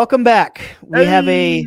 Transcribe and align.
welcome 0.00 0.24
back. 0.24 0.76
We 0.82 1.04
have 1.04 1.28
a 1.28 1.66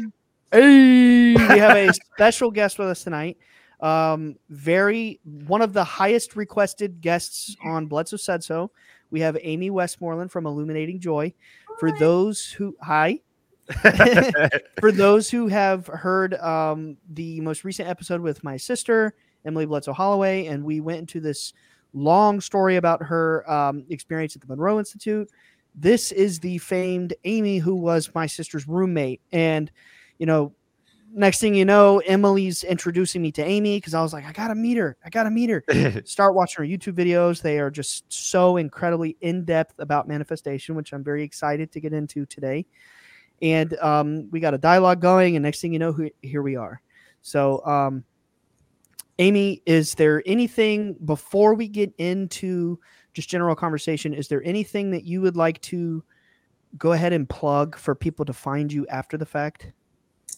hey, 0.52 1.34
we 1.34 1.60
have 1.60 1.78
a 1.78 1.94
special 2.16 2.52
guest 2.52 2.78
with 2.78 2.90
us 2.90 3.04
tonight. 3.04 3.38
Um, 3.84 4.38
very 4.50 5.20
one 5.24 5.62
of 5.62 5.74
the 5.74 5.84
highest 5.84 6.38
requested 6.38 7.02
guests 7.02 7.56
on 7.66 7.88
Bledsoe 7.88 8.16
said 8.16 8.42
so. 8.42 8.72
We 9.12 9.20
have 9.20 9.38
Amy 9.42 9.70
Westmoreland 9.70 10.32
from 10.32 10.46
Illuminating 10.46 11.02
Joy. 11.02 11.34
For 11.80 11.92
those 12.00 12.46
who 12.46 12.76
hi, 12.82 13.20
for 14.80 14.92
those 14.94 15.30
who 15.30 15.48
have 15.48 15.88
heard 15.88 16.36
um, 16.36 16.96
the 17.12 17.42
most 17.42 17.66
recent 17.66 17.90
episode 17.90 18.22
with 18.22 18.42
my 18.42 18.56
sister 18.56 19.16
Emily 19.46 19.66
Bledsoe 19.66 19.92
Holloway, 19.92 20.46
and 20.48 20.64
we 20.64 20.80
went 20.80 21.00
into 21.00 21.20
this 21.20 21.52
long 21.94 22.40
story 22.40 22.78
about 22.78 23.04
her 23.04 23.50
um, 23.52 23.86
experience 23.90 24.34
at 24.36 24.42
the 24.42 24.48
Monroe 24.48 24.80
Institute. 24.80 25.30
This 25.76 26.14
is 26.14 26.40
the 26.40 26.58
famed 26.60 27.14
Amy 27.26 27.58
who 27.58 27.76
was 27.76 28.10
my 28.16 28.28
sister's 28.28 28.66
roommate, 28.66 29.20
and 29.34 29.70
you 30.20 30.26
know, 30.26 30.54
next 31.14 31.40
thing 31.40 31.54
you 31.56 31.66
know, 31.66 32.00
Emily's 32.00 32.64
introducing 32.64 33.22
me 33.22 33.32
to 33.34 33.44
Amy 33.44 33.78
because 33.78 33.94
I 33.94 34.02
was 34.02 34.14
like, 34.14 34.26
I 34.26 34.32
gotta 34.32 34.56
meet 34.56 34.78
her. 34.78 34.98
I 35.06 35.10
gotta 35.10 35.30
meet 35.30 35.50
her. 35.50 35.64
Start 36.06 36.36
watching 36.36 36.64
her 36.64 36.70
YouTube 36.70 36.94
videos. 36.94 37.42
They 37.42 37.60
are 37.60 37.70
just 37.70 38.12
so 38.12 38.58
incredibly 38.58 39.16
in 39.22 39.46
depth 39.46 39.76
about 39.80 40.08
manifestation, 40.08 40.76
which 40.76 40.94
I'm 40.94 41.04
very 41.04 41.24
excited 41.24 41.72
to 41.72 41.80
get 41.80 41.94
into 41.94 42.26
today. 42.26 42.66
And 43.42 43.78
um, 43.80 44.30
we 44.32 44.40
got 44.40 44.54
a 44.54 44.58
dialogue 44.58 45.02
going, 45.02 45.36
and 45.36 45.44
next 45.44 45.62
thing 45.62 45.74
you 45.74 45.80
know, 45.80 45.92
who, 45.92 46.10
here 46.22 46.42
we 46.42 46.56
are. 46.56 46.82
So, 47.22 47.66
um, 47.66 48.04
Amy, 49.20 49.62
is 49.66 49.94
there 49.96 50.24
anything 50.26 50.94
before 51.06 51.54
we 51.54 51.68
get 51.68 51.94
into 51.98 52.80
just 53.14 53.30
general 53.30 53.56
conversation? 53.56 54.14
Is 54.14 54.28
there 54.28 54.44
anything 54.44 54.92
that 54.92 55.04
you 55.04 55.22
would 55.22 55.38
like 55.38 55.62
to 55.64 56.04
go 56.78 56.94
ahead 56.94 57.14
and 57.14 57.30
plug 57.30 57.78
for 57.78 57.94
people 57.94 58.26
to 58.26 58.34
find 58.34 58.74
you 58.74 58.88
after 58.88 59.18
the 59.18 59.26
fact? 59.26 59.72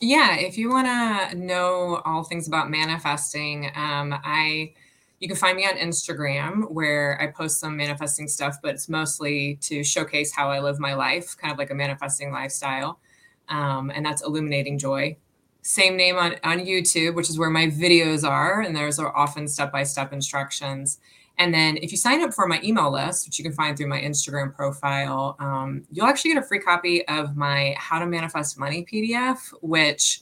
Yeah, 0.02 0.36
if 0.36 0.58
you 0.58 0.70
want 0.70 0.88
to 0.88 1.38
know 1.38 2.02
all 2.06 2.24
things 2.24 2.48
about 2.48 2.70
manifesting, 2.70 3.72
um, 3.76 4.14
I 4.24 4.74
you 5.20 5.28
can 5.30 5.38
find 5.38 5.56
me 5.56 5.66
on 5.66 5.78
Instagram 5.78 6.70
where 6.72 7.20
I 7.22 7.28
post 7.28 7.60
some 7.60 7.78
manifesting 7.78 8.28
stuff, 8.28 8.58
but 8.62 8.76
it's 8.76 8.90
mostly 8.90 9.58
to 9.62 9.84
showcase 9.84 10.34
how 10.34 10.52
I 10.52 10.60
live 10.60 10.78
my 10.78 10.94
life, 10.94 11.36
kind 11.38 11.52
of 11.52 11.58
like 11.58 11.72
a 11.72 11.76
manifesting 11.76 12.32
lifestyle. 12.32 13.00
Um, 13.48 13.90
and 13.90 14.06
that's 14.06 14.22
Illuminating 14.22 14.78
Joy. 14.78 15.18
Same 15.62 15.96
name 15.96 16.18
on, 16.18 16.36
on 16.44 16.60
YouTube, 16.60 17.16
which 17.16 17.30
is 17.30 17.40
where 17.40 17.50
my 17.50 17.68
videos 17.68 18.28
are, 18.28 18.62
and 18.62 18.76
there's 18.76 19.00
often 19.00 19.48
step 19.48 19.72
by 19.72 19.84
step 19.84 20.14
instructions. 20.14 21.00
And 21.38 21.54
then 21.54 21.78
if 21.78 21.92
you 21.92 21.98
sign 21.98 22.24
up 22.24 22.34
for 22.34 22.48
my 22.48 22.60
email 22.64 22.92
list, 22.92 23.28
which 23.28 23.38
you 23.38 23.44
can 23.44 23.54
find 23.54 23.78
through 23.78 23.88
my 23.88 24.00
Instagram 24.00 24.56
profile, 24.56 25.36
um, 25.40 25.84
you'll 25.92 26.06
actually 26.06 26.34
get 26.34 26.44
a 26.44 26.48
free 26.48 26.60
copy 26.60 27.06
of 27.08 27.36
my 27.36 27.76
How 27.78 28.00
to 28.00 28.06
Manifest 28.06 28.58
Money 28.58 28.86
PDF, 28.92 29.38
which 29.62 30.22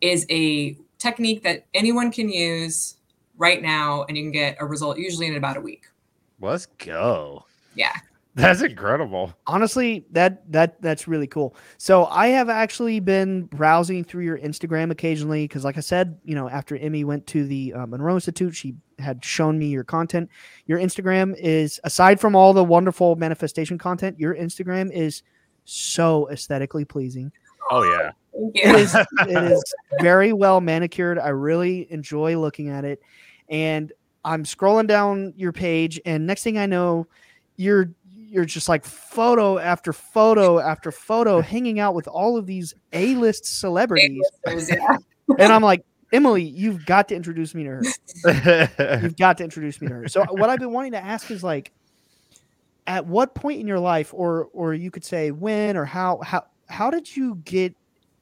is 0.00 0.26
a 0.30 0.76
technique 0.98 1.42
that 1.42 1.66
anyone 1.74 2.12
can 2.12 2.28
use 2.28 2.96
right 3.36 3.62
now, 3.62 4.04
and 4.04 4.16
you 4.16 4.24
can 4.24 4.32
get 4.32 4.56
a 4.60 4.66
result 4.66 4.98
usually 4.98 5.26
in 5.26 5.36
about 5.36 5.56
a 5.56 5.60
week. 5.60 5.86
Let's 6.40 6.66
go. 6.66 7.44
Yeah. 7.74 7.92
That's 8.34 8.62
incredible. 8.62 9.34
honestly 9.46 10.06
that 10.12 10.50
that 10.50 10.80
that's 10.80 11.06
really 11.06 11.26
cool 11.26 11.54
so 11.76 12.06
i 12.06 12.28
have 12.28 12.48
actually 12.48 12.98
been 12.98 13.42
browsing 13.44 14.04
through 14.04 14.24
your 14.24 14.38
instagram 14.38 14.90
occasionally 14.90 15.44
because 15.44 15.64
like 15.64 15.76
i 15.76 15.80
said 15.80 16.18
you 16.24 16.34
know 16.34 16.48
after 16.48 16.76
emmy 16.78 17.04
went 17.04 17.26
to 17.26 17.44
the 17.44 17.74
uh, 17.74 17.84
monroe 17.86 18.14
institute 18.14 18.54
she 18.56 18.74
had 19.02 19.24
shown 19.24 19.58
me 19.58 19.66
your 19.66 19.84
content 19.84 20.30
your 20.66 20.78
instagram 20.78 21.34
is 21.38 21.80
aside 21.84 22.20
from 22.20 22.34
all 22.34 22.52
the 22.52 22.64
wonderful 22.64 23.16
manifestation 23.16 23.76
content 23.76 24.18
your 24.18 24.34
instagram 24.34 24.90
is 24.92 25.22
so 25.64 26.28
aesthetically 26.30 26.84
pleasing 26.84 27.30
Oh 27.70 27.82
yeah. 27.84 28.10
Thank 28.32 28.56
it 28.56 28.66
you. 28.66 28.76
is 28.76 28.94
it 28.94 29.52
is 29.52 29.74
very 30.00 30.32
well 30.32 30.60
manicured 30.60 31.18
i 31.18 31.28
really 31.28 31.90
enjoy 31.92 32.38
looking 32.38 32.70
at 32.70 32.84
it 32.84 33.02
and 33.50 33.92
i'm 34.24 34.44
scrolling 34.44 34.86
down 34.86 35.34
your 35.36 35.52
page 35.52 36.00
and 36.06 36.26
next 36.26 36.42
thing 36.42 36.56
i 36.56 36.64
know 36.64 37.06
you're 37.56 37.90
you're 38.14 38.46
just 38.46 38.70
like 38.70 38.86
photo 38.86 39.58
after 39.58 39.92
photo 39.92 40.58
after 40.58 40.90
photo 40.90 41.42
hanging 41.42 41.78
out 41.78 41.94
with 41.94 42.08
all 42.08 42.38
of 42.38 42.46
these 42.46 42.74
a-list 42.94 43.44
celebrities 43.44 44.22
yeah. 44.46 44.96
and 45.38 45.52
i'm 45.52 45.62
like 45.62 45.84
emily 46.12 46.42
you've 46.42 46.84
got 46.86 47.08
to 47.08 47.14
introduce 47.14 47.54
me 47.54 47.64
to 47.64 47.70
her 47.70 48.98
you've 49.02 49.16
got 49.16 49.38
to 49.38 49.44
introduce 49.44 49.80
me 49.80 49.88
to 49.88 49.94
her 49.94 50.08
so 50.08 50.22
uh, 50.22 50.26
what 50.30 50.50
i've 50.50 50.58
been 50.60 50.72
wanting 50.72 50.92
to 50.92 51.02
ask 51.02 51.30
is 51.30 51.42
like 51.42 51.72
at 52.86 53.06
what 53.06 53.34
point 53.34 53.60
in 53.60 53.66
your 53.66 53.80
life 53.80 54.12
or 54.14 54.48
or 54.52 54.74
you 54.74 54.90
could 54.90 55.04
say 55.04 55.30
when 55.30 55.76
or 55.76 55.84
how 55.84 56.20
how 56.22 56.44
how 56.68 56.90
did 56.90 57.16
you 57.16 57.36
get 57.44 57.74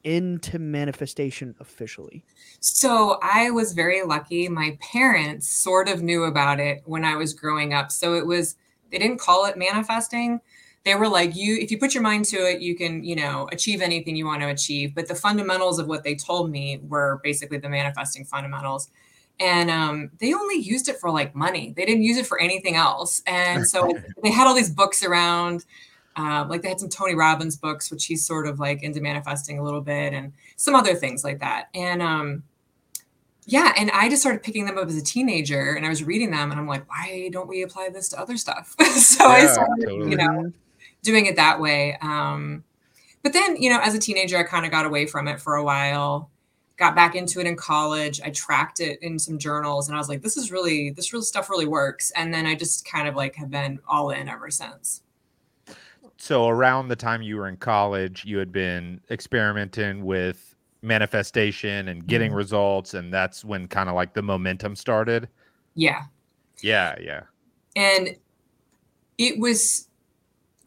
into 0.03 0.57
manifestation 0.57 1.55
officially 1.59 2.23
So 2.59 3.17
I 3.21 3.49
was 3.49 3.73
very 3.73 4.03
lucky. 4.03 4.47
My 4.47 4.77
parents 4.81 5.49
sort 5.49 5.89
of 5.89 6.03
knew 6.03 6.25
about 6.25 6.59
it 6.59 6.81
when 6.85 7.03
I 7.03 7.15
was 7.15 7.33
growing 7.33 7.73
up. 7.73 7.91
So 7.91 8.13
it 8.13 8.25
was 8.25 8.55
they 8.91 8.99
didn't 8.99 9.19
call 9.19 9.45
it 9.45 9.57
manifesting. 9.57 10.41
They 10.83 10.95
were 10.95 11.07
like, 11.07 11.35
you 11.35 11.57
if 11.57 11.69
you 11.69 11.77
put 11.77 11.93
your 11.93 12.03
mind 12.03 12.25
to 12.25 12.37
it, 12.37 12.61
you 12.61 12.75
can, 12.75 13.03
you 13.03 13.15
know, 13.15 13.47
achieve 13.51 13.81
anything 13.81 14.15
you 14.15 14.25
want 14.25 14.41
to 14.41 14.49
achieve. 14.49 14.95
But 14.95 15.07
the 15.07 15.15
fundamentals 15.15 15.79
of 15.79 15.87
what 15.87 16.03
they 16.03 16.15
told 16.15 16.49
me 16.49 16.79
were 16.87 17.19
basically 17.23 17.59
the 17.59 17.69
manifesting 17.69 18.25
fundamentals. 18.25 18.89
And 19.39 19.69
um, 19.71 20.11
they 20.19 20.33
only 20.33 20.57
used 20.57 20.87
it 20.87 20.97
for 20.97 21.09
like 21.09 21.35
money. 21.35 21.73
They 21.75 21.85
didn't 21.85 22.03
use 22.03 22.17
it 22.17 22.27
for 22.27 22.39
anything 22.39 22.75
else. 22.75 23.21
And 23.25 23.67
so 23.67 23.91
they 24.23 24.31
had 24.31 24.47
all 24.47 24.53
these 24.53 24.69
books 24.69 25.03
around. 25.03 25.65
Um, 26.15 26.49
like 26.49 26.61
they 26.61 26.69
had 26.69 26.79
some 26.79 26.89
Tony 26.89 27.15
Robbins 27.15 27.57
books, 27.57 27.89
which 27.89 28.05
he's 28.05 28.25
sort 28.25 28.45
of 28.45 28.59
like 28.59 28.83
into 28.83 29.01
manifesting 29.01 29.59
a 29.59 29.63
little 29.63 29.81
bit, 29.81 30.13
and 30.13 30.33
some 30.57 30.75
other 30.75 30.93
things 30.93 31.23
like 31.23 31.39
that. 31.39 31.69
And 31.73 32.01
um, 32.01 32.43
yeah, 33.45 33.73
and 33.77 33.89
I 33.91 34.09
just 34.09 34.21
started 34.21 34.43
picking 34.43 34.65
them 34.65 34.77
up 34.77 34.87
as 34.87 34.97
a 34.97 35.01
teenager, 35.01 35.73
and 35.73 35.85
I 35.85 35.89
was 35.89 36.03
reading 36.03 36.31
them, 36.31 36.51
and 36.51 36.59
I'm 36.59 36.67
like, 36.67 36.87
why 36.89 37.29
don't 37.31 37.47
we 37.47 37.63
apply 37.63 37.89
this 37.89 38.09
to 38.09 38.19
other 38.19 38.37
stuff? 38.37 38.75
so 38.93 39.25
I 39.25 39.45
started, 39.47 39.87
totally. 39.87 40.11
you 40.11 40.17
know, 40.17 40.53
doing 41.03 41.25
it 41.25 41.35
that 41.35 41.59
way. 41.59 41.97
Um, 42.01 42.63
but 43.23 43.33
then, 43.33 43.55
you 43.61 43.69
know, 43.69 43.79
as 43.81 43.93
a 43.93 43.99
teenager, 43.99 44.37
I 44.37 44.43
kind 44.43 44.65
of 44.65 44.71
got 44.71 44.85
away 44.85 45.05
from 45.05 45.27
it 45.27 45.39
for 45.39 45.55
a 45.55 45.63
while. 45.63 46.29
Got 46.77 46.95
back 46.95 47.15
into 47.15 47.39
it 47.39 47.45
in 47.45 47.55
college. 47.55 48.19
I 48.23 48.31
tracked 48.31 48.79
it 48.79 49.01
in 49.03 49.19
some 49.19 49.37
journals, 49.37 49.87
and 49.87 49.95
I 49.95 49.99
was 49.99 50.09
like, 50.09 50.21
this 50.23 50.35
is 50.37 50.51
really 50.51 50.89
this 50.91 51.13
real 51.13 51.21
stuff 51.21 51.49
really 51.49 51.67
works. 51.67 52.11
And 52.15 52.33
then 52.33 52.45
I 52.47 52.55
just 52.55 52.85
kind 52.85 53.07
of 53.07 53.15
like 53.15 53.35
have 53.35 53.51
been 53.51 53.79
all 53.87 54.09
in 54.09 54.27
ever 54.27 54.49
since. 54.49 55.03
so 56.17 56.47
around 56.47 56.87
the 56.87 56.95
time 56.95 57.21
you 57.23 57.35
were 57.37 57.47
in 57.47 57.57
college, 57.57 58.23
you 58.25 58.37
had 58.37 58.51
been 58.51 59.01
experimenting 59.09 60.05
with 60.05 60.55
manifestation 60.83 61.87
and 61.87 62.05
getting 62.07 62.31
Mhm. 62.31 62.35
results 62.35 62.93
and 62.93 63.11
that's 63.13 63.43
when 63.43 63.67
kind 63.67 63.89
of 63.89 63.95
like 63.95 64.13
the 64.13 64.21
momentum 64.21 64.75
started. 64.75 65.27
Yeah. 65.75 66.03
Yeah, 66.61 66.95
yeah. 67.01 67.21
and 67.75 68.15
it 69.17 69.39
was 69.39 69.87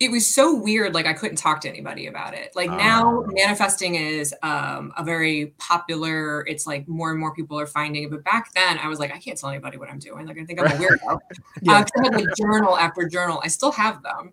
it 0.04 0.10
was 0.10 0.26
so 0.26 0.54
weird 0.54 0.92
like 0.94 1.06
i 1.06 1.12
couldn't 1.12 1.36
talk 1.36 1.60
to 1.62 1.68
anybody 1.68 2.06
about 2.06 2.34
it. 2.34 2.54
Like 2.54 2.68
now 2.70 3.24
Ah. 3.24 3.30
manifesting 3.32 3.94
is 3.94 4.34
um, 4.42 4.92
a 4.96 5.02
very 5.02 5.54
popular 5.58 6.46
it's 6.46 6.66
like 6.66 6.86
more 6.86 7.10
and 7.10 7.18
more 7.18 7.34
people 7.34 7.58
are 7.58 7.66
finding 7.66 8.04
it 8.04 8.10
but 8.10 8.22
back 8.24 8.52
then 8.54 8.78
i 8.78 8.88
was 8.88 8.98
like 8.98 9.12
i 9.14 9.18
can't 9.18 9.38
tell 9.38 9.50
anybody 9.50 9.78
what 9.78 9.88
i'm 9.90 9.98
doing. 9.98 10.26
Like 10.26 10.38
i 10.38 10.44
think 10.44 10.60
i'm 10.60 10.66
a 10.66 10.70
weirdo. 10.70 11.18
Yeah. 11.62 11.78
uh, 11.78 11.84
I 11.98 12.04
had 12.04 12.14
like 12.14 12.26
journal 12.36 12.76
after 12.76 13.08
journal. 13.08 13.40
I 13.42 13.48
still 13.48 13.72
have 13.72 14.02
them 14.02 14.32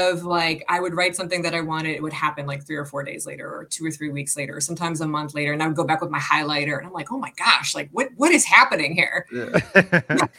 of 0.00 0.24
like 0.24 0.64
i 0.70 0.80
would 0.80 0.94
write 0.94 1.14
something 1.14 1.42
that 1.42 1.54
i 1.54 1.60
wanted 1.60 1.90
it 1.94 2.02
would 2.02 2.12
happen 2.12 2.46
like 2.46 2.66
three 2.66 2.76
or 2.76 2.86
four 2.86 3.02
days 3.02 3.26
later 3.26 3.46
or 3.46 3.66
two 3.66 3.84
or 3.84 3.90
three 3.90 4.08
weeks 4.08 4.34
later 4.34 4.56
or 4.56 4.60
sometimes 4.60 5.02
a 5.02 5.06
month 5.06 5.34
later 5.34 5.52
and 5.52 5.62
i 5.62 5.66
would 5.66 5.76
go 5.76 5.84
back 5.84 6.00
with 6.00 6.08
my 6.10 6.18
highlighter 6.18 6.78
and 6.78 6.86
i'm 6.86 6.94
like 6.94 7.12
oh 7.12 7.18
my 7.18 7.30
gosh 7.36 7.74
like 7.74 7.90
what 7.92 8.08
what 8.16 8.32
is 8.32 8.42
happening 8.46 8.94
here 8.94 9.26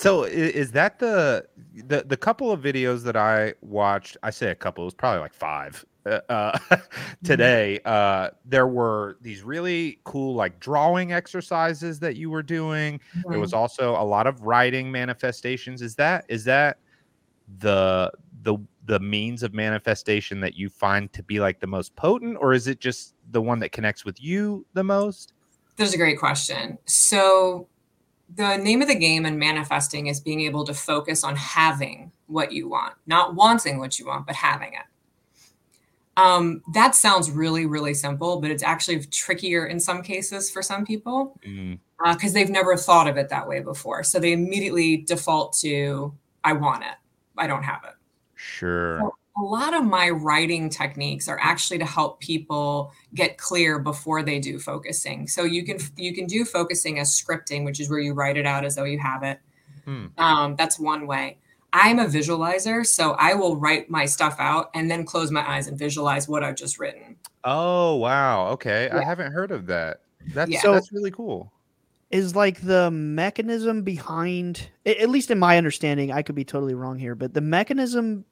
so 0.00 0.24
is 0.24 0.72
that 0.72 0.98
the 0.98 1.46
the 1.74 2.04
the 2.06 2.16
couple 2.16 2.50
of 2.50 2.60
videos 2.60 3.02
that 3.04 3.16
I 3.16 3.54
watched? 3.60 4.16
I 4.22 4.30
say 4.30 4.50
a 4.50 4.54
couple. 4.54 4.84
It 4.84 4.86
was 4.86 4.94
probably 4.94 5.20
like 5.20 5.34
five. 5.34 5.84
Uh, 6.06 6.20
uh, 6.30 6.58
today, 7.24 7.80
uh, 7.84 8.30
there 8.46 8.66
were 8.66 9.18
these 9.20 9.42
really 9.42 10.00
cool 10.04 10.34
like 10.34 10.58
drawing 10.58 11.12
exercises 11.12 11.98
that 11.98 12.16
you 12.16 12.30
were 12.30 12.42
doing. 12.42 12.98
There 13.28 13.38
was 13.38 13.52
also 13.52 13.92
a 13.92 14.04
lot 14.04 14.26
of 14.26 14.40
writing 14.40 14.90
manifestations. 14.90 15.82
Is 15.82 15.94
that 15.96 16.24
is 16.28 16.44
that 16.44 16.78
the 17.58 18.10
the 18.42 18.56
the 18.86 19.00
means 19.00 19.42
of 19.42 19.52
manifestation 19.52 20.40
that 20.40 20.56
you 20.56 20.70
find 20.70 21.12
to 21.12 21.22
be 21.22 21.40
like 21.40 21.60
the 21.60 21.66
most 21.66 21.94
potent, 21.94 22.38
or 22.40 22.54
is 22.54 22.68
it 22.68 22.80
just 22.80 23.14
the 23.30 23.42
one 23.42 23.58
that 23.58 23.72
connects 23.72 24.06
with 24.06 24.18
you 24.18 24.64
the 24.72 24.82
most? 24.82 25.34
There's 25.76 25.92
a 25.92 25.98
great 25.98 26.18
question. 26.18 26.78
So, 26.86 27.68
the 28.36 28.56
name 28.56 28.82
of 28.82 28.88
the 28.88 28.94
game 28.94 29.26
in 29.26 29.38
manifesting 29.38 30.06
is 30.06 30.20
being 30.20 30.40
able 30.40 30.64
to 30.64 30.74
focus 30.74 31.24
on 31.24 31.36
having 31.36 32.12
what 32.26 32.52
you 32.52 32.68
want, 32.68 32.94
not 33.06 33.34
wanting 33.34 33.78
what 33.78 33.98
you 33.98 34.06
want, 34.06 34.26
but 34.26 34.36
having 34.36 34.72
it. 34.72 34.86
Um, 36.16 36.62
that 36.74 36.94
sounds 36.94 37.30
really, 37.30 37.66
really 37.66 37.94
simple, 37.94 38.40
but 38.40 38.50
it's 38.50 38.62
actually 38.62 39.00
trickier 39.04 39.66
in 39.66 39.80
some 39.80 40.02
cases 40.02 40.50
for 40.50 40.62
some 40.62 40.84
people 40.84 41.38
Mm, 41.46 41.78
because 42.12 42.32
they've 42.32 42.50
never 42.50 42.76
thought 42.76 43.08
of 43.08 43.16
it 43.16 43.28
that 43.30 43.48
way 43.48 43.60
before. 43.60 44.02
So 44.04 44.18
they 44.18 44.32
immediately 44.32 44.98
default 44.98 45.54
to, 45.60 46.12
I 46.44 46.52
want 46.52 46.82
it, 46.82 46.96
I 47.38 47.46
don't 47.46 47.62
have 47.62 47.84
it 47.84 47.94
sure. 48.40 48.98
So 49.00 49.14
a 49.40 49.42
lot 49.42 49.72
of 49.74 49.84
my 49.84 50.10
writing 50.10 50.68
techniques 50.68 51.28
are 51.28 51.38
actually 51.40 51.78
to 51.78 51.84
help 51.86 52.20
people 52.20 52.92
get 53.14 53.38
clear 53.38 53.78
before 53.78 54.22
they 54.22 54.38
do 54.38 54.58
focusing 54.58 55.26
so 55.26 55.44
you 55.44 55.64
can 55.64 55.78
you 55.96 56.14
can 56.14 56.26
do 56.26 56.44
focusing 56.44 56.98
as 56.98 57.08
scripting 57.10 57.64
which 57.64 57.80
is 57.80 57.88
where 57.88 57.98
you 58.00 58.12
write 58.12 58.36
it 58.36 58.46
out 58.46 58.64
as 58.64 58.74
though 58.76 58.84
you 58.84 58.98
have 58.98 59.22
it 59.22 59.38
Hmm. 59.86 60.06
um, 60.18 60.56
that's 60.56 60.78
one 60.78 61.06
way 61.06 61.38
i'm 61.72 61.98
a 61.98 62.04
visualizer 62.06 62.84
so 62.84 63.12
i 63.12 63.32
will 63.34 63.56
write 63.56 63.88
my 63.88 64.04
stuff 64.04 64.36
out 64.38 64.68
and 64.74 64.90
then 64.90 65.04
close 65.06 65.30
my 65.30 65.48
eyes 65.48 65.68
and 65.68 65.78
visualize 65.78 66.28
what 66.28 66.42
i've 66.44 66.56
just 66.56 66.78
written 66.78 67.16
Oh 67.42 67.96
wow. 67.96 68.48
Okay. 68.48 68.90
I 68.92 69.02
haven't 69.02 69.32
heard 69.32 69.50
of 69.50 69.64
that. 69.68 70.02
That's 70.34 70.50
Yeah. 70.50 70.60
So- 70.60 70.74
that's 70.74 70.92
really 70.92 71.10
cool. 71.10 71.50
is 72.10 72.36
like 72.36 72.60
the 72.60 72.90
mechanism 72.90 73.82
behind 73.82 74.68
at 74.84 75.08
least 75.08 75.30
in 75.30 75.38
my 75.38 75.56
understanding 75.56 76.12
i 76.12 76.20
could 76.20 76.34
be 76.34 76.44
totally 76.44 76.74
wrong 76.74 76.98
here 76.98 77.14
but 77.14 77.32
the 77.32 77.40
mechanism 77.40 78.26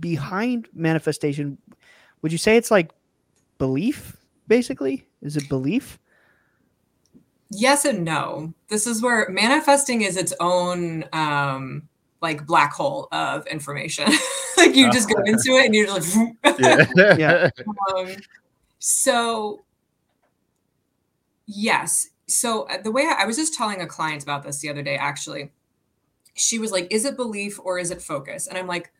behind 0.00 0.68
manifestation 0.74 1.58
would 2.22 2.32
you 2.32 2.38
say 2.38 2.56
it's 2.56 2.70
like 2.70 2.90
belief 3.58 4.16
basically? 4.46 5.06
Is 5.22 5.36
it 5.36 5.48
belief? 5.48 5.98
Yes 7.50 7.84
and 7.84 8.04
no. 8.04 8.52
This 8.68 8.86
is 8.86 9.02
where 9.02 9.28
manifesting 9.30 10.02
is 10.02 10.16
its 10.16 10.34
own 10.40 11.04
um 11.12 11.88
like 12.20 12.46
black 12.46 12.72
hole 12.72 13.08
of 13.12 13.46
information. 13.46 14.12
Like 14.56 14.74
you 14.74 14.90
just 14.90 15.08
go 15.08 15.22
into 15.24 15.52
it 15.52 15.66
and 15.66 15.74
you're 15.74 15.88
like 15.88 16.02
Yeah. 16.58 17.14
Yeah. 17.16 17.50
um, 17.94 18.08
so 18.80 19.62
yes. 21.46 22.08
So 22.26 22.62
uh, 22.64 22.82
the 22.82 22.90
way 22.90 23.02
I, 23.02 23.22
I 23.22 23.24
was 23.24 23.36
just 23.36 23.54
telling 23.54 23.80
a 23.80 23.86
client 23.86 24.24
about 24.24 24.42
this 24.42 24.58
the 24.58 24.68
other 24.68 24.82
day 24.82 24.96
actually. 24.96 25.52
She 26.34 26.58
was 26.58 26.72
like 26.72 26.88
is 26.90 27.04
it 27.04 27.14
belief 27.14 27.60
or 27.62 27.78
is 27.78 27.92
it 27.92 28.02
focus? 28.02 28.48
And 28.48 28.58
i'm 28.58 28.66
like 28.66 28.92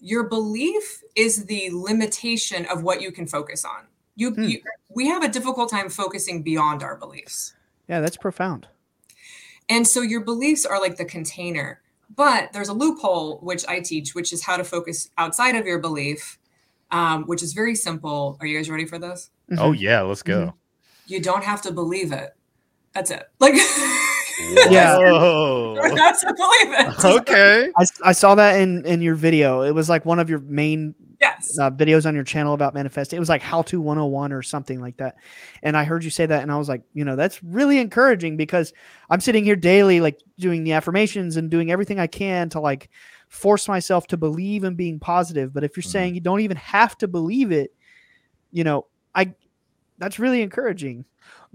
your 0.00 0.24
belief 0.28 1.02
is 1.14 1.46
the 1.46 1.70
limitation 1.72 2.66
of 2.66 2.82
what 2.82 3.00
you 3.00 3.10
can 3.12 3.26
focus 3.26 3.64
on 3.64 3.86
you, 4.14 4.30
Hmm. 4.30 4.42
you 4.44 4.60
we 4.88 5.06
have 5.08 5.22
a 5.22 5.28
difficult 5.28 5.70
time 5.70 5.88
focusing 5.88 6.42
beyond 6.42 6.82
our 6.82 6.96
beliefs 6.96 7.54
yeah 7.88 8.00
that's 8.00 8.16
profound 8.16 8.68
and 9.68 9.86
so 9.86 10.00
your 10.02 10.20
beliefs 10.20 10.64
are 10.64 10.80
like 10.80 10.96
the 10.96 11.04
container. 11.04 11.80
But 12.14 12.52
there's 12.52 12.68
a 12.68 12.72
loophole, 12.72 13.38
which 13.38 13.66
I 13.66 13.80
teach, 13.80 14.14
which 14.14 14.32
is 14.32 14.44
how 14.44 14.56
to 14.56 14.62
focus 14.62 15.10
outside 15.18 15.56
of 15.56 15.66
your 15.66 15.80
belief, 15.80 16.38
um, 16.92 17.24
which 17.24 17.42
is 17.42 17.52
very 17.52 17.74
simple. 17.74 18.36
Are 18.38 18.46
you 18.46 18.56
guys 18.56 18.70
ready 18.70 18.84
for 18.86 18.96
this? 18.96 19.30
oh 19.58 19.72
Mhm. 19.72 19.80
yeah, 19.80 20.02
let's 20.02 20.22
go. 20.22 20.54
You 21.08 21.20
don't 21.20 21.42
have 21.42 21.62
to 21.62 21.72
believe 21.72 22.12
it. 22.12 22.36
That's 22.92 23.10
it. 23.10 23.24
Like, 23.40 23.54
Yeah. 24.38 24.98
Whoa. 24.98 25.74
you 25.76 25.88
don't 25.88 25.96
have 25.98 26.20
to 26.20 26.34
believe 26.34 26.88
it. 26.88 27.04
okay. 27.04 27.70
I 28.04 28.12
saw 28.12 28.34
that 28.34 28.60
in 28.60 28.84
in 28.86 29.00
your 29.02 29.14
video 29.14 29.62
it 29.62 29.70
was 29.72 29.88
like 29.88 30.04
one 30.04 30.18
of 30.18 30.28
your 30.30 30.40
main 30.40 30.94
Yes. 31.18 31.56
uh, 31.58 31.70
videos 31.70 32.04
on 32.04 32.14
your 32.14 32.24
channel 32.24 32.52
about 32.52 32.74
manifesting 32.74 33.16
it 33.16 33.20
was 33.20 33.30
like 33.30 33.40
how 33.40 33.62
to 33.62 33.80
101 33.80 34.34
or 34.34 34.42
something 34.42 34.82
like 34.82 34.98
that 34.98 35.16
and 35.62 35.74
i 35.74 35.82
heard 35.82 36.04
you 36.04 36.10
say 36.10 36.26
that 36.26 36.42
and 36.42 36.52
i 36.52 36.58
was 36.58 36.68
like 36.68 36.82
you 36.92 37.06
know 37.06 37.16
that's 37.16 37.42
really 37.42 37.78
encouraging 37.78 38.36
because 38.36 38.74
i'm 39.08 39.18
sitting 39.20 39.42
here 39.42 39.56
daily 39.56 40.00
like 40.02 40.20
doing 40.38 40.62
the 40.62 40.72
affirmations 40.74 41.38
and 41.38 41.50
doing 41.50 41.70
everything 41.72 41.98
i 41.98 42.06
can 42.06 42.50
to 42.50 42.60
like 42.60 42.90
force 43.30 43.66
myself 43.66 44.06
to 44.08 44.18
believe 44.18 44.62
in 44.62 44.74
being 44.74 45.00
positive 45.00 45.54
but 45.54 45.64
if 45.64 45.74
you're 45.74 45.82
Mhm. 45.82 45.86
saying 45.90 46.14
you 46.14 46.20
don't 46.20 46.40
even 46.40 46.58
have 46.58 46.98
to 46.98 47.08
believe 47.08 47.50
it 47.50 47.74
you 48.52 48.62
know 48.62 48.84
i 49.14 49.32
that's 49.96 50.18
really 50.18 50.42
encouraging 50.42 51.06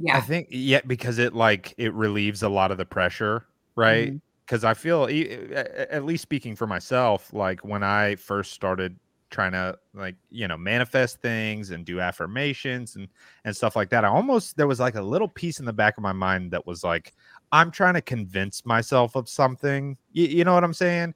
Yeah. 0.02 0.18
I 0.18 0.22
think 0.22 0.48
yeah, 0.50 0.82
because 0.88 1.20
it 1.20 1.34
like 1.34 1.74
it 1.78 1.94
relieves 1.94 2.44
a 2.44 2.50
lot 2.50 2.72
of 2.72 2.78
the 2.78 2.86
pressure, 2.86 3.46
right? 3.76 4.14
Mhm. 4.14 4.22
Because 4.46 4.64
I 4.66 4.74
feel, 4.74 5.06
at 5.06 6.04
least 6.04 6.24
speaking 6.24 6.56
for 6.58 6.68
myself, 6.68 7.32
like 7.34 7.62
when 7.64 7.84
I 7.84 8.16
first 8.16 8.52
started 8.54 8.98
trying 9.30 9.54
to 9.54 9.78
like 9.94 10.16
you 10.30 10.46
know 10.48 10.58
manifest 10.58 11.22
things 11.22 11.72
and 11.72 11.86
do 11.86 12.02
affirmations 12.02 12.98
and 12.98 13.08
and 13.46 13.56
stuff 13.56 13.76
like 13.78 13.90
that, 13.92 14.04
I 14.06 14.10
almost 14.10 14.58
there 14.58 14.68
was 14.68 14.80
like 14.80 14.96
a 14.96 15.02
little 15.02 15.28
piece 15.30 15.60
in 15.60 15.66
the 15.66 15.74
back 15.74 15.98
of 15.98 16.04
my 16.04 16.12
mind 16.14 16.52
that 16.52 16.66
was 16.66 16.84
like, 16.84 17.14
I'm 17.52 17.72
trying 17.72 17.94
to 17.96 18.02
convince 18.02 18.66
myself 18.66 19.16
of 19.16 19.30
something. 19.30 19.98
You, 20.12 20.26
you 20.28 20.44
know 20.44 20.54
what 20.54 20.64
I'm 20.66 20.74
saying? 20.74 21.14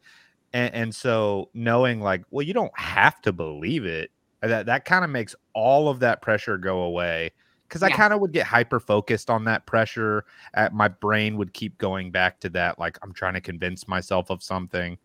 And, 0.53 0.73
and 0.73 0.95
so 0.95 1.49
knowing 1.53 2.01
like, 2.01 2.23
well, 2.31 2.45
you 2.45 2.53
don't 2.53 2.77
have 2.79 3.21
to 3.23 3.33
believe 3.33 3.85
it. 3.85 4.11
That 4.41 4.65
that 4.67 4.85
kind 4.85 5.03
of 5.03 5.09
makes 5.11 5.35
all 5.53 5.89
of 5.89 5.99
that 6.01 6.21
pressure 6.21 6.57
go 6.57 6.81
away 6.83 7.31
because 7.75 7.83
I 7.83 7.95
kind 7.95 8.13
of 8.13 8.21
would 8.21 8.31
get 8.31 8.45
hyper 8.47 8.79
focused 8.79 9.29
on 9.29 9.43
that 9.45 9.65
pressure. 9.65 10.23
At 10.53 10.73
my 10.73 10.87
brain 10.87 11.35
would 11.37 11.53
keep 11.53 11.77
going 11.77 12.09
back 12.09 12.39
to 12.41 12.49
that, 12.51 12.79
like 12.79 12.97
I'm 13.03 13.11
trying 13.11 13.33
to 13.33 13.41
convince 13.41 13.85
myself 13.87 14.29
of 14.29 14.41
something. 14.41 14.97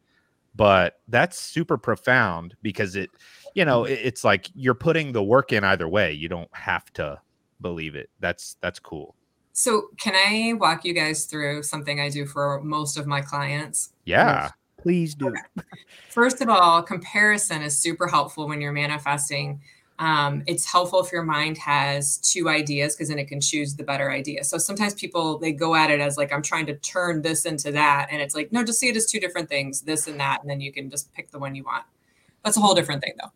But 0.55 1.01
that's 1.09 1.39
super 1.41 1.77
profound 1.77 2.55
because 2.63 2.95
it, 2.97 3.11
you 3.55 3.65
know, 3.65 3.85
it- 3.85 4.01
it's 4.03 4.23
like 4.25 4.49
you're 4.55 4.75
putting 4.75 5.13
the 5.13 5.23
work 5.23 5.53
in 5.53 5.65
either 5.65 5.89
way. 5.89 6.13
You 6.13 6.29
don't 6.29 6.53
have 6.55 6.93
to 6.95 7.21
believe 7.61 7.97
it. 7.97 8.09
That's 8.21 8.57
that's 8.61 8.79
cool. 8.79 9.17
So, 9.53 9.89
can 9.99 10.15
I 10.15 10.53
walk 10.55 10.85
you 10.85 10.95
guys 10.95 11.27
through 11.27 11.65
something 11.65 12.01
I 12.01 12.09
do 12.09 12.25
for 12.25 12.61
most 12.63 12.97
of 12.97 13.07
my 13.07 13.21
clients? 13.21 13.93
Yeah. 14.05 14.43
Yes. 14.45 14.53
please 14.79 15.15
do 15.15 15.35
First 16.09 16.41
of 16.41 16.49
all, 16.49 16.83
comparison 16.83 17.63
is 17.63 17.77
super 17.77 18.07
helpful 18.07 18.49
when 18.49 18.61
you're 18.61 18.73
manifesting. 18.73 19.61
Um, 20.01 20.43
it's 20.47 20.65
helpful 20.65 21.05
if 21.05 21.13
your 21.13 21.23
mind 21.23 21.59
has 21.59 22.17
two 22.17 22.49
ideas 22.49 22.97
because 22.97 23.11
then 23.11 23.19
it 23.19 23.29
can 23.29 23.39
choose 23.39 23.77
the 23.77 23.85
better 23.85 24.11
idea. 24.11 24.43
So 24.45 24.57
sometimes 24.57 24.95
people 24.95 25.39
they 25.39 25.53
go 25.53 25.75
at 25.75 25.91
it 25.91 26.01
as 26.01 26.17
like 26.17 26.33
I'm 26.33 26.41
trying 26.41 26.65
to 26.67 26.75
turn 26.77 27.21
this 27.21 27.45
into 27.45 27.71
that, 27.73 28.09
and 28.11 28.21
it's 28.21 28.35
like 28.35 28.51
no, 28.51 28.65
just 28.65 28.81
see 28.81 28.89
it 28.89 28.97
as 28.97 29.05
two 29.05 29.21
different 29.21 29.51
things, 29.51 29.83
this 29.83 30.09
and 30.09 30.19
that, 30.19 30.41
and 30.41 30.51
then 30.51 30.61
you 30.61 30.73
can 30.73 30.89
just 30.89 31.13
pick 31.13 31.31
the 31.31 31.39
one 31.39 31.55
you 31.55 31.65
want. 31.65 31.85
That's 32.43 32.57
a 32.57 32.61
whole 32.61 32.75
different 32.75 33.03
thing 33.03 33.13
though. 33.21 33.31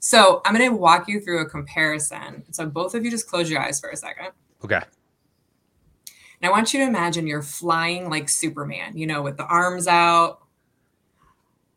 So 0.00 0.40
I'm 0.44 0.54
going 0.54 0.70
to 0.70 0.76
walk 0.76 1.08
you 1.08 1.20
through 1.20 1.40
a 1.40 1.46
comparison. 1.46 2.44
So 2.50 2.66
both 2.66 2.94
of 2.94 3.04
you 3.04 3.10
just 3.10 3.28
close 3.28 3.50
your 3.50 3.60
eyes 3.60 3.78
for 3.78 3.90
a 3.90 3.96
second. 3.96 4.28
Okay. 4.64 4.76
And 4.76 6.48
I 6.48 6.50
want 6.50 6.72
you 6.72 6.80
to 6.80 6.86
imagine 6.86 7.26
you're 7.26 7.42
flying 7.42 8.08
like 8.08 8.28
Superman, 8.28 8.96
you 8.96 9.06
know, 9.06 9.20
with 9.20 9.36
the 9.36 9.44
arms 9.44 9.86
out 9.86 10.40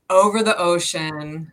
over 0.10 0.43
the 0.43 0.58
ocean, 0.58 1.51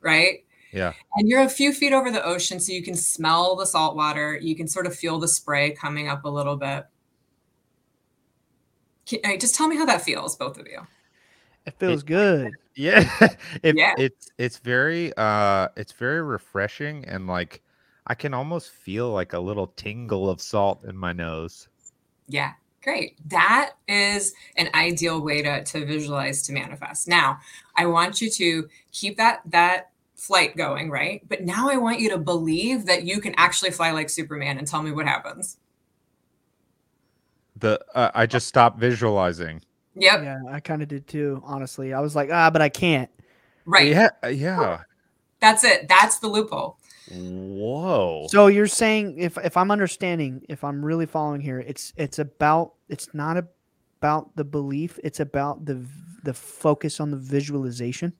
right? 0.00 0.44
Yeah. 0.72 0.92
And 1.16 1.28
you're 1.28 1.42
a 1.42 1.48
few 1.48 1.72
feet 1.72 1.92
over 1.92 2.10
the 2.10 2.24
ocean, 2.24 2.60
so 2.60 2.72
you 2.72 2.82
can 2.82 2.94
smell 2.94 3.56
the 3.56 3.66
salt 3.66 3.96
water. 3.96 4.38
You 4.40 4.54
can 4.56 4.68
sort 4.68 4.86
of 4.86 4.94
feel 4.94 5.18
the 5.18 5.28
spray 5.28 5.70
coming 5.70 6.08
up 6.08 6.24
a 6.24 6.28
little 6.28 6.56
bit. 6.56 6.84
Can, 9.06 9.20
all 9.24 9.30
right, 9.30 9.40
just 9.40 9.54
tell 9.54 9.68
me 9.68 9.76
how 9.76 9.84
that 9.86 10.02
feels, 10.02 10.36
both 10.36 10.58
of 10.58 10.66
you. 10.66 10.80
it 11.66 11.74
feels 11.78 12.02
good 12.02 12.52
Yeah. 12.74 13.08
it, 13.62 13.76
Yeah. 13.76 13.94
It's 13.96 14.30
it's 14.38 14.58
very 14.58 15.12
uh 15.16 15.68
it's 15.76 15.92
very 15.92 16.20
refreshing 16.22 17.04
and 17.06 17.26
like 17.26 17.62
I 18.06 18.14
can 18.14 18.34
almost 18.34 18.70
feel 18.70 19.10
like 19.10 19.32
a 19.32 19.38
little 19.38 19.68
tingle 19.68 20.28
of 20.30 20.40
salt 20.40 20.84
in 20.84 20.96
my 20.96 21.12
nose. 21.12 21.68
Yeah, 22.28 22.52
great. 22.82 23.16
That 23.28 23.72
is 23.88 24.32
an 24.56 24.68
ideal 24.74 25.20
way 25.20 25.42
to, 25.42 25.64
to 25.64 25.84
visualize 25.86 26.42
to 26.42 26.52
manifest. 26.52 27.08
Now, 27.08 27.38
I 27.76 27.86
want 27.86 28.20
you 28.20 28.30
to 28.30 28.68
keep 28.92 29.16
that 29.16 29.40
that 29.46 29.90
flight 30.16 30.56
going, 30.56 30.90
right? 30.90 31.22
But 31.28 31.42
now 31.44 31.70
I 31.70 31.76
want 31.76 32.00
you 32.00 32.10
to 32.10 32.18
believe 32.18 32.86
that 32.86 33.04
you 33.04 33.20
can 33.20 33.34
actually 33.36 33.70
fly 33.70 33.90
like 33.92 34.10
Superman 34.10 34.58
and 34.58 34.66
tell 34.66 34.82
me 34.82 34.92
what 34.92 35.06
happens. 35.06 35.58
The 37.56 37.80
uh, 37.94 38.10
I 38.14 38.26
just 38.26 38.48
stopped 38.48 38.78
visualizing. 38.78 39.62
Yep. 39.94 40.22
Yeah, 40.22 40.38
I 40.50 40.60
kind 40.60 40.82
of 40.82 40.88
did 40.88 41.06
too. 41.06 41.42
Honestly, 41.44 41.94
I 41.94 42.00
was 42.00 42.14
like, 42.14 42.30
ah, 42.30 42.50
but 42.50 42.60
I 42.60 42.68
can't. 42.68 43.10
Right. 43.64 43.88
Yeah, 43.88 44.08
uh, 44.22 44.28
yeah. 44.28 44.82
That's 45.40 45.64
it. 45.64 45.88
That's 45.88 46.18
the 46.18 46.28
loophole. 46.28 46.78
Whoa. 47.10 48.26
So 48.28 48.48
you're 48.48 48.66
saying 48.66 49.18
if 49.18 49.38
if 49.38 49.56
I'm 49.56 49.70
understanding, 49.70 50.44
if 50.48 50.64
I'm 50.64 50.84
really 50.84 51.06
following 51.06 51.40
here, 51.40 51.60
it's 51.60 51.92
it's 51.96 52.18
about 52.18 52.74
it's 52.88 53.14
not 53.14 53.36
about 54.00 54.34
the 54.36 54.44
belief, 54.44 54.98
it's 55.04 55.20
about 55.20 55.64
the 55.64 55.84
the 56.24 56.34
focus 56.34 57.00
on 57.00 57.10
the 57.10 57.16
visualization. 57.16 58.12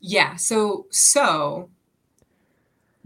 Yeah. 0.00 0.36
So 0.36 0.86
so 0.90 1.70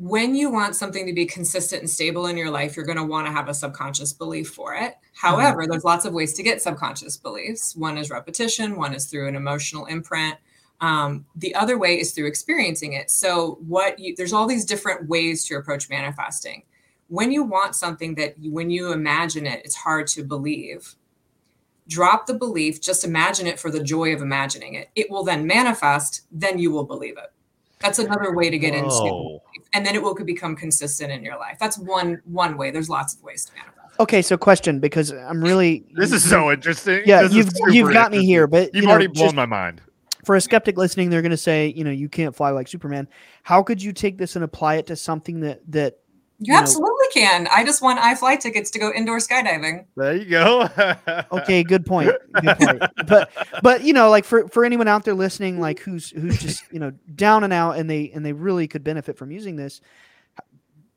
when 0.01 0.35
you 0.35 0.51
want 0.51 0.75
something 0.75 1.07
to 1.07 1.13
be 1.13 1.27
consistent 1.27 1.83
and 1.83 1.91
stable 1.91 2.27
in 2.27 2.37
your 2.37 2.51
life, 2.51 2.75
you're 2.75 2.87
going 2.87 2.97
to 2.97 3.05
want 3.05 3.27
to 3.27 3.33
have 3.33 3.51
a 3.51 3.55
subconscious 3.55 4.15
belief 4.15 4.49
for 4.49 4.75
it. 4.75 4.95
However, 5.13 5.67
there's 5.69 5.85
lots 5.85 6.07
of 6.07 6.15
ways 6.15 6.33
to 6.35 6.43
get 6.43 6.63
subconscious 6.63 7.19
beliefs. 7.19 7.77
One 7.77 7.99
is 7.99 8.09
repetition, 8.09 8.77
one 8.77 8.95
is 8.95 9.07
through 9.07 9.29
an 9.29 9.37
emotional 9.37 9.85
imprint. 9.87 10.37
Um, 10.81 11.27
the 11.37 11.55
other 11.55 11.79
way 11.79 12.01
is 12.01 12.13
through 12.13 12.29
experiencing 12.29 12.95
it. 12.95 13.11
So, 13.11 13.59
what 13.67 13.99
you, 13.99 14.15
there's 14.17 14.33
all 14.33 14.47
these 14.47 14.65
different 14.65 15.07
ways 15.07 15.45
to 15.45 15.57
approach 15.57 15.91
manifesting. 15.91 16.63
When 17.09 17.31
you 17.31 17.43
want 17.43 17.75
something 17.75 18.15
that 18.15 18.39
you, 18.39 18.51
when 18.51 18.71
you 18.71 18.93
imagine 18.93 19.47
it, 19.47 19.61
it's 19.65 19.77
hard 19.77 20.07
to 20.09 20.25
believe. 20.25 20.95
Drop 21.91 22.27
the 22.27 22.35
belief, 22.35 22.81
just 22.81 23.05
imagine 23.05 23.47
it 23.49 23.59
for 23.59 23.69
the 23.71 23.83
joy 23.83 24.15
of 24.15 24.23
imagining 24.23 24.75
it. 24.75 24.91
It 24.95 25.11
will 25.11 25.25
then 25.25 25.45
manifest, 25.47 26.23
then 26.31 26.59
you 26.59 26.71
will 26.71 26.85
believe 26.85 27.19
it. 27.19 27.33
That's 27.81 27.99
another 27.99 28.33
way 28.35 28.49
to 28.49 28.59
get 28.59 28.75
into 28.75 28.89
Whoa. 28.91 29.43
and 29.73 29.85
then 29.85 29.95
it 29.97 30.03
will 30.03 30.15
become 30.15 30.55
consistent 30.55 31.11
in 31.11 31.25
your 31.25 31.37
life. 31.39 31.57
That's 31.59 31.77
one 31.79 32.23
one 32.27 32.57
way. 32.57 32.71
There's 32.71 32.89
lots 32.89 33.15
of 33.15 33.23
ways 33.23 33.45
to 33.47 33.53
manifest. 33.55 33.99
Okay, 33.99 34.23
so 34.23 34.37
question 34.39 34.79
because 34.81 35.11
I'm 35.11 35.43
really 35.43 35.85
This 35.95 36.13
is 36.13 36.23
so 36.29 36.51
interesting. 36.53 37.03
yeah 37.07 37.23
This 37.23 37.33
you've 37.35 37.51
you've 37.75 37.93
got 37.93 38.13
me 38.13 38.25
here, 38.25 38.47
but 38.47 38.73
You've 38.75 38.83
you 38.83 38.87
know, 38.87 38.93
already 38.93 39.09
blown 39.09 39.27
just 39.27 39.35
my 39.35 39.47
mind. 39.47 39.81
for 40.25 40.37
a 40.37 40.41
skeptic 40.41 40.77
listening, 40.79 41.11
they're 41.11 41.23
going 41.23 41.31
to 41.33 41.37
say, 41.37 41.73
you 41.77 41.83
know, 41.85 41.91
you 41.91 42.09
can't 42.09 42.37
fly 42.37 42.51
like 42.51 42.69
Superman. 42.69 43.09
How 43.43 43.63
could 43.63 43.83
you 43.83 43.93
take 43.93 44.17
this 44.17 44.37
and 44.37 44.45
apply 44.45 44.77
it 44.77 44.87
to 44.87 44.95
something 44.97 45.41
that 45.41 45.61
that 45.73 45.99
You 46.43 46.47
You 46.47 46.53
know- 46.55 46.61
absolutely 46.61 47.07
can. 47.13 47.47
I 47.51 47.65
just 47.65 47.83
won 47.83 47.99
iFly 47.99 48.41
tickets 48.41 48.71
to 48.71 48.79
go 48.79 48.91
indoor 48.93 49.19
skydiving. 49.19 49.85
There 49.97 50.17
you 50.17 50.25
go. 50.25 50.69
okay 51.33 51.63
good 51.63 51.85
point 51.85 52.11
good 52.41 52.57
point 52.59 52.83
but 53.07 53.31
but 53.63 53.83
you 53.85 53.93
know 53.93 54.09
like 54.11 54.25
for 54.25 54.49
for 54.49 54.65
anyone 54.65 54.89
out 54.89 55.05
there 55.05 55.15
listening 55.15 55.61
like 55.61 55.81
who's 55.81 56.11
who's 56.11 56.39
just 56.41 56.65
you 56.73 56.79
know 56.81 56.91
down 57.15 57.45
and 57.45 57.53
out 57.53 57.77
and 57.77 57.89
they 57.91 58.11
and 58.15 58.25
they 58.25 58.33
really 58.33 58.67
could 58.67 58.83
benefit 58.83 59.17
from 59.19 59.31
using 59.31 59.57
this 59.57 59.81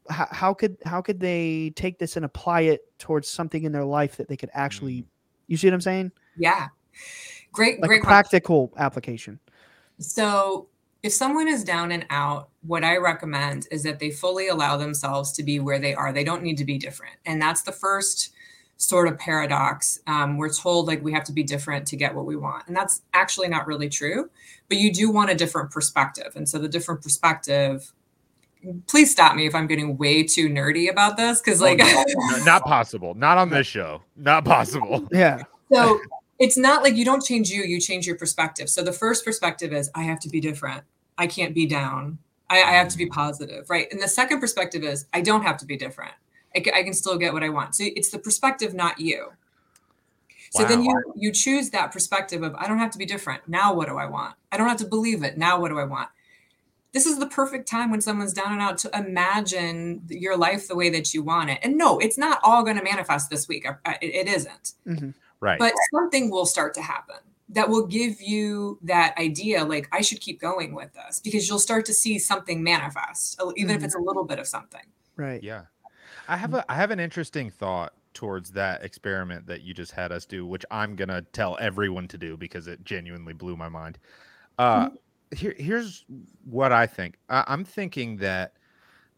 how, 0.09 0.27
how 0.31 0.53
could 0.53 0.77
how 0.85 1.01
could 1.01 1.19
they 1.19 1.71
take 1.75 1.99
this 1.99 2.15
and 2.15 2.25
apply 2.25 2.61
it 2.61 2.81
towards 2.99 3.27
something 3.27 3.63
in 3.63 3.71
their 3.71 3.85
life 3.85 4.17
that 4.17 4.27
they 4.27 4.37
could 4.37 4.49
actually 4.53 5.01
mm. 5.01 5.05
you 5.47 5.57
see 5.57 5.67
what 5.67 5.73
i'm 5.73 5.81
saying 5.81 6.11
Yeah. 6.37 6.67
Great, 7.51 7.79
like 7.81 7.87
great 7.89 7.97
a 7.97 8.01
question. 8.01 8.07
practical 8.07 8.73
application 8.77 9.39
So, 9.99 10.67
if 11.03 11.11
someone 11.11 11.49
is 11.49 11.65
down 11.65 11.91
and 11.91 12.05
out, 12.09 12.49
what 12.61 12.85
I 12.85 12.95
recommend 12.95 13.67
is 13.71 13.83
that 13.83 13.99
they 13.99 14.09
fully 14.09 14.47
allow 14.47 14.77
themselves 14.77 15.33
to 15.33 15.43
be 15.43 15.59
where 15.59 15.77
they 15.77 15.93
are. 15.93 16.13
They 16.13 16.23
don't 16.23 16.41
need 16.41 16.57
to 16.57 16.65
be 16.65 16.77
different. 16.77 17.17
And 17.25 17.41
that's 17.41 17.61
the 17.61 17.73
first 17.73 18.31
sort 18.77 19.09
of 19.09 19.19
paradox. 19.19 19.99
Um, 20.07 20.37
we're 20.37 20.51
told 20.51 20.87
like 20.87 21.03
we 21.03 21.11
have 21.11 21.25
to 21.25 21.33
be 21.33 21.43
different 21.43 21.85
to 21.87 21.97
get 21.97 22.15
what 22.15 22.25
we 22.25 22.37
want. 22.37 22.67
And 22.67 22.75
that's 22.75 23.01
actually 23.13 23.49
not 23.49 23.67
really 23.67 23.89
true. 23.89 24.29
But 24.69 24.77
you 24.77 24.93
do 24.93 25.11
want 25.11 25.29
a 25.29 25.35
different 25.35 25.71
perspective. 25.71 26.33
And 26.35 26.47
so, 26.47 26.57
the 26.57 26.69
different 26.69 27.01
perspective, 27.01 27.91
please 28.87 29.11
stop 29.11 29.35
me 29.35 29.45
if 29.45 29.53
I'm 29.53 29.67
getting 29.67 29.97
way 29.97 30.23
too 30.23 30.47
nerdy 30.47 30.89
about 30.89 31.17
this. 31.17 31.41
Cause 31.41 31.59
like, 31.59 31.77
No, 31.79 32.43
not 32.45 32.63
possible. 32.63 33.13
Not 33.13 33.37
on 33.37 33.49
this 33.49 33.67
show. 33.67 34.01
Not 34.15 34.45
possible. 34.45 35.05
yeah 35.11 35.43
So 35.71 35.99
it's 36.39 36.57
not 36.57 36.81
like 36.81 36.95
you 36.95 37.03
don't 37.03 37.23
change 37.23 37.49
you, 37.49 37.63
you 37.63 37.81
change 37.81 38.07
your 38.07 38.17
perspective. 38.17 38.69
So 38.69 38.83
the 38.83 38.93
first 38.93 39.25
perspective 39.25 39.73
is 39.73 39.91
I 39.93 40.03
have 40.03 40.19
to 40.21 40.29
be 40.29 40.39
different. 40.39 40.83
I 41.17 41.27
can't 41.27 41.53
be 41.53 41.65
down. 41.65 42.17
I, 42.49 42.57
I 42.57 42.71
have 42.71 42.89
to 42.89 42.97
be 42.97 43.05
mm. 43.05 43.11
positive, 43.11 43.69
right? 43.69 43.87
And 43.91 44.01
the 44.01 44.07
second 44.07 44.39
perspective 44.39 44.83
is 44.83 45.05
I 45.13 45.21
don't 45.21 45.43
have 45.43 45.57
to 45.57 45.65
be 45.65 45.77
different. 45.77 46.13
I, 46.55 46.63
I 46.75 46.83
can 46.83 46.93
still 46.93 47.17
get 47.17 47.33
what 47.33 47.43
I 47.43 47.49
want. 47.49 47.75
So 47.75 47.83
it's 47.95 48.09
the 48.09 48.19
perspective, 48.19 48.73
not 48.73 48.99
you. 48.99 49.31
So 50.51 50.65
then 50.65 50.83
you 50.83 51.13
you 51.15 51.31
choose 51.31 51.71
that 51.71 51.91
perspective 51.91 52.43
of 52.43 52.53
I 52.53 52.67
don't 52.67 52.77
have 52.77 52.91
to 52.91 52.99
be 52.99 53.07
different. 53.07 53.41
Now 53.47 53.73
what 53.73 53.87
do 53.87 53.97
I 53.97 54.05
want? 54.05 54.35
I 54.51 54.57
don't 54.57 54.67
have 54.67 54.77
to 54.77 54.85
believe 54.85 55.23
it. 55.23 55.35
Now 55.35 55.59
what 55.59 55.69
do 55.69 55.79
I 55.79 55.83
want? 55.83 56.09
This 56.91 57.07
is 57.07 57.17
the 57.17 57.25
perfect 57.25 57.67
time 57.67 57.89
when 57.89 58.01
someone's 58.01 58.33
down 58.33 58.51
and 58.51 58.61
out 58.61 58.77
to 58.79 58.91
imagine 58.95 60.03
your 60.09 60.37
life 60.37 60.67
the 60.67 60.75
way 60.75 60.91
that 60.91 61.11
you 61.11 61.23
want 61.23 61.49
it. 61.49 61.57
And 61.63 61.75
no, 61.75 61.97
it's 61.97 62.19
not 62.19 62.39
all 62.43 62.61
going 62.61 62.77
to 62.77 62.83
manifest 62.83 63.31
this 63.31 63.47
week. 63.47 63.65
It- 63.65 64.13
it 64.13 64.27
isn't 64.27 64.73
mm-hmm. 64.87 65.09
Right. 65.39 65.57
but 65.57 65.73
something 65.91 66.29
will 66.29 66.45
start 66.45 66.75
to 66.75 66.83
happen 66.83 67.17
that 67.53 67.69
will 67.69 67.85
give 67.87 68.21
you 68.21 68.77
that 68.81 69.17
idea 69.17 69.63
like 69.63 69.87
i 69.91 70.01
should 70.01 70.19
keep 70.19 70.39
going 70.39 70.73
with 70.73 70.91
this 70.93 71.19
because 71.19 71.47
you'll 71.47 71.59
start 71.59 71.85
to 71.85 71.93
see 71.93 72.19
something 72.19 72.63
manifest 72.63 73.39
even 73.57 73.75
if 73.75 73.81
Mhm. 73.81 73.85
it's 73.85 73.95
a 73.95 73.99
little 73.99 74.23
bit 74.25 74.39
of 74.39 74.47
something 74.47 74.85
right 75.15 75.41
Yeah. 75.43 75.63
I 76.27 76.37
have 76.37 76.53
a 76.53 76.63
I 76.71 76.75
have 76.75 76.91
an 76.91 76.99
interesting 76.99 77.49
thought 77.49 77.93
towards 78.13 78.51
that 78.51 78.83
experiment 78.83 79.45
that 79.47 79.61
you 79.61 79.73
just 79.73 79.91
had 79.91 80.11
us 80.11 80.25
do, 80.25 80.45
which 80.45 80.63
I'm 80.71 80.95
gonna 80.95 81.21
tell 81.33 81.57
everyone 81.59 82.07
to 82.09 82.17
do 82.17 82.37
because 82.37 82.67
it 82.67 82.83
genuinely 82.85 83.33
blew 83.33 83.57
my 83.57 83.67
mind. 83.69 83.97
Uh 84.57 84.89
here, 85.35 85.55
here's 85.57 86.05
what 86.45 86.71
I 86.71 86.85
think. 86.87 87.17
I, 87.29 87.43
I'm 87.47 87.65
thinking 87.65 88.17
that 88.17 88.53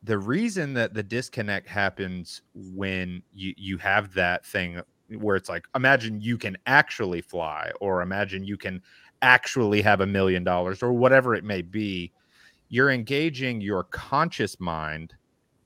the 0.03 0.17
reason 0.17 0.73
that 0.75 0.93
the 0.93 1.03
disconnect 1.03 1.67
happens 1.67 2.41
when 2.53 3.21
you 3.33 3.53
you 3.57 3.77
have 3.77 4.13
that 4.15 4.45
thing 4.45 4.81
where 5.09 5.35
it's 5.35 5.49
like 5.49 5.67
imagine 5.75 6.19
you 6.21 6.37
can 6.37 6.57
actually 6.65 7.21
fly 7.21 7.71
or 7.81 8.01
imagine 8.01 8.43
you 8.43 8.57
can 8.57 8.81
actually 9.21 9.81
have 9.81 10.01
a 10.01 10.05
million 10.07 10.43
dollars 10.43 10.83
or 10.83 10.93
whatever 10.93 11.35
it 11.35 11.43
may 11.43 11.61
be. 11.61 12.11
You're 12.69 12.91
engaging 12.91 13.61
your 13.61 13.83
conscious 13.85 14.59
mind 14.59 15.15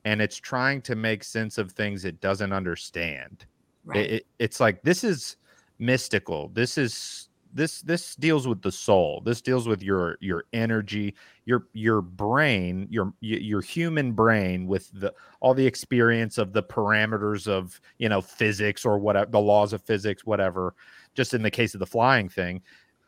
and 0.06 0.22
it's 0.22 0.38
trying 0.38 0.82
to 0.84 0.96
make 0.96 1.24
sense 1.24 1.58
of 1.58 1.72
things 1.74 2.06
it 2.06 2.22
doesn't 2.22 2.54
understand. 2.54 3.46
Right. 3.86 4.00
it, 4.02 4.12
it- 4.12 4.28
it's 4.40 4.60
like 4.60 4.82
this 4.84 5.04
is 5.04 5.38
mystical. 5.80 6.50
This 6.50 6.78
is 6.78 7.29
this 7.54 7.82
this 7.82 8.16
deals 8.16 8.48
with 8.48 8.62
the 8.62 8.72
soul 8.72 9.22
this 9.26 9.42
deals 9.42 9.68
with 9.68 9.82
your 9.82 10.18
your 10.20 10.46
energy 10.54 11.16
your 11.46 11.68
your 11.74 12.02
brain 12.02 12.88
your 12.90 13.14
your 13.22 13.62
human 13.62 14.12
brain 14.12 14.68
with 14.68 14.90
the 15.00 15.14
all 15.40 15.54
the 15.54 15.66
experience 15.66 16.38
of 16.38 16.54
the 16.54 16.62
parameters 16.62 17.48
of 17.48 17.82
you 17.98 18.08
know 18.08 18.22
physics 18.22 18.86
or 18.86 19.00
whatever 19.00 19.30
the 19.32 19.40
laws 19.40 19.74
of 19.74 19.82
physics 19.82 20.26
whatever 20.26 20.76
just 21.16 21.34
in 21.34 21.42
the 21.42 21.52
case 21.52 21.74
of 21.74 21.80
the 21.80 21.86
flying 21.86 22.30
thing. 22.30 22.62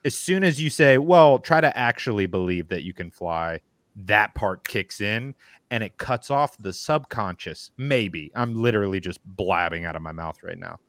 As 0.03 0.17
soon 0.17 0.43
as 0.43 0.60
you 0.60 0.69
say 0.69 0.98
well 0.98 1.38
try 1.38 1.62
to 1.62 1.75
actually 1.77 2.25
believe 2.25 2.67
that 2.69 2.83
you 2.83 2.93
can 2.93 3.12
fly 3.12 3.60
that 3.95 4.33
part 4.33 4.67
kicks 4.67 5.01
in 5.01 5.36
and 5.69 5.83
it 5.83 5.98
cuts 5.98 6.31
off 6.31 6.57
the 6.57 6.74
subconscious 6.74 7.71
maybe. 7.77 8.31
I'm 8.36 8.60
literally 8.62 9.00
just 9.00 9.19
blabbing 9.24 9.86
out 9.86 9.95
of 9.95 10.01
my 10.01 10.12
mouth 10.12 10.41
right 10.43 10.57
now. 10.57 10.79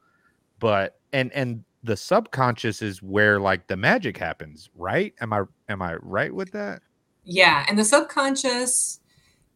But 0.59 0.99
and 1.11 1.31
and 1.33 1.63
the 1.83 1.97
subconscious 1.97 2.81
is 2.81 3.01
where 3.01 3.39
like 3.39 3.67
the 3.67 3.77
magic 3.77 4.17
happens 4.17 4.69
right? 4.75 5.13
Am 5.21 5.33
i 5.33 5.43
am 5.69 5.81
i 5.81 5.95
right 5.95 6.33
with 6.33 6.51
that? 6.51 6.81
Yeah 7.23 7.65
and 7.67 7.77
the 7.77 7.85
subconscious 7.85 8.99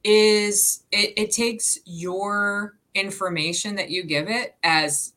is 0.04 0.84
it, 0.92 1.14
it 1.18 1.32
takes 1.32 1.80
your 1.86 2.78
information 2.94 3.76
that 3.76 3.90
you 3.90 4.04
give 4.04 4.30
it 4.30 4.56
as 4.64 5.14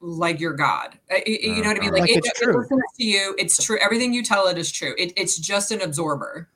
like 0.00 0.40
your 0.40 0.52
god. 0.52 0.98
Uh, 1.10 1.16
you 1.26 1.62
know 1.62 1.68
what 1.68 1.76
i 1.78 1.80
mean? 1.80 1.88
Uh-huh. 1.90 2.00
Like 2.00 2.10
it, 2.10 2.18
it's 2.18 2.28
it 2.28 2.44
true. 2.44 2.58
listens 2.58 2.82
to 2.98 3.04
you 3.04 3.34
it's 3.38 3.62
true 3.62 3.78
everything 3.82 4.12
you 4.12 4.22
tell 4.22 4.46
it 4.46 4.58
is 4.58 4.70
true 4.70 4.94
it, 4.98 5.12
it's 5.16 5.38
just 5.38 5.70
an 5.72 5.80
absorber 5.80 6.48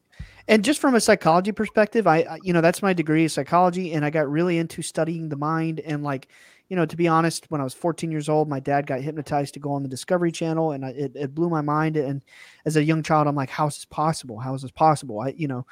and 0.51 0.65
just 0.65 0.81
from 0.81 0.95
a 0.97 1.01
psychology 1.01 1.53
perspective 1.53 2.07
i 2.07 2.19
I- 2.19 2.39
you 2.43 2.53
know 2.53 2.61
that's 2.61 2.83
my 2.83 2.93
degree 2.93 3.25
of 3.25 3.33
psychology 3.33 3.93
and 3.95 4.05
i 4.05 4.11
got 4.11 4.29
really 4.31 4.59
into 4.59 4.83
studying 4.83 5.29
the 5.31 5.37
mind. 5.37 5.81
And 5.81 6.03
like 6.03 6.29
you 6.69 6.77
know 6.77 6.87
to 6.87 6.97
be 6.97 7.09
honest 7.09 7.51
when 7.51 7.61
i 7.61 7.65
was 7.65 7.75
14 7.75 8.11
years 8.11 8.29
old 8.29 8.49
my 8.49 8.61
dad 8.61 8.87
got 8.87 9.01
hypnotized 9.01 9.55
to 9.55 9.61
go 9.61 9.73
on 9.73 9.83
the 9.83 9.89
discovery 9.89 10.33
channel 10.33 10.73
and 10.73 10.85
I, 10.85 10.91
it, 10.91 11.13
it 11.17 11.35
blew 11.35 11.51
my 11.51 11.63
mind. 11.63 11.97
And 11.97 12.23
as 12.67 12.77
a 12.77 12.85
young 12.85 13.03
child 13.03 13.29
i'm 13.29 13.37
like 13.37 13.51
how 13.51 13.69
is 13.69 13.77
this 13.77 13.85
possible? 13.87 14.39
How 14.41 14.55
is 14.55 14.63
this 14.63 14.73
possible? 14.73 15.21
I 15.21 15.31
you 15.37 15.49
know 15.49 15.67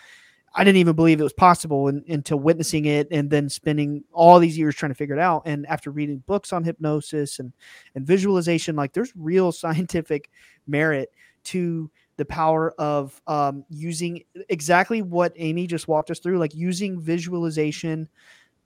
i 0.55 0.65
didn't 0.65 0.79
even 0.79 0.97
believe 0.97 1.21
it 1.21 1.25
was 1.25 1.33
possible 1.35 1.89
un- 1.89 2.05
until 2.09 2.39
witnessing 2.39 2.87
it 2.87 3.09
and 3.11 3.31
then 3.31 3.49
spending 3.51 4.05
all 4.13 4.39
these 4.41 4.59
years 4.59 4.75
trying 4.77 4.91
to 4.91 4.97
figure 4.97 5.17
it 5.17 5.21
out. 5.21 5.43
And 5.47 5.67
after 5.67 5.91
reading 5.91 6.25
books 6.27 6.53
on 6.55 6.65
hypnosis 6.65 7.39
and 7.41 7.53
and 7.95 8.07
visualization 8.07 8.77
like 8.77 8.93
there's 8.95 9.13
real 9.17 9.53
scientific 9.63 10.31
merit 10.67 11.11
to 11.45 11.91
the 12.19 12.25
power 12.25 12.75
of 12.79 13.23
um, 13.29 13.65
using 13.71 14.23
exactly 14.49 15.01
what 15.01 15.33
Amy 15.37 15.67
just 15.67 15.89
walked 15.89 16.11
us 16.11 16.19
through, 16.19 16.39
like 16.39 16.55
using 16.55 17.01
visualization 17.01 18.09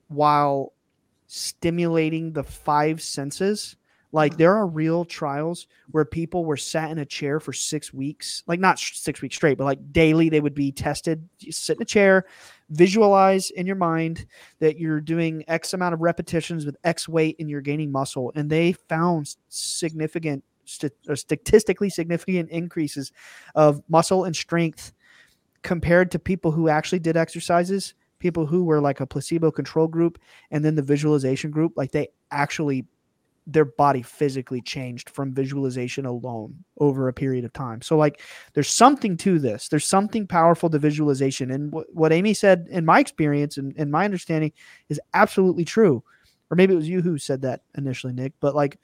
while 0.08 0.72
stimulating 1.26 2.32
the 2.32 2.42
five 2.42 3.00
senses. 3.00 3.76
Like 4.10 4.36
there 4.36 4.54
are 4.54 4.66
real 4.66 5.04
trials 5.04 5.66
where 5.90 6.04
people 6.04 6.44
were 6.44 6.56
sat 6.56 6.90
in 6.90 6.98
a 6.98 7.06
chair 7.06 7.40
for 7.40 7.52
six 7.52 7.94
weeks, 7.94 8.42
like 8.46 8.60
not 8.60 8.78
six 8.78 9.22
weeks 9.22 9.36
straight, 9.36 9.56
but 9.56 9.64
like 9.64 9.92
daily 9.92 10.28
they 10.28 10.40
would 10.40 10.54
be 10.54 10.72
tested. 10.72 11.26
You 11.40 11.52
sit 11.52 11.76
in 11.76 11.82
a 11.82 11.86
chair, 11.86 12.26
visualize 12.70 13.50
in 13.50 13.66
your 13.66 13.76
mind 13.76 14.26
that 14.60 14.78
you're 14.78 15.00
doing 15.00 15.44
X 15.48 15.72
amount 15.72 15.94
of 15.94 16.00
repetitions 16.00 16.66
with 16.66 16.76
X 16.84 17.08
weight 17.08 17.36
and 17.38 17.48
you're 17.48 17.62
gaining 17.62 17.90
muscle. 17.90 18.32
And 18.34 18.50
they 18.50 18.72
found 18.72 19.34
significant, 19.48 20.44
st- 20.64 20.92
or 21.08 21.12
uh, 21.12 21.16
statistically 21.16 21.90
significant 21.90 22.50
increases 22.50 23.12
of 23.54 23.82
muscle 23.88 24.24
and 24.24 24.34
strength 24.36 24.92
compared 25.62 26.10
to 26.10 26.18
people 26.18 26.50
who 26.50 26.68
actually 26.68 26.98
did 26.98 27.16
exercises, 27.16 27.94
people 28.18 28.46
who 28.46 28.64
were 28.64 28.80
like 28.80 29.00
a 29.00 29.06
placebo 29.06 29.50
control 29.50 29.86
group, 29.86 30.18
and 30.50 30.64
then 30.64 30.74
the 30.74 30.82
visualization 30.82 31.50
group. 31.50 31.72
Like 31.76 31.92
they 31.92 32.08
actually 32.30 32.86
their 33.46 33.64
body 33.64 34.02
physically 34.02 34.60
changed 34.60 35.10
from 35.10 35.34
visualization 35.34 36.06
alone 36.06 36.54
over 36.78 37.08
a 37.08 37.12
period 37.12 37.44
of 37.44 37.52
time. 37.52 37.82
So 37.82 37.96
like 37.96 38.20
there's 38.54 38.68
something 38.68 39.16
to 39.18 39.38
this. 39.38 39.68
There's 39.68 39.84
something 39.84 40.26
powerful 40.26 40.70
to 40.70 40.78
visualization. 40.78 41.50
And 41.50 41.72
wh- 41.72 41.96
what 41.96 42.12
Amy 42.12 42.34
said 42.34 42.68
in 42.70 42.84
my 42.84 43.00
experience 43.00 43.56
and, 43.56 43.74
and 43.76 43.90
my 43.90 44.04
understanding 44.04 44.52
is 44.88 45.00
absolutely 45.12 45.64
true. 45.64 46.04
Or 46.50 46.54
maybe 46.54 46.74
it 46.74 46.76
was 46.76 46.88
you 46.88 47.02
who 47.02 47.18
said 47.18 47.42
that 47.42 47.62
initially, 47.76 48.12
Nick, 48.12 48.34
but 48.38 48.54
like 48.54 48.78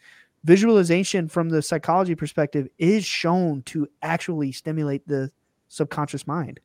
visualization 0.44 1.28
from 1.28 1.48
the 1.48 1.62
psychology 1.62 2.14
perspective 2.14 2.68
is 2.78 3.04
shown 3.04 3.62
to 3.62 3.88
actually 4.02 4.52
stimulate 4.52 5.06
the 5.06 5.30
subconscious 5.68 6.26
mind. 6.26 6.60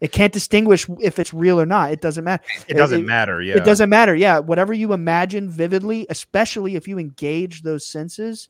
It 0.00 0.10
can't 0.10 0.32
distinguish 0.32 0.88
if 1.00 1.20
it's 1.20 1.32
real 1.32 1.60
or 1.60 1.66
not. 1.66 1.92
It 1.92 2.00
doesn't 2.00 2.24
matter. 2.24 2.42
It 2.66 2.74
doesn't 2.74 3.06
matter. 3.06 3.40
Yeah. 3.40 3.56
It 3.56 3.64
doesn't 3.64 3.88
matter. 3.88 4.16
Yeah, 4.16 4.40
whatever 4.40 4.72
you 4.72 4.92
imagine 4.92 5.48
vividly, 5.48 6.06
especially 6.10 6.74
if 6.74 6.88
you 6.88 6.98
engage 6.98 7.62
those 7.62 7.86
senses, 7.86 8.48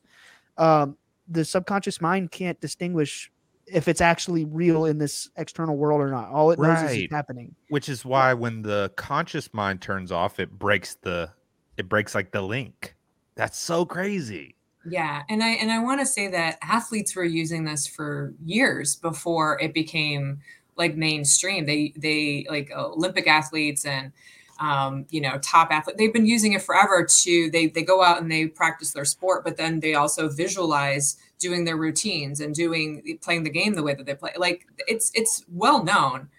um, 0.57 0.97
the 1.27 1.45
subconscious 1.45 2.01
mind 2.01 2.31
can't 2.31 2.59
distinguish 2.59 3.31
if 3.67 3.87
it's 3.87 4.01
actually 4.01 4.45
real 4.45 4.85
in 4.85 4.97
this 4.97 5.29
external 5.37 5.77
world 5.77 6.01
or 6.01 6.09
not. 6.09 6.29
All 6.29 6.49
it 6.51 6.59
knows 6.59 6.81
is 6.91 7.03
it's 7.03 7.13
happening. 7.13 7.53
Which 7.69 7.87
is 7.87 8.03
why 8.03 8.33
when 8.33 8.63
the 8.63 8.91
conscious 8.95 9.53
mind 9.53 9.79
turns 9.79 10.11
off, 10.11 10.39
it 10.39 10.51
breaks 10.51 10.95
the 11.03 11.29
it 11.77 11.87
breaks 11.87 12.15
like 12.15 12.31
the 12.31 12.41
link. 12.41 12.95
That's 13.35 13.57
so 13.59 13.85
crazy. 13.85 14.57
Yeah, 14.85 15.23
and 15.29 15.41
I 15.43 15.51
and 15.51 15.71
I 15.71 15.79
want 15.79 16.01
to 16.01 16.05
say 16.05 16.27
that 16.27 16.57
athletes 16.61 17.15
were 17.15 17.23
using 17.23 17.63
this 17.63 17.87
for 17.87 18.33
years 18.43 18.95
before 18.97 19.59
it 19.61 19.73
became 19.73 20.41
like 20.75 20.95
mainstream. 20.97 21.65
They 21.65 21.93
they 21.95 22.45
like 22.49 22.69
Olympic 22.71 23.25
athletes 23.27 23.85
and 23.85 24.11
um, 24.59 25.05
you 25.09 25.21
know 25.21 25.37
top 25.41 25.71
athletes. 25.71 25.97
They've 25.97 26.11
been 26.11 26.25
using 26.25 26.51
it 26.51 26.61
forever 26.61 27.05
to 27.23 27.49
they 27.51 27.67
they 27.67 27.81
go 27.83 28.03
out 28.03 28.21
and 28.21 28.29
they 28.29 28.47
practice 28.47 28.91
their 28.91 29.05
sport, 29.05 29.45
but 29.45 29.55
then 29.55 29.79
they 29.79 29.93
also 29.95 30.27
visualize 30.27 31.15
doing 31.39 31.63
their 31.63 31.77
routines 31.77 32.41
and 32.41 32.53
doing 32.53 33.17
playing 33.21 33.43
the 33.43 33.49
game 33.49 33.75
the 33.75 33.83
way 33.83 33.93
that 33.93 34.05
they 34.05 34.15
play. 34.15 34.33
Like 34.37 34.67
it's 34.79 35.11
it's 35.15 35.45
well 35.49 35.81
known. 35.83 36.29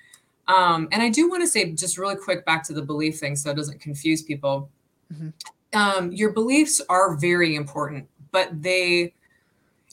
Um, 0.48 0.88
and 0.92 1.02
I 1.02 1.10
do 1.10 1.30
want 1.30 1.42
to 1.42 1.46
say 1.46 1.72
just 1.72 1.98
really 1.98 2.16
quick 2.16 2.44
back 2.44 2.64
to 2.64 2.74
the 2.74 2.82
belief 2.82 3.18
thing, 3.18 3.36
so 3.36 3.50
it 3.50 3.56
doesn't 3.56 3.80
confuse 3.80 4.22
people. 4.22 4.70
Mhm. 5.12 5.32
Um, 5.75 6.12
your 6.12 6.33
beliefs 6.33 6.81
are 6.88 7.16
very 7.16 7.57
important, 7.57 8.09
but 8.31 8.50
they 8.62 9.14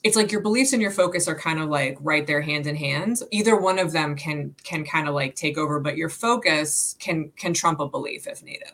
it's 0.03 0.15
like 0.15 0.31
your 0.31 0.41
beliefs 0.41 0.73
and 0.73 0.81
your 0.81 0.91
focus 0.91 1.27
are 1.27 1.37
kind 1.37 1.59
of 1.59 1.69
like 1.69 1.95
right 2.01 2.25
there 2.25 2.41
hand 2.41 2.65
in 2.65 2.75
hand 2.75 3.21
either 3.29 3.55
one 3.55 3.77
of 3.77 3.91
them 3.91 4.15
can 4.15 4.55
can 4.63 4.83
kind 4.83 5.07
of 5.07 5.13
like 5.13 5.35
take 5.35 5.59
over 5.59 5.79
but 5.79 5.95
your 5.95 6.09
focus 6.09 6.95
can 6.99 7.31
can 7.35 7.53
trump 7.53 7.79
a 7.79 7.87
belief 7.87 8.25
if 8.25 8.41
needed 8.41 8.71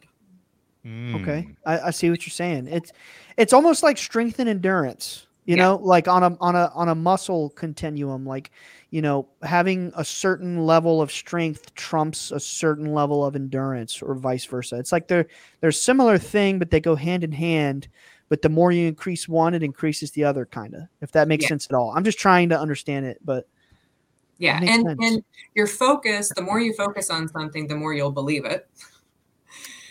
Okay, 0.88 1.48
Mm. 1.50 1.56
I, 1.66 1.80
I 1.88 1.92
see 1.92 2.10
what 2.10 2.26
you're 2.26 2.32
saying. 2.32 2.68
It's 2.68 2.94
it's 3.36 3.52
almost 3.52 3.84
like 3.84 3.98
strength 3.98 4.40
and 4.40 4.48
endurance. 4.48 5.27
You 5.48 5.56
Yeah. 5.56 5.64
know, 5.64 5.76
like 5.78 6.08
on 6.08 6.24
a 6.24 6.38
on 6.40 6.56
a 6.56 6.70
on 6.76 6.90
a 6.90 6.94
muscle 6.96 7.50
continuum. 7.52 8.26
Like 8.26 8.52
you 8.92 9.02
know, 9.02 9.28
having 9.42 9.92
a 9.96 10.04
certain 10.06 10.66
level 10.66 11.02
of 11.02 11.12
strength 11.12 11.74
trumps 11.74 12.32
a 12.32 12.40
certain 12.40 12.94
level 12.94 13.26
of 13.26 13.36
endurance, 13.36 14.02
or 14.02 14.14
vice 14.14 14.46
versa. 14.46 14.78
It's 14.78 14.92
like 14.92 15.08
they're 15.08 15.26
they're 15.62 15.72
similar 15.72 16.18
thing, 16.20 16.60
but 16.60 16.70
they 16.70 16.80
go 16.82 16.96
hand 16.96 17.24
in 17.24 17.32
hand. 17.32 17.88
But 18.30 18.42
the 18.42 18.50
more 18.50 18.74
you 18.74 18.88
increase 18.90 19.28
one, 19.30 19.54
it 19.54 19.64
increases 19.64 20.12
the 20.12 20.26
other, 20.26 20.46
kind 20.46 20.76
of. 20.76 20.82
If 21.02 21.14
that 21.14 21.30
makes 21.30 21.44
Yeah. 21.44 21.48
sense 21.50 21.68
at 21.72 21.76
all. 21.76 21.94
I'm 21.96 22.04
just 22.04 22.20
trying 22.20 22.50
to 22.50 22.60
understand 22.60 23.06
it, 23.06 23.18
but 23.24 23.48
yeah 24.40 24.60
and 24.62 24.86
sense. 24.86 25.00
and 25.02 25.24
your 25.56 25.66
focus 25.66 26.32
the 26.36 26.42
more 26.44 26.60
you 26.60 26.72
focus 26.74 27.10
on 27.10 27.28
something 27.28 27.66
the 27.68 27.76
more 27.76 27.96
you'll 27.96 28.12
believe 28.12 28.46
it 28.46 28.70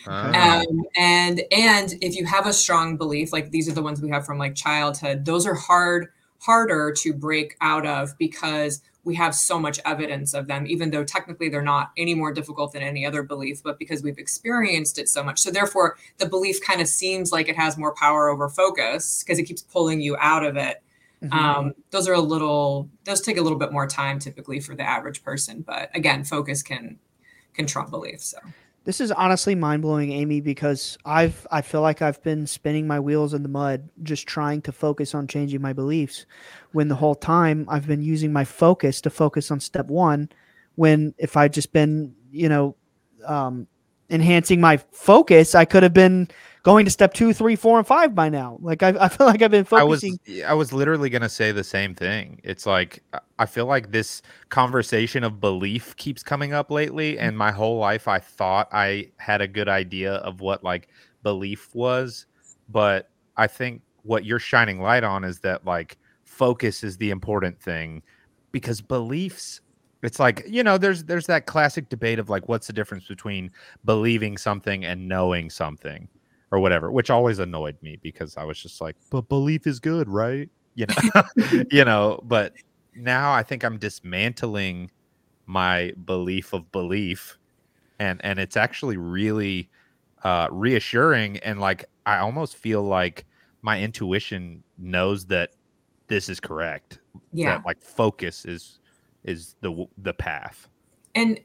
Ah. 0.08 0.60
um, 0.60 0.82
and 0.96 1.42
and 1.50 1.94
if 2.00 2.14
you 2.16 2.24
have 2.26 2.46
a 2.46 2.52
strong 2.52 2.96
belief 2.96 3.32
like 3.32 3.50
these 3.50 3.68
are 3.68 3.72
the 3.72 3.82
ones 3.82 4.00
we 4.00 4.08
have 4.10 4.24
from 4.24 4.38
like 4.38 4.54
childhood 4.54 5.24
those 5.24 5.46
are 5.46 5.54
hard 5.54 6.08
harder 6.40 6.92
to 6.92 7.12
break 7.12 7.56
out 7.60 7.86
of 7.86 8.16
because 8.18 8.82
we 9.04 9.14
have 9.14 9.34
so 9.34 9.58
much 9.58 9.78
evidence 9.84 10.34
of 10.34 10.46
them 10.48 10.66
even 10.66 10.90
though 10.90 11.04
technically 11.04 11.48
they're 11.48 11.62
not 11.62 11.90
any 11.96 12.14
more 12.14 12.32
difficult 12.32 12.72
than 12.72 12.82
any 12.82 13.06
other 13.06 13.22
belief 13.22 13.62
but 13.62 13.78
because 13.78 14.02
we've 14.02 14.18
experienced 14.18 14.98
it 14.98 15.08
so 15.08 15.22
much 15.24 15.38
so 15.40 15.50
therefore 15.50 15.96
the 16.18 16.26
belief 16.28 16.60
kind 16.60 16.80
of 16.80 16.88
seems 16.88 17.32
like 17.32 17.48
it 17.48 17.56
has 17.56 17.76
more 17.78 17.94
power 17.94 18.28
over 18.28 18.48
focus 18.48 19.22
because 19.22 19.38
it 19.38 19.44
keeps 19.44 19.62
pulling 19.62 20.00
you 20.00 20.16
out 20.18 20.44
of 20.44 20.56
it 20.56 20.82
Mhm. 21.22 21.32
um, 21.32 21.74
those 21.92 22.06
are 22.08 22.12
a 22.12 22.20
little 22.20 22.90
those 23.04 23.22
take 23.22 23.38
a 23.38 23.42
little 23.42 23.58
bit 23.58 23.72
more 23.72 23.86
time 23.86 24.18
typically 24.18 24.60
for 24.60 24.74
the 24.76 24.82
average 24.82 25.24
person 25.24 25.64
but 25.66 25.90
again 25.94 26.22
focus 26.24 26.62
can 26.62 26.98
can 27.54 27.64
trump 27.66 27.88
belief 27.90 28.20
so 28.20 28.36
This 28.87 29.01
is 29.01 29.11
honestly 29.11 29.57
mind 29.57 29.83
blowing, 29.83 30.12
Amy, 30.12 30.40
because 30.40 30.96
I've 31.05 31.44
I 31.51 31.61
feel 31.61 31.81
like 31.81 32.03
I've 32.03 32.22
been 32.22 32.46
spinning 32.46 32.87
my 32.87 33.01
wheels 33.01 33.35
in 33.35 33.42
the 33.42 33.49
mud, 33.49 33.88
just 34.05 34.29
trying 34.29 34.62
to 34.62 34.70
focus 34.70 35.12
on 35.12 35.27
changing 35.27 35.61
my 35.61 35.72
beliefs, 35.72 36.25
when 36.70 36.87
the 36.87 36.94
whole 36.94 37.16
time 37.16 37.66
I've 37.68 37.88
been 37.88 38.01
using 38.01 38.33
my 38.33 38.44
focus 38.44 39.01
to 39.01 39.11
focus 39.11 39.51
on 39.51 39.59
step 39.59 39.88
one. 39.88 40.29
When 40.77 41.14
if 41.18 41.37
I'd 41.37 41.53
just 41.53 41.72
been, 41.72 42.14
you 42.31 42.49
know, 42.49 42.77
um, 43.27 43.66
enhancing 44.09 44.61
my 44.61 44.77
focus, 44.77 45.57
I 45.57 45.64
could 45.64 45.83
have 45.83 45.94
been 45.94 46.29
going 46.66 46.85
to 46.85 46.90
step 46.90 47.14
two, 47.14 47.33
three, 47.33 47.55
four, 47.55 47.79
and 47.79 47.87
five 47.87 48.12
by 48.12 48.29
now. 48.29 48.59
Like 48.61 48.83
I, 48.83 48.88
I 48.98 49.09
feel 49.16 49.29
like 49.29 49.40
I've 49.40 49.52
been 49.52 49.64
focusing. 49.64 50.18
I 50.26 50.31
was. 50.31 50.42
I 50.42 50.52
was 50.52 50.72
literally 50.72 51.09
gonna 51.09 51.29
say 51.29 51.52
the 51.52 51.62
same 51.62 51.94
thing. 51.94 52.40
It's 52.42 52.66
like 52.66 53.02
I- 53.12 53.20
I 53.38 53.46
feel 53.46 53.66
like 53.66 53.92
this 53.92 54.20
conversation 54.48 55.22
of 55.22 55.40
belief 55.40 55.94
keeps 55.96 56.24
coming 56.24 56.52
up 56.52 56.70
lately, 56.70 57.12
mm-hmm. 57.12 57.24
and 57.24 57.38
my 57.38 57.52
whole 57.52 57.79
life 57.79 58.09
I 58.09 58.18
thought 58.18 58.68
I 58.72 59.12
had 59.18 59.40
a 59.40 59.46
good 59.46 59.68
idea 59.68 60.14
of 60.14 60.40
what 60.40 60.64
like 60.64 60.88
belief 61.22 61.72
was, 61.72 62.26
but 62.68 63.11
I 63.37 63.46
think 63.46 63.83
what 64.02 64.24
you're 64.24 64.40
shining 64.40 64.81
light 64.81 65.05
on 65.05 65.22
is 65.22 65.38
that 65.40 65.64
like 65.64 65.98
focus 66.24 66.83
is 66.83 66.96
the 66.96 67.11
important 67.11 67.61
thing 67.61 68.02
because 68.50 68.81
beliefs 68.81 69.61
it's 70.02 70.18
like 70.18 70.44
you 70.48 70.62
know 70.62 70.76
there's 70.79 71.05
there's 71.05 71.26
that 71.26 71.46
classic 71.46 71.88
debate 71.88 72.18
of 72.18 72.29
like 72.29 72.48
what's 72.48 72.66
the 72.66 72.72
difference 72.72 73.07
between 73.07 73.50
believing 73.85 74.37
something 74.37 74.85
and 74.85 75.09
knowing 75.09 75.48
something 75.48 76.09
or 76.50 76.61
whatever, 76.61 76.90
which 76.90 77.11
always 77.11 77.38
annoyed 77.38 77.76
me 77.82 77.98
because 78.02 78.37
I 78.37 78.44
was 78.44 78.61
just 78.61 78.80
like, 78.80 78.96
but 79.11 79.28
belief 79.28 79.66
is 79.66 79.80
good, 79.80 80.09
right? 80.09 80.48
You 80.74 80.87
know, 80.87 81.22
you 81.70 81.85
know, 81.85 82.20
but 82.24 82.52
now 82.94 83.32
I 83.32 83.42
think 83.42 83.64
I'm 83.64 83.78
dismantling 83.78 84.90
my 85.46 85.92
belief 86.04 86.52
of 86.52 86.70
belief 86.72 87.38
and 87.98 88.20
and 88.24 88.38
it's 88.38 88.56
actually 88.56 88.96
really 88.96 89.70
uh 90.24 90.48
reassuring 90.50 91.38
and 91.38 91.61
like 91.61 91.85
I 92.04 92.18
almost 92.18 92.56
feel 92.56 92.82
like 92.82 93.24
my 93.62 93.80
intuition 93.80 94.62
knows 94.76 95.26
that 95.26 95.50
this 96.09 96.28
is 96.28 96.40
correct. 96.40 96.98
yeah 97.32 97.56
That 97.59 97.66
like 97.66 97.80
focus 97.80 98.44
is 98.44 98.80
is 99.24 99.56
the 99.61 99.87
the 99.98 100.14
path. 100.14 100.68
and 101.14 101.40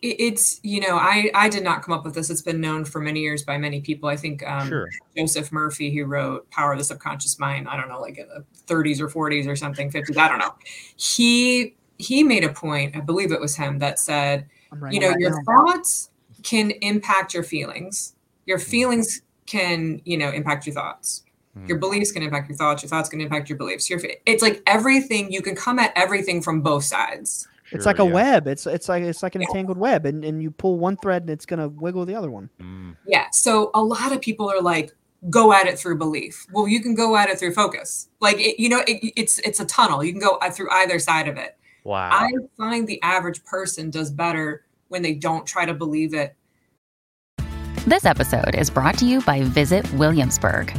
it's 0.00 0.60
you 0.62 0.80
know 0.80 0.96
i 0.96 1.30
i 1.34 1.48
did 1.48 1.64
not 1.64 1.82
come 1.82 1.94
up 1.94 2.04
with 2.04 2.14
this. 2.14 2.30
It's 2.30 2.42
been 2.42 2.60
known 2.60 2.84
for 2.84 3.00
many 3.00 3.20
years 3.20 3.42
by 3.42 3.58
many 3.58 3.80
people. 3.80 4.08
I 4.08 4.16
think 4.16 4.46
um, 4.48 4.68
sure. 4.68 4.88
joseph 5.16 5.50
murphy 5.52 5.94
who 5.94 6.04
wrote 6.04 6.48
power 6.50 6.72
of 6.72 6.78
the 6.78 6.84
subconscious 6.84 7.38
mind 7.38 7.68
i 7.68 7.76
don't 7.76 7.88
know 7.88 8.00
like 8.00 8.18
in 8.18 8.28
the 8.28 8.44
30s 8.66 9.00
or 9.00 9.08
40s 9.08 9.48
or 9.48 9.56
something 9.56 9.90
50s 9.90 10.16
i 10.16 10.28
don't 10.28 10.38
know. 10.38 10.54
He 10.96 11.74
he 11.98 12.22
made 12.22 12.44
a 12.44 12.52
point 12.52 12.96
i 12.96 13.00
believe 13.00 13.32
it 13.32 13.40
was 13.40 13.56
him 13.56 13.78
that 13.80 13.98
said 13.98 14.46
I'm 14.72 14.92
you 14.92 15.00
know 15.00 15.10
that 15.10 15.20
your 15.20 15.42
thoughts 15.44 16.10
can 16.42 16.70
impact 16.82 17.34
your 17.34 17.42
feelings. 17.42 18.14
Your 18.46 18.58
feelings 18.58 19.22
can 19.46 20.00
you 20.04 20.16
know 20.16 20.30
impact 20.30 20.66
your 20.66 20.74
thoughts. 20.74 21.24
Your 21.66 21.78
beliefs 21.78 22.12
can 22.12 22.22
impact 22.22 22.48
your 22.48 22.56
thoughts. 22.56 22.84
Your 22.84 22.88
thoughts 22.88 23.08
can 23.08 23.20
impact 23.20 23.48
your 23.48 23.58
beliefs. 23.58 23.90
Your, 23.90 24.00
it's 24.26 24.44
like 24.44 24.62
everything 24.64 25.32
you 25.32 25.42
can 25.42 25.56
come 25.56 25.80
at 25.80 25.92
everything 25.96 26.40
from 26.40 26.60
both 26.60 26.84
sides 26.84 27.48
It's 27.72 27.86
like 27.86 27.98
a 27.98 28.04
yeah. 28.04 28.12
web. 28.12 28.46
It's 28.46 28.66
it's 28.66 28.88
like 28.88 29.02
it's 29.02 29.22
like 29.22 29.34
an 29.34 29.42
Yeah. 29.42 29.48
entangled 29.48 29.78
web, 29.78 30.06
and, 30.06 30.24
and 30.24 30.42
you 30.42 30.50
pull 30.50 30.78
one 30.78 30.96
thread 30.96 31.22
and 31.22 31.30
it's 31.30 31.46
gonna 31.46 31.68
wiggle 31.68 32.06
the 32.06 32.14
other 32.14 32.30
one. 32.30 32.50
Mm. 32.60 32.96
Yeah. 33.06 33.26
So 33.32 33.70
a 33.74 33.82
lot 33.82 34.12
of 34.12 34.20
people 34.20 34.50
are 34.50 34.60
like, 34.60 34.94
go 35.30 35.52
at 35.52 35.66
it 35.66 35.78
through 35.78 35.98
belief. 35.98 36.46
Well, 36.52 36.68
you 36.68 36.80
can 36.80 36.94
go 36.94 37.16
at 37.16 37.28
it 37.28 37.38
through 37.38 37.54
focus. 37.54 38.08
Like, 38.20 38.38
it, 38.38 38.60
you 38.60 38.68
know, 38.68 38.82
it, 38.86 39.12
it's 39.16 39.38
it's 39.40 39.60
a 39.60 39.64
tunnel. 39.64 40.02
You 40.02 40.12
can 40.12 40.20
go 40.20 40.36
uh, 40.36 40.50
through 40.50 40.70
either 40.70 40.98
side 40.98 41.28
of 41.28 41.36
it. 41.36 41.56
Wow. 41.84 42.10
I 42.12 42.30
find 42.56 42.86
the 42.86 43.00
average 43.02 43.44
person 43.44 43.90
does 43.90 44.10
better 44.10 44.64
when 44.88 45.02
they 45.02 45.14
don't 45.14 45.46
try 45.46 45.64
to 45.64 45.74
believe 45.74 46.14
it. 46.14 46.34
This 47.86 48.04
episode 48.04 48.54
is 48.54 48.68
brought 48.68 48.98
to 48.98 49.06
you 49.06 49.22
by 49.22 49.42
Visit 49.42 49.90
Williamsburg. 49.94 50.78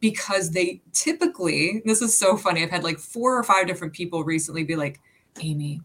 Because 0.00 0.50
they 0.50 0.80
typically 0.92 1.82
this 1.84 2.02
is 2.02 2.16
so 2.16 2.36
funny 2.36 2.62
i've 2.62 2.70
had 2.70 2.84
like 2.84 2.98
four 2.98 3.38
or 3.38 3.42
five 3.42 3.66
different 3.66 3.92
people 3.92 4.24
recently 4.24 4.64
be 4.64 4.76
like 4.76 5.00
amy 5.40 5.80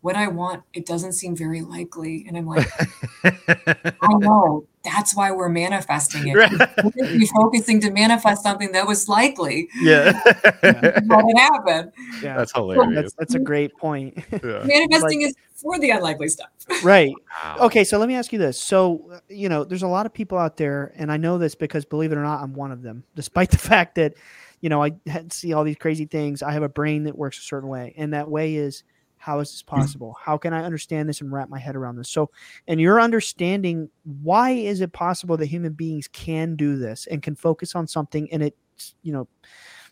what 0.00 0.16
i 0.16 0.26
want 0.26 0.62
it 0.72 0.86
doesn't 0.86 1.12
seem 1.12 1.36
very 1.36 1.60
likely. 1.60 2.24
And 2.26 2.36
i'm 2.36 2.46
like 2.46 2.68
i 3.24 4.14
know 4.18 4.66
that's 4.82 5.14
why 5.14 5.30
we're 5.30 5.48
manifesting 5.48 6.28
it 6.28 6.34
Right. 6.36 6.52
you're 6.96 7.26
focusing 7.28 7.80
to 7.82 7.90
manifest 7.90 8.42
something 8.42 8.72
that 8.72 8.86
was 8.86 9.08
likely 9.08 9.68
yeah. 9.82 10.12
what 11.06 11.24
would 11.24 11.36
happen 11.38 11.92
Yeah, 12.22 12.36
That's 12.36 12.52
hilarious. 12.52 12.94
that's 12.94 13.14
that's 13.14 13.34
a 13.34 13.38
great 13.38 13.76
point. 13.76 14.16
Yeah. 14.32 14.64
manifesting 14.64 15.22
is 15.22 15.34
for 15.54 15.78
the 15.78 15.90
unlikely 15.90 16.28
stuff 16.28 16.48
right. 16.84 17.12
Wow. 17.42 17.56
Okay, 17.66 17.84
so 17.84 17.98
let 17.98 18.08
me 18.08 18.14
ask 18.14 18.32
you 18.32 18.38
this. 18.38 18.58
So, 18.58 19.20
you 19.28 19.48
know, 19.48 19.64
there's 19.64 19.82
a 19.82 19.88
lot 19.88 20.06
of 20.06 20.14
people 20.14 20.38
out 20.38 20.56
there, 20.56 20.92
and 20.96 21.10
I 21.10 21.16
know 21.16 21.36
this 21.36 21.54
because 21.56 21.84
believe 21.84 22.12
it 22.12 22.16
or 22.16 22.22
not, 22.22 22.40
I'm 22.42 22.54
one 22.54 22.70
of 22.70 22.80
them. 22.82 23.02
Despite 23.16 23.50
the 23.50 23.58
fact 23.58 23.96
that, 23.96 24.14
you 24.60 24.68
know, 24.68 24.80
I 24.82 24.92
see 25.30 25.52
all 25.52 25.64
these 25.64 25.76
crazy 25.76 26.04
things, 26.06 26.42
I 26.44 26.52
have 26.52 26.62
a 26.62 26.68
brain 26.68 27.04
that 27.04 27.18
works 27.18 27.38
a 27.38 27.42
certain 27.42 27.68
way, 27.68 27.92
and 27.96 28.14
that 28.14 28.30
way 28.30 28.54
is 28.54 28.84
how 29.20 29.38
is 29.40 29.50
this 29.50 29.62
possible? 29.62 30.16
How 30.18 30.38
can 30.38 30.54
I 30.54 30.64
understand 30.64 31.06
this 31.06 31.20
and 31.20 31.30
wrap 31.30 31.50
my 31.50 31.58
head 31.58 31.76
around 31.76 31.96
this? 31.96 32.08
So, 32.08 32.30
and 32.66 32.80
your 32.80 33.02
understanding, 33.02 33.90
why 34.22 34.52
is 34.52 34.80
it 34.80 34.92
possible 34.92 35.36
that 35.36 35.44
human 35.44 35.74
beings 35.74 36.08
can 36.08 36.56
do 36.56 36.76
this 36.78 37.06
and 37.06 37.22
can 37.22 37.36
focus 37.36 37.74
on 37.74 37.86
something 37.86 38.32
and 38.32 38.42
it, 38.42 38.56
you 39.02 39.12
know, 39.12 39.28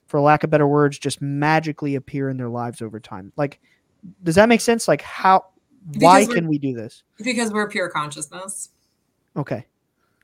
for 0.07 0.19
lack 0.19 0.45
of 0.45 0.51
better 0.51 0.67
words, 0.67 0.99
just 0.99 1.21
magically 1.21 1.95
appear 1.95 2.31
in 2.31 2.38
their 2.38 2.49
lives 2.49 2.81
over 2.81 2.99
time? 2.99 3.31
Like, 3.37 3.61
does 4.23 4.35
that 4.37 4.49
make 4.49 4.62
sense? 4.62 4.88
Like, 4.88 5.03
how? 5.03 5.45
Why 5.99 6.21
Because 6.21 6.29
we're- 6.29 6.41
can 6.41 6.49
we 6.49 6.59
do 6.59 6.73
this? 6.75 7.03
because 7.23 7.53
we're 7.53 7.69
pure 7.69 7.91
consciousness 7.91 8.71
Okay. 9.37 9.67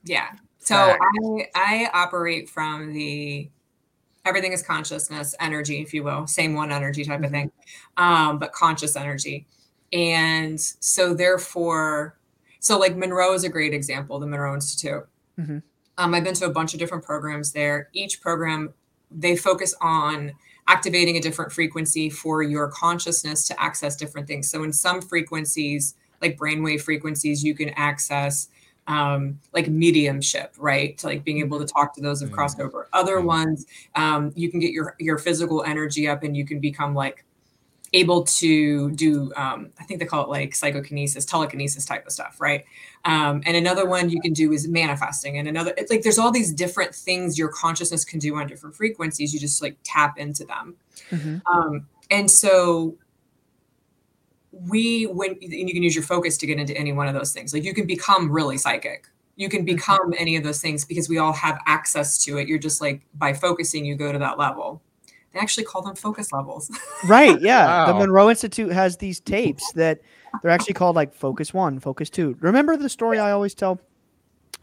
Yeah. 0.04 0.30
So 0.60 0.74
Facts. 0.74 1.00
I 1.20 1.46
I 1.54 1.90
operate 1.92 2.48
from 2.48 2.92
the 2.94 3.50
everything 4.24 4.52
is 4.52 4.62
consciousness, 4.62 5.34
energy, 5.40 5.82
if 5.82 5.92
you 5.92 6.02
will, 6.02 6.26
same 6.26 6.54
one 6.54 6.72
energy 6.72 7.04
type 7.04 7.22
of 7.22 7.30
thing, 7.30 7.50
um, 7.96 8.38
but 8.38 8.52
conscious 8.52 8.96
energy. 8.96 9.46
And 9.92 10.60
so 10.60 11.14
therefore, 11.14 12.16
so 12.60 12.78
like 12.78 12.96
Monroe 12.96 13.34
is 13.34 13.44
a 13.44 13.48
great 13.48 13.74
example, 13.74 14.18
the 14.18 14.26
Monroe 14.26 14.54
Institute. 14.54 15.06
Mhm. 15.38 15.62
Um, 15.98 16.14
I've 16.14 16.24
been 16.24 16.34
to 16.34 16.46
a 16.46 16.50
bunch 16.50 16.72
of 16.74 16.80
different 16.80 17.04
programs 17.04 17.52
there. 17.52 17.88
Each 17.92 18.20
program, 18.20 18.74
they 19.10 19.36
focus 19.36 19.74
on 19.80 20.32
activating 20.66 21.16
a 21.16 21.20
different 21.20 21.52
frequency 21.52 22.08
for 22.08 22.42
your 22.42 22.68
consciousness 22.68 23.46
to 23.48 23.62
access 23.62 23.94
different 23.94 24.26
things. 24.26 24.48
So 24.48 24.64
in 24.64 24.72
some 24.72 25.02
frequencies, 25.02 25.94
like 26.22 26.38
brainwave 26.38 26.80
frequencies, 26.80 27.44
you 27.44 27.54
can 27.54 27.68
access 27.70 28.48
um, 28.86 29.38
like 29.52 29.68
mediumship, 29.68 30.54
right? 30.58 30.96
To 30.98 31.06
like 31.06 31.24
being 31.24 31.38
able 31.40 31.58
to 31.58 31.66
talk 31.66 31.94
to 31.94 32.00
those 32.02 32.20
who've 32.20 32.30
Mm. 32.30 32.34
crossed 32.34 32.60
over. 32.60 32.88
Other 32.92 33.16
Mm. 33.18 33.24
ones, 33.24 33.66
um, 33.94 34.32
you 34.36 34.50
can 34.50 34.60
get 34.60 34.72
your 34.72 34.94
your 34.98 35.18
physical 35.18 35.62
energy 35.64 36.06
up, 36.08 36.22
and 36.22 36.36
you 36.36 36.44
can 36.44 36.60
become 36.60 36.94
like 36.94 37.24
able 37.92 38.24
to 38.24 38.90
do. 38.92 39.32
Um, 39.36 39.70
I 39.78 39.84
think 39.84 40.00
they 40.00 40.06
call 40.06 40.24
it 40.24 40.28
like 40.28 40.54
psychokinesis, 40.54 41.24
telekinesis 41.24 41.84
type 41.86 42.04
of 42.06 42.12
stuff, 42.12 42.40
right? 42.40 42.64
Um, 43.04 43.40
and 43.46 43.56
another 43.56 43.86
one 43.86 44.10
you 44.10 44.20
can 44.20 44.32
do 44.32 44.52
is 44.52 44.66
manifesting, 44.68 45.38
and 45.38 45.46
another 45.48 45.72
it's 45.76 45.90
like 45.90 46.02
there's 46.02 46.18
all 46.18 46.32
these 46.32 46.52
different 46.52 46.94
things 46.94 47.38
your 47.38 47.48
consciousness 47.48 48.04
can 48.04 48.18
do 48.18 48.34
on 48.36 48.48
different 48.48 48.74
frequencies. 48.74 49.32
You 49.32 49.38
just 49.40 49.62
like 49.62 49.76
tap 49.84 50.18
into 50.18 50.44
them. 50.44 50.74
Mhm. 51.10 51.40
Um, 51.46 51.86
and 52.10 52.30
so 52.30 52.96
we 54.62 55.04
when 55.06 55.30
and 55.30 55.52
you 55.52 55.72
can 55.72 55.82
use 55.82 55.94
your 55.94 56.04
focus 56.04 56.36
to 56.38 56.46
get 56.46 56.58
into 56.58 56.76
any 56.76 56.92
one 56.92 57.08
of 57.08 57.14
those 57.14 57.32
things. 57.32 57.52
Like 57.52 57.64
you 57.64 57.74
can 57.74 57.86
become 57.86 58.30
really 58.30 58.58
psychic. 58.58 59.06
You 59.36 59.48
can 59.48 59.60
mm-hmm. 59.60 59.76
become 59.76 60.14
any 60.16 60.36
of 60.36 60.44
those 60.44 60.60
things 60.60 60.84
because 60.84 61.08
we 61.08 61.18
all 61.18 61.32
have 61.32 61.58
access 61.66 62.22
to 62.24 62.38
it. 62.38 62.48
You're 62.48 62.58
just 62.58 62.80
like 62.80 63.02
by 63.14 63.32
focusing, 63.32 63.84
you 63.84 63.96
go 63.96 64.12
to 64.12 64.18
that 64.18 64.38
level. 64.38 64.80
They 65.32 65.40
actually 65.40 65.64
call 65.64 65.82
them 65.82 65.96
focus 65.96 66.32
levels. 66.32 66.70
Right. 67.08 67.38
Yeah. 67.40 67.86
The 67.86 67.94
Monroe 67.94 68.30
Institute 68.30 68.72
has 68.72 68.96
these 68.96 69.20
tapes 69.20 69.72
that 69.72 70.00
they're 70.40 70.50
actually 70.50 70.74
called 70.74 70.96
like 70.96 71.14
Focus 71.14 71.52
One, 71.52 71.80
Focus 71.80 72.08
Two. 72.08 72.36
Remember 72.40 72.76
the 72.76 72.88
story 72.88 73.18
I 73.18 73.32
always 73.32 73.54
tell 73.54 73.80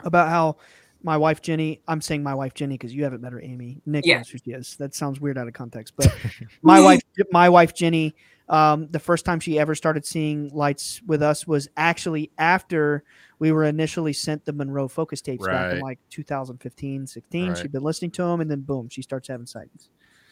about 0.03 0.29
how 0.29 0.57
my 1.03 1.17
wife 1.17 1.41
Jenny, 1.41 1.81
I'm 1.87 2.01
saying 2.01 2.23
my 2.23 2.33
wife 2.33 2.53
Jenny 2.53 2.75
because 2.75 2.93
you 2.93 3.03
haven't 3.03 3.21
met 3.21 3.33
her, 3.33 3.41
Amy. 3.41 3.81
Nick 3.85 4.05
Yeah. 4.05 4.17
knows 4.17 4.29
who 4.29 4.37
she 4.37 4.51
is. 4.51 4.75
That 4.77 4.95
sounds 4.95 5.19
weird 5.19 5.37
out 5.37 5.47
of 5.47 5.53
context. 5.53 5.93
But 5.97 6.15
my 6.61 6.79
wife, 6.79 7.01
my 7.31 7.49
wife 7.49 7.73
Jenny, 7.73 8.15
um, 8.51 8.87
the 8.91 8.99
first 8.99 9.25
time 9.25 9.39
she 9.39 9.57
ever 9.57 9.73
started 9.73 10.05
seeing 10.05 10.49
lights 10.53 11.01
with 11.07 11.23
us 11.23 11.47
was 11.47 11.67
actually 11.77 12.29
after 12.37 13.03
we 13.39 13.51
were 13.51 13.63
initially 13.63 14.13
sent 14.13 14.45
the 14.45 14.53
Monroe 14.53 14.87
Focus 14.87 15.21
tapes 15.21 15.47
back 15.47 15.73
in 15.73 15.79
like 15.79 15.97
2015, 16.11 17.07
16. 17.07 17.47
Right. 17.47 17.57
She'd 17.57 17.71
been 17.71 17.81
listening 17.81 18.11
to 18.11 18.23
them, 18.23 18.41
and 18.41 18.51
then 18.51 18.61
boom, 18.61 18.89
she 18.89 19.01
starts 19.01 19.29
having 19.29 19.47
sightings. 19.47 19.89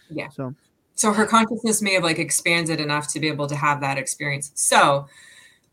Yeah. 0.09 0.29
So 0.29 0.53
so 0.99 1.13
her 1.13 1.25
consciousness 1.25 1.81
may 1.81 1.93
have 1.93 2.03
like 2.03 2.19
expanded 2.19 2.81
enough 2.81 3.07
to 3.13 3.21
be 3.21 3.29
able 3.29 3.47
to 3.47 3.55
have 3.55 3.79
that 3.79 3.97
experience 3.97 4.51
so 4.53 5.07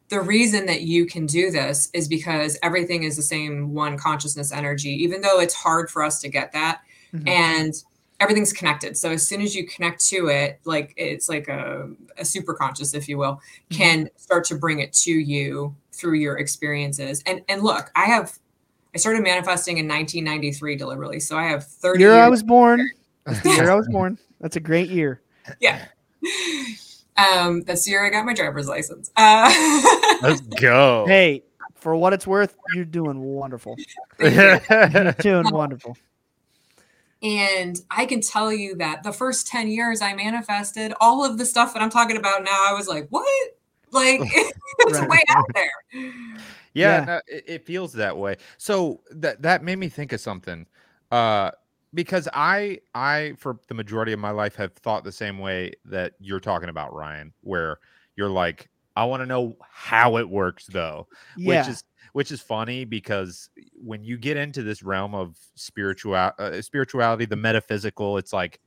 the 0.08 0.20
reason 0.20 0.66
that 0.66 0.82
you 0.82 1.04
can 1.04 1.26
do 1.26 1.50
this 1.50 1.90
is 1.92 2.06
because 2.06 2.56
everything 2.62 3.02
is 3.02 3.16
the 3.16 3.22
same 3.22 3.74
one 3.74 3.98
consciousness 3.98 4.52
energy 4.52 4.90
even 4.90 5.20
though 5.22 5.40
it's 5.40 5.54
hard 5.54 5.90
for 5.90 6.04
us 6.04 6.20
to 6.20 6.28
get 6.28 6.52
that 6.52 6.80
Mhm. 7.12 7.28
and 7.28 7.74
everything's 8.20 8.52
connected 8.52 8.96
so 8.96 9.10
as 9.10 9.26
soon 9.26 9.40
as 9.42 9.54
you 9.54 9.66
connect 9.66 10.04
to 10.04 10.28
it 10.28 10.58
like 10.64 10.94
it's 10.96 11.28
like 11.28 11.48
a, 11.48 11.88
a 12.18 12.24
super 12.24 12.54
conscious 12.54 12.94
if 12.94 13.08
you 13.08 13.18
will 13.18 13.40
Mhm. 13.70 13.76
can 13.76 14.10
start 14.16 14.44
to 14.46 14.54
bring 14.54 14.78
it 14.80 14.92
to 14.94 15.12
you 15.12 15.74
through 15.92 16.14
your 16.14 16.38
experiences 16.38 17.22
and 17.26 17.42
and 17.48 17.62
look 17.62 17.90
i 17.94 18.04
have 18.04 18.38
i 18.94 18.98
started 18.98 19.22
manifesting 19.22 19.78
in 19.78 19.86
1993 19.86 20.76
deliberately 20.76 21.20
so 21.20 21.36
i 21.36 21.44
have 21.44 21.66
30 21.66 22.00
year 22.00 22.12
years 22.12 22.22
I 22.22 22.28
was 22.28 22.42
born. 22.42 22.80
That's 23.24 23.40
the 23.42 23.50
year 23.50 23.70
I 23.70 23.74
was 23.74 23.88
born. 23.88 24.18
That's 24.40 24.56
a 24.56 24.60
great 24.60 24.88
year. 24.88 25.20
yeah. 25.60 25.86
Um, 27.18 27.62
that's 27.62 27.84
the 27.84 27.92
year 27.92 28.04
I 28.06 28.10
got 28.10 28.24
my 28.26 28.34
driver's 28.34 28.68
license. 28.68 29.10
Uh, 29.16 29.50
Let's 30.22 30.40
go. 30.42 31.06
Hey, 31.08 31.42
for 31.74 31.96
what 31.96 32.12
it's 32.12 32.26
worth, 32.26 32.54
you're 32.74 32.84
doing 32.84 33.20
wonderful. 33.20 33.76
You're 34.20 34.60
doing 35.18 35.50
wonderful. 35.50 35.96
And 37.22 37.80
I 37.90 38.06
can 38.06 38.20
tell 38.20 38.52
you 38.52 38.74
that 38.76 39.02
the 39.02 39.12
first 39.12 39.46
10 39.46 39.68
years 39.68 40.02
I 40.02 40.14
manifested 40.14 40.92
all 41.00 41.24
of 41.24 41.38
the 41.38 41.44
stuff 41.46 41.72
that 41.74 41.82
I'm 41.82 41.90
talking 41.90 42.16
about 42.16 42.44
now, 42.44 42.68
I 42.68 42.72
was 42.74 42.88
like, 42.88 43.06
what? 43.10 43.26
Like, 43.92 44.20
it's 44.24 44.58
Right. 45.00 45.08
way 45.08 45.20
out 45.30 45.44
there. 45.54 45.70
yeah, 46.74 46.98
Yeah. 46.98 47.04
no, 47.04 47.20
it, 47.26 47.44
it 47.46 47.66
feels 47.66 47.92
that 47.94 48.16
way 48.16 48.36
so 48.58 49.00
that 49.10 49.40
that 49.42 49.62
made 49.62 49.76
me 49.78 49.88
think 49.88 50.12
of 50.12 50.20
something 50.20 50.66
uh 51.12 51.50
because 51.94 52.28
i 52.34 52.78
i 52.94 53.32
for 53.38 53.58
the 53.68 53.74
majority 53.74 54.12
of 54.12 54.18
my 54.18 54.30
life 54.30 54.56
have 54.56 54.72
thought 54.74 55.04
the 55.04 55.12
same 55.12 55.38
way 55.38 55.72
that 55.84 56.12
you're 56.18 56.40
talking 56.40 56.68
about 56.68 56.92
ryan 56.92 57.32
where 57.42 57.78
you're 58.16 58.28
like 58.28 58.68
i 58.96 59.04
want 59.04 59.22
to 59.22 59.26
know 59.26 59.56
how 59.62 60.16
it 60.18 60.28
works 60.28 60.66
though 60.66 61.06
Yeah. 61.38 61.60
which 61.60 61.68
is 61.70 61.84
which 62.16 62.32
is 62.32 62.40
funny 62.40 62.86
because 62.86 63.50
when 63.74 64.02
you 64.02 64.16
get 64.16 64.38
into 64.38 64.62
this 64.62 64.82
realm 64.82 65.14
of 65.14 65.36
spiritual 65.54 66.14
uh, 66.14 66.62
spirituality 66.62 67.26
the 67.26 67.36
metaphysical 67.36 68.16
it's 68.16 68.32
like 68.32 68.58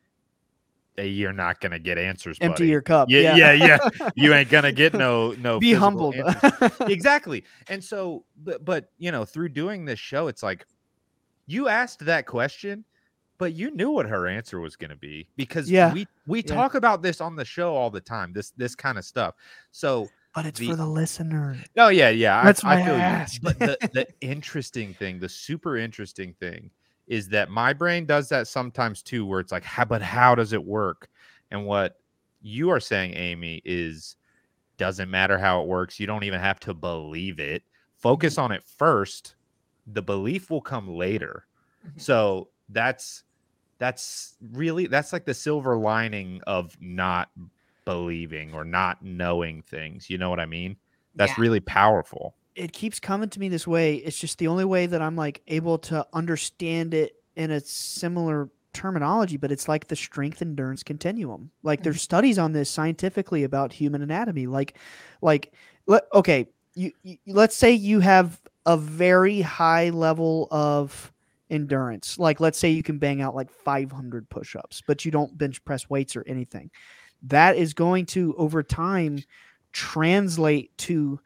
you're 0.97 1.33
not 1.33 1.59
gonna 1.59 1.79
get 1.79 1.97
answers 1.97 2.37
Empty 2.41 2.63
buddy. 2.65 2.69
your 2.69 2.81
cup. 2.83 3.07
yeah 3.09 3.35
yeah 3.35 3.51
yeah 3.53 3.79
you 4.15 4.35
ain't 4.35 4.51
gonna 4.51 4.71
get 4.71 4.93
no 4.93 5.31
no 5.39 5.59
Be 5.59 5.73
humbled. 5.73 6.13
exactly 6.81 7.43
and 7.69 7.83
so 7.83 8.23
but 8.43 8.63
but 8.63 8.91
you 8.99 9.11
know 9.11 9.25
through 9.25 9.49
doing 9.49 9.83
this 9.83 9.97
show 9.97 10.27
it's 10.27 10.43
like 10.43 10.63
you 11.47 11.67
asked 11.67 12.05
that 12.05 12.27
question, 12.27 12.85
but 13.39 13.53
you 13.53 13.71
knew 13.71 13.89
what 13.89 14.05
her 14.05 14.27
answer 14.27 14.59
was 14.59 14.75
going 14.75 14.91
to 14.91 14.95
be 14.95 15.27
because 15.37 15.67
Yeah. 15.71 15.91
we 15.91 16.05
we 16.27 16.43
Yeah. 16.45 16.53
talk 16.53 16.75
about 16.75 17.01
this 17.01 17.19
on 17.19 17.35
the 17.35 17.43
show 17.45 17.73
all 17.75 17.89
the 17.89 17.99
time. 18.01 18.31
This 18.31 18.51
this 18.51 18.75
kind 18.75 18.99
of 18.99 19.05
stuff. 19.05 19.33
So 19.71 20.07
But 20.35 20.45
it's 20.45 20.59
The- 20.59 20.67
for 20.67 20.75
the 20.75 20.85
listener. 20.85 21.57
Oh 21.77 21.89
yeah, 21.89 22.09
yeah. 22.09 22.43
That's 22.43 22.63
I, 22.63 22.75
my 22.75 22.81
I 22.81 22.85
feel 22.85 22.95
you. 22.95 23.01
ask. 23.01 23.41
But 23.41 23.59
the, 23.59 23.77
the 23.93 24.07
interesting 24.21 24.93
thing, 24.93 25.19
the 25.19 25.29
super 25.29 25.75
interesting 25.77 26.33
thing, 26.39 26.69
is 27.07 27.27
that 27.29 27.49
my 27.49 27.73
brain 27.73 28.05
does 28.05 28.29
that 28.29 28.47
sometimes 28.47 29.01
too, 29.01 29.25
where 29.25 29.39
it's 29.39 29.51
like, 29.51 29.63
how, 29.63 29.85
but 29.85 30.01
how 30.01 30.35
does 30.35 30.53
it 30.53 30.63
work? 30.63 31.09
And 31.51 31.65
what 31.65 31.99
you 32.41 32.69
are 32.69 32.79
saying, 32.79 33.15
Amy, 33.15 33.61
is 33.65 34.15
doesn't 34.77 35.09
matter 35.09 35.37
how 35.37 35.61
it 35.61 35.67
works. 35.67 35.99
You 35.99 36.05
don't 36.07 36.23
even 36.23 36.39
have 36.39 36.59
to 36.61 36.73
believe 36.73 37.39
it. 37.39 37.63
Focus 37.97 38.37
on 38.37 38.51
it 38.51 38.63
first. 38.63 39.35
The 39.91 40.01
belief 40.03 40.49
will 40.51 40.61
come 40.61 40.87
later. 40.87 41.45
Mhm. 41.85 41.99
So 41.99 42.49
that's 42.69 43.23
that's 43.79 44.35
really 44.53 44.85
that's 44.87 45.11
like 45.11 45.25
the 45.25 45.33
silver 45.33 45.75
lining 45.75 46.39
of 46.45 46.77
not 46.79 47.29
believing 47.89 48.53
or 48.53 48.63
not 48.63 49.01
knowing 49.01 49.63
things. 49.63 50.11
You 50.11 50.19
know 50.19 50.29
what 50.29 50.39
I 50.39 50.45
mean? 50.45 50.77
That's 51.15 51.31
Yeah. 51.31 51.41
really 51.41 51.59
powerful. 51.59 52.35
it 52.55 52.73
keeps 52.73 52.99
coming 52.99 53.29
to 53.29 53.39
me 53.39 53.47
this 53.47 53.65
way. 53.65 53.95
It's 53.95 54.19
just 54.19 54.37
the 54.37 54.47
only 54.47 54.65
way 54.65 54.85
that 54.85 55.01
I'm 55.01 55.15
like 55.15 55.41
able 55.47 55.77
to 55.77 56.05
understand 56.11 56.93
it 56.93 57.15
in 57.37 57.51
a 57.51 57.61
similar 57.61 58.49
terminology, 58.73 59.37
but 59.37 59.49
it's 59.49 59.69
like 59.69 59.87
the 59.87 59.95
strength 59.95 60.41
endurance 60.41 60.83
continuum. 60.83 61.51
Like 61.63 61.83
there's 61.83 61.95
mm-hmm. 61.95 62.01
studies 62.01 62.37
on 62.37 62.51
this 62.51 62.69
scientifically 62.69 63.45
about 63.45 63.71
human 63.71 64.01
anatomy. 64.01 64.45
Like, 64.45 64.75
like, 65.21 65.53
let, 65.87 66.03
okay, 66.13 66.47
you, 66.75 66.91
you 67.03 67.17
let's 67.27 67.55
say 67.55 67.71
you 67.71 68.01
have 68.01 68.41
a 68.65 68.75
very 68.75 69.39
high 69.39 69.89
level 69.91 70.49
of 70.51 71.13
endurance. 71.49 72.19
Like 72.19 72.41
let's 72.41 72.59
say 72.59 72.69
you 72.71 72.83
can 72.83 72.97
bang 72.97 73.21
out 73.21 73.35
like 73.35 73.49
500 73.49 74.27
push-ups, 74.29 74.83
but 74.85 75.05
you 75.05 75.11
don't 75.11 75.37
bench 75.37 75.63
press 75.63 75.89
weights 75.89 76.17
or 76.17 76.23
anything. 76.27 76.71
That 77.23 77.57
is 77.57 77.73
going 77.73 78.05
to 78.07 78.35
over 78.37 78.63
time 78.63 79.23
translate 79.71 80.75
to 80.79 81.19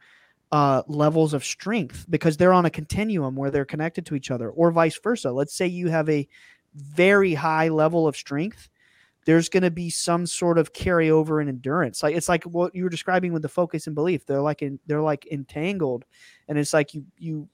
uh, 0.52 0.82
levels 0.86 1.34
of 1.34 1.44
strength 1.44 2.06
because 2.08 2.36
they're 2.36 2.52
on 2.52 2.66
a 2.66 2.70
continuum 2.70 3.34
where 3.34 3.50
they're 3.50 3.64
connected 3.64 4.06
to 4.06 4.14
each 4.14 4.30
other, 4.30 4.50
or 4.50 4.70
vice 4.70 4.98
versa. 4.98 5.32
Let's 5.32 5.54
say 5.54 5.66
you 5.66 5.88
have 5.88 6.08
a 6.08 6.28
very 6.74 7.34
high 7.34 7.68
level 7.68 8.06
of 8.06 8.16
strength. 8.16 8.68
There's 9.26 9.48
going 9.48 9.62
to 9.62 9.70
be 9.70 9.88
some 9.90 10.26
sort 10.26 10.58
of 10.58 10.72
carryover 10.72 11.40
in 11.40 11.48
endurance. 11.48 12.02
Like 12.02 12.14
it's 12.14 12.28
like 12.28 12.44
what 12.44 12.74
you 12.74 12.84
were 12.84 12.90
describing 12.90 13.32
with 13.32 13.42
the 13.42 13.48
focus 13.48 13.86
and 13.86 13.94
belief. 13.94 14.26
They're 14.26 14.40
like 14.40 14.62
in, 14.62 14.78
they're 14.86 15.00
like 15.00 15.26
entangled, 15.30 16.04
and 16.46 16.58
it's 16.58 16.72
like 16.72 16.94
you 16.94 17.04
you 17.18 17.48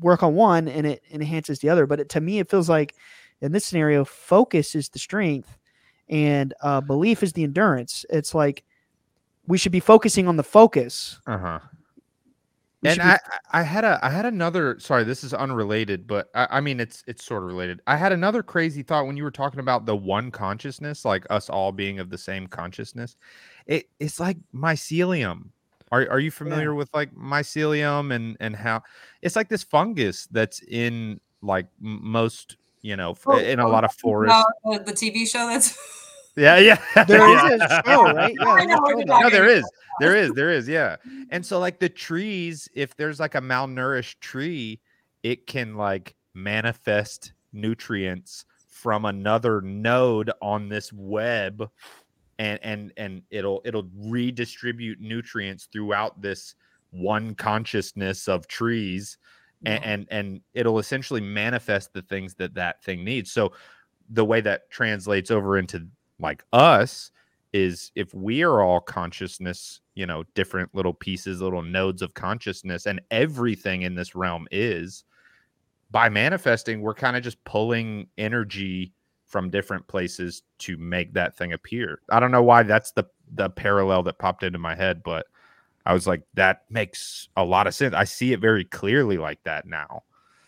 work 0.00 0.22
on 0.22 0.34
one 0.34 0.68
and 0.68 0.86
it 0.86 1.02
enhances 1.10 1.58
the 1.58 1.68
other. 1.68 1.86
But 1.86 2.00
it, 2.00 2.08
to 2.10 2.20
me, 2.20 2.38
it 2.38 2.50
feels 2.50 2.68
like 2.68 2.94
in 3.40 3.52
this 3.52 3.66
scenario, 3.66 4.04
focus 4.04 4.74
is 4.74 4.88
the 4.88 4.98
strength, 4.98 5.56
and 6.10 6.52
uh, 6.62 6.80
belief 6.80 7.22
is 7.22 7.32
the 7.32 7.44
endurance. 7.44 8.04
It's 8.10 8.34
like 8.34 8.64
we 9.46 9.56
should 9.56 9.72
be 9.72 9.80
focusing 9.80 10.28
on 10.28 10.36
the 10.36 10.42
focus. 10.42 11.18
Uh-huh. 11.26 11.60
And 12.82 12.96
be 12.96 13.02
I, 13.02 13.12
I 13.12 13.18
I 13.60 13.62
had 13.62 13.84
a 13.84 13.98
I 14.02 14.10
had 14.10 14.24
another 14.24 14.78
sorry 14.78 15.04
this 15.04 15.22
is 15.22 15.34
unrelated 15.34 16.06
but 16.06 16.30
I, 16.34 16.46
I 16.50 16.60
mean 16.60 16.80
it's 16.80 17.04
it's 17.06 17.24
sort 17.24 17.42
of 17.42 17.48
related 17.48 17.82
I 17.86 17.96
had 17.96 18.10
another 18.10 18.42
crazy 18.42 18.82
thought 18.82 19.06
when 19.06 19.18
you 19.18 19.22
were 19.22 19.30
talking 19.30 19.60
about 19.60 19.84
the 19.84 19.94
one 19.94 20.30
consciousness 20.30 21.04
like 21.04 21.26
us 21.28 21.50
all 21.50 21.72
being 21.72 21.98
of 21.98 22.08
the 22.08 22.16
same 22.16 22.46
consciousness 22.46 23.16
it 23.66 23.90
it's 23.98 24.18
like 24.18 24.38
mycelium 24.54 25.48
are, 25.92 26.08
are 26.08 26.20
you 26.20 26.30
familiar 26.30 26.74
with 26.74 26.88
like 26.94 27.14
mycelium 27.14 28.14
and 28.14 28.38
and 28.40 28.56
how 28.56 28.82
it's 29.20 29.36
like 29.36 29.50
this 29.50 29.62
fungus 29.62 30.26
that's 30.30 30.62
in 30.62 31.20
like 31.42 31.66
most 31.80 32.56
you 32.80 32.96
know 32.96 33.14
Oh, 33.26 33.36
in 33.36 33.58
a 33.58 33.68
lot 33.68 33.84
of 33.84 33.92
forests 33.92 34.42
No, 34.64 34.78
the, 34.78 34.84
the 34.84 34.92
TV 34.92 35.28
show 35.28 35.48
that's 35.48 35.76
yeah 36.36 36.58
yeah 36.58 36.78
There 37.06 37.28
yeah. 37.28 37.48
is 37.48 37.60
a 37.60 37.82
show, 37.86 38.12
right? 38.12 38.36
Yeah, 38.38 38.48
I 38.48 38.64
there's 38.64 38.66
a 38.66 38.66
know 38.66 38.76
show 38.86 38.96
what 38.96 38.98
about 38.98 38.98
you're 38.98 39.00
it. 39.00 39.06
no 39.06 39.20
talking 39.20 39.30
there 39.30 39.44
about. 39.44 39.56
is 39.58 39.70
there 40.00 40.16
is 40.16 40.32
there 40.32 40.50
is 40.50 40.68
yeah 40.68 40.96
and 41.30 41.44
so 41.44 41.58
like 41.58 41.78
the 41.78 41.88
trees 41.88 42.68
if 42.74 42.96
there's 42.96 43.20
like 43.20 43.34
a 43.34 43.40
malnourished 43.40 44.20
tree 44.20 44.80
it 45.22 45.46
can 45.46 45.74
like 45.76 46.14
manifest 46.34 47.32
nutrients 47.52 48.44
from 48.68 49.04
another 49.04 49.60
node 49.60 50.30
on 50.40 50.68
this 50.68 50.92
web 50.92 51.68
and 52.38 52.58
and 52.62 52.92
and 52.96 53.22
it'll 53.30 53.60
it'll 53.64 53.88
redistribute 53.98 55.00
nutrients 55.00 55.68
throughout 55.72 56.20
this 56.22 56.54
one 56.90 57.34
consciousness 57.34 58.26
of 58.28 58.46
trees 58.48 59.18
and, 59.66 59.84
and 59.84 60.06
and 60.10 60.40
it'll 60.54 60.78
essentially 60.78 61.20
manifest 61.20 61.92
the 61.92 62.02
things 62.02 62.34
that 62.34 62.54
that 62.54 62.82
thing 62.82 63.04
needs 63.04 63.30
so 63.30 63.52
the 64.08 64.24
way 64.24 64.40
that 64.40 64.70
translates 64.70 65.30
over 65.30 65.58
into 65.58 65.86
like 66.20 66.44
us 66.52 67.10
is 67.52 67.90
if 67.96 68.14
we 68.14 68.42
are 68.42 68.62
all 68.62 68.80
consciousness 68.80 69.80
you 69.94 70.06
know 70.06 70.22
different 70.34 70.72
little 70.74 70.94
pieces 70.94 71.40
little 71.42 71.62
nodes 71.62 72.00
of 72.02 72.14
consciousness 72.14 72.86
and 72.86 73.00
everything 73.10 73.82
in 73.82 73.94
this 73.94 74.14
realm 74.14 74.46
is 74.52 75.04
by 75.90 76.08
manifesting 76.08 76.80
we're 76.80 76.94
kind 76.94 77.16
of 77.16 77.22
just 77.22 77.42
pulling 77.44 78.06
energy 78.18 78.92
from 79.26 79.50
different 79.50 79.86
places 79.86 80.42
to 80.58 80.76
make 80.76 81.12
that 81.14 81.36
thing 81.36 81.52
appear. 81.52 82.00
I 82.10 82.18
don't 82.18 82.32
know 82.32 82.42
why 82.42 82.64
that's 82.64 82.90
the 82.92 83.04
the 83.34 83.48
parallel 83.48 84.02
that 84.02 84.18
popped 84.18 84.42
into 84.42 84.58
my 84.58 84.74
head 84.74 85.04
but 85.04 85.24
i 85.86 85.92
was 85.92 86.04
like 86.04 86.20
that 86.34 86.62
makes 86.68 87.28
a 87.36 87.44
lot 87.44 87.66
of 87.68 87.74
sense. 87.74 87.94
I 87.94 88.04
see 88.04 88.32
it 88.32 88.40
very 88.40 88.64
clearly 88.64 89.18
like 89.18 89.42
that 89.44 89.66
now. 89.66 90.02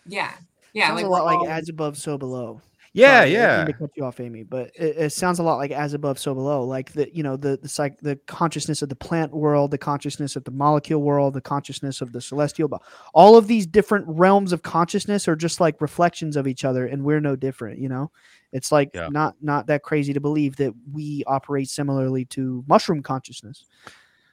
Yeah, 0.05 0.33
yeah, 0.73 0.89
sounds 0.89 0.97
like 0.97 1.07
a 1.07 1.09
lot 1.09 1.25
like 1.25 1.39
all- 1.39 1.49
as 1.49 1.69
above, 1.69 1.97
so 1.97 2.19
below. 2.19 2.61
Yeah 2.95 3.21
Sorry, 3.21 3.21
I 3.21 3.25
didn't 3.25 3.41
yeah 3.41 3.65
to 3.65 3.73
cut 3.73 3.91
you 3.97 4.05
off, 4.05 4.21
Amy, 4.21 4.43
but 4.43 4.71
it, 4.75 4.97
it 4.99 5.11
sounds 5.13 5.39
a 5.39 5.43
lot 5.43 5.57
like 5.57 5.71
as 5.71 5.95
above, 5.95 6.19
so 6.19 6.35
below. 6.35 6.65
Like 6.65 6.93
the 6.93 7.09
you 7.15 7.23
know 7.23 7.37
the 7.37 7.59
the 7.61 7.69
psych, 7.69 7.99
the 8.01 8.17
consciousness 8.27 8.83
of 8.83 8.89
the 8.89 8.97
plant 8.97 9.33
world, 9.33 9.71
the 9.71 9.79
consciousness 9.79 10.37
of 10.37 10.45
the 10.45 10.51
molecule 10.51 11.01
world, 11.03 11.35
the 11.35 11.41
consciousness 11.41 12.01
of 12.01 12.13
the 12.13 12.21
celestial. 12.21 12.69
bo- 12.69 12.81
All 13.15 13.37
of 13.37 13.47
these 13.47 13.67
different 13.67 14.05
realms 14.09 14.53
of 14.53 14.63
consciousness 14.63 15.27
are 15.29 15.37
just 15.37 15.61
like 15.61 15.81
reflections 15.81 16.37
of 16.37 16.47
each 16.47 16.65
other, 16.65 16.87
and 16.87 17.03
we're 17.05 17.21
no 17.21 17.35
different. 17.37 17.79
You 17.79 17.89
know, 17.89 18.11
it's 18.53 18.71
like 18.71 18.91
Yeah. 18.95 19.09
not 19.11 19.37
not 19.41 19.67
that 19.69 19.83
crazy 19.83 20.13
to 20.13 20.21
believe 20.21 20.57
that 20.57 20.75
we 20.93 21.25
operate 21.27 21.69
similarly 21.71 22.25
to 22.27 22.63
mushroom 22.67 23.03
consciousness. 23.03 23.65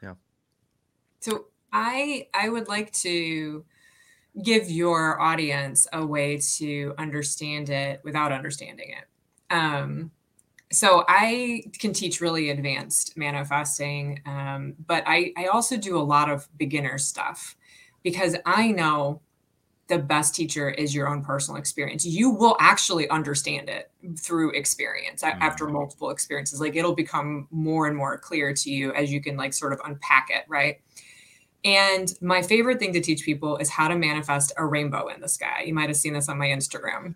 Yeah. 0.04 0.14
So 1.22 1.46
I 1.72 2.28
I 2.34 2.50
would 2.50 2.68
like 2.68 2.92
to 2.94 3.64
give 4.44 4.70
your 4.70 5.20
audience 5.22 5.88
a 5.94 6.06
way 6.06 6.38
to 6.58 6.94
understand 6.98 7.70
it 7.70 8.02
without 8.04 8.32
understanding 8.32 8.92
it. 8.98 9.06
Um, 9.54 10.12
so 10.72 11.04
I 11.08 11.64
can 11.80 11.94
teach 11.94 12.22
really 12.22 12.50
advanced 12.52 13.18
manifesting, 13.18 14.22
um, 14.26 14.76
but 14.88 15.04
I, 15.08 15.34
I 15.38 15.48
also 15.48 15.78
do 15.78 15.98
a 15.98 16.02
lot 16.04 16.30
of 16.30 16.48
beginner 16.58 16.98
stuff 17.00 17.56
because 18.04 18.36
I 18.46 18.72
know 18.72 19.22
the 19.88 19.98
best 19.98 20.36
teacher 20.36 20.70
is 20.70 20.94
your 20.94 21.08
own 21.10 21.24
personal 21.24 21.60
experience. 21.60 22.06
You 22.06 22.30
will 22.30 22.56
actually 22.60 23.10
understand 23.10 23.70
it 23.70 23.92
through 24.20 24.52
experience 24.52 25.24
a- 25.24 25.42
after 25.44 25.66
Mhm. 25.66 25.74
multiple 25.74 26.12
experiences. 26.12 26.62
Like 26.62 26.76
it'll 26.76 26.94
become 26.96 27.48
more 27.50 27.88
and 27.88 27.98
more 27.98 28.18
clear 28.18 28.54
to 28.54 28.70
you 28.72 28.94
as 28.94 29.12
you 29.12 29.20
can 29.20 29.36
like 29.36 29.54
sort 29.54 29.74
of 29.74 29.82
unpack 29.86 30.30
it, 30.30 30.46
right? 30.48 30.80
And 31.66 32.14
my 32.22 32.42
favorite 32.42 32.80
thing 32.80 32.94
to 32.94 33.02
teach 33.02 33.24
people 33.24 33.58
is 33.58 33.70
how 33.70 33.88
to 33.90 33.96
manifest 33.96 34.54
a 34.58 34.66
rainbow 34.66 35.08
in 35.08 35.20
the 35.20 35.28
sky. 35.28 35.64
You 35.66 35.74
might 35.74 35.90
have 35.90 35.98
seen 35.98 36.14
this 36.14 36.30
on 36.30 36.38
my 36.38 36.48
Instagram. 36.48 37.16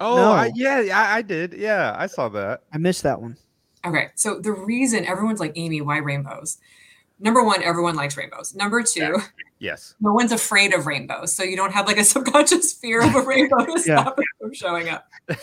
oh 0.00 0.32
I, 0.32 0.50
yeah 0.54 0.78
I, 0.94 1.18
I 1.18 1.22
did 1.22 1.52
yeah 1.52 1.94
i 1.98 2.06
saw 2.06 2.30
that 2.30 2.62
I 2.72 2.78
missed 2.78 3.02
that 3.02 3.20
one. 3.20 3.36
Okay, 3.84 4.08
so 4.14 4.40
the 4.40 4.52
reason 4.52 5.04
everyone's 5.04 5.38
like, 5.38 5.52
Amy, 5.54 5.80
why 5.82 5.98
rainbows? 5.98 6.56
Number 7.20 7.44
one, 7.44 7.62
everyone 7.62 7.94
likes 7.94 8.16
rainbows. 8.16 8.54
Number 8.54 8.82
two, 8.82 9.18
yes 9.58 9.94
no 10.00 10.12
one's 10.14 10.32
afraid 10.32 10.72
of 10.74 10.86
rainbows. 10.86 11.34
So 11.34 11.42
you 11.42 11.56
don't 11.56 11.72
have 11.72 11.86
like 11.86 11.98
a 11.98 12.04
subconscious 12.04 12.72
fear 12.72 13.02
of 13.02 13.14
a 13.14 13.20
rainbow 13.20 13.64
to 13.66 13.72
Yeah. 13.86 14.00
stop 14.02 14.18
it 14.18 14.24
from 14.40 14.54
showing 14.54 14.88
up. 14.88 15.06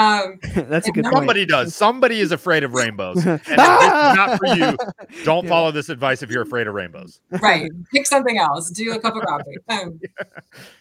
Um, 0.00 0.38
That's 0.54 0.88
a 0.88 0.92
good 0.92 1.04
point. 1.04 1.14
Somebody 1.16 1.46
does. 1.46 1.74
Somebody 1.74 2.20
is 2.20 2.32
afraid 2.32 2.62
of 2.64 2.72
rainbows. 2.72 3.24
And 3.26 3.40
if 3.40 3.44
this 3.46 3.56
not 3.56 4.38
for 4.38 4.46
you, 4.46 4.76
don't 5.24 5.44
Yeah. 5.44 5.50
follow 5.50 5.70
this 5.70 5.88
advice 5.88 6.22
if 6.22 6.30
you're 6.30 6.42
afraid 6.42 6.66
of 6.66 6.74
rainbows. 6.74 7.20
right. 7.42 7.70
Pick 7.92 8.06
something 8.06 8.38
else. 8.38 8.70
Do 8.70 8.92
a 8.94 9.00
cup 9.00 9.16
of 9.16 9.22
coffee. 9.22 9.56
Um, 9.68 10.00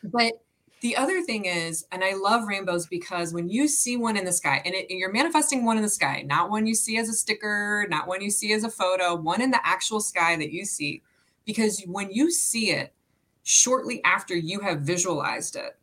but 0.04 0.34
the 0.82 0.96
other 0.96 1.22
thing 1.24 1.46
is, 1.46 1.86
and 1.92 2.04
I 2.04 2.14
love 2.14 2.48
rainbows 2.48 2.88
because 2.88 3.34
when 3.34 3.50
you 3.50 3.68
see 3.68 3.98
one 3.98 4.16
in 4.16 4.24
the 4.24 4.32
sky, 4.32 4.62
and, 4.64 4.74
it, 4.74 4.86
and 4.90 4.98
you're 4.98 5.12
manifesting 5.12 5.66
one 5.66 5.76
in 5.76 5.84
the 5.84 5.90
sky, 5.90 6.24
not 6.26 6.50
one 6.50 6.66
you 6.66 6.74
see 6.76 6.98
as 6.98 7.10
a 7.10 7.14
sticker, 7.14 7.86
not 7.90 8.08
one 8.08 8.22
you 8.22 8.32
see 8.32 8.54
as 8.54 8.64
a 8.64 8.70
photo, 8.70 9.16
one 9.16 9.42
in 9.42 9.52
the 9.52 9.60
actual 9.68 10.00
sky 10.00 10.38
that 10.38 10.52
you 10.54 10.64
see, 10.64 11.04
because 11.46 11.84
when 11.86 12.10
you 12.12 12.32
see 12.32 12.72
it 12.72 12.94
shortly 13.44 14.02
after 14.06 14.38
you 14.38 14.60
have 14.62 14.82
visualized 14.82 15.56
it, 15.58 15.78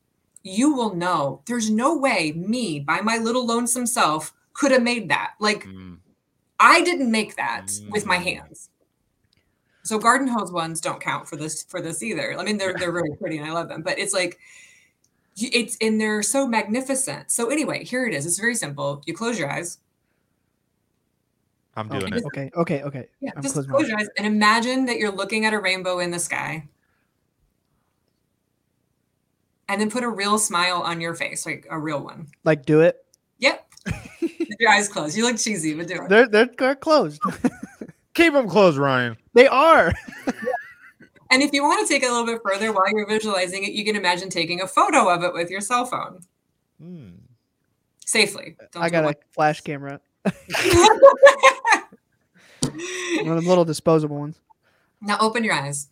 you 0.46 0.72
will 0.74 0.94
know 0.94 1.42
there's 1.46 1.70
no 1.70 1.96
way 1.96 2.32
me 2.32 2.80
by 2.80 3.00
my 3.00 3.18
little 3.18 3.46
lonesome 3.46 3.86
self 3.86 4.32
could 4.54 4.72
have 4.72 4.82
made 4.82 5.08
that. 5.10 5.34
Like 5.40 5.68
Mm, 5.68 6.00
I 6.60 6.82
didn't 6.82 7.10
make 7.10 7.36
that 7.36 7.72
with 7.88 8.06
my 8.06 8.18
Mm. 8.18 8.24
hands. 8.24 8.70
So 9.84 9.98
garden 9.98 10.28
hose 10.28 10.50
ones 10.52 10.80
don't 10.80 11.00
count 11.00 11.28
for 11.28 11.36
this 11.36 11.62
for 11.64 11.80
this 11.80 12.02
either. 12.02 12.36
I 12.38 12.44
mean, 12.44 12.58
they're 12.58 12.76
they're 12.78 12.92
really 12.92 13.14
pretty 13.16 13.38
and 13.38 13.46
I 13.46 13.52
love 13.52 13.68
them, 13.68 13.82
but 13.82 13.98
it's 13.98 14.12
like 14.14 14.38
It's 15.38 15.76
and 15.80 16.00
they're 16.00 16.22
so 16.22 16.46
magnificent. 16.48 17.30
So 17.30 17.50
anyway, 17.50 17.84
here 17.84 18.06
it 18.06 18.14
is. 18.14 18.26
It's 18.26 18.38
very 18.38 18.54
simple. 18.54 19.02
You 19.06 19.14
close 19.14 19.38
your 19.38 19.50
eyes. 19.50 19.78
I'm 21.76 21.88
Oh, 21.90 22.00
doing 22.00 22.14
it. 22.14 22.24
Okay, 22.26 22.50
okay, 22.56 22.82
okay. 22.82 23.08
Yeah, 23.20 23.32
I'm 23.34 23.42
just 23.42 23.54
closing 23.54 23.72
my 23.72 23.78
close 23.78 23.88
your 23.88 23.98
eyes 23.98 24.08
and 24.18 24.26
imagine 24.26 24.86
that 24.86 24.98
you're 24.98 25.12
looking 25.12 25.44
at 25.46 25.54
a 25.54 25.60
rainbow 25.60 25.98
in 26.00 26.10
the 26.10 26.18
sky. 26.18 26.68
And 29.68 29.80
then 29.80 29.90
put 29.90 30.04
a 30.04 30.08
real 30.08 30.38
smile 30.38 30.82
on 30.82 31.00
your 31.00 31.14
face, 31.14 31.44
like 31.44 31.66
a 31.70 31.78
real 31.78 32.00
one. 32.02 32.28
Like, 32.44 32.64
do 32.66 32.80
it. 32.82 33.04
Yep. 33.38 33.66
Your 34.60 34.70
eyes 34.70 34.88
closed. 34.88 35.16
You 35.16 35.24
look 35.24 35.36
cheesy, 35.38 35.74
but 35.74 35.88
do 35.88 35.94
it. 36.02 36.08
They're 36.08 36.28
they're, 36.28 36.48
they're 36.56 36.74
closed. 36.76 37.20
Keep 38.14 38.32
them 38.32 38.48
closed, 38.48 38.78
Ryan. 38.78 39.16
they 39.34 39.46
are. 39.48 39.92
And 41.28 41.42
if 41.42 41.52
you 41.52 41.64
want 41.64 41.84
to 41.84 41.92
take 41.92 42.04
it 42.04 42.06
a 42.08 42.12
little 42.12 42.24
bit 42.24 42.40
further 42.44 42.72
while 42.72 42.88
you're 42.88 43.04
visualizing 43.08 43.64
it, 43.64 43.72
you 43.72 43.84
can 43.84 43.96
imagine 43.96 44.30
taking 44.30 44.60
a 44.60 44.66
photo 44.68 45.08
of 45.08 45.24
it 45.24 45.32
with 45.32 45.50
your 45.50 45.60
cell 45.60 45.84
phone 45.84 46.20
Hmm. 46.80 47.08
safely. 48.04 48.54
Don't 48.70 48.80
I 48.84 48.88
got 48.90 49.04
a 49.04 49.08
it 49.08 49.22
flash 49.32 49.60
camera, 49.60 50.00
one 52.62 53.36
of 53.38 53.42
the 53.42 53.48
little 53.48 53.64
disposable 53.64 54.16
ones. 54.18 54.38
now 55.00 55.16
open 55.20 55.42
your 55.42 55.54
eyes. 55.54 55.88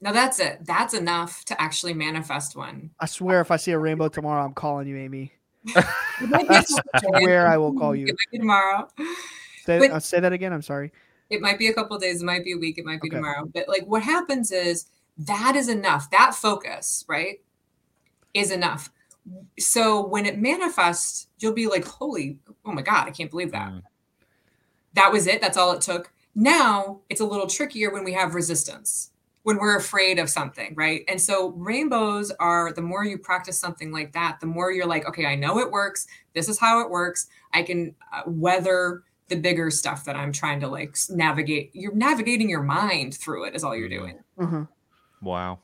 Now 0.00 0.12
that's 0.12 0.40
it. 0.40 0.58
That's 0.64 0.94
enough 0.94 1.44
to 1.46 1.60
actually 1.60 1.94
manifest 1.94 2.56
one. 2.56 2.90
I 3.00 3.06
swear, 3.06 3.40
if 3.40 3.50
I 3.50 3.56
see 3.56 3.72
a 3.72 3.78
rainbow 3.78 4.08
tomorrow, 4.08 4.44
I'm 4.44 4.54
calling 4.54 4.86
you, 4.88 4.96
Amy. 4.96 5.32
It 5.66 5.84
might 6.28 6.48
be 6.48 6.54
a 6.54 6.62
couple 6.62 6.84
days. 6.92 7.02
swear 7.20 7.46
I 7.46 7.56
will 7.58 7.74
call 7.74 7.94
you. 7.94 8.06
It 8.06 8.12
might 8.14 8.32
be 8.32 8.38
tomorrow. 8.38 8.88
Say, 9.64 9.78
But- 9.78 9.90
uh, 9.90 10.00
say 10.00 10.20
that 10.20 10.32
again. 10.32 10.52
I'm 10.52 10.62
sorry. 10.62 10.92
It 11.28 11.40
might 11.40 11.58
be 11.58 11.68
a 11.68 11.74
couple 11.74 11.96
days. 11.98 12.22
It 12.22 12.24
might 12.24 12.44
be 12.44 12.52
a 12.52 12.56
week. 12.56 12.78
It 12.78 12.84
might 12.84 13.00
be 13.02 13.08
Okay. 13.08 13.16
tomorrow. 13.16 13.48
But 13.52 13.68
like 13.68 13.84
what 13.84 14.02
happens 14.02 14.50
is 14.50 14.86
that 15.18 15.54
is 15.54 15.68
enough. 15.68 16.10
That 16.10 16.34
focus, 16.34 17.04
right, 17.08 17.40
is 18.34 18.50
enough. 18.50 18.90
So 19.58 20.04
when 20.04 20.24
it 20.26 20.38
manifests, 20.38 21.28
you'll 21.38 21.52
be 21.52 21.66
like, 21.66 21.84
holy, 21.84 22.38
oh 22.64 22.72
my 22.72 22.82
God, 22.82 23.06
I 23.06 23.10
can't 23.10 23.30
believe 23.30 23.52
that. 23.52 23.70
Mm. 23.70 23.82
That 24.94 25.12
was 25.12 25.26
it. 25.26 25.40
That's 25.40 25.56
all 25.56 25.72
it 25.72 25.82
took. 25.82 26.10
Now 26.34 27.00
it's 27.10 27.20
a 27.20 27.26
little 27.26 27.46
trickier 27.46 27.92
when 27.92 28.02
we 28.02 28.12
have 28.14 28.34
resistance, 28.34 29.09
when 29.42 29.56
we're 29.56 29.76
afraid 29.76 30.18
of 30.18 30.28
something, 30.28 30.74
right? 30.76 31.02
And 31.08 31.20
so 31.20 31.50
rainbows 31.50 32.30
are 32.40 32.72
the 32.72 32.82
more 32.82 33.04
you 33.04 33.16
practice 33.18 33.58
something 33.58 33.90
like 33.90 34.12
that, 34.12 34.38
the 34.40 34.46
more 34.46 34.70
you're 34.70 34.86
like, 34.86 35.08
okay, 35.08 35.26
I 35.26 35.34
know 35.34 35.58
it 35.58 35.70
works. 35.70 36.06
This 36.34 36.48
is 36.48 36.58
how 36.58 36.80
it 36.80 36.90
works. 36.90 37.28
I 37.54 37.62
can 37.62 37.94
uh, 38.12 38.22
weather 38.26 39.02
the 39.28 39.36
bigger 39.36 39.70
stuff 39.70 40.04
that 40.04 40.16
I'm 40.16 40.32
trying 40.32 40.60
to 40.60 40.68
like 40.68 40.96
navigate. 41.08 41.70
You're 41.72 41.94
navigating 41.94 42.50
your 42.50 42.62
mind 42.62 43.14
through 43.14 43.44
it, 43.44 43.54
is 43.54 43.64
all 43.64 43.74
you're 43.74 43.88
doing. 43.88 44.18
Uh-huh. 44.38 44.64
Wow. 45.22 45.60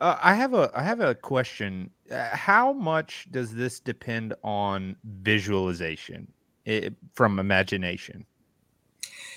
Uh, 0.00 0.18
I 0.20 0.34
have 0.34 0.54
a 0.54 0.70
I 0.74 0.82
have 0.82 1.00
a 1.00 1.14
question. 1.14 1.90
Uh, 2.10 2.28
how 2.36 2.72
much 2.72 3.28
does 3.30 3.54
this 3.54 3.80
depend 3.80 4.34
on 4.42 4.96
visualization 5.04 6.26
i 6.66 6.90
from 7.14 7.38
imagination? 7.38 8.26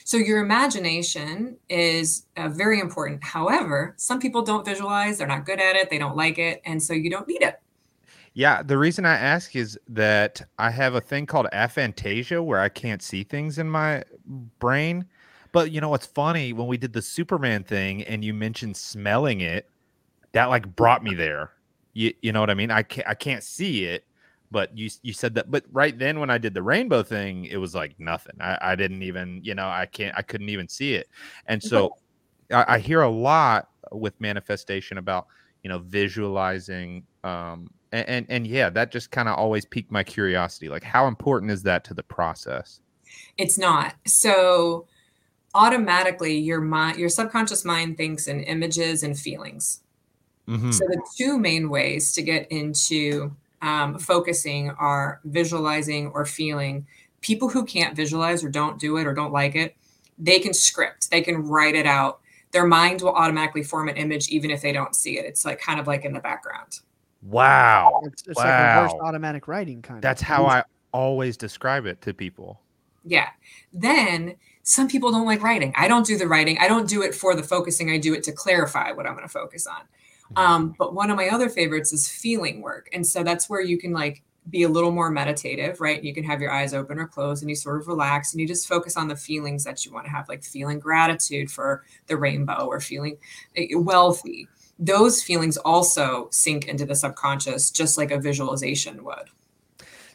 So 0.06 0.18
your 0.18 0.44
imagination 0.44 1.58
is 1.70 2.26
uh, 2.38 2.50
very 2.50 2.80
important. 2.80 3.24
However, 3.24 3.94
some 3.98 4.20
people 4.20 4.42
don't 4.42 4.66
visualize, 4.66 5.18
they're 5.18 5.28
not 5.28 5.46
good 5.46 5.60
at 5.60 5.76
it, 5.76 5.90
they 5.90 5.98
don't 5.98 6.18
like 6.18 6.38
it, 6.38 6.62
and 6.66 6.82
so 6.82 6.94
you 6.94 7.10
don't 7.10 7.28
need 7.28 7.42
it. 7.42 7.60
Yeah, 8.34 8.64
the 8.64 8.78
reason 8.78 9.06
I 9.06 9.14
ask 9.14 9.56
is 9.56 9.78
that 9.90 10.42
I 10.58 10.72
have 10.72 10.96
a 10.96 11.02
thing 11.02 11.26
called 11.26 11.48
aphantasia 11.54 12.44
where 12.44 12.60
I 12.60 12.70
can't 12.70 13.02
see 13.02 13.24
things 13.24 13.60
in 13.60 13.70
my 13.70 14.04
brain. 14.60 15.06
But 15.52 15.72
you 15.72 15.80
know 15.80 15.90
what's 15.90 16.08
funny? 16.08 16.52
When 16.52 16.66
we 16.66 16.78
did 16.78 16.94
the 16.94 17.02
Superman 17.02 17.64
thing 17.64 18.02
and 18.04 18.26
you 18.26 18.34
mentioned 18.34 18.76
smelling 18.76 19.42
it, 19.42 19.70
that 20.32 20.46
like 20.46 20.76
brought 20.76 21.04
me 21.04 21.14
there. 21.14 21.52
You 21.94 22.12
you 22.24 22.32
know 22.32 22.40
what 22.40 22.50
I 22.50 22.56
mean? 22.56 22.72
I 22.72 22.82
can't 22.82 23.08
I 23.08 23.14
can't 23.14 23.44
see 23.44 23.86
it, 23.86 24.04
but 24.54 24.78
you 24.78 24.90
you 25.02 25.12
said 25.12 25.34
that. 25.36 25.52
But 25.52 25.66
right 25.72 25.98
then 25.98 26.20
when 26.22 26.30
I 26.30 26.38
did 26.38 26.54
the 26.54 26.64
rainbow 26.64 27.04
thing, 27.04 27.46
it 27.46 27.58
was 27.58 27.74
like 27.76 28.00
nothing. 28.00 28.36
I, 28.40 28.58
I 28.62 28.76
didn't 28.76 29.04
even 29.04 29.42
you 29.44 29.56
know 29.56 29.68
I 29.68 29.88
can't 29.88 30.16
I 30.16 30.22
couldn't 30.22 30.50
even 30.50 30.70
see 30.70 30.94
it. 30.94 31.08
And 31.48 31.62
so 31.62 31.98
I, 32.52 32.76
I 32.76 32.80
hear 32.80 33.02
a 33.02 33.10
lot 33.10 33.68
with 33.92 34.14
manifestation 34.22 34.98
about 35.00 35.26
you 35.64 35.70
know 35.70 35.80
visualizing 35.80 37.04
um 37.24 37.70
and 37.92 38.08
and, 38.08 38.26
and 38.30 38.48
yeah 38.48 38.70
that 38.70 38.92
just 38.92 39.12
kind 39.12 39.28
of 39.28 39.38
always 39.38 39.66
piqued 39.66 39.92
my 39.92 40.04
curiosity 40.04 40.70
like 40.70 40.84
how 40.84 41.08
important 41.08 41.52
is 41.52 41.64
that 41.64 41.84
to 41.86 41.94
the 41.94 42.04
process 42.04 42.80
It's 43.38 43.58
not. 43.58 43.96
So 44.06 44.88
automatically 45.56 46.38
your 46.38 46.62
mind 46.62 46.98
your 46.98 47.10
subconscious 47.10 47.66
mind 47.66 47.98
thinks 47.98 48.28
in 48.28 48.42
images 48.42 49.04
and 49.04 49.18
feelings. 49.18 49.82
Mhm. 50.48 50.74
So 50.74 50.86
the 50.86 51.02
two 51.18 51.38
main 51.40 51.70
ways 51.70 52.14
to 52.14 52.22
get 52.22 52.52
into 52.52 53.36
um, 53.64 54.00
focusing 54.00 54.72
are 54.72 55.22
visualizing 55.26 56.10
or 56.10 56.26
feeling. 56.26 56.88
People 57.22 57.50
who 57.50 57.66
can't 57.66 57.96
visualize 57.96 58.44
or 58.44 58.50
don't 58.50 58.80
do 58.80 58.98
it 58.98 59.08
or 59.08 59.16
don't 59.16 59.34
like 59.34 59.56
it, 59.56 59.76
they 60.20 60.40
can 60.40 60.54
script, 60.54 61.10
they 61.12 61.22
can 61.22 61.38
write 61.48 61.76
it 61.76 61.88
out. 61.88 62.22
Their 62.52 62.68
mind 62.68 63.02
will 63.02 63.16
automatically 63.16 63.64
form 63.64 63.90
an 63.90 63.98
image 63.98 64.30
even 64.30 64.52
if 64.52 64.62
they 64.62 64.74
don't 64.74 64.96
see 64.96 65.20
it. 65.20 65.26
It's 65.26 65.46
like 65.46 65.60
kind 65.62 65.80
of 65.80 65.88
like 65.88 66.06
in 66.06 66.14
the 66.14 66.22
background. 66.22 66.82
wow 67.22 68.02
It's, 68.02 68.24
it's 68.28 68.44
like 68.44 68.58
reverse 68.58 68.96
Wow. 68.96 69.00
automatic 69.00 69.48
writing 69.48 69.82
kind 69.82 70.02
that's 70.02 70.22
of. 70.22 70.22
how 70.22 70.46
i 70.46 70.64
always 70.94 71.38
describe 71.38 71.86
it 71.86 72.02
to 72.02 72.14
people 72.14 72.62
Yeah. 73.04 73.30
Then 73.74 74.36
some 74.64 74.88
people 74.88 75.12
don't 75.12 75.26
like 75.26 75.42
writing. 75.44 75.74
I 75.76 75.88
don't 75.88 76.06
do 76.06 76.18
the 76.18 76.28
writing. 76.28 76.58
I 76.60 76.68
don't 76.68 76.88
do 76.88 77.02
it 77.02 77.14
for 77.14 77.36
the 77.36 77.44
focusing. 77.44 77.90
I 77.90 77.98
do 77.98 78.14
it 78.14 78.24
to 78.24 78.32
clarify 78.32 78.92
what 78.92 79.06
I'm 79.06 79.14
going 79.14 79.26
to 79.28 79.32
focus 79.32 79.68
on. 79.68 79.82
Um, 80.36 80.76
but 80.78 80.94
one 80.94 81.10
of 81.10 81.18
my 81.18 81.30
other 81.30 81.50
favorites 81.50 81.94
is 81.94 82.08
feeling 82.08 82.62
work. 82.62 82.90
And 82.94 83.06
so 83.06 83.24
that's 83.24 83.50
where 83.50 83.62
you 83.62 83.78
can 83.78 83.94
like 83.94 84.24
be 84.50 84.64
a 84.64 84.70
little 84.70 84.92
more 84.92 85.10
meditative, 85.10 85.80
right? 85.80 86.04
You 86.04 86.14
can 86.14 86.24
have 86.24 86.42
your 86.42 86.52
eyes 86.52 86.74
open 86.74 87.00
or 87.00 87.08
closed 87.08 87.44
and 87.44 87.50
you 87.50 87.56
sort 87.56 87.80
of 87.80 87.88
relax 87.88 88.34
and 88.34 88.42
you 88.42 88.48
just 88.48 88.68
focus 88.68 88.98
on 88.98 89.08
the 89.08 89.16
feelings 89.16 89.64
that 89.64 89.86
you 89.86 89.94
want 89.94 90.06
to 90.06 90.12
have, 90.12 90.28
like 90.28 90.44
feeling 90.44 90.80
gratitude 90.80 91.50
for 91.50 91.84
the 92.08 92.18
rainbow 92.18 92.66
or 92.66 92.80
feeling 92.80 93.18
eh, 93.56 93.68
wealthy. 93.74 94.48
Those 94.80 95.24
feelings 95.24 95.58
also 95.58 96.28
sink 96.32 96.68
into 96.68 96.86
the 96.86 96.96
subconscious, 96.96 97.72
just 97.72 97.98
like 97.98 98.12
a 98.12 98.20
visualization 98.20 99.04
would. 99.04 99.30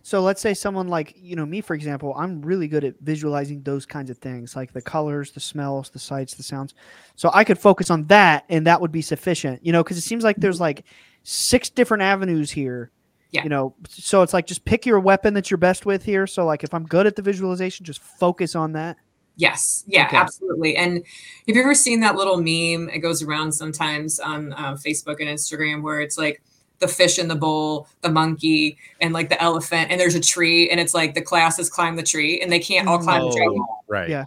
So 0.09 0.23
let's 0.23 0.41
say 0.41 0.55
someone 0.55 0.89
like 0.89 1.13
you 1.19 1.37
know 1.37 1.45
me, 1.45 1.61
for 1.61 1.75
example, 1.75 2.15
I'm 2.17 2.41
really 2.41 2.67
good 2.67 2.83
at 2.83 2.95
visualizing 3.03 3.61
those 3.61 3.85
kinds 3.85 4.09
of 4.09 4.17
things, 4.17 4.57
like 4.57 4.73
the 4.73 4.81
colors, 4.81 5.33
the 5.33 5.41
smells, 5.41 5.91
the 5.91 5.99
sights, 5.99 6.33
the 6.33 6.43
sounds. 6.43 6.73
So 7.15 7.31
I 7.35 7.45
could 7.45 7.59
focus 7.59 7.91
on 7.91 8.07
that, 8.07 8.47
and 8.49 8.67
that 8.67 8.81
would 8.81 8.91
be 8.91 9.03
sufficient, 9.03 9.63
you 9.63 9.71
know, 9.71 9.85
because 9.85 9.99
it 9.99 10.03
seems 10.03 10.25
like 10.25 10.37
there's 10.37 10.61
like 10.61 10.87
six 11.25 11.69
different 11.69 12.05
avenues 12.05 12.51
here. 12.51 12.91
Yeah. 13.33 13.43
You 13.43 13.51
know, 13.51 13.75
so 13.87 14.23
it's 14.23 14.33
like 14.33 14.47
just 14.47 14.65
pick 14.65 14.87
your 14.87 14.99
weapon 14.99 15.35
that 15.35 15.51
you're 15.51 15.59
best 15.59 15.85
with 15.85 16.03
here. 16.05 16.27
So 16.27 16.47
like 16.47 16.65
if 16.65 16.73
I'm 16.73 16.87
good 16.87 17.07
at 17.07 17.15
the 17.15 17.21
visualization, 17.21 17.85
just 17.85 18.01
focus 18.01 18.55
on 18.55 18.73
that. 18.73 18.97
Yes, 19.37 19.85
yeah, 19.87 20.07
Okay. 20.07 20.17
absolutely. 20.17 20.75
And 20.79 21.05
have 21.47 21.55
you 21.55 21.61
ever 21.61 21.75
seen 21.75 22.01
that 22.01 22.17
little 22.17 22.39
meme? 22.39 22.89
It 22.89 23.01
goes 23.01 23.23
around 23.23 23.53
sometimes 23.53 24.21
on 24.21 24.55
uh, 24.55 24.73
Facebook 24.73 25.21
and 25.21 25.29
Instagram 25.29 25.83
where 25.83 26.01
it's 26.01 26.17
like 26.17 26.43
the 26.81 26.89
fish 26.89 27.19
in 27.19 27.29
the 27.29 27.35
bowl, 27.35 27.89
the 28.03 28.11
monkey, 28.11 28.79
and 29.01 29.13
like 29.13 29.29
the 29.29 29.43
elephant, 29.43 29.91
and 29.91 30.01
there's 30.01 30.15
a 30.15 30.21
tree, 30.21 30.71
and 30.71 30.79
it's 30.79 30.95
like 30.95 31.15
the 31.15 31.23
classes 31.23 31.69
climb 31.69 31.97
the 31.97 32.03
tree, 32.03 32.41
and 32.41 32.53
they 32.53 32.61
can't 32.61 32.87
all 32.89 32.99
mm-hmm. 32.99 33.05
climb 33.05 33.23
the 33.23 33.37
tree. 33.37 33.49
Oh, 33.49 33.81
right 33.89 34.09
Yeah. 34.09 34.25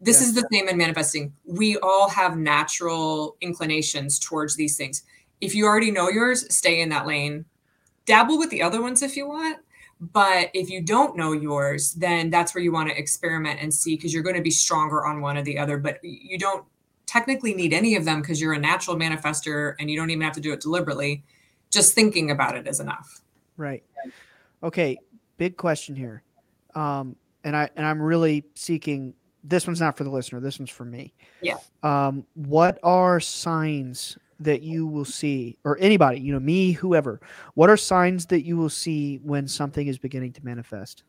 This 0.00 0.20
Yeah. 0.20 0.26
is 0.26 0.34
the 0.34 0.46
same 0.52 0.68
in 0.68 0.76
manifesting. 0.76 1.32
We 1.44 1.76
all 1.78 2.08
have 2.08 2.36
natural 2.36 3.36
inclinations 3.40 4.18
towards 4.18 4.56
these 4.56 4.76
things. 4.76 5.04
If 5.40 5.54
you 5.54 5.64
already 5.64 5.92
know 5.92 6.08
yours, 6.08 6.52
stay 6.52 6.80
in 6.80 6.88
that 6.88 7.06
lane. 7.06 7.44
Dabble 8.06 8.38
with 8.38 8.50
the 8.50 8.62
other 8.62 8.82
ones 8.82 9.02
if 9.02 9.16
you 9.16 9.28
want. 9.28 9.58
But 10.12 10.50
if 10.52 10.68
you 10.68 10.82
don't 10.82 11.16
know 11.16 11.32
yours, 11.32 11.92
then 11.92 12.30
that's 12.30 12.52
where 12.52 12.64
you 12.64 12.72
want 12.72 12.88
to 12.88 12.98
experiment 12.98 13.60
and 13.62 13.72
see 13.72 13.94
because 13.94 14.12
you're 14.12 14.24
going 14.24 14.34
to 14.34 14.42
be 14.42 14.50
stronger 14.50 15.06
on 15.06 15.20
one 15.20 15.36
or 15.36 15.42
the 15.42 15.56
other. 15.56 15.78
But 15.78 16.00
you 16.02 16.36
don't 16.36 16.64
technically 17.06 17.54
need 17.54 17.72
any 17.72 17.94
of 17.94 18.04
them 18.04 18.20
because 18.20 18.40
you're 18.40 18.54
a 18.54 18.58
natural 18.58 18.96
manifester 18.96 19.76
and 19.78 19.88
you 19.88 19.96
don't 19.96 20.10
even 20.10 20.22
have 20.22 20.32
to 20.32 20.40
do 20.40 20.52
it 20.52 20.60
deliberately. 20.60 21.22
Just 21.72 21.94
thinking 21.94 22.30
about 22.30 22.56
it 22.56 22.68
is 22.68 22.80
enough. 22.80 23.22
Right. 23.56 23.82
Okay. 24.62 24.98
Big 25.38 25.56
question 25.56 25.96
here. 25.96 26.22
Um, 26.74 27.16
and 27.44 27.56
I 27.56 27.68
and 27.76 27.86
I'm 27.86 28.00
really 28.00 28.44
seeking 28.54 29.14
this 29.42 29.66
one's 29.66 29.80
not 29.80 29.96
for 29.96 30.04
the 30.04 30.10
listener, 30.10 30.40
this 30.40 30.58
one's 30.58 30.70
for 30.70 30.84
me. 30.84 31.12
Yeah. 31.40 31.56
Um, 31.82 32.24
what 32.34 32.78
are 32.82 33.18
signs 33.18 34.16
that 34.38 34.62
you 34.62 34.86
will 34.86 35.04
see, 35.04 35.56
or 35.64 35.78
anybody, 35.80 36.20
you 36.20 36.32
know, 36.32 36.40
me, 36.40 36.72
whoever, 36.72 37.20
what 37.54 37.70
are 37.70 37.76
signs 37.76 38.26
that 38.26 38.44
you 38.44 38.56
will 38.56 38.70
see 38.70 39.18
when 39.18 39.48
something 39.48 39.86
is 39.86 39.98
beginning 39.98 40.32
to 40.34 40.44
manifest? 40.44 41.04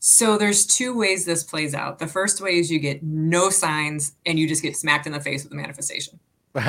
So 0.00 0.36
there's 0.36 0.66
two 0.66 0.96
ways 0.96 1.24
this 1.24 1.44
plays 1.44 1.74
out. 1.74 1.98
The 1.98 2.06
first 2.06 2.40
way 2.40 2.58
is 2.58 2.70
you 2.70 2.78
get 2.78 3.02
no 3.02 3.50
signs 3.50 4.14
and 4.26 4.38
you 4.38 4.48
just 4.48 4.62
get 4.62 4.76
smacked 4.76 5.06
in 5.06 5.12
the 5.12 5.20
face 5.20 5.44
with 5.44 5.50
the 5.50 5.56
manifestation. 5.56 6.18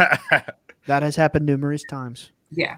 That 0.85 1.01
has 1.01 1.15
happened 1.15 1.45
numerous 1.45 1.83
times. 1.89 2.31
Yeah. 2.53 2.77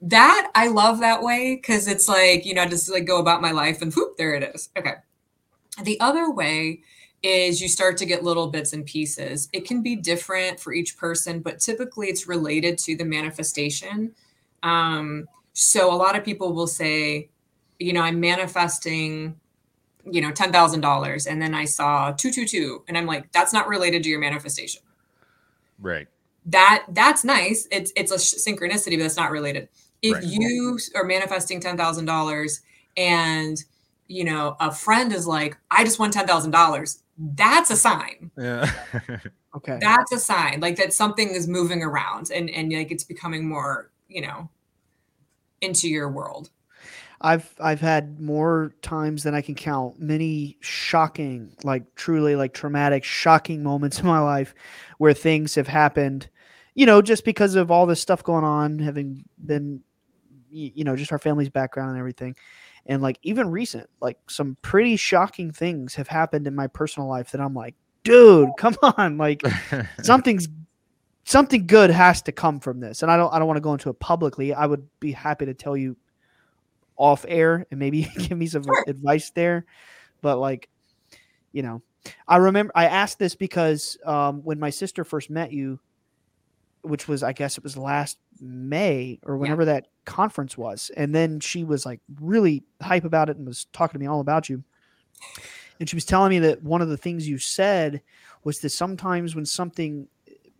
That 0.00 0.50
I 0.54 0.68
love 0.68 1.00
that 1.00 1.22
way 1.22 1.56
because 1.56 1.86
it's 1.86 2.08
like, 2.08 2.44
you 2.44 2.54
know, 2.54 2.66
just 2.66 2.90
like 2.90 3.06
go 3.06 3.18
about 3.18 3.40
my 3.40 3.52
life 3.52 3.82
and 3.82 3.92
whoop, 3.94 4.16
there 4.16 4.34
it 4.34 4.54
is. 4.54 4.70
Okay. 4.76 4.94
The 5.84 6.00
other 6.00 6.30
way 6.30 6.80
is 7.22 7.60
you 7.60 7.68
start 7.68 7.96
to 7.98 8.06
get 8.06 8.24
little 8.24 8.48
bits 8.48 8.72
and 8.72 8.84
pieces. 8.84 9.48
It 9.52 9.64
can 9.64 9.82
be 9.82 9.94
different 9.94 10.58
for 10.58 10.72
each 10.72 10.96
person, 10.96 11.40
but 11.40 11.60
typically 11.60 12.08
it's 12.08 12.26
related 12.26 12.78
to 12.78 12.96
the 12.96 13.04
manifestation. 13.04 14.12
Um, 14.62 15.28
so 15.52 15.92
a 15.92 15.96
lot 15.96 16.16
of 16.16 16.24
people 16.24 16.52
will 16.52 16.66
say, 16.66 17.28
you 17.78 17.92
know, 17.92 18.00
I'm 18.00 18.18
manifesting, 18.18 19.38
you 20.04 20.20
know, 20.20 20.32
ten 20.32 20.50
thousand 20.50 20.80
dollars, 20.80 21.26
and 21.26 21.40
then 21.40 21.54
I 21.54 21.64
saw 21.64 22.12
two 22.12 22.32
two 22.32 22.46
two, 22.46 22.82
and 22.88 22.98
I'm 22.98 23.06
like, 23.06 23.30
that's 23.32 23.52
not 23.52 23.68
related 23.68 24.02
to 24.02 24.08
your 24.08 24.20
manifestation. 24.20 24.82
Right. 25.78 26.08
That 26.46 26.84
that's 26.88 27.24
nice. 27.24 27.68
It's 27.70 27.92
it's 27.96 28.10
a 28.10 28.16
synchronicity, 28.16 28.96
but 28.96 29.04
that's 29.04 29.16
not 29.16 29.30
related. 29.30 29.68
If 30.02 30.14
Right. 30.14 30.24
you 30.24 30.78
are 30.96 31.04
manifesting 31.04 31.60
ten 31.60 31.76
thousand 31.76 32.06
dollars, 32.06 32.60
and 32.96 33.56
you 34.08 34.24
know 34.24 34.56
a 34.60 34.72
friend 34.72 35.12
is 35.12 35.26
like, 35.26 35.56
I 35.70 35.84
just 35.84 35.98
won 36.00 36.10
ten 36.10 36.26
thousand 36.26 36.50
dollars, 36.50 37.02
that's 37.18 37.70
a 37.70 37.76
sign. 37.76 38.30
Yeah. 38.36 38.70
Okay. 39.54 39.76
That's 39.82 40.10
a 40.12 40.18
sign, 40.18 40.60
like 40.60 40.76
that 40.76 40.94
something 40.94 41.28
is 41.28 41.46
moving 41.46 41.82
around, 41.82 42.30
and 42.34 42.48
and 42.48 42.72
like 42.72 42.90
it's 42.90 43.04
becoming 43.04 43.46
more, 43.46 43.90
you 44.08 44.22
know, 44.22 44.48
into 45.60 45.88
your 45.88 46.08
world. 46.10 46.50
I've 47.20 47.54
I've 47.60 47.80
had 47.80 48.20
more 48.20 48.74
times 48.82 49.22
than 49.22 49.34
I 49.34 49.42
can 49.42 49.54
count. 49.54 50.00
Many 50.00 50.56
shocking, 50.60 51.52
like 51.62 51.94
truly 51.94 52.34
like 52.34 52.52
traumatic, 52.54 53.04
shocking 53.04 53.62
moments 53.62 54.00
in 54.00 54.06
my 54.06 54.18
life 54.20 54.54
where 54.98 55.14
things 55.14 55.54
have 55.54 55.68
happened, 55.68 56.28
you 56.74 56.86
know, 56.86 57.02
just 57.02 57.24
because 57.24 57.54
of 57.54 57.70
all 57.70 57.86
this 57.86 58.00
stuff 58.00 58.22
going 58.22 58.44
on, 58.44 58.78
having 58.78 59.24
been 59.44 59.82
you 60.52 60.84
know, 60.84 60.94
just 60.94 61.12
our 61.12 61.18
family's 61.18 61.48
background 61.48 61.90
and 61.90 61.98
everything. 61.98 62.36
And 62.84 63.00
like 63.00 63.18
even 63.22 63.50
recent, 63.50 63.88
like 64.00 64.18
some 64.28 64.56
pretty 64.60 64.96
shocking 64.96 65.50
things 65.50 65.94
have 65.94 66.08
happened 66.08 66.46
in 66.46 66.54
my 66.54 66.66
personal 66.66 67.08
life 67.08 67.30
that 67.30 67.40
I'm 67.40 67.54
like, 67.54 67.74
dude, 68.04 68.50
come 68.58 68.76
on, 68.98 69.16
like 69.16 69.42
something's 70.02 70.48
something 71.24 71.66
good 71.66 71.90
has 71.90 72.20
to 72.22 72.32
come 72.32 72.60
from 72.60 72.80
this. 72.80 73.02
And 73.02 73.10
I 73.10 73.16
don't 73.16 73.32
I 73.32 73.38
don't 73.38 73.48
want 73.48 73.56
to 73.56 73.62
go 73.62 73.72
into 73.72 73.88
it 73.88 73.98
publicly. 73.98 74.52
I 74.52 74.66
would 74.66 74.86
be 75.00 75.12
happy 75.12 75.46
to 75.46 75.54
tell 75.54 75.76
you 75.76 75.96
off 76.96 77.24
air 77.26 77.66
and 77.70 77.80
maybe 77.80 78.02
give 78.18 78.36
me 78.36 78.46
some 78.46 78.62
Sure. 78.64 78.84
advice 78.86 79.30
there. 79.30 79.64
But 80.20 80.38
like, 80.38 80.68
you 81.52 81.62
know, 81.62 81.82
I 82.28 82.36
remember 82.36 82.72
I 82.74 82.86
asked 82.86 83.18
this 83.18 83.34
because 83.34 83.96
um, 84.04 84.42
when 84.44 84.58
my 84.58 84.70
sister 84.70 85.04
first 85.04 85.30
met 85.30 85.52
you, 85.52 85.80
which 86.82 87.08
was 87.08 87.22
I 87.22 87.32
guess 87.32 87.56
it 87.56 87.64
was 87.64 87.76
last 87.76 88.18
May 88.40 89.18
or 89.24 89.36
whenever 89.36 89.64
that 89.66 89.88
conference 90.04 90.58
was, 90.58 90.90
and 90.96 91.14
then 91.14 91.40
she 91.40 91.64
was 91.64 91.86
like 91.86 92.00
really 92.20 92.64
hype 92.80 93.04
about 93.04 93.28
it 93.28 93.36
and 93.36 93.46
was 93.46 93.66
talking 93.72 93.94
to 93.94 93.98
me 93.98 94.06
all 94.06 94.20
about 94.20 94.48
you. 94.48 94.64
And 95.80 95.88
she 95.88 95.96
was 95.96 96.04
telling 96.04 96.30
me 96.30 96.38
that 96.40 96.62
one 96.62 96.82
of 96.82 96.88
the 96.88 96.96
things 96.96 97.28
you 97.28 97.38
said 97.38 98.02
was 98.44 98.60
that 98.60 98.70
sometimes 98.70 99.34
when 99.34 99.46
something 99.46 100.08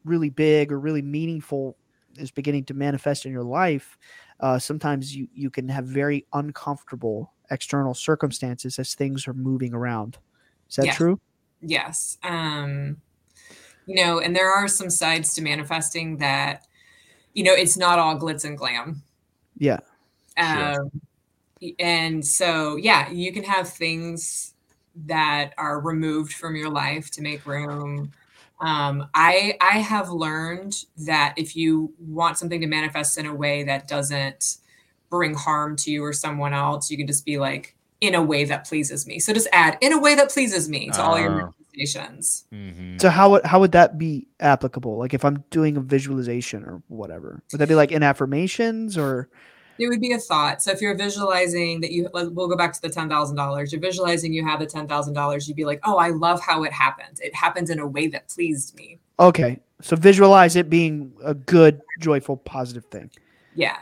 really 0.05 0.31
big 0.31 0.73
or 0.73 0.81
really 0.81 1.03
meaningful 1.03 1.77
is 2.17 2.31
beginning 2.31 2.65
to 2.65 2.75
manifest 2.75 3.25
in 3.25 3.33
your 3.33 3.45
life, 3.45 3.99
uh, 4.41 4.59
sometimes 4.59 5.15
you 5.15 5.29
you 5.35 5.51
can 5.51 5.69
have 5.69 5.85
very 5.87 6.27
uncomfortable 6.33 7.33
external 7.51 7.95
circumstances 7.95 8.79
as 8.79 8.95
things 8.95 9.29
are 9.29 9.35
moving 9.35 9.75
around. 9.75 10.19
Is 10.69 10.77
that 10.77 10.87
Yes. 10.87 10.97
true? 10.97 11.21
Yes. 11.61 12.19
Um, 12.23 13.01
you 13.87 13.97
know, 13.97 14.21
and 14.21 14.35
there 14.35 14.51
are 14.51 14.69
some 14.69 14.91
sides 14.91 15.35
to 15.35 15.43
manifesting 15.43 16.19
that, 16.19 16.67
you 17.35 17.45
know, 17.45 17.53
it's 17.53 17.77
not 17.77 17.99
all 17.99 18.17
glitz 18.17 18.45
and 18.45 18.57
glam. 18.57 19.03
Yeah. 19.59 19.81
Sure. 20.37 20.81
Um, 20.81 21.01
y- 21.61 21.75
and 21.79 22.27
so, 22.27 22.77
yeah, 22.77 23.11
you 23.11 23.33
can 23.33 23.45
have 23.45 23.69
things 23.69 24.55
that 25.07 25.55
are 25.57 25.81
removed 25.81 26.35
from 26.35 26.57
your 26.57 26.71
life 26.71 27.11
to 27.13 27.23
make 27.23 27.47
room. 27.47 28.13
Um, 28.61 29.09
I 29.15 29.57
I 29.61 29.79
have 29.79 30.11
learned 30.11 30.85
that 30.99 31.35
if 31.37 31.57
you 31.57 31.93
want 31.99 32.39
something 32.39 32.61
to 32.61 32.67
manifest 32.67 33.19
in 33.19 33.27
a 33.27 33.35
way 33.35 33.65
that 33.65 33.89
doesn't 33.89 34.59
bring 35.11 35.35
harm 35.35 35.77
to 35.77 35.91
you 35.91 36.05
or 36.05 36.13
someone 36.13 36.53
else, 36.53 36.91
you 36.91 36.97
can 36.97 37.07
just 37.07 37.25
be 37.25 37.39
like, 37.39 37.75
in 38.01 38.15
a 38.15 38.23
way 38.23 38.45
that 38.45 38.67
pleases 38.67 39.07
me. 39.07 39.19
So 39.19 39.33
just 39.33 39.49
add 39.53 39.79
in 39.81 39.93
a 39.93 39.99
way 39.99 40.15
that 40.17 40.31
pleases 40.31 40.69
me 40.69 40.91
to 40.91 41.03
all 41.03 41.19
your 41.19 41.55
Manifestations. 41.75 42.45
Mhm. 42.53 43.01
So 43.01 43.09
how 43.09 43.31
would 43.31 43.45
how 43.45 43.61
would 43.61 43.73
that 43.73 43.99
be 43.99 44.27
applicable? 44.41 44.99
Like 44.99 45.15
if 45.15 45.25
I'm 45.25 45.45
doing 45.51 45.77
a 45.77 45.81
visualization 45.81 46.65
or 46.65 46.83
whatever, 46.89 47.43
would 47.53 47.61
that 47.61 47.69
be 47.69 47.75
like 47.75 47.93
in 47.93 48.03
affirmations 48.03 48.99
or? 48.99 49.29
It 49.79 49.89
would 49.89 50.01
be 50.01 50.13
a 50.13 50.19
thought. 50.19 50.63
So 50.63 50.71
if 50.71 50.83
you're 50.83 50.95
visualizing 50.95 51.81
that 51.81 51.93
you, 51.93 52.09
we'll 52.13 52.49
go 52.49 52.57
back 52.57 52.75
to 52.75 52.83
the 52.83 52.91
ten 52.91 53.09
thousand 53.09 53.37
dollars. 53.37 53.73
You're 53.73 53.81
visualizing 53.81 54.33
you 54.33 54.45
have 54.45 54.61
the 54.61 54.67
ten 54.67 54.87
thousand 54.87 55.15
dollars. 55.15 55.49
You'd 55.49 55.57
be 55.57 55.65
like, 55.65 55.81
"Oh, 55.85 55.97
I 55.97 56.11
love 56.11 56.41
how 56.41 56.63
it 56.65 56.73
happened. 56.73 57.19
It 57.21 57.35
happened 57.35 57.71
in 57.71 57.79
a 57.79 57.87
way 57.87 58.07
that 58.09 58.29
pleased 58.29 58.77
me." 58.77 58.99
Okay, 59.19 59.61
so 59.81 59.97
visualize 59.97 60.57
it 60.57 60.69
being 60.69 61.13
a 61.25 61.35
good, 61.35 61.81
joyful, 62.01 62.37
positive 62.37 62.85
thing. 62.87 63.11
Yeah. 63.55 63.79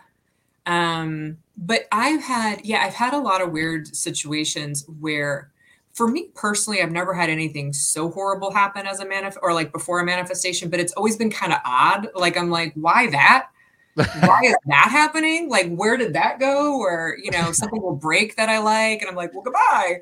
Um, 0.66 1.38
but 1.57 1.86
I've 1.91 2.22
had, 2.22 2.64
yeah, 2.64 2.82
I've 2.84 2.95
had 2.95 3.12
a 3.12 3.18
lot 3.18 3.41
of 3.43 3.51
weird 3.51 3.95
situations 3.95 4.86
where, 5.01 5.49
for 5.93 6.09
me 6.09 6.28
personally, 6.34 6.80
I've 6.82 6.93
never 6.93 7.12
had 7.14 7.28
anything 7.30 7.72
so 7.72 8.11
horrible 8.11 8.53
happen 8.53 8.86
as 8.86 9.01
a 9.01 9.07
manif 9.07 9.36
or 9.43 9.53
like 9.53 9.72
before 9.72 10.01
a 10.01 10.05
manifestation. 10.05 10.70
But 10.70 10.80
it's 10.80 10.93
always 10.95 11.16
been 11.16 11.30
kind 11.30 11.53
of 11.53 11.59
odd. 11.64 12.09
Like 12.14 12.36
I'm 12.36 12.51
like, 12.51 12.72
why 12.74 13.11
that? 13.11 13.49
why 13.95 14.41
is 14.45 14.55
that 14.66 14.88
happening? 14.91 15.49
Like, 15.51 15.74
where 15.74 15.97
did 15.97 16.12
that 16.14 16.38
go? 16.38 16.78
Or, 16.78 17.16
you 17.22 17.30
know, 17.32 17.53
something 17.53 17.82
will 17.82 17.97
break 17.97 18.36
that 18.36 18.49
I 18.49 18.59
like. 18.59 19.01
And 19.03 19.11
I'm 19.11 19.16
like, 19.16 19.32
well, 19.34 19.43
goodbye. 19.43 20.01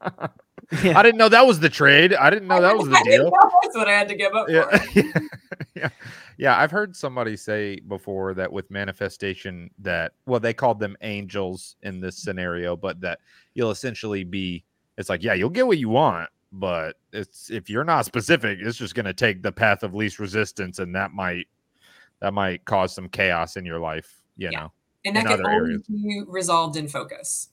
Yeah. 0.84 0.96
I 0.96 1.02
didn't 1.02 1.18
know 1.18 1.28
that 1.28 1.44
was 1.48 1.58
the 1.58 1.68
trade. 1.68 2.14
I 2.14 2.30
didn't 2.30 2.46
know 2.46 2.60
that 2.60 2.76
was 2.76 2.86
the 2.88 3.00
deal. 3.04 3.32
That's 3.62 3.76
what 3.76 3.88
I 3.88 3.92
had 3.92 4.08
to 4.08 4.14
give 4.14 4.32
up 4.34 4.48
Yeah. 4.48 4.78
for. 4.78 5.02
yeah. 5.74 5.88
Yeah. 6.40 6.58
I've 6.58 6.70
heard 6.70 6.96
somebody 6.96 7.36
say 7.36 7.80
before 7.80 8.34
that 8.34 8.50
with 8.50 8.70
manifestation 8.70 9.70
that, 9.78 10.12
well, 10.26 10.40
they 10.40 10.54
called 10.54 10.80
them 10.80 10.96
angels 11.02 11.76
in 11.82 12.00
this 12.00 12.16
mm-hmm. 12.16 12.30
scenario, 12.30 12.76
but 12.76 13.00
that 13.02 13.20
you'll 13.54 13.70
essentially 13.70 14.24
be, 14.24 14.64
it's 14.96 15.08
like, 15.08 15.22
yeah, 15.22 15.34
you'll 15.34 15.50
get 15.50 15.66
what 15.66 15.78
you 15.78 15.90
want, 15.90 16.30
but 16.50 16.96
it's, 17.12 17.50
if 17.50 17.68
you're 17.68 17.84
not 17.84 18.06
specific, 18.06 18.58
it's 18.60 18.78
just 18.78 18.94
going 18.94 19.06
to 19.06 19.12
take 19.12 19.42
the 19.42 19.52
path 19.52 19.82
of 19.82 19.94
least 19.94 20.18
resistance. 20.18 20.78
And 20.78 20.94
that 20.94 21.12
might, 21.12 21.46
that 22.20 22.32
might 22.32 22.64
cause 22.64 22.94
some 22.94 23.08
chaos 23.08 23.56
in 23.56 23.64
your 23.66 23.78
life, 23.78 24.22
you 24.36 24.48
Yeah. 24.50 24.60
know? 24.60 24.72
And 25.04 25.16
that 25.16 25.20
In 25.20 25.26
can 25.26 25.40
other 25.40 25.50
only 25.50 25.70
areas. 25.72 25.82
be 25.88 26.22
resolved 26.26 26.76
in 26.76 26.88
focus. 26.88 27.50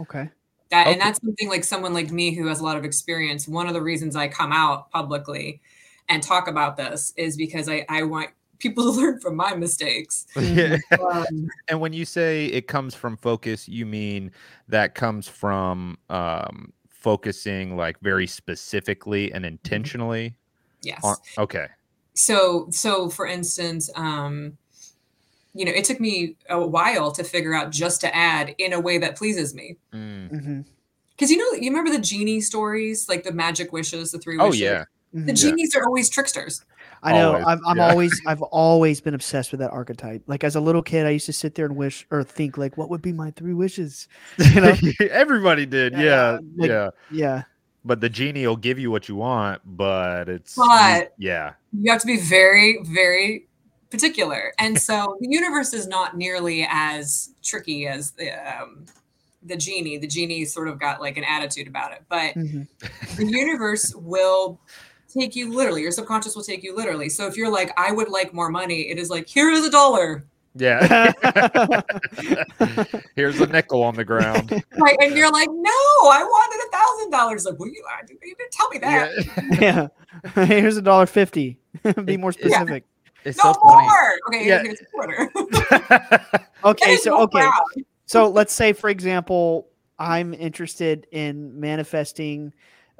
Okay. 0.00 0.30
That 0.70 0.86
and 0.88 1.00
that's 1.00 1.20
something 1.20 1.48
like 1.48 1.62
someone 1.62 1.92
like 1.92 2.10
me 2.10 2.34
who 2.34 2.46
has 2.48 2.60
a 2.60 2.64
lot 2.64 2.76
of 2.76 2.84
experience. 2.84 3.46
One 3.46 3.66
of 3.66 3.74
the 3.74 3.82
reasons 3.82 4.16
I 4.16 4.28
come 4.28 4.50
out 4.50 4.90
publicly 4.90 5.60
and 6.08 6.22
talk 6.22 6.48
about 6.48 6.76
this 6.76 7.12
is 7.16 7.36
because 7.36 7.68
I, 7.68 7.84
I 7.88 8.02
want 8.02 8.30
people 8.58 8.84
to 8.92 9.00
learn 9.00 9.20
from 9.20 9.36
my 9.36 9.54
mistakes. 9.54 10.26
Yeah. 10.40 10.76
Um, 11.00 11.48
And 11.68 11.80
when 11.80 11.92
you 11.92 12.04
say 12.04 12.46
it 12.46 12.66
comes 12.68 12.94
from 12.94 13.16
focus, 13.16 13.68
you 13.68 13.86
mean 13.86 14.30
that 14.68 14.94
comes 14.94 15.26
from 15.28 15.98
um, 16.10 16.72
focusing 16.88 17.76
like 17.76 17.98
very 18.00 18.26
specifically 18.26 19.32
and 19.32 19.44
intentionally? 19.44 20.34
yes. 20.82 21.02
On, 21.02 21.16
okay. 21.38 21.66
so 22.14 22.68
so 22.70 23.08
for 23.10 23.26
instance 23.26 23.90
um 23.96 24.56
you 25.52 25.64
know 25.64 25.72
it 25.72 25.84
took 25.84 25.98
me 25.98 26.36
a 26.48 26.64
while 26.64 27.10
to 27.10 27.24
figure 27.24 27.52
out 27.54 27.70
just 27.72 28.00
to 28.00 28.14
add 28.14 28.54
in 28.58 28.72
a 28.72 28.78
way 28.80 28.98
that 28.98 29.16
pleases 29.16 29.54
me 29.54 29.76
Mm. 29.92 30.28
hmm 30.28 30.60
because 31.10 31.30
you 31.30 31.36
know 31.36 31.58
you 31.58 31.70
remember 31.70 31.90
the 31.90 31.98
genie 31.98 32.40
stories 32.40 33.08
like 33.08 33.24
the 33.24 33.32
magic 33.32 33.72
wishes 33.72 34.12
the 34.12 34.18
three 34.18 34.36
wishes 34.38 34.60
yeah. 34.60 34.84
The 35.14 35.32
genies 35.32 35.74
are 35.76 35.84
always 35.86 36.10
tricksters 36.10 36.64
I 37.02 37.12
know. 37.12 37.32
Always, 37.32 37.44
I'm, 37.46 37.60
I'm 37.66 37.76
yeah. 37.76 37.90
always, 37.90 38.22
I've 38.26 38.40
always 38.42 39.00
been 39.02 39.12
obsessed 39.14 39.50
with 39.52 39.60
that 39.60 39.70
archetype. 39.70 40.22
Like 40.26 40.42
as 40.42 40.56
a 40.56 40.60
little 40.60 40.80
kid, 40.82 41.04
I 41.06 41.10
used 41.10 41.26
to 41.26 41.34
sit 41.34 41.54
there 41.54 41.66
and 41.66 41.76
wish 41.76 42.06
or 42.10 42.24
think 42.24 42.56
like, 42.56 42.78
what 42.78 42.88
would 42.88 43.02
be 43.02 43.12
my 43.12 43.30
three 43.32 43.52
wishes? 43.52 44.08
You 44.38 44.60
know? 44.62 44.74
Everybody 45.10 45.66
did. 45.66 45.92
Yeah, 45.92 46.00
Yeah. 46.00 46.38
like- 46.56 46.70
yeah. 46.70 46.90
yeah. 47.10 47.42
But 47.84 48.00
the 48.00 48.08
genie 48.08 48.46
will 48.46 48.56
give 48.56 48.78
you 48.78 48.90
what 48.90 49.06
you 49.10 49.16
want, 49.16 49.60
but 49.66 50.30
it's 50.30 50.54
But- 50.56 51.12
yeah. 51.18 51.52
you 51.72 51.92
have 51.92 52.00
to 52.00 52.06
be 52.06 52.16
very 52.18 52.78
very 52.84 53.48
particular 53.90 54.52
and 54.58 54.76
so 54.80 55.16
the 55.20 55.28
universe 55.28 55.72
is 55.74 55.86
not 55.86 56.16
nearly 56.16 56.66
as 56.68 57.34
tricky 57.44 57.86
as 57.86 58.10
the 58.12 58.30
um 58.30 58.86
the 59.44 59.56
genie 59.56 59.98
the 59.98 60.06
genie 60.08 60.44
sort 60.44 60.66
of 60.66 60.80
got 60.80 61.00
like 61.00 61.16
an 61.16 61.22
attitude 61.22 61.68
about 61.68 61.92
it 61.92 62.02
but 62.08 62.34
Mhm. 62.34 62.66
the 63.16 63.26
universe 63.26 63.94
will 63.94 64.58
take 65.16 65.34
you 65.36 65.52
literally 65.54 65.82
your 65.82 65.90
subconscious 65.92 66.34
will 66.34 66.42
take 66.42 66.62
you 66.62 66.74
literally 66.76 67.08
so 67.08 67.26
if 67.26 67.36
you're 67.36 67.50
like 67.50 67.72
i 67.76 67.92
would 67.92 68.08
like 68.08 68.32
more 68.34 68.48
money 68.50 68.88
it 68.90 68.98
is 68.98 69.10
like 69.10 69.26
here 69.28 69.50
is 69.50 69.64
a 69.64 69.70
dollar 69.70 70.24
Yeah. 70.56 71.12
Here's 73.16 73.40
a 73.40 73.46
nickel 73.46 73.82
on 73.82 73.94
the 73.94 74.04
ground. 74.04 74.50
right 74.78 74.96
and 75.00 75.16
you're 75.16 75.30
like 75.30 75.48
no 75.50 75.70
i 76.10 76.22
wanted 76.22 76.66
a 76.66 76.76
thousand 76.76 77.10
dollars 77.10 77.44
like 77.44 77.58
well 77.58 77.68
you, 77.68 77.82
I, 77.90 78.02
you 78.10 78.34
didn't 78.36 78.52
tell 78.52 78.68
me 78.70 78.78
that 78.78 79.58
Yeah. 79.60 79.88
yeah. 80.36 80.44
Here's 80.46 80.76
a 80.76 80.82
dollar 80.82 81.06
fifty. 81.06 81.58
Be 82.04 82.16
more 82.16 82.32
Yeah. 82.38 82.46
specific. 82.48 82.84
It's 83.24 83.38
no 83.42 83.52
so 83.52 83.60
funny. 83.60 83.86
more 83.88 84.12
okay 84.28 84.46
Yeah. 84.46 84.62
here's 84.62 84.80
a 84.80 84.84
quarter 84.86 85.30
Okay. 86.64 86.96
So 86.96 87.20
okay. 87.22 87.38
proud. 87.40 87.62
So 88.06 88.28
let's 88.28 88.52
say, 88.54 88.72
for 88.72 88.88
example, 88.90 89.68
I'm 89.98 90.32
interested 90.34 91.06
in 91.12 91.58
manifesting 91.60 92.52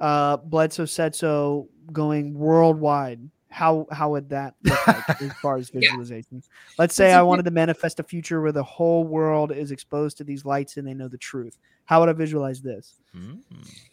uh 0.05 0.36
Bledsoe 0.36 0.84
said 0.84 1.14
so 1.14 1.68
going 1.90 2.34
worldwide. 2.34 3.20
How 3.48 3.86
how 3.90 4.11
would 4.11 4.28
that 4.30 4.55
look 4.62 4.86
like 4.86 5.05
as 5.20 5.32
far 5.40 5.57
as 5.57 5.70
Yeah. 5.72 5.80
visualization? 5.80 6.42
Let's 6.76 6.94
say 6.94 7.05
That's 7.05 7.14
a 7.14 7.18
I 7.18 7.22
wanted 7.22 7.46
to 7.46 7.50
manifest 7.52 8.00
a 8.00 8.02
future 8.02 8.42
where 8.42 8.52
the 8.52 8.62
whole 8.62 9.05
world 9.05 9.50
is 9.50 9.70
exposed 9.70 10.18
to 10.18 10.24
these 10.24 10.44
lights 10.44 10.76
and 10.76 10.86
they 10.86 10.92
know 10.92 11.09
the 11.09 11.16
truth. 11.16 11.57
How 11.86 12.00
would 12.00 12.09
I 12.11 12.12
visualize 12.12 12.61
this? 12.61 13.00
Mm. 13.16 13.38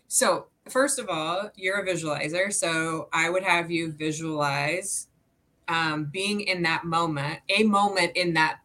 So, 0.07 0.47
first 0.68 0.99
of 0.99 1.07
all, 1.07 1.49
you're 1.55 1.80
a 1.80 1.86
visualizer. 1.86 2.51
So, 2.51 3.07
I 3.14 3.30
would 3.30 3.43
have 3.43 3.72
you 3.72 3.91
visualize 3.93 5.07
um, 5.68 6.05
being 6.05 6.41
in 6.41 6.64
that 6.64 6.84
moment, 6.84 7.39
a 7.49 7.64
moment 7.64 8.14
in 8.16 8.34
that 8.34 8.61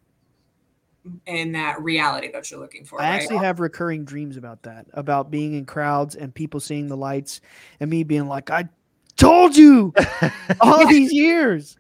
in 1.27 1.53
that 1.53 1.81
reality 1.83 2.31
that 2.33 2.51
you're 2.51 2.61
looking 2.61 2.85
for. 2.85 3.01
I 3.01 3.11
right? 3.11 3.15
actually 3.15 3.39
have 3.39 3.61
recurring 3.61 4.05
dreams 4.05 4.37
about 4.37 4.63
that, 4.65 4.87
about 4.93 5.31
being 5.31 5.55
in 5.55 5.65
crowds 5.65 6.15
and 6.15 6.35
people 6.35 6.61
seeing 6.61 6.89
the 6.89 6.97
lights 6.97 7.41
and 7.81 7.91
me 7.91 8.05
being 8.05 8.29
like, 8.29 8.51
I 8.51 8.69
told 9.17 9.57
you 9.57 9.93
all 10.61 10.87
these 10.87 11.13
years. 11.13 11.77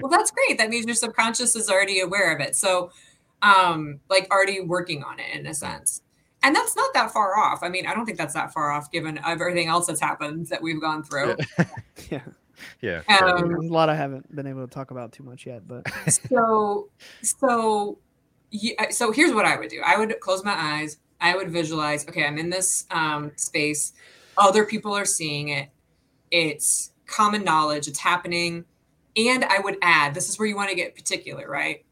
well, 0.00 0.10
that's 0.10 0.30
great. 0.30 0.58
That 0.58 0.70
means 0.70 0.86
your 0.86 0.94
subconscious 0.94 1.56
is 1.56 1.68
already 1.68 2.00
aware 2.00 2.34
of 2.34 2.40
it. 2.40 2.56
So, 2.56 2.90
um, 3.42 4.00
like 4.08 4.28
already 4.30 4.60
working 4.60 5.02
on 5.02 5.18
it 5.20 5.34
in 5.34 5.46
a 5.46 5.54
sense. 5.54 6.02
And 6.42 6.54
that's 6.54 6.76
not 6.76 6.94
that 6.94 7.10
far 7.10 7.36
off. 7.38 7.62
I 7.62 7.68
mean, 7.68 7.86
I 7.86 7.94
don't 7.94 8.06
think 8.06 8.18
that's 8.18 8.34
that 8.34 8.52
far 8.52 8.70
off 8.70 8.90
given 8.90 9.18
everything 9.26 9.68
else 9.68 9.86
that's 9.86 10.00
happened 10.00 10.46
that 10.46 10.62
we've 10.62 10.80
gone 10.80 11.02
through. 11.02 11.36
Yeah. 12.10 12.20
yeah. 12.80 13.02
Um, 13.08 13.54
a 13.54 13.60
lot 13.62 13.88
I 13.88 13.94
haven't 13.94 14.34
been 14.34 14.46
able 14.46 14.66
to 14.66 14.72
talk 14.72 14.90
about 14.90 15.12
too 15.12 15.24
much 15.24 15.46
yet, 15.46 15.66
but 15.66 15.86
so 16.08 16.88
so 17.22 17.98
yeah, 18.50 18.90
so 18.90 19.12
here's 19.12 19.32
what 19.32 19.44
I 19.44 19.56
would 19.56 19.68
do. 19.68 19.80
I 19.84 19.98
would 19.98 20.18
close 20.20 20.44
my 20.44 20.54
eyes. 20.54 20.98
I 21.20 21.34
would 21.34 21.50
visualize, 21.50 22.06
okay, 22.08 22.24
I'm 22.24 22.38
in 22.38 22.50
this 22.50 22.86
um, 22.90 23.32
space. 23.36 23.92
Other 24.36 24.64
people 24.64 24.94
are 24.94 25.04
seeing 25.04 25.48
it. 25.48 25.68
It's 26.30 26.92
common 27.06 27.44
knowledge. 27.44 27.88
It's 27.88 27.98
happening. 27.98 28.64
And 29.16 29.44
I 29.44 29.60
would 29.60 29.78
add, 29.80 30.14
this 30.14 30.28
is 30.28 30.38
where 30.38 30.46
you 30.46 30.56
want 30.56 30.70
to 30.70 30.76
get 30.76 30.94
particular, 30.94 31.48
right? 31.48 31.84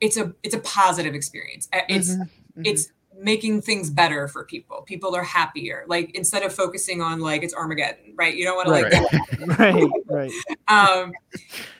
It's 0.00 0.16
a 0.18 0.34
it's 0.42 0.54
a 0.54 0.58
positive 0.58 1.14
experience. 1.14 1.68
Uh, 1.72 1.80
It's 1.88 2.10
Mhm, 2.10 2.28
mhm. 2.58 2.62
it's 2.64 2.88
making 3.16 3.62
things 3.62 3.90
better 3.90 4.28
for 4.28 4.44
people. 4.44 4.82
People 4.82 5.14
are 5.14 5.22
happier. 5.22 5.84
Like 5.86 6.14
instead 6.14 6.42
of 6.42 6.52
focusing 6.52 7.00
on 7.00 7.20
like 7.20 7.42
it's 7.42 7.54
Armageddon, 7.54 8.12
right? 8.16 8.34
You 8.34 8.44
don't 8.44 8.56
want 8.56 8.66
to 8.66 8.72
like 8.72 9.58
right, 9.58 9.90
right. 10.06 10.32
um, 10.68 11.12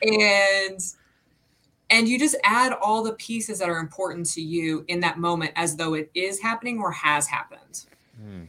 and 0.01 0.80
and 1.95 2.09
you 2.09 2.18
just 2.18 2.34
add 2.42 2.72
all 2.72 3.05
the 3.05 3.12
pieces 3.12 3.61
that 3.61 3.68
are 3.68 3.78
important 3.78 4.26
to 4.26 4.42
you 4.42 4.84
in 4.88 4.99
that 4.99 5.18
moment 5.18 5.53
as 5.55 5.76
though 5.76 5.95
it 5.95 6.11
is 6.12 6.40
happening 6.40 6.80
or 6.80 6.90
has 6.90 7.28
happened. 7.28 7.86
Mm. 8.20 8.49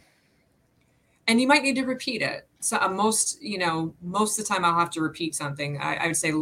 and 1.28 1.41
you 1.41 1.48
might 1.48 1.64
need 1.64 1.76
to 1.76 1.84
repeat 1.84 2.22
it. 2.22 2.48
So 2.60 2.78
uh, 2.78 2.88
most 2.88 3.41
you 3.41 3.58
know 3.60 3.93
most 4.02 4.39
of 4.39 4.46
the 4.46 4.54
time 4.54 4.66
i'll 4.66 4.80
have 4.80 4.89
to 4.91 5.02
repeat 5.02 5.36
something. 5.36 5.80
I, 5.80 5.96
I 5.96 6.08
would 6.08 6.18
say 6.18 6.34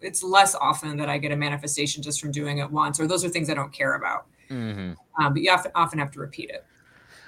it's 0.00 0.22
less 0.22 0.54
often 0.54 0.96
that 0.98 1.08
i 1.08 1.16
get 1.16 1.32
a 1.32 1.36
manifestation 1.36 2.02
just 2.02 2.20
from 2.20 2.30
doing 2.30 2.58
it 2.58 2.70
once 2.70 3.00
or 3.00 3.06
those 3.06 3.24
are 3.24 3.28
things 3.28 3.48
i 3.48 3.54
don't 3.54 3.72
care 3.72 3.94
about. 3.94 4.26
Mhm. 4.50 4.96
um, 5.18 5.32
but 5.32 5.42
you 5.42 5.50
have 5.50 5.62
to, 5.62 5.70
often 5.74 5.98
have 5.98 6.10
to 6.12 6.20
repeat 6.20 6.50
it. 6.50 6.64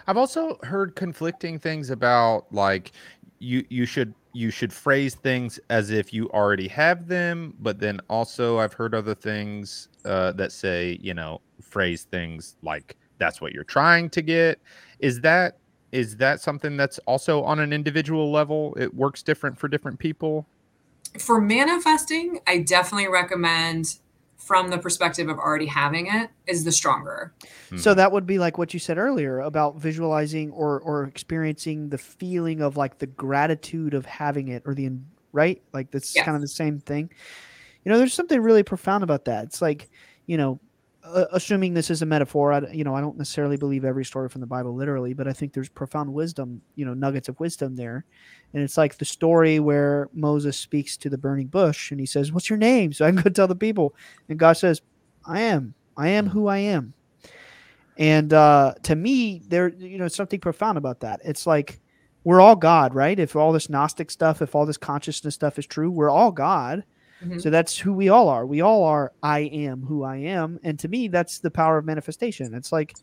I've 0.06 0.16
also 0.16 0.58
heard 0.62 0.94
conflicting 0.94 1.58
things 1.58 1.90
about 1.90 2.46
like 2.52 2.92
you 3.38 3.64
you 3.68 3.86
should 3.86 4.14
you 4.36 4.50
should 4.50 4.72
phrase 4.72 5.14
things 5.14 5.58
as 5.70 5.90
if 5.90 6.12
you 6.12 6.28
already 6.30 6.68
have 6.68 7.08
them, 7.08 7.54
but 7.60 7.80
then 7.80 8.00
also 8.10 8.58
I've 8.58 8.74
heard 8.74 8.94
other 8.94 9.14
things 9.14 9.88
uh, 10.04 10.32
that 10.32 10.52
say 10.52 10.98
you 11.00 11.14
know 11.14 11.40
phrase 11.60 12.04
things 12.04 12.56
like 12.62 12.96
that's 13.18 13.40
what 13.40 13.52
you're 13.52 13.64
trying 13.64 14.10
to 14.10 14.22
get. 14.22 14.60
Is 14.98 15.20
that 15.22 15.58
is 15.92 16.16
that 16.18 16.40
something 16.40 16.76
that's 16.76 16.98
also 17.06 17.42
on 17.44 17.60
an 17.60 17.72
individual 17.72 18.30
level? 18.30 18.76
It 18.78 18.94
works 18.94 19.22
different 19.22 19.58
for 19.58 19.68
different 19.68 19.98
people. 19.98 20.46
for 21.18 21.40
manifesting 21.40 22.40
i 22.46 22.58
definitely 22.58 23.08
recommend 23.08 23.98
from 24.46 24.70
the 24.70 24.78
perspective 24.78 25.28
of 25.28 25.38
already 25.38 25.66
having 25.66 26.06
it 26.06 26.30
is 26.46 26.62
the 26.62 26.70
stronger 26.70 27.32
hmm. 27.68 27.76
So 27.78 27.94
that 27.94 28.12
would 28.12 28.26
be 28.26 28.38
like 28.38 28.58
what 28.58 28.72
you 28.72 28.78
said 28.80 28.96
earlier 28.96 29.40
about 29.40 29.76
visualizing 29.76 30.52
or 30.52 30.80
or 30.80 31.04
experiencing 31.04 31.88
the 31.88 31.98
feeling 31.98 32.62
of 32.62 32.76
like 32.76 32.98
the 32.98 33.06
gratitude 33.08 33.92
of 33.92 34.06
having 34.06 34.48
it 34.48 34.62
or 34.64 34.74
the 34.74 34.90
right 35.32 35.60
like 35.72 35.90
that's 35.90 36.14
Yes. 36.14 36.24
kind 36.24 36.36
of 36.36 36.42
the 36.42 36.48
same 36.48 36.78
thing. 36.78 37.10
You 37.84 37.92
know, 37.92 37.98
there's 37.98 38.14
something 38.14 38.40
really 38.40 38.62
profound 38.62 39.04
about 39.04 39.24
that. 39.26 39.44
It's 39.44 39.60
like, 39.62 39.88
you 40.26 40.36
know, 40.36 40.60
assuming 41.32 41.74
this 41.74 41.90
is 41.90 42.02
a 42.02 42.06
metaphor, 42.06 42.52
I, 42.52 42.60
you 42.72 42.84
know, 42.84 42.94
I 42.94 43.00
don't 43.00 43.16
necessarily 43.18 43.56
believe 43.56 43.84
every 43.84 44.04
story 44.04 44.28
from 44.28 44.40
the 44.40 44.46
Bible 44.46 44.74
literally, 44.74 45.14
but 45.14 45.28
I 45.28 45.32
think 45.32 45.52
there's 45.52 45.68
profound 45.68 46.12
wisdom, 46.12 46.62
you 46.74 46.84
know, 46.84 46.94
nuggets 46.94 47.28
of 47.28 47.38
wisdom 47.40 47.76
there. 47.76 48.04
And 48.52 48.62
it's 48.62 48.76
like 48.76 48.96
the 48.96 49.04
story 49.04 49.60
where 49.60 50.08
Moses 50.12 50.58
speaks 50.58 50.96
to 50.98 51.10
the 51.10 51.18
burning 51.18 51.46
bush 51.46 51.90
and 51.90 52.00
he 52.00 52.06
says, 52.06 52.32
"What's 52.32 52.50
your 52.50 52.58
name?" 52.58 52.92
So 52.92 53.04
I 53.04 53.10
can 53.10 53.22
go 53.22 53.30
tell 53.30 53.48
the 53.48 53.56
people. 53.56 53.94
And 54.28 54.38
God 54.38 54.54
says, 54.54 54.82
"I 55.24 55.40
am. 55.40 55.74
I 55.96 56.08
am 56.08 56.28
who 56.28 56.46
I 56.46 56.58
am." 56.58 56.94
And 57.98 58.32
uh, 58.32 58.74
to 58.82 58.94
me, 58.94 59.42
there, 59.48 59.68
you 59.68 59.98
know, 59.98 60.08
something 60.08 60.40
profound 60.40 60.78
about 60.78 61.00
that. 61.00 61.20
It's 61.24 61.46
like 61.46 61.80
we're 62.24 62.40
all 62.40 62.56
God, 62.56 62.94
right? 62.94 63.18
If 63.18 63.36
all 63.36 63.52
this 63.52 63.70
Gnostic 63.70 64.10
stuff, 64.10 64.42
if 64.42 64.54
all 64.54 64.66
this 64.66 64.76
consciousness 64.76 65.34
stuff 65.34 65.58
is 65.58 65.66
true, 65.66 65.90
we're 65.90 66.10
all 66.10 66.32
God. 66.32 66.84
Mhm. 67.24 67.40
So 67.40 67.50
that's 67.50 67.78
who 67.78 67.92
we 67.92 68.08
all 68.08 68.28
are. 68.28 68.44
We 68.46 68.60
all 68.60 68.84
are. 68.84 69.12
I 69.22 69.40
am 69.40 69.82
who 69.82 70.02
I 70.02 70.16
am, 70.16 70.58
and 70.62 70.78
to 70.80 70.88
me, 70.88 71.08
that's 71.08 71.38
the 71.38 71.50
power 71.50 71.78
of 71.78 71.84
manifestation. 71.84 72.54
It's 72.54 72.72
like, 72.72 72.94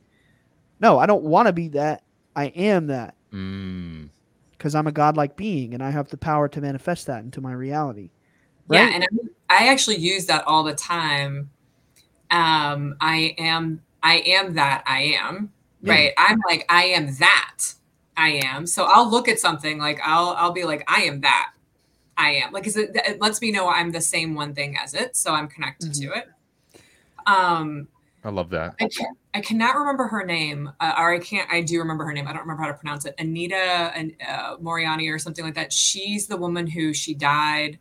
no, 0.80 1.00
I 1.00 1.06
don't 1.06 1.24
want 1.24 1.48
to 1.48 1.54
be 1.54 1.70
that. 1.70 2.04
I 2.36 2.46
am 2.48 2.88
that 2.88 3.16
Mm. 3.32 4.10
because 4.52 4.76
I'm 4.76 4.88
a 4.88 4.92
godlike 4.92 5.36
being, 5.36 5.74
and 5.74 5.84
I 5.84 5.90
have 5.90 6.10
the 6.10 6.18
power 6.18 6.48
to 6.50 6.62
manifest 6.62 7.08
that 7.08 7.24
into 7.24 7.42
my 7.42 7.54
reality. 7.54 8.10
Yeah, 8.70 8.90
and 8.94 9.04
I, 9.04 9.08
I 9.50 9.68
actually 9.68 9.98
use 9.98 10.26
that 10.28 10.46
all 10.48 10.64
the 10.64 10.74
time. 10.76 11.50
Um, 12.32 12.96
I 13.02 13.36
am, 13.38 13.82
I 14.02 14.20
am 14.26 14.54
that 14.56 14.84
I 14.88 15.16
am, 15.20 15.52
Yeah. 15.82 15.94
right? 15.94 16.14
I'm 16.18 16.40
like, 16.48 16.66
I 16.70 16.86
am 16.86 17.14
that 17.16 17.74
I 18.18 18.42
am. 18.44 18.66
So 18.66 18.86
I'll 18.86 19.10
look 19.10 19.28
at 19.28 19.40
something 19.40 19.78
like 19.78 20.00
I'll, 20.04 20.30
I'll 20.30 20.52
be 20.52 20.64
like, 20.64 20.84
I 20.88 21.04
am 21.04 21.22
that 21.22 21.53
I 22.18 22.32
am. 22.32 22.52
Like, 22.54 22.64
'cause 22.64 22.78
it, 22.78 22.92
it 22.96 23.20
lets 23.22 23.42
me 23.42 23.52
know 23.52 23.68
I'm 23.68 23.92
the 23.92 24.02
same 24.02 24.36
one 24.36 24.54
thing 24.54 24.78
as 24.78 24.94
it, 24.94 25.16
so 25.16 25.32
I'm 25.34 25.48
connected 25.48 25.94
to 25.96 26.12
it. 26.14 26.30
Um, 27.26 27.88
I 28.24 28.30
love 28.30 28.50
that. 28.52 28.76
I 28.80 28.88
can't, 28.88 29.18
I 29.34 29.42
cannot 29.42 29.76
remember 29.76 30.08
her 30.08 30.24
name, 30.24 30.72
uh, 30.80 30.94
or 30.98 31.14
I 31.14 31.20
can't. 31.20 31.50
I 31.52 31.62
do 31.62 31.80
remember 31.80 32.06
her 32.06 32.14
name. 32.14 32.28
I 32.28 32.32
don't 32.32 32.42
remember 32.42 32.64
how 32.64 32.70
to 32.70 32.74
pronounce 32.76 33.06
it. 33.06 33.16
Anita 33.20 33.56
and 33.96 34.14
uh, 34.28 34.58
Moriani 34.58 35.14
or 35.14 35.20
something 35.20 35.44
like 35.44 35.56
that. 35.56 35.74
She's 35.74 36.28
the 36.28 36.38
woman 36.38 36.68
who 36.68 36.94
she 36.94 37.14
died, 37.14 37.80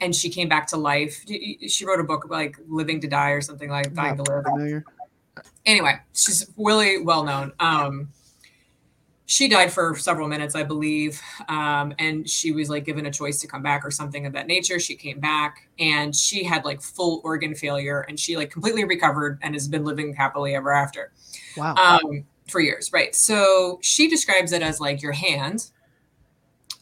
and 0.00 0.14
she 0.14 0.28
came 0.30 0.48
back 0.48 0.66
to 0.68 0.76
life. 0.76 1.24
Y- 1.28 1.56
y- 1.62 1.66
She 1.68 1.84
wrote 1.84 1.98
a 2.00 2.04
book 2.04 2.26
like 2.30 2.56
"Living 2.68 3.00
to 3.00 3.08
Die" 3.08 3.30
or 3.30 3.40
something 3.40 3.68
like 3.70 3.92
"Dying 3.94 4.16
Not 4.16 4.26
to 4.26 4.32
Live." 4.32 4.44
familiar. 4.44 4.84
Anyway, 5.64 5.98
she's 6.12 6.48
really 6.56 7.02
well 7.02 7.24
known. 7.24 7.52
Um, 7.58 8.08
she 9.28 9.48
died 9.48 9.72
for 9.72 9.96
several 9.96 10.28
minutes, 10.28 10.54
I 10.54 10.62
believe, 10.62 11.20
um, 11.48 11.92
and 11.98 12.28
she 12.30 12.52
was 12.52 12.70
like 12.70 12.84
given 12.84 13.06
a 13.06 13.10
choice 13.10 13.40
to 13.40 13.48
come 13.48 13.60
back 13.62 13.84
or 13.84 13.90
something 13.90 14.24
of 14.24 14.32
that 14.34 14.46
nature. 14.46 14.78
She 14.78 14.94
came 14.94 15.18
back, 15.18 15.68
and 15.80 16.14
she 16.14 16.44
had 16.44 16.64
like 16.64 16.80
full 16.80 17.20
organ 17.24 17.54
failure, 17.54 18.02
and 18.08 18.18
she 18.18 18.36
like 18.36 18.50
completely 18.50 18.84
recovered 18.84 19.38
and 19.42 19.54
has 19.54 19.66
been 19.66 19.84
living 19.84 20.14
happily 20.14 20.54
ever 20.54 20.72
after 20.72 21.12
Wow. 21.56 21.74
um, 21.74 22.24
for 22.46 22.60
years, 22.60 22.92
right? 22.92 23.14
So 23.16 23.80
she 23.82 24.06
describes 24.08 24.52
it 24.52 24.62
as 24.62 24.80
like 24.80 25.02
your 25.02 25.12
hand. 25.12 25.70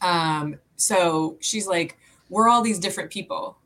Um, 0.01 0.59
so 0.75 1.37
she's 1.39 1.67
like, 1.67 1.97
we're 2.29 2.47
all 2.49 2.61
these 2.61 2.77
different 2.79 3.09
people, 3.11 3.57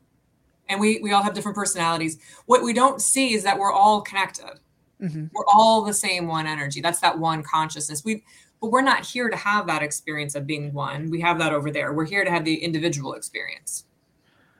and 0.70 0.80
we 0.80 1.00
we 1.00 1.12
all 1.12 1.22
have 1.22 1.34
different 1.34 1.56
personalities. 1.56 2.18
What 2.46 2.62
we 2.62 2.72
don't 2.72 3.02
see 3.02 3.34
is 3.34 3.42
that 3.42 3.58
we're 3.58 3.72
all 3.72 4.00
connected. 4.00 4.58
Mhm. 5.02 5.30
We're 5.34 5.44
all 5.52 5.82
the 5.82 5.94
same 5.94 6.26
one 6.28 6.46
energy. 6.46 6.80
That's 6.80 7.00
that 7.00 7.18
one 7.18 7.42
consciousness. 7.42 8.04
We 8.04 8.22
but 8.60 8.70
we're 8.70 8.82
not 8.82 9.04
here 9.04 9.28
to 9.28 9.36
have 9.36 9.66
that 9.66 9.82
experience 9.82 10.34
of 10.34 10.46
being 10.46 10.72
one. 10.72 11.10
We 11.10 11.20
have 11.20 11.38
that 11.38 11.52
over 11.52 11.70
there. 11.70 11.92
We're 11.92 12.06
here 12.06 12.24
to 12.24 12.30
have 12.30 12.44
the 12.44 12.54
individual 12.54 13.14
experience. 13.14 13.84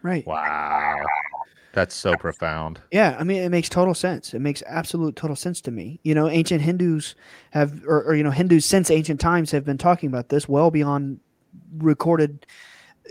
Right. 0.02 0.26
Wow. 0.26 0.96
That's 1.72 1.94
so 1.94 2.16
profound. 2.16 2.80
Yeah, 2.90 3.16
I 3.18 3.22
mean, 3.24 3.42
it 3.42 3.50
makes 3.50 3.68
total 3.68 3.94
sense. 3.94 4.34
It 4.34 4.40
makes 4.40 4.62
absolute 4.66 5.14
total 5.14 5.36
sense 5.36 5.60
to 5.62 5.70
me. 5.70 6.00
You 6.02 6.14
know, 6.14 6.28
ancient 6.28 6.62
Hindus 6.62 7.14
have, 7.50 7.84
or, 7.86 8.02
or 8.02 8.14
you 8.16 8.24
know, 8.24 8.32
Hindus 8.32 8.66
since 8.66 8.90
ancient 8.90 9.20
times 9.20 9.52
have 9.52 9.64
been 9.64 9.78
talking 9.78 10.08
about 10.08 10.30
this 10.30 10.48
well 10.48 10.70
beyond 10.70 11.20
recorded, 11.78 12.44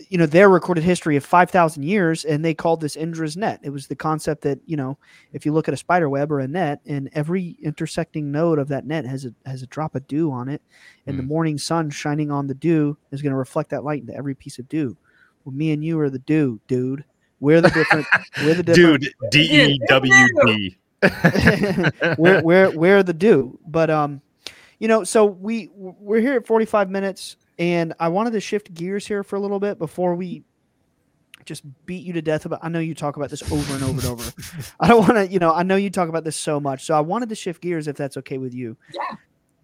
you 0.09 0.17
know, 0.17 0.25
their 0.25 0.49
recorded 0.49 0.83
history 0.83 1.15
of 1.15 1.25
5,000 1.25 1.83
years. 1.83 2.23
And 2.25 2.43
they 2.43 2.53
called 2.53 2.81
this 2.81 2.95
Indra's 2.95 3.35
net. 3.35 3.59
It 3.63 3.69
was 3.71 3.87
the 3.87 3.95
concept 3.95 4.41
that, 4.43 4.59
you 4.65 4.77
know, 4.77 4.97
if 5.33 5.45
you 5.45 5.51
look 5.51 5.67
at 5.67 5.73
a 5.73 5.77
spider 5.77 6.09
web 6.09 6.31
or 6.31 6.39
a 6.39 6.47
net 6.47 6.79
and 6.85 7.09
every 7.13 7.57
intersecting 7.61 8.31
node 8.31 8.59
of 8.59 8.67
that 8.69 8.85
net 8.85 9.05
has 9.05 9.25
a, 9.25 9.33
has 9.45 9.61
a 9.61 9.67
drop 9.67 9.95
of 9.95 10.07
dew 10.07 10.31
on 10.31 10.47
it, 10.49 10.61
and 11.07 11.17
the 11.19 11.23
Mm. 11.23 11.27
morning 11.27 11.57
sun 11.57 11.89
shining 11.89 12.31
on 12.31 12.47
the 12.47 12.53
dew 12.55 12.97
is 13.11 13.21
going 13.21 13.31
to 13.31 13.37
reflect 13.37 13.69
that 13.71 13.83
light 13.83 14.01
into 14.01 14.15
every 14.15 14.35
piece 14.35 14.59
of 14.59 14.69
dew. 14.69 14.95
Well, 15.43 15.53
me 15.53 15.71
and 15.71 15.83
you 15.83 15.99
are 15.99 16.09
the 16.09 16.19
dew, 16.19 16.59
dude. 16.67 17.03
We're 17.39 17.61
the 17.61 17.69
different, 17.69 18.05
we're 18.43 18.53
the 18.55 18.63
different 18.63 19.01
Dude, 19.01 19.13
D 19.31 19.39
E 19.41 19.79
W 19.87 20.27
D. 20.45 20.77
we're, 22.17 22.41
we're 22.41 22.71
we're 22.71 23.03
the 23.03 23.13
dew 23.13 23.57
but 23.65 23.89
um 23.89 24.21
You 24.79 24.87
know, 24.87 25.03
so 25.03 25.25
we 25.25 25.69
we're 25.75 26.19
here 26.21 26.33
at 26.35 26.47
45 26.47 26.89
minutes, 26.89 27.35
and 27.59 27.93
I 27.99 28.07
wanted 28.07 28.31
to 28.33 28.39
shift 28.39 28.73
gears 28.73 29.05
here 29.05 29.23
for 29.23 29.35
a 29.35 29.39
little 29.39 29.59
bit 29.59 29.77
before 29.77 30.15
we 30.15 30.43
just 31.45 31.63
beat 31.85 32.05
you 32.05 32.13
to 32.13 32.21
death 32.21 32.45
about. 32.45 32.59
I 32.63 32.69
know 32.69 32.79
you 32.79 32.95
talk 32.95 33.17
about 33.17 33.29
this 33.29 33.43
over 33.51 33.73
and 33.73 33.83
over 33.83 33.99
and 33.99 34.05
over. 34.05 34.31
I 34.79 34.87
don't 34.87 34.99
want 35.01 35.15
to, 35.15 35.27
you 35.27 35.39
know, 35.39 35.53
I 35.53 35.63
know 35.63 35.75
you 35.75 35.89
talk 35.89 36.09
about 36.09 36.23
this 36.23 36.35
so 36.35 36.59
much, 36.59 36.85
so 36.85 36.95
I 36.95 37.01
wanted 37.01 37.29
to 37.29 37.35
shift 37.35 37.61
gears 37.61 37.87
if 37.87 37.95
that's 37.95 38.17
okay 38.17 38.37
with 38.37 38.53
you. 38.53 38.77
Yeah. 38.93 39.15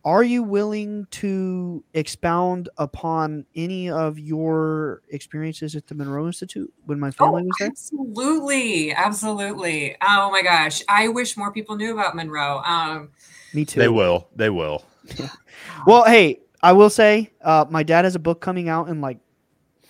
Are 0.04 0.24
you 0.24 0.44
willing 0.44 1.08
to 1.12 1.84
expound 1.96 2.70
upon 2.78 3.44
any 3.56 3.90
of 3.90 4.20
your 4.20 5.02
experiences 5.10 5.76
at 5.76 5.88
the 5.88 5.96
Monroe 5.96 6.28
Institute 6.28 6.72
when 6.86 7.00
my 7.00 7.10
family 7.10 7.42
Oh, 7.42 7.46
was 7.46 7.56
there? 7.60 7.70
absolutely, 7.70 8.94
absolutely. 8.94 9.96
Oh 10.04 10.30
my 10.30 10.44
gosh, 10.44 10.84
I 10.88 11.08
wish 11.08 11.36
more 11.38 11.52
people 11.52 11.76
knew 11.76 11.92
about 11.94 12.16
Monroe. 12.16 12.62
Um, 12.64 13.10
Me 13.56 13.66
too. 13.66 13.80
They 13.80 13.88
will. 13.88 14.28
They 14.36 14.52
will. 14.52 14.86
Well, 15.88 16.04
hey, 16.06 16.40
I 16.66 16.74
will 16.74 16.90
say, 16.90 17.32
uh, 17.44 17.66
my 17.70 17.84
dad 17.84 18.06
has 18.06 18.16
a 18.16 18.20
book 18.20 18.42
coming 18.42 18.70
out 18.70 18.90
in 18.90 19.00
like 19.00 19.20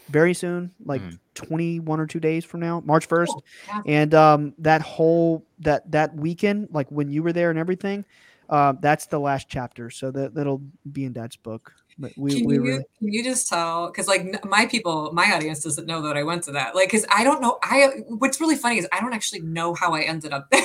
very 0.10 0.34
soon, 0.34 0.72
like 0.84 1.02
Mm. 1.02 1.20
21 1.36 2.00
or 2.00 2.06
two 2.06 2.20
days 2.20 2.44
from 2.44 2.60
now, 2.60 2.82
March 2.86 3.08
1st. 3.08 3.30
Oh, 3.30 3.42
yeah. 3.68 3.82
And 3.86 4.14
um, 4.14 4.54
that 4.60 4.82
whole 4.82 5.46
that 5.60 5.90
that 5.92 6.14
weekend, 6.16 6.68
like 6.72 6.90
when 6.90 7.10
you 7.10 7.24
were 7.24 7.32
there 7.32 7.50
and 7.50 7.58
everything, 7.58 8.04
uh, 8.50 8.74
that's 8.82 9.06
the 9.06 9.20
last 9.20 9.48
chapter. 9.48 9.90
So 9.90 10.12
that 10.12 10.34
that'll 10.34 10.62
be 10.92 11.06
in 11.06 11.14
dad's 11.14 11.38
book. 11.38 11.74
But 11.98 12.12
we, 12.18 12.36
can 12.36 12.46
we 12.46 12.56
you 12.56 12.62
really 12.62 12.84
can 13.00 13.14
you 13.14 13.24
just 13.24 13.48
tell? 13.48 13.88
Because 13.88 14.10
like 14.10 14.44
my 14.46 14.66
people, 14.66 15.14
my 15.14 15.32
audience 15.34 15.64
doesn't 15.64 15.88
know 15.88 16.02
that 16.02 16.18
I 16.18 16.24
went 16.24 16.44
to 16.44 16.52
that. 16.52 16.76
Like, 16.76 16.90
because 16.90 17.06
I 17.10 17.24
don't 17.24 17.42
know. 17.42 17.58
I 17.64 18.04
what's 18.10 18.42
really 18.42 18.58
funny 18.58 18.80
is 18.80 18.88
I 18.92 19.00
don't 19.00 19.14
actually 19.14 19.42
know 19.42 19.74
how 19.74 19.94
I 19.94 20.02
ended 20.02 20.34
up 20.34 20.50
there. 20.52 20.62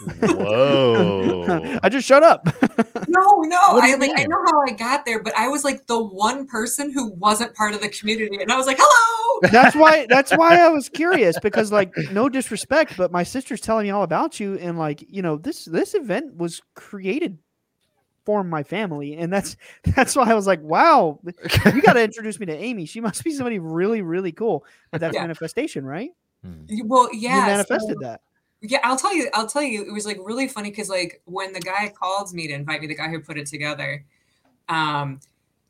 Whoa. 0.00 1.78
I 1.82 1.88
just 1.88 2.06
shut 2.06 2.22
up. 2.22 2.46
no, 3.08 3.40
no. 3.42 3.58
I 3.60 3.88
you 3.88 3.96
like 3.98 4.12
I 4.18 4.24
know 4.24 4.42
how 4.46 4.62
I 4.66 4.72
got 4.72 5.04
there, 5.04 5.22
but 5.22 5.36
I 5.36 5.48
was 5.48 5.64
like 5.64 5.86
the 5.86 6.02
one 6.02 6.46
person 6.46 6.92
who 6.92 7.10
wasn't 7.12 7.54
part 7.54 7.74
of 7.74 7.80
the 7.80 7.88
community, 7.88 8.40
and 8.40 8.50
I 8.50 8.56
was 8.56 8.66
like, 8.66 8.78
"Hello." 8.80 9.40
that's 9.52 9.74
why 9.74 10.06
that's 10.08 10.32
why 10.32 10.58
I 10.58 10.68
was 10.68 10.88
curious 10.88 11.38
because 11.40 11.72
like 11.72 11.92
no 12.12 12.28
disrespect, 12.28 12.96
but 12.96 13.12
my 13.12 13.22
sister's 13.22 13.60
telling 13.60 13.84
me 13.84 13.90
all 13.90 14.02
about 14.02 14.40
you 14.40 14.54
and 14.58 14.78
like 14.78 15.04
you 15.08 15.22
know 15.22 15.36
this 15.36 15.64
this 15.64 15.94
event 15.94 16.36
was 16.36 16.60
created 16.74 17.38
for 18.26 18.44
my 18.44 18.62
family 18.62 19.16
and 19.16 19.32
that's 19.32 19.56
that's 19.96 20.14
why 20.14 20.30
I 20.30 20.34
was 20.34 20.46
like 20.46 20.60
wow 20.60 21.18
you 21.24 21.80
got 21.80 21.94
to 21.94 22.04
introduce 22.04 22.38
me 22.38 22.44
to 22.46 22.54
Amy 22.54 22.84
she 22.84 23.00
must 23.00 23.24
be 23.24 23.32
somebody 23.32 23.58
really 23.58 24.02
really 24.02 24.30
cool 24.30 24.64
but 24.90 25.00
that's 25.00 25.14
Yeah. 25.14 25.22
manifestation 25.22 25.86
right 25.86 26.10
hmm. 26.44 26.64
Well, 26.84 27.08
yeah. 27.14 27.36
you 27.36 27.40
so- 27.40 27.46
manifested 27.46 27.96
that 28.02 28.20
Yeah, 28.62 28.80
I'll 28.84 28.96
tell 28.98 29.14
you. 29.14 29.30
I'll 29.32 29.46
tell 29.46 29.62
you. 29.62 29.82
It 29.84 29.92
was 29.92 30.04
like 30.04 30.18
really 30.22 30.46
funny 30.48 30.70
because 30.70 30.88
like 30.90 31.22
when 31.24 31.52
the 31.52 31.60
guy 31.60 31.92
called 31.96 32.32
me 32.34 32.46
to 32.48 32.52
invite 32.54 32.80
me, 32.82 32.86
the 32.88 32.94
guy 32.94 33.08
who 33.08 33.20
put 33.20 33.38
it 33.38 33.46
together, 33.46 34.04
um, 34.68 35.20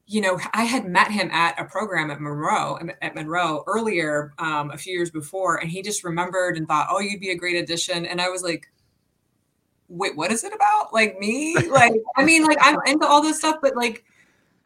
you 0.07 0.20
know, 0.20 0.41
I 0.53 0.64
had 0.64 0.86
met 0.86 1.11
him 1.11 1.30
at 1.30 1.61
a 1.61 1.64
program 1.64 2.11
at 2.11 2.20
Monroe 2.20 2.78
at 3.01 3.14
Monroe 3.14 3.62
earlier, 3.68 4.32
um, 4.41 4.72
a 4.72 4.76
few 4.76 4.93
years 4.93 5.11
before, 5.11 5.59
and 5.59 5.70
he 5.70 5.82
just 5.82 6.03
remembered 6.03 6.57
and 6.57 6.66
thought, 6.66 6.88
"Oh, 6.91 6.99
you'd 7.01 7.20
be 7.20 7.30
a 7.30 7.36
great 7.36 7.57
addition." 7.57 8.07
And 8.07 8.20
I 8.20 8.28
was 8.28 8.43
like, 8.43 8.68
"Wait, 9.88 10.16
what 10.16 10.32
is 10.32 10.45
it 10.45 10.53
about? 10.53 10.93
Like 10.93 11.18
me? 11.18 11.55
Like, 11.70 11.93
I 12.16 12.24
mean, 12.24 12.45
like 12.45 12.59
I'm 12.61 12.78
into 12.86 13.07
all 13.07 13.22
this 13.22 13.38
stuff, 13.38 13.59
but 13.62 13.76
like." 13.76 14.05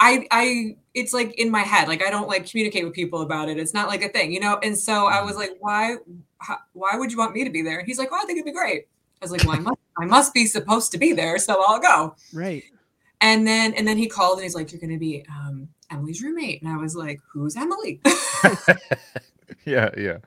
I 0.01 0.27
I 0.31 0.77
it's 0.93 1.13
like 1.13 1.35
in 1.35 1.51
my 1.51 1.63
head 1.63 1.89
like 1.89 2.03
I 2.03 2.11
don't 2.11 2.29
like 2.29 2.49
communicate 2.49 2.85
with 2.85 2.95
people 2.95 3.23
about 3.23 3.49
it. 3.49 3.59
It's 3.59 3.75
not 3.75 3.89
like 3.89 4.03
a 4.03 4.09
thing, 4.09 4.33
you 4.33 4.41
know. 4.41 4.59
And 4.63 4.79
so 4.79 5.07
I 5.07 5.23
was 5.23 5.37
like, 5.37 5.57
why 5.61 5.97
how, 6.39 6.59
why 6.73 6.97
would 6.97 7.11
you 7.11 7.19
want 7.19 7.35
me 7.35 7.45
to 7.45 7.51
be 7.51 7.63
there? 7.63 7.79
And 7.79 7.87
he's 7.87 7.99
like, 7.99 8.09
oh, 8.13 8.17
I 8.17 8.25
think 8.27 8.39
it'd 8.39 8.45
be 8.45 8.53
great. 8.53 8.87
I 9.21 9.25
was 9.25 9.31
like, 9.31 9.45
well, 9.45 9.57
I 9.57 9.61
must 9.61 9.79
I 9.99 10.05
must 10.07 10.35
be 10.35 10.47
supposed 10.47 10.93
to 10.93 10.99
be 10.99 11.13
there, 11.13 11.39
so 11.39 11.63
I'll 11.67 11.81
go. 11.81 12.17
right 12.33 12.65
And 13.21 13.47
then 13.47 13.75
and 13.75 13.87
then 13.87 13.97
he 13.97 14.09
called 14.09 14.39
and 14.39 14.45
he's 14.45 14.55
like, 14.55 14.73
you're 14.73 14.81
going 14.81 14.93
to 14.93 14.99
be 14.99 15.25
um, 15.29 15.69
Emily's 15.91 16.23
roommate, 16.23 16.63
and 16.63 16.71
I 16.71 16.77
was 16.77 16.97
like, 16.97 17.21
who's 17.33 17.57
Emily? 17.57 18.01
yeah, 19.65 19.91
yeah. 19.97 20.19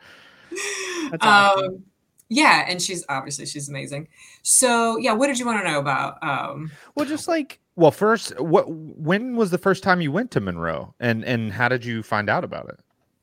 That's 1.12 1.18
awesome. 1.22 1.66
um, 1.66 1.84
yeah, 2.30 2.66
and 2.68 2.82
she's 2.82 3.06
obviously 3.10 3.46
she's 3.46 3.70
amazing. 3.70 4.08
So 4.42 4.98
yeah, 4.98 5.14
what 5.14 5.28
did 5.28 5.40
you 5.40 5.46
want 5.46 5.64
to 5.64 5.72
know 5.72 5.80
about? 5.80 6.22
Um, 6.24 6.72
well 6.96 7.06
just 7.06 7.28
like 7.28 7.60
Well, 7.78 7.92
first, 7.92 8.38
what? 8.42 8.70
When 8.70 9.36
was 9.36 9.52
the 9.52 9.60
first 9.60 9.84
time 9.84 10.02
you 10.02 10.12
went 10.12 10.32
to 10.32 10.42
Monroe, 10.42 10.96
and 11.00 11.24
and 11.24 11.54
how 11.54 11.70
did 11.70 11.86
you 11.86 12.04
find 12.04 12.30
out 12.30 12.44
about 12.44 12.68
it? 12.70 12.80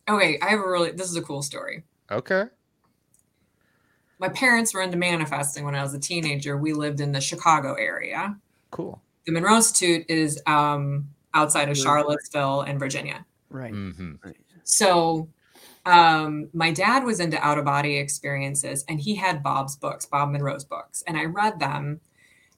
okay, 0.08 0.38
I 0.40 0.50
have 0.50 0.60
a 0.60 0.68
really 0.68 0.92
this 0.92 1.10
is 1.10 1.16
a 1.16 1.22
cool 1.22 1.42
story. 1.42 1.82
Okay. 2.10 2.44
My 4.20 4.28
parents 4.28 4.72
were 4.72 4.80
into 4.80 4.96
manifesting 4.96 5.64
when 5.64 5.74
I 5.74 5.82
was 5.82 5.92
a 5.92 5.98
teenager. 5.98 6.56
We 6.56 6.72
lived 6.72 7.00
in 7.00 7.10
the 7.10 7.20
Chicago 7.20 7.74
area. 7.74 8.38
Cool. 8.70 9.02
The 9.26 9.32
Monroe 9.32 9.56
Institute 9.56 10.06
is 10.08 10.40
um, 10.46 11.08
outside 11.34 11.68
of 11.68 11.76
Charlottesville 11.76 12.62
and 12.62 12.78
Virginia. 12.78 13.26
right 13.50 13.72
hmm 13.72 14.12
So 14.62 15.28
um, 15.84 16.48
my 16.52 16.70
dad 16.70 17.04
was 17.04 17.18
into 17.18 17.44
out 17.44 17.58
of 17.58 17.64
body 17.64 17.96
experiences 17.96 18.84
and 18.88 19.00
he 19.00 19.16
had 19.16 19.42
Bob's 19.42 19.76
books, 19.76 20.06
Bob 20.06 20.30
Monroe's 20.30 20.64
books. 20.64 21.02
And 21.06 21.18
I 21.18 21.24
read 21.24 21.58
them 21.58 22.00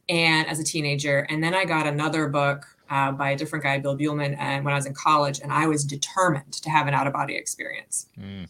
and 0.09 0.47
as 0.49 0.59
a 0.61 0.65
teenager. 0.65 1.21
And 1.29 1.43
then 1.43 1.55
I 1.55 1.65
got 1.65 1.87
another 1.87 2.29
book 2.29 2.67
uh, 2.91 3.13
by 3.13 3.31
a 3.31 3.37
different 3.37 3.65
guy, 3.65 3.79
Bill 3.79 3.97
Buhlman, 3.97 4.37
and 4.39 4.65
when 4.65 4.73
I 4.73 4.77
was 4.77 4.87
in 4.87 4.95
college, 4.95 5.41
and 5.41 5.53
I 5.53 5.67
was 5.67 5.85
determined 5.85 6.53
to 6.53 6.71
have 6.71 6.87
an 6.87 6.95
out 6.95 7.07
of 7.07 7.13
body 7.13 7.35
experience. 7.35 8.07
Mm. 8.19 8.49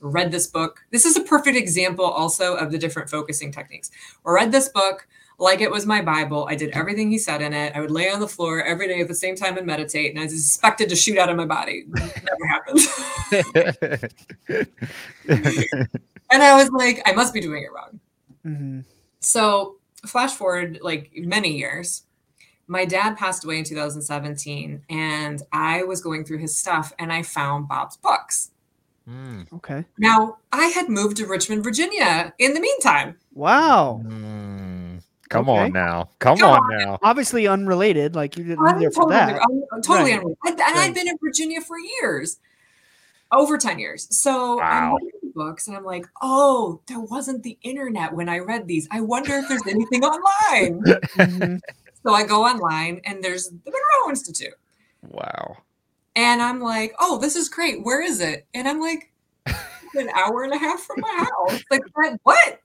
Read 0.00 0.30
this 0.30 0.46
book. 0.46 0.80
This 0.90 1.04
is 1.04 1.16
a 1.16 1.22
perfect 1.22 1.56
example 1.56 2.04
also 2.04 2.54
of 2.54 2.70
the 2.70 2.78
different 2.78 3.10
focusing 3.10 3.50
techniques. 3.50 3.90
I 4.24 4.30
read 4.30 4.52
this 4.52 4.68
book 4.68 5.06
like 5.38 5.60
it 5.60 5.70
was 5.70 5.84
my 5.84 6.00
Bible. 6.00 6.46
I 6.48 6.54
did 6.54 6.70
everything 6.70 7.10
he 7.10 7.18
said 7.18 7.42
in 7.42 7.52
it. 7.52 7.74
I 7.76 7.80
would 7.80 7.90
lay 7.90 8.10
on 8.10 8.20
the 8.20 8.28
floor 8.28 8.62
every 8.62 8.88
day 8.88 9.00
at 9.00 9.08
the 9.08 9.14
same 9.14 9.36
time 9.36 9.58
and 9.58 9.66
meditate, 9.66 10.10
and 10.10 10.20
I 10.20 10.24
was 10.24 10.32
expected 10.32 10.88
to 10.88 10.96
shoot 10.96 11.18
out 11.18 11.28
of 11.28 11.36
my 11.36 11.44
body. 11.44 11.84
Never 11.88 12.46
happened. 12.46 12.80
and 16.30 16.42
I 16.42 16.56
was 16.56 16.70
like, 16.70 17.02
I 17.04 17.12
must 17.12 17.34
be 17.34 17.40
doing 17.40 17.64
it 17.64 17.72
wrong. 17.74 18.00
hmm 18.42 18.80
So, 19.20 19.76
flash 20.06 20.32
forward 20.34 20.78
like 20.82 21.10
many 21.14 21.56
years, 21.56 22.02
my 22.68 22.84
dad 22.84 23.16
passed 23.16 23.44
away 23.44 23.58
in 23.58 23.64
2017, 23.64 24.82
and 24.90 25.42
I 25.52 25.84
was 25.84 26.00
going 26.00 26.24
through 26.24 26.38
his 26.38 26.56
stuff 26.56 26.92
and 26.98 27.12
I 27.12 27.22
found 27.22 27.68
Bob's 27.68 27.96
books. 27.96 28.50
Mm. 29.08 29.46
okay 29.52 29.84
Now, 29.98 30.38
I 30.52 30.66
had 30.66 30.88
moved 30.88 31.16
to 31.18 31.26
Richmond, 31.26 31.62
Virginia 31.62 32.34
in 32.38 32.54
the 32.54 32.60
meantime. 32.60 33.16
wow 33.34 34.00
Mm. 34.04 35.00
Come 35.28 35.48
Okay. 35.48 35.58
on 35.60 35.72
now. 35.72 36.08
Come, 36.20 36.38
Come 36.38 36.50
on, 36.50 36.78
now. 36.78 36.98
obviously 37.02 37.46
unrelated 37.48 38.14
like 38.16 38.36
you 38.36 38.44
didn't 38.44 38.64
live 38.64 38.74
I'm 38.74 38.80
there 38.80 38.90
for 38.92 39.02
totally, 39.10 39.32
that 39.32 39.40
I'm- 39.42 39.64
I'm 39.72 39.82
totally 39.82 40.10
Right. 40.12 40.20
unreal. 40.20 40.38
And, 40.46 40.60
and 40.60 40.60
Right. 40.60 40.76
I'd 40.88 40.94
been 40.94 41.08
in 41.08 41.16
Virginia 41.24 41.60
for 41.60 41.76
years, 41.78 42.38
over 43.32 43.58
10 43.58 43.78
years. 43.80 44.06
So 44.16 44.60
I'm 44.60 44.90
Wow. 44.90 44.96
reading 45.02 45.20
the 45.22 45.25
books 45.36 45.68
and 45.68 45.76
I'm 45.76 45.84
like, 45.84 46.06
oh, 46.22 46.80
there 46.88 46.98
wasn't 46.98 47.44
the 47.44 47.56
internet 47.62 48.12
when 48.12 48.28
I 48.28 48.38
read 48.38 48.66
these. 48.66 48.88
I 48.90 49.02
wonder 49.02 49.34
if 49.34 49.48
there's 49.48 49.66
anything 49.68 50.02
online. 50.04 50.82
Mhm. 51.16 51.60
So 52.02 52.14
I 52.14 52.24
go 52.24 52.44
online 52.44 53.00
and 53.04 53.22
there's 53.22 53.48
the 53.48 53.58
Monroe 53.64 54.10
Institute. 54.10 54.54
Wow. 55.08 55.56
And 56.14 56.40
I'm 56.40 56.60
like, 56.60 56.94
oh, 57.00 57.18
this 57.18 57.34
is 57.34 57.48
great. 57.48 57.84
Where 57.84 58.00
is 58.00 58.20
it? 58.20 58.46
And 58.54 58.68
I'm 58.68 58.80
like, 58.80 59.12
an 59.96 60.08
hour 60.10 60.44
and 60.44 60.52
a 60.52 60.58
half 60.58 60.80
from 60.80 61.00
my 61.00 61.26
house. 61.26 61.62
Like, 61.70 61.82
what? 61.94 62.20
what? 62.22 62.60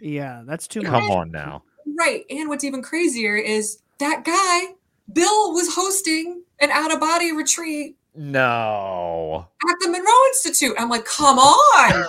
yeah 0.00 0.42
that's 0.44 0.66
too 0.66 0.82
much 0.82 0.90
Come 0.90 1.10
on 1.10 1.30
now. 1.30 1.62
Right. 1.98 2.24
And 2.30 2.48
what's 2.48 2.64
even 2.64 2.82
crazier 2.82 3.36
is 3.36 3.78
that 3.98 4.24
guy, 4.24 4.74
Bill, 5.12 5.52
was 5.52 5.74
hosting 5.74 6.42
an 6.60 6.70
out 6.70 6.92
of 6.92 7.00
body 7.00 7.32
retreat 7.32 7.96
No. 8.16 9.46
at 9.68 9.76
the 9.80 9.90
Monroe 9.90 10.26
Institute. 10.28 10.74
I'm 10.78 10.88
like, 10.88 11.04
come 11.04 11.38
on. 11.38 12.06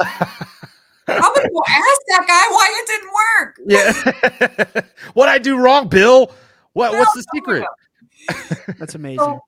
I'm 1.10 1.22
going 1.22 1.48
to 1.48 1.52
go 1.54 1.64
ask 1.68 2.02
that 2.08 2.26
guy 2.28 2.48
why 2.50 2.68
it 2.74 2.88
didn't 2.88 3.12
work. 3.16 3.60
yeah. 4.76 4.82
what 5.14 5.30
I 5.30 5.38
do 5.38 5.58
wrong, 5.58 5.88
Bill? 5.88 6.32
What? 6.74 6.94
What's 6.94 7.14
the 7.14 7.24
No, 7.34 7.60
no, 7.60 7.66
secret? 8.54 8.76
that's 8.80 8.96
amazing 8.96 9.20
So 9.20 9.42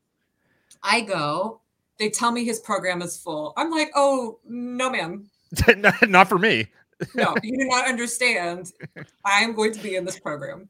I 0.83 1.01
go, 1.01 1.61
they 1.97 2.09
tell 2.09 2.31
me 2.31 2.45
his 2.45 2.59
program 2.59 3.01
is 3.01 3.17
full. 3.17 3.53
I'm 3.57 3.69
like, 3.71 3.91
oh, 3.95 4.39
no, 4.47 4.89
ma'am. 4.89 5.29
not, 5.77 6.09
not 6.09 6.29
for 6.29 6.39
me. 6.39 6.67
no, 7.15 7.35
you 7.43 7.57
do 7.57 7.65
not 7.67 7.87
understand. 7.87 8.71
I 9.25 9.41
am 9.41 9.53
going 9.53 9.73
to 9.73 9.79
be 9.79 9.95
in 9.95 10.05
this 10.05 10.19
program. 10.19 10.69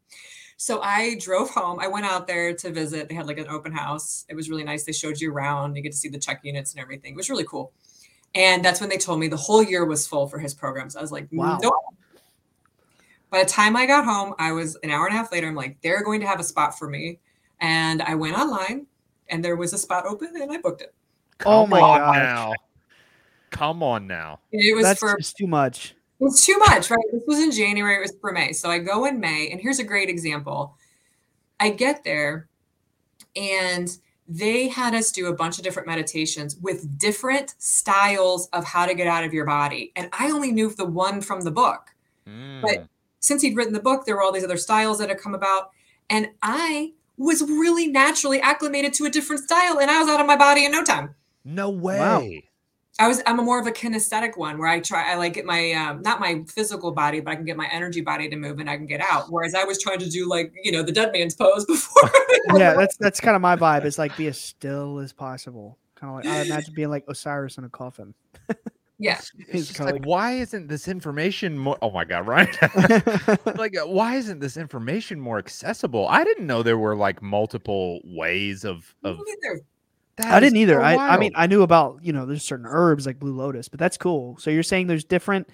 So 0.62 0.82
I 0.82 1.16
drove 1.22 1.49
home. 1.51 1.80
I 1.80 1.88
went 1.88 2.05
out 2.05 2.28
there 2.28 2.53
to 2.53 2.70
visit. 2.70 3.07
They 3.07 3.16
had 3.16 3.28
like 3.28 3.38
an 3.38 3.47
open 3.47 3.72
house. 3.72 4.26
It 4.28 4.36
was 4.36 4.49
really 4.49 4.66
nice. 4.66 4.84
They 4.84 4.91
showed 4.91 5.18
you 5.22 5.32
around. 5.32 5.78
You 5.78 5.82
get 5.82 5.93
to 5.93 5.97
see 5.97 6.10
the 6.10 6.20
CHEC 6.20 6.39
units 6.43 6.74
and 6.74 6.82
everything. 6.82 7.14
It 7.14 7.16
was 7.16 7.30
really 7.30 7.45
cool. 7.45 7.72
And 8.36 8.64
that's 8.64 8.82
when 8.82 8.89
they 8.89 8.97
told 8.97 9.22
me 9.22 9.30
the 9.30 9.38
whole 9.38 9.64
year 9.64 9.86
was 9.86 10.05
full 10.05 10.28
for 10.28 10.38
his 10.38 10.53
programs. 10.53 10.97
I 10.97 11.01
was 11.01 11.14
like, 11.14 11.30
Wow. 11.32 11.60
nope. 11.62 11.74
By 13.30 13.41
the 13.41 13.49
time 13.49 13.78
I 13.78 13.86
got 13.86 14.03
home, 14.03 14.34
I 14.38 14.51
was 14.51 14.76
an 14.84 14.89
hour 14.89 15.05
and 15.07 15.16
a 15.16 15.18
half 15.18 15.32
later. 15.32 15.47
I'm 15.47 15.55
like, 15.55 15.78
they're 15.82 16.03
going 16.03 16.20
to 16.20 16.28
have 16.28 16.41
a 16.41 16.43
spot 16.43 16.78
for 16.78 16.89
me. 16.89 17.20
And 17.62 18.01
I 18.01 18.16
went 18.16 18.38
online 18.38 18.86
and 19.30 19.41
there 19.41 19.55
was 19.55 19.72
a 19.72 19.78
spot 19.78 20.05
open 20.05 20.34
and 20.36 20.51
I 20.51 20.57
booked 20.57 20.82
it. 20.82 20.93
Oh 21.45 21.68
my 21.68 21.80
God. 21.80 22.16
now. 22.16 22.53
Come 23.51 23.82
on 23.82 24.07
now. 24.07 24.41
It 24.51 24.76
was 24.76 24.84
that's 24.84 24.99
for 24.99 25.16
just 25.16 25.38
too 25.38 25.47
much 25.47 25.95
It's 26.22 26.45
too 26.45 26.57
much, 26.57 26.89
right? 26.91 26.99
This 27.11 27.24
was 27.28 27.39
in 27.39 27.51
January, 27.51 27.95
it 27.95 28.01
was 28.01 28.15
for 28.20 28.32
May. 28.32 28.51
So 28.53 28.70
I 28.70 28.80
go 28.80 29.05
in 29.05 29.20
May, 29.20 29.49
and 29.51 29.61
here's 29.61 29.80
a 29.80 29.84
great 29.84 30.09
example. 30.09 30.76
I 31.59 31.70
get 31.70 32.03
there, 32.03 32.49
and 33.36 33.89
they 34.28 34.67
had 34.67 34.93
us 34.93 35.11
do 35.11 35.28
a 35.28 35.36
bunch 35.36 35.57
of 35.57 35.63
different 35.63 35.88
meditations 35.88 36.55
with 36.57 36.97
different 36.99 37.55
styles 37.57 38.47
of 38.53 38.63
how 38.65 38.86
to 38.86 38.93
get 38.93 39.07
out 39.07 39.24
of 39.24 39.34
your 39.34 39.45
body. 39.45 39.91
And 39.95 40.09
I 40.11 40.30
only 40.30 40.51
knew 40.51 40.70
the 40.70 40.86
one 40.86 41.22
from 41.22 41.41
the 41.41 41.51
book. 41.51 41.91
But 42.26 42.32
Mm. 42.32 42.88
since 43.20 43.41
he'd 43.41 43.55
written 43.55 43.74
the 43.74 43.80
book, 43.80 44.05
there 44.05 44.15
were 44.15 44.22
all 44.22 44.32
these 44.32 44.43
other 44.43 44.57
styles 44.57 44.99
that 44.99 45.09
had 45.09 45.17
come 45.20 45.34
about. 45.34 45.72
And 46.09 46.30
I 46.43 46.93
was 47.17 47.41
really 47.41 47.88
naturally 47.88 48.39
acclimated 48.39 48.93
to 48.93 49.05
a 49.05 49.09
different 49.09 49.43
style 49.43 49.80
and 49.80 49.89
I 49.89 49.99
was 49.99 50.07
out 50.07 50.22
of 50.22 50.28
my 50.28 50.36
body 50.36 50.63
in 50.65 50.72
no 50.72 50.84
time. 50.84 51.15
no 51.43 51.70
way. 51.70 51.99
Wow. 51.99 52.49
I 53.00 53.08
was 53.08 53.22
I'm 53.26 53.39
a 53.39 53.41
more 53.41 53.60
of 53.60 53.66
a 53.66 53.72
kinesthetic 53.72 54.38
one 54.38 54.58
where 54.58 54.68
I 54.68 54.80
try 54.82 55.12
I 55.12 55.16
like 55.16 55.34
get 55.34 55.45
my 55.45 55.72
um, 55.72 56.02
not 56.02 56.20
my 56.20 56.43
physical 56.47 56.91
body, 56.91 57.22
but 57.22 57.32
I 57.32 57.36
can 57.36 57.45
get 57.45 57.56
my 57.58 57.68
energy 57.72 58.02
body 58.02 58.30
to 58.30 58.36
move 58.36 58.60
and 58.60 58.70
I 58.70 58.76
can 58.76 58.86
get 58.86 59.00
out. 59.02 59.28
Whereas 59.30 59.56
I 59.56 59.64
was 59.64 59.82
trying 59.82 60.00
to 60.00 60.10
do 60.10 60.28
like, 60.28 60.54
you 60.64 60.72
know, 60.72 60.84
the 60.84 60.91
dead 60.91 61.12
man's 61.14 61.34
pose 61.34 61.66
before. 61.68 62.12
yeah, 62.56 62.74
that's 62.74 62.97
that's 62.97 63.20
kind 63.22 63.36
of 63.36 63.41
my 63.41 63.56
vibe. 63.56 63.86
Is 63.86 63.97
like 63.97 64.16
be 64.18 64.28
as 64.28 64.39
still 64.39 65.00
as 65.00 65.14
possible. 65.14 65.78
Kind 65.95 66.12
of 66.12 66.16
like 66.18 66.26
I 66.26 66.41
imagine 66.41 66.74
being 66.74 66.89
like 66.89 67.06
Osiris 67.08 67.58
in 67.58 67.64
a 67.64 67.70
coffin. 67.70 68.14
yeah. 69.00 69.20
It's 69.39 69.52
He's 69.52 69.68
just 69.68 69.78
kinda 69.78 69.93
like, 69.93 70.06
why 70.06 70.34
isn't 70.34 70.68
this 70.68 70.88
information 70.89 71.58
more? 71.58 71.78
Oh 71.82 71.91
my 71.91 72.04
god, 72.04 72.28
right? 72.28 72.56
like- 72.76 73.58
like, 73.58 73.78
uh, 73.78 73.88
why 73.88 74.16
isn't 74.16 74.39
this 74.39 74.58
information 74.58 75.20
more 75.22 75.38
accessible? 75.39 76.06
I 76.10 76.26
didn't 76.26 76.47
know 76.47 76.64
there 76.64 76.78
were 76.78 76.95
like 76.97 77.22
multiple 77.22 78.02
ways 78.04 78.66
of 78.66 78.93
of. 79.06 79.20
Me 80.20 80.26
neither. 80.26 80.30
That 80.30 80.36
I 80.36 80.39
didn't 80.39 80.57
either. 80.57 80.74
so 80.76 80.82
I, 80.82 81.15
I 81.15 81.17
mean. 81.17 81.32
I 81.36 81.47
knew 81.47 81.61
about 81.61 81.99
you 82.01 82.13
know 82.13 82.26
there's 82.26 82.43
certain 82.43 82.65
herbs 82.67 83.05
like 83.05 83.20
blue 83.20 83.36
lotus, 83.36 83.67
but 83.67 83.80
that's 83.80 83.97
cool. 83.97 84.38
So 84.38 84.49
you're 84.49 84.63
saying 84.63 84.88
there's 84.88 85.03
different 85.03 85.49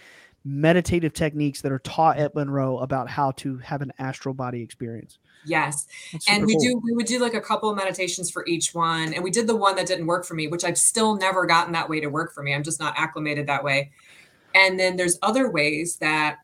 meditative 0.45 1.11
techniques 1.13 1.61
that 1.61 1.71
are 1.71 1.79
taught 1.79 2.17
at 2.17 2.35
Monroe 2.35 2.77
about 2.77 3.09
how 3.09 3.31
to 3.31 3.57
have 3.57 3.81
an 3.81 3.91
astral 3.97 4.35
body 4.35 4.61
experience. 4.61 5.17
Yes. 5.45 5.87
And 6.27 6.45
we 6.45 6.53
cool. 6.53 6.61
do 6.61 6.81
we 6.83 6.93
would 6.93 7.05
do 7.05 7.19
like 7.19 7.33
a 7.33 7.41
couple 7.41 7.69
of 7.69 7.75
meditations 7.75 8.29
for 8.29 8.45
each 8.47 8.73
one 8.73 9.13
and 9.13 9.23
we 9.23 9.31
did 9.31 9.47
the 9.47 9.55
one 9.55 9.75
that 9.75 9.87
didn't 9.87 10.07
work 10.07 10.25
for 10.25 10.33
me 10.33 10.47
which 10.47 10.63
i've 10.63 10.77
still 10.77 11.15
never 11.15 11.45
gotten 11.45 11.73
that 11.73 11.89
way 11.89 11.99
to 11.99 12.07
work 12.07 12.33
for 12.33 12.41
me 12.41 12.53
i'm 12.53 12.63
just 12.63 12.79
not 12.79 12.97
acclimated 12.97 13.47
that 13.47 13.63
way 13.63 13.91
and 14.53 14.79
then 14.79 14.95
there's 14.95 15.17
other 15.21 15.51
ways 15.51 15.97
that 15.97 16.37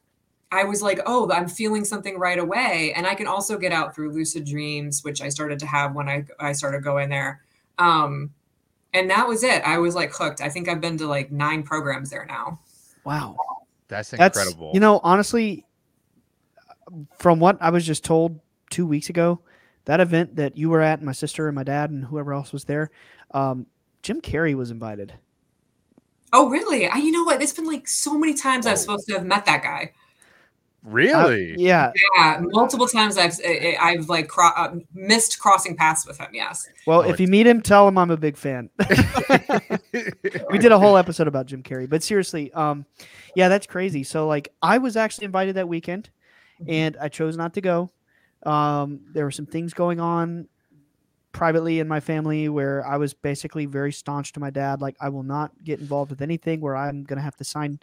i 0.52 0.64
was 0.64 0.82
like 0.82 1.00
oh 1.06 1.30
i'm 1.32 1.48
feeling 1.48 1.84
something 1.84 2.20
right 2.20 2.38
away 2.38 2.94
and 2.96 3.08
i 3.08 3.16
can 3.16 3.28
also 3.28 3.58
get 3.58 3.72
out 3.72 3.96
through 3.96 4.12
lucid 4.12 4.46
dreams 4.46 5.04
which 5.04 5.22
i 5.22 5.30
started 5.30 5.58
to 5.58 5.66
have 5.66 5.96
when 5.96 6.08
i 6.08 6.24
i 6.40 6.52
started 6.52 6.84
going 6.84 7.10
there 7.10 7.42
um 7.78 8.32
and 8.94 9.10
that 9.10 9.26
was 9.28 9.44
it. 9.44 9.62
I 9.64 9.78
was 9.78 9.96
like 9.96 10.12
hooked. 10.14 10.42
I 10.42 10.50
think 10.50 10.68
i've 10.68 10.82
been 10.82 10.98
to 10.98 11.08
like 11.08 11.32
nine 11.32 11.64
programs 11.64 12.10
there 12.10 12.26
now. 12.26 12.60
Wow. 13.06 13.38
that's 13.88 14.12
That's 14.12 14.38
incredible. 14.38 14.72
you 14.74 14.80
know 14.80 15.00
honestly, 15.04 15.66
from 17.18 17.40
what 17.40 17.58
I 17.62 17.70
was 17.70 17.86
just 17.86 18.04
told 18.04 18.40
two 18.70 18.86
weeks 18.86 19.10
ago, 19.10 19.40
that 19.86 20.00
event 20.00 20.36
that 20.36 20.58
you 20.58 20.70
were 20.70 20.82
at, 20.82 21.00
and 21.00 21.06
my 21.06 21.12
sister 21.14 21.48
and 21.48 21.56
my 21.56 21.64
dad 21.64 21.90
and 21.90 22.06
whoever 22.06 22.34
else 22.34 22.52
was 22.54 22.66
there, 22.66 22.92
um, 23.34 23.66
Jim 24.04 24.22
Carrey 24.22 24.56
was 24.56 24.72
invited. 24.72 25.14
oh 26.34 26.50
really? 26.50 26.88
I, 26.88 26.98
you 26.98 27.12
know 27.12 27.24
what? 27.24 27.42
It's 27.42 27.54
been 27.54 27.66
like 27.66 27.88
so 27.88 28.18
many 28.18 28.34
times 28.34 28.66
i 28.66 28.72
was 28.72 28.82
supposed 28.82 29.08
to 29.08 29.14
have 29.14 29.26
met 29.26 29.46
that 29.46 29.64
guy 29.64 29.94
Uh, 30.86 30.90
really. 30.90 31.56
yeah. 31.58 31.92
Yeah, 32.18 32.40
multiple 32.42 32.88
times 32.88 33.18
I've 33.18 33.34
I- 33.46 33.78
I've 33.80 34.10
like 34.10 34.28
cro- 34.28 34.52
uh, 34.56 34.76
missed 34.94 35.40
crossing 35.40 35.76
paths 35.78 36.06
with 36.08 36.18
him. 36.18 36.28
Yes. 36.34 36.68
Well, 36.88 37.00
Oh, 37.06 37.10
if 37.10 37.20
you 37.20 37.28
meet 37.28 37.46
him, 37.46 37.62
tell 37.62 37.88
him 37.88 37.98
I'm 37.98 38.10
a 38.12 38.18
big 38.18 38.36
fan. 38.36 38.70
we 40.50 40.58
did 40.58 40.72
a 40.72 40.80
whole 40.80 40.98
episode 40.98 41.28
about 41.28 41.46
Jim 41.46 41.64
Carrey, 41.64 41.90
but 41.90 42.04
seriously, 42.04 42.52
um, 42.54 42.86
yeah, 43.36 43.48
that's 43.50 43.68
crazy. 43.68 44.04
So 44.04 44.28
like, 44.28 44.52
I 44.62 44.78
was 44.80 44.98
actually 44.98 45.26
invited 45.26 45.56
that 45.56 45.68
weekend, 45.68 46.10
and 46.68 46.98
I 47.00 47.10
chose 47.10 47.38
not 47.38 47.54
to 47.56 47.62
go. 47.62 47.92
Um, 48.44 49.02
there 49.14 49.24
were 49.24 49.32
some 49.32 49.46
things 49.46 49.74
going 49.74 50.00
on 50.00 50.48
privately 51.32 51.80
in 51.80 51.88
my 51.88 52.00
family 52.00 52.50
where 52.50 52.86
I 52.86 52.98
was 52.98 53.14
basically 53.14 53.66
very 53.66 53.92
staunch 53.92 54.34
to 54.34 54.40
my 54.40 54.50
dad. 54.50 54.82
Like, 54.82 54.96
I 55.00 55.10
will 55.10 55.24
not 55.24 55.52
get 55.64 55.80
involved 55.80 56.12
with 56.12 56.22
anything 56.22 56.62
where 56.62 56.76
I'm 56.76 57.04
gonna 57.04 57.22
have 57.22 57.36
to 57.38 57.44
sign 57.44 57.80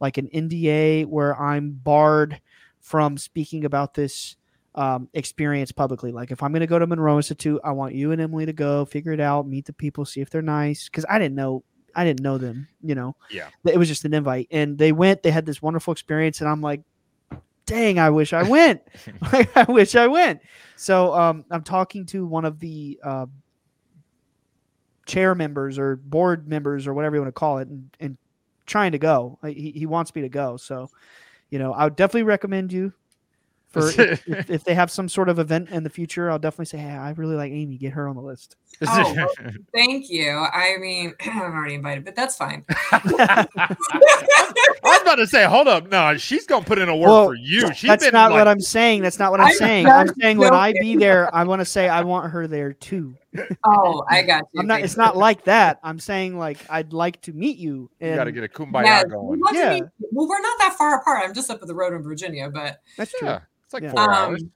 like 0.00 0.18
an 0.18 0.28
NDA 0.28 1.06
where 1.06 1.38
I'm 1.40 1.72
barred 1.72 2.40
from 2.80 3.16
speaking 3.18 3.64
about 3.64 3.94
this 3.94 4.36
um, 4.74 5.08
experience 5.12 5.70
publicly. 5.70 6.12
Like 6.12 6.30
if 6.30 6.42
I'm 6.42 6.50
going 6.50 6.60
to 6.60 6.66
go 6.66 6.78
to 6.78 6.86
Monroe 6.86 7.16
Institute, 7.18 7.60
I 7.62 7.72
want 7.72 7.94
you 7.94 8.10
and 8.10 8.20
Emily 8.22 8.46
to 8.46 8.54
go, 8.54 8.86
figure 8.86 9.12
it 9.12 9.20
out, 9.20 9.46
meet 9.46 9.66
the 9.66 9.72
people, 9.74 10.04
see 10.06 10.22
if 10.22 10.30
they're 10.30 10.40
nice. 10.40 10.86
Because 10.88 11.04
I 11.10 11.18
didn't 11.18 11.34
know, 11.34 11.62
I 11.94 12.04
didn't 12.04 12.22
know 12.22 12.38
them. 12.38 12.68
You 12.80 12.94
know, 12.94 13.14
Yeah. 13.30 13.48
it 13.66 13.76
was 13.76 13.88
just 13.88 14.06
an 14.06 14.14
invite, 14.14 14.48
and 14.50 14.78
they 14.78 14.90
went. 14.92 15.22
They 15.22 15.30
had 15.30 15.44
this 15.44 15.60
wonderful 15.60 15.92
experience, 15.92 16.40
and 16.40 16.48
I'm 16.48 16.62
like, 16.62 16.80
dang, 17.66 17.98
I 17.98 18.10
wish 18.10 18.32
I 18.32 18.42
went. 18.42 18.82
like, 19.32 19.56
I 19.56 19.64
wish 19.64 19.94
I 19.94 20.06
went. 20.06 20.40
So 20.76 21.14
um, 21.14 21.44
I'm 21.50 21.62
talking 21.62 22.06
to 22.06 22.26
one 22.26 22.44
of 22.44 22.58
the 22.58 22.98
uh, 23.02 23.26
chair 25.06 25.34
members 25.34 25.78
or 25.78 25.96
board 25.96 26.48
members 26.48 26.86
or 26.86 26.94
whatever 26.94 27.16
you 27.16 27.22
want 27.22 27.34
to 27.34 27.38
call 27.38 27.58
it, 27.58 27.68
and, 27.68 27.96
and 28.00 28.16
trying 28.66 28.92
to 28.92 28.98
go. 28.98 29.38
He 29.44 29.72
he 29.72 29.86
wants 29.86 30.14
me 30.14 30.22
to 30.22 30.28
go. 30.28 30.56
So, 30.56 30.90
you 31.50 31.58
know, 31.58 31.72
I 31.72 31.84
would 31.84 31.96
definitely 31.96 32.24
recommend 32.24 32.72
you 32.72 32.92
for 33.72 33.88
if, 33.88 34.28
if, 34.28 34.50
if 34.50 34.64
they 34.64 34.74
have 34.74 34.90
some 34.90 35.08
sort 35.08 35.28
of 35.28 35.38
event 35.38 35.70
in 35.70 35.82
the 35.82 35.90
future, 35.90 36.30
I'll 36.30 36.38
definitely 36.38 36.66
say, 36.66 36.78
hey, 36.78 36.90
I 36.90 37.10
really 37.12 37.34
like 37.36 37.52
Amy. 37.52 37.78
Get 37.78 37.92
her 37.94 38.08
on 38.08 38.16
the 38.16 38.22
list. 38.22 38.56
Oh, 38.84 39.14
well, 39.14 39.30
thank 39.74 40.10
you. 40.10 40.30
I 40.30 40.76
mean, 40.80 41.14
I'm 41.24 41.52
already 41.52 41.74
invited, 41.74 42.04
but 42.04 42.16
that's 42.16 42.36
fine. 42.36 42.64
I 42.90 43.46
was 44.82 45.02
about 45.02 45.14
to 45.16 45.26
say, 45.26 45.44
hold 45.44 45.68
up, 45.68 45.88
no, 45.90 46.16
she's 46.16 46.46
gonna 46.46 46.64
put 46.64 46.78
in 46.78 46.88
a 46.88 46.96
work 46.96 47.08
Well, 47.10 47.26
for 47.26 47.34
you. 47.34 47.72
She's 47.74 47.88
That's 47.88 48.04
been 48.04 48.12
not 48.12 48.30
like, 48.30 48.40
what 48.40 48.48
I'm 48.48 48.60
saying. 48.60 49.02
That's 49.02 49.18
not 49.18 49.30
what 49.30 49.40
I'm 49.40 49.48
I'm 49.48 49.54
saying. 49.54 49.86
I'm 49.88 50.08
saying 50.20 50.38
when 50.38 50.52
I 50.54 50.72
be 50.80 50.96
there, 50.96 51.32
I 51.34 51.44
want 51.44 51.60
to 51.60 51.64
say 51.64 51.88
I 51.88 52.02
want 52.02 52.32
her 52.32 52.46
there 52.46 52.72
too. 52.72 53.14
Oh, 53.64 54.04
I 54.08 54.22
got 54.22 54.44
you. 54.52 54.60
I'm 54.60 54.66
not. 54.66 54.80
It's 54.80 54.96
not 54.96 55.16
like 55.16 55.44
that. 55.44 55.78
I'm 55.82 55.98
saying 55.98 56.36
like 56.38 56.58
I'd 56.68 56.92
like 56.92 57.20
to 57.22 57.32
meet 57.32 57.58
you. 57.58 57.90
You 58.00 58.14
got 58.14 58.24
to 58.24 58.32
get 58.32 58.44
a 58.44 58.48
kumbaya 58.48 58.84
Yes, 58.84 59.04
going. 59.04 59.28
we'd 59.28 59.40
love 59.40 59.52
to 59.54 59.58
Yeah. 59.58 59.74
meet 59.74 59.84
you. 59.98 60.08
Well, 60.12 60.28
we're 60.28 60.40
not 60.40 60.58
that 60.58 60.74
far 60.76 61.00
apart. 61.00 61.22
I'm 61.24 61.34
just 61.34 61.50
up 61.50 61.60
at 61.62 61.68
the 61.68 61.74
road 61.74 61.94
in 61.94 62.02
Virginia, 62.02 62.50
but 62.50 62.80
that's 62.98 63.12
true. 63.12 63.28
Yeah, 63.28 63.40
it's 63.72 63.74
like 63.74 63.82
Yeah. 63.82 63.90
four 63.92 64.12
hours. 64.12 64.42
um, 64.42 64.52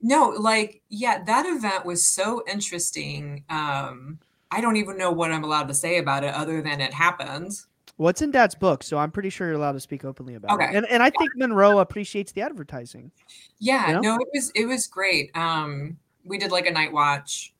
no, 0.00 0.28
like 0.28 0.80
yeah, 0.88 1.22
that 1.24 1.46
event 1.46 1.84
was 1.84 2.04
so 2.06 2.42
interesting. 2.48 3.44
Um, 3.50 4.18
I 4.50 4.60
don't 4.60 4.76
even 4.76 4.96
know 4.96 5.10
what 5.12 5.32
I'm 5.32 5.44
allowed 5.44 5.68
to 5.68 5.74
say 5.74 5.98
about 5.98 6.24
it 6.24 6.32
other 6.34 6.62
than 6.62 6.80
it 6.80 6.94
happened. 6.94 7.52
Well, 7.96 8.08
it's 8.08 8.22
in 8.22 8.30
Dad's 8.30 8.54
book, 8.54 8.84
so 8.84 8.96
I'm 8.96 9.10
pretty 9.10 9.28
sure 9.28 9.48
you're 9.48 9.56
allowed 9.56 9.72
to 9.72 9.80
speak 9.80 10.04
openly 10.04 10.36
about 10.36 10.52
it. 10.52 10.64
Okay. 10.64 10.76
And 10.76 10.86
and 10.86 11.02
I 11.02 11.10
think 11.10 11.32
Monroe 11.34 11.78
appreciates 11.80 12.30
the 12.32 12.42
advertising. 12.42 13.10
Yeah, 13.58 13.88
You 13.88 13.94
know? 13.94 14.00
no, 14.00 14.14
it 14.16 14.28
was 14.32 14.52
it 14.54 14.66
was 14.66 14.86
great. 14.86 15.36
Um, 15.36 15.98
we 16.24 16.38
did 16.38 16.52
like 16.52 16.66
a 16.66 16.70
night 16.70 16.92
watch 16.92 17.52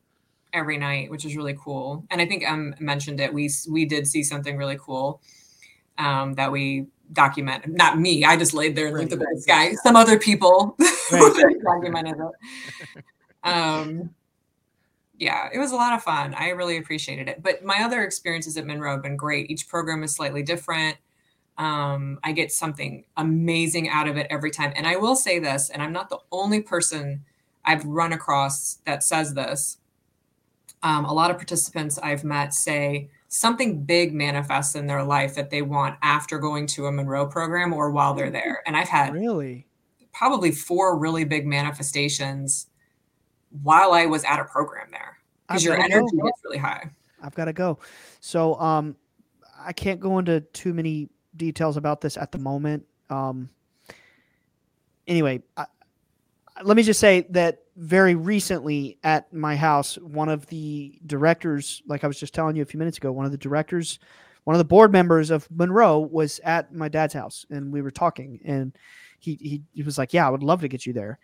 every 0.53 0.77
night, 0.77 1.11
which 1.11 1.25
was 1.25 1.35
really 1.35 1.57
cool. 1.61 2.05
And 2.09 2.21
I 2.21 2.25
think 2.25 2.49
um 2.49 2.73
mentioned 2.79 3.19
it. 3.19 3.33
We 3.33 3.49
we 3.69 3.83
did 3.85 4.07
see 4.07 4.23
something 4.23 4.55
really 4.55 4.77
cool 4.79 5.21
um, 5.97 6.35
that 6.35 6.49
we 6.51 6.87
documented. 7.13 7.71
Not 7.75 7.99
me. 7.99 8.23
I 8.23 8.35
just 8.37 8.53
laid 8.53 8.75
there 8.75 8.87
and 8.87 8.97
looked 8.97 9.11
Right. 9.11 9.21
at 9.21 9.35
the 9.35 9.41
sky. 9.41 9.73
Some 9.83 9.95
other 9.95 10.19
people 10.19 10.75
Right. 11.11 11.33
documented 11.63 12.15
it. 12.17 13.03
Um, 13.43 14.13
yeah, 15.17 15.49
it 15.53 15.59
was 15.59 15.71
a 15.71 15.75
lot 15.75 15.93
of 15.93 16.03
fun. 16.03 16.33
I 16.33 16.49
really 16.49 16.77
appreciated 16.77 17.27
it. 17.27 17.43
But 17.43 17.63
my 17.63 17.83
other 17.83 18.03
experiences 18.03 18.57
at 18.57 18.65
Monroe 18.65 18.93
have 18.93 19.03
been 19.03 19.17
great. 19.17 19.49
Each 19.51 19.67
program 19.67 20.03
is 20.03 20.13
slightly 20.15 20.43
different. 20.43 20.97
Um, 21.57 22.19
I 22.23 22.31
get 22.31 22.51
something 22.53 23.03
amazing 23.17 23.89
out 23.89 24.07
of 24.07 24.15
it 24.15 24.27
every 24.29 24.49
time. 24.51 24.71
And 24.77 24.87
I 24.87 24.95
will 24.95 25.15
say 25.15 25.39
this, 25.39 25.69
and 25.69 25.81
I'm 25.81 25.91
not 25.91 26.09
the 26.09 26.19
only 26.31 26.61
person 26.61 27.25
I've 27.65 27.83
run 27.85 28.13
across 28.13 28.75
that 28.85 29.03
says 29.03 29.33
this. 29.33 29.77
Um, 30.83 31.03
a 31.03 31.11
lot 31.13 31.31
of 31.31 31.35
participants 31.37 31.99
I've 32.01 32.23
met 32.23 32.53
say 32.53 33.09
something 33.29 33.83
big 33.83 34.13
manifests 34.13 34.75
in 34.75 34.87
their 34.87 35.03
life 35.03 35.35
that 35.35 35.49
they 35.51 35.61
want 35.61 35.95
after 36.01 36.39
going 36.39 36.65
to 36.65 36.87
a 36.87 36.91
Monroe 36.91 37.27
program 37.27 37.71
or 37.73 37.91
while 37.91 38.13
they're 38.13 38.31
there. 38.31 38.61
And 38.65 38.75
I've 38.75 38.89
had 38.89 39.13
Really? 39.13 39.67
probably 40.13 40.51
four 40.51 40.97
really 40.97 41.23
big 41.23 41.45
manifestations 41.45 42.67
while 43.63 43.93
I 43.93 44.07
was 44.07 44.23
at 44.23 44.39
a 44.39 44.45
program 44.45 44.87
there 44.91 45.17
because 45.47 45.63
your 45.63 45.75
energy 45.79 46.17
go. 46.17 46.25
gets 46.25 46.41
really 46.43 46.57
high. 46.57 46.89
I've 47.21 47.35
got 47.35 47.45
to 47.45 47.53
go. 47.53 47.79
So 48.19 48.59
um, 48.59 48.95
I 49.59 49.73
can't 49.73 49.99
go 49.99 50.17
into 50.17 50.41
too 50.41 50.73
many 50.73 51.09
details 51.35 51.77
about 51.77 52.01
this 52.01 52.17
at 52.17 52.31
the 52.31 52.37
moment. 52.39 52.85
Um, 53.09 53.49
anyway, 55.07 55.43
I, 55.55 55.65
let 56.63 56.75
me 56.77 56.83
just 56.83 56.99
say 56.99 57.27
that 57.29 57.63
very 57.79 58.13
recently 58.13 58.97
at 59.03 59.31
my 59.33 59.55
house, 59.55 59.95
one 59.99 60.27
of 60.27 60.45
the 60.47 60.99
directors, 61.05 61.81
like 61.87 62.03
I 62.03 62.07
was 62.07 62.19
just 62.19 62.33
telling 62.33 62.57
you 62.57 62.61
a 62.61 62.65
few 62.65 62.77
minutes 62.77 62.97
ago, 62.97 63.11
one 63.11 63.25
of 63.25 63.31
the 63.31 63.37
directors, 63.37 63.99
one 64.43 64.53
of 64.53 64.57
the 64.57 64.65
board 64.65 64.91
members 64.91 65.29
of 65.29 65.47
Monroe 65.49 65.99
was 65.99 66.39
at 66.43 66.73
my 66.73 66.89
dad's 66.89 67.13
house, 67.13 67.45
and 67.49 67.71
we 67.71 67.81
were 67.81 67.91
talking, 67.91 68.41
and 68.43 68.77
he 69.17 69.37
he, 69.39 69.61
he 69.73 69.83
was 69.83 69.97
like, 69.97 70.13
"Yeah, 70.13 70.27
I 70.27 70.29
would 70.29 70.43
love 70.43 70.59
to 70.61 70.67
get 70.67 70.85
you 70.85 70.91
there." 70.91 71.19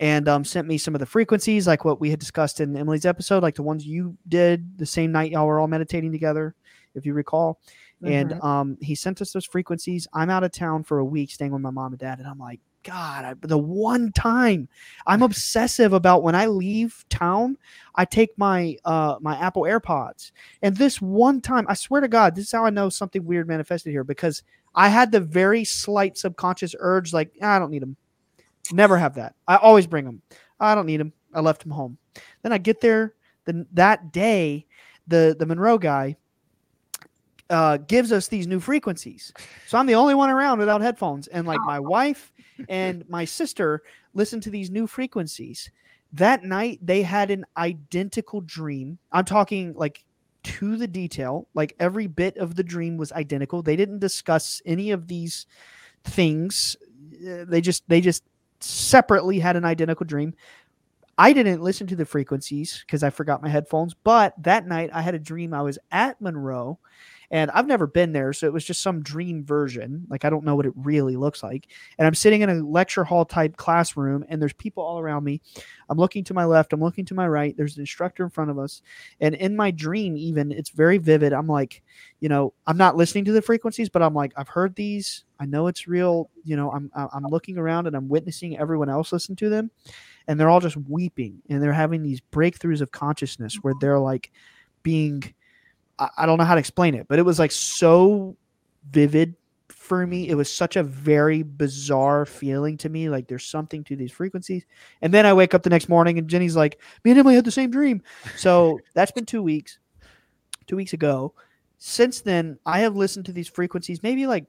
And 0.00 0.28
um, 0.28 0.44
sent 0.44 0.66
me 0.66 0.78
some 0.78 0.94
of 0.94 0.98
the 0.98 1.06
frequencies, 1.06 1.66
like 1.66 1.84
what 1.84 2.00
we 2.00 2.10
had 2.10 2.18
discussed 2.18 2.60
in 2.60 2.76
Emily's 2.76 3.06
episode, 3.06 3.42
like 3.42 3.54
the 3.54 3.62
ones 3.62 3.86
you 3.86 4.16
did 4.26 4.78
the 4.78 4.86
same 4.86 5.12
night 5.12 5.30
y'all 5.30 5.46
were 5.46 5.60
all 5.60 5.68
meditating 5.68 6.10
together, 6.10 6.54
if 6.94 7.06
you 7.06 7.14
recall. 7.14 7.60
And 8.02 8.32
um, 8.42 8.78
he 8.80 8.94
sent 8.94 9.20
us 9.20 9.32
those 9.32 9.44
frequencies. 9.44 10.08
I'm 10.14 10.30
out 10.30 10.42
of 10.42 10.52
town 10.52 10.84
for 10.84 10.98
a 10.98 11.04
week, 11.04 11.30
staying 11.30 11.52
with 11.52 11.60
my 11.60 11.70
mom 11.70 11.92
and 11.92 12.00
dad, 12.00 12.18
and 12.18 12.26
I'm 12.26 12.38
like, 12.38 12.60
God, 12.82 13.24
I, 13.24 13.34
the 13.40 13.58
one 13.58 14.12
time 14.12 14.68
I'm 15.06 15.22
obsessive 15.22 15.92
about 15.92 16.22
when 16.22 16.34
I 16.34 16.46
leave 16.46 17.04
town, 17.10 17.58
I 17.94 18.04
take 18.04 18.36
my 18.38 18.76
uh 18.84 19.16
my 19.20 19.36
Apple 19.36 19.62
AirPods. 19.62 20.32
And 20.62 20.76
this 20.76 21.00
one 21.00 21.40
time, 21.40 21.66
I 21.68 21.74
swear 21.74 22.00
to 22.00 22.08
God, 22.08 22.34
this 22.34 22.46
is 22.46 22.52
how 22.52 22.64
I 22.64 22.70
know 22.70 22.88
something 22.88 23.24
weird 23.24 23.48
manifested 23.48 23.92
here 23.92 24.04
because 24.04 24.42
I 24.74 24.88
had 24.88 25.12
the 25.12 25.20
very 25.20 25.64
slight 25.64 26.16
subconscious 26.16 26.74
urge, 26.78 27.12
like 27.12 27.32
"Ah, 27.42 27.56
I 27.56 27.58
don't 27.58 27.70
need 27.70 27.82
them. 27.82 27.96
Never 28.72 28.96
have 28.96 29.14
that. 29.16 29.34
I 29.46 29.56
always 29.56 29.86
bring 29.86 30.04
them. 30.04 30.22
I 30.58 30.74
don't 30.74 30.86
need 30.86 31.00
them. 31.00 31.12
I 31.34 31.40
left 31.40 31.62
them 31.62 31.72
home. 31.72 31.98
Then 32.42 32.52
I 32.52 32.58
get 32.58 32.80
there. 32.80 33.14
Then 33.44 33.66
that 33.72 34.12
day, 34.12 34.66
the 35.06 35.36
the 35.38 35.46
Monroe 35.46 35.78
guy 35.78 36.16
uh, 37.50 37.78
gives 37.78 38.12
us 38.12 38.28
these 38.28 38.46
new 38.46 38.60
frequencies. 38.60 39.32
So 39.66 39.76
I'm 39.76 39.86
the 39.86 39.96
only 39.96 40.14
one 40.14 40.30
around 40.30 40.58
without 40.60 40.80
headphones, 40.80 41.26
and 41.26 41.46
like 41.46 41.60
my 41.60 41.80
wife 41.80 42.32
and 42.68 43.08
my 43.08 43.24
sister 43.24 43.82
listened 44.14 44.42
to 44.44 44.50
these 44.50 44.70
new 44.70 44.86
frequencies. 44.86 45.70
That 46.12 46.42
night, 46.44 46.80
they 46.82 47.02
had 47.02 47.30
an 47.30 47.46
identical 47.56 48.40
dream. 48.40 48.98
I'm 49.12 49.24
talking 49.24 49.74
like 49.74 50.04
to 50.42 50.76
the 50.76 50.88
detail, 50.88 51.46
like 51.54 51.76
every 51.78 52.06
bit 52.06 52.36
of 52.38 52.56
the 52.56 52.64
dream 52.64 52.96
was 52.96 53.12
identical. 53.12 53.62
They 53.62 53.76
didn't 53.76 54.00
discuss 54.00 54.60
any 54.64 54.90
of 54.90 55.06
these 55.06 55.46
things. 56.04 56.76
Uh, 57.14 57.44
They 57.44 57.60
just 57.60 57.88
they 57.88 58.00
just 58.00 58.24
separately 58.60 59.38
had 59.38 59.56
an 59.56 59.64
identical 59.64 60.06
dream. 60.06 60.34
I 61.18 61.34
didn't 61.34 61.62
listen 61.62 61.86
to 61.88 61.96
the 61.96 62.06
frequencies 62.06 62.82
because 62.86 63.02
I 63.02 63.10
forgot 63.10 63.42
my 63.42 63.50
headphones. 63.50 63.94
But 63.94 64.34
that 64.42 64.66
night, 64.66 64.88
I 64.92 65.02
had 65.02 65.14
a 65.14 65.18
dream. 65.18 65.52
I 65.52 65.60
was 65.60 65.78
at 65.92 66.20
Monroe, 66.20 66.78
and 67.30 67.50
I've 67.52 67.66
never 67.66 67.86
been 67.86 68.12
there, 68.12 68.32
so 68.32 68.46
it 68.46 68.52
was 68.52 68.64
just 68.64 68.82
some 68.82 69.02
dream 69.02 69.44
version. 69.44 70.06
Like 70.08 70.24
I 70.24 70.30
don't 70.30 70.44
know 70.44 70.56
what 70.56 70.66
it 70.66 70.72
really 70.74 71.16
looks 71.16 71.42
like. 71.42 71.68
And 71.98 72.06
I'm 72.06 72.14
sitting 72.14 72.42
in 72.42 72.50
a 72.50 72.54
lecture 72.54 73.04
hall 73.04 73.24
type 73.24 73.56
classroom, 73.56 74.24
and 74.28 74.40
there's 74.40 74.52
people 74.52 74.82
all 74.82 74.98
around 74.98 75.24
me. 75.24 75.40
I'm 75.88 75.98
looking 75.98 76.24
to 76.24 76.34
my 76.34 76.44
left. 76.44 76.72
I'm 76.72 76.80
looking 76.80 77.04
to 77.06 77.14
my 77.14 77.28
right. 77.28 77.56
There's 77.56 77.76
an 77.76 77.82
instructor 77.82 78.24
in 78.24 78.30
front 78.30 78.50
of 78.50 78.58
us, 78.58 78.82
and 79.20 79.34
in 79.34 79.54
my 79.56 79.70
dream, 79.70 80.16
even 80.16 80.50
it's 80.50 80.70
very 80.70 80.98
vivid. 80.98 81.32
I'm 81.32 81.46
like, 81.46 81.82
you 82.20 82.28
know, 82.28 82.52
I'm 82.66 82.76
not 82.76 82.96
listening 82.96 83.24
to 83.26 83.32
the 83.32 83.42
frequencies, 83.42 83.88
but 83.88 84.02
I'm 84.02 84.14
like, 84.14 84.32
I've 84.36 84.48
heard 84.48 84.74
these. 84.74 85.24
I 85.38 85.46
know 85.46 85.68
it's 85.68 85.88
real. 85.88 86.30
You 86.44 86.56
know, 86.56 86.70
I'm 86.70 86.90
I'm 86.94 87.24
looking 87.30 87.58
around 87.58 87.86
and 87.86 87.96
I'm 87.96 88.08
witnessing 88.08 88.58
everyone 88.58 88.90
else 88.90 89.12
listen 89.12 89.36
to 89.36 89.48
them 89.48 89.70
and 90.28 90.38
they're 90.38 90.50
all 90.50 90.60
just 90.60 90.76
weeping 90.76 91.42
and 91.48 91.62
they're 91.62 91.72
having 91.72 92.02
these 92.02 92.20
breakthroughs 92.32 92.80
of 92.80 92.92
consciousness 92.92 93.56
where 93.56 93.74
they're 93.80 93.98
like 93.98 94.30
being 94.82 95.34
I, 96.00 96.08
I 96.18 96.26
don't 96.26 96.38
know 96.38 96.44
how 96.44 96.54
to 96.54 96.58
explain 96.60 96.94
it 96.96 97.06
but 97.06 97.18
it 97.20 97.22
was 97.22 97.38
like 97.38 97.52
so 97.52 98.36
vivid 98.90 99.36
for 99.68 100.06
me. 100.06 100.28
It 100.28 100.36
was 100.36 100.52
such 100.52 100.76
a 100.76 100.84
very 100.84 101.42
bizarre 101.42 102.24
feeling 102.24 102.76
to 102.78 102.88
me 102.88 103.08
like 103.08 103.26
there's 103.26 103.44
something 103.44 103.82
to 103.84 103.96
these 103.96 104.12
frequencies. 104.12 104.64
And 105.02 105.12
then 105.12 105.26
i 105.26 105.32
wake 105.32 105.52
up 105.52 105.64
the 105.64 105.70
next 105.70 105.88
morning 105.88 106.16
and 106.18 106.28
jenny's 106.28 106.54
like 106.54 106.80
me 107.04 107.10
and 107.10 107.18
emily 107.18 107.34
had 107.34 107.44
the 107.44 107.50
same 107.50 107.70
dream. 107.72 108.00
So 108.36 108.78
that's 108.94 109.10
been 109.10 109.26
two 109.26 109.42
weeks 109.42 109.78
two 110.66 110.76
weeks 110.76 110.92
ago. 110.92 111.34
Since 111.78 112.20
then 112.20 112.58
i 112.66 112.80
have 112.80 112.94
listened 112.96 113.26
to 113.26 113.32
these 113.32 113.48
frequencies 113.48 114.02
maybe 114.02 114.26
like 114.28 114.46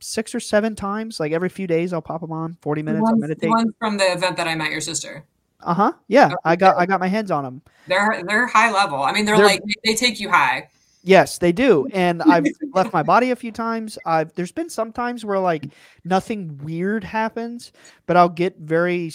six 0.00 0.34
or 0.34 0.40
seven 0.40 0.74
times. 0.74 1.20
Like 1.20 1.30
every 1.32 1.48
few 1.48 1.66
days 1.68 1.92
i'll 1.92 2.02
pop 2.02 2.20
them 2.20 2.32
on 2.32 2.56
40 2.60 2.82
The 2.82 2.84
minutes 2.84 3.08
i'll 3.08 3.16
meditate. 3.16 3.50
ones 3.50 3.72
from 3.78 3.96
the 3.96 4.12
event 4.12 4.36
that 4.38 4.48
I 4.48 4.54
met 4.56 4.70
your 4.72 4.80
sister. 4.80 5.24
Uh 5.60 5.74
huh. 5.74 5.92
Yeah, 6.08 6.32
I 6.44 6.56
got 6.56 6.76
I 6.76 6.86
got 6.86 7.00
my 7.00 7.08
hands 7.08 7.30
on 7.30 7.44
them. 7.44 7.62
They're 7.86 8.22
they're 8.26 8.46
high 8.46 8.70
level. 8.70 9.02
I 9.02 9.12
mean, 9.12 9.24
they're, 9.24 9.36
They're- 9.36 9.46
like 9.46 9.62
they 9.84 9.94
take 9.94 10.20
you 10.20 10.30
high. 10.30 10.68
Yes, 11.04 11.38
they 11.38 11.52
do. 11.52 11.86
And 11.92 12.22
I've 12.22 12.46
left 12.74 12.92
my 12.92 13.02
body 13.02 13.30
a 13.30 13.36
few 13.36 13.52
times. 13.52 13.98
I've 14.04 14.34
there's 14.34 14.52
been 14.52 14.68
some 14.68 14.92
times 14.92 15.24
where 15.24 15.38
like 15.38 15.64
nothing 16.04 16.58
weird 16.62 17.04
happens, 17.04 17.72
but 18.06 18.16
I'll 18.16 18.28
get 18.28 18.58
very 18.58 19.10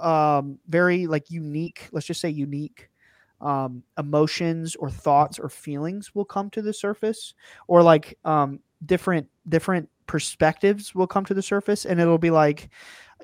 um 0.00 0.58
very 0.68 1.06
like 1.06 1.30
unique, 1.30 1.88
let's 1.92 2.06
just 2.06 2.20
say 2.20 2.30
unique 2.30 2.88
um 3.40 3.82
emotions 3.98 4.76
or 4.76 4.88
thoughts 4.88 5.38
or 5.38 5.50
feelings 5.50 6.14
will 6.14 6.24
come 6.24 6.48
to 6.48 6.62
the 6.62 6.72
surface 6.72 7.34
or 7.68 7.82
like 7.82 8.16
um 8.24 8.60
different 8.86 9.28
different 9.48 9.88
perspectives 10.06 10.94
will 10.94 11.06
come 11.06 11.24
to 11.24 11.34
the 11.34 11.42
surface 11.42 11.84
and 11.84 12.00
it'll 12.00 12.16
be 12.16 12.30
like 12.30 12.70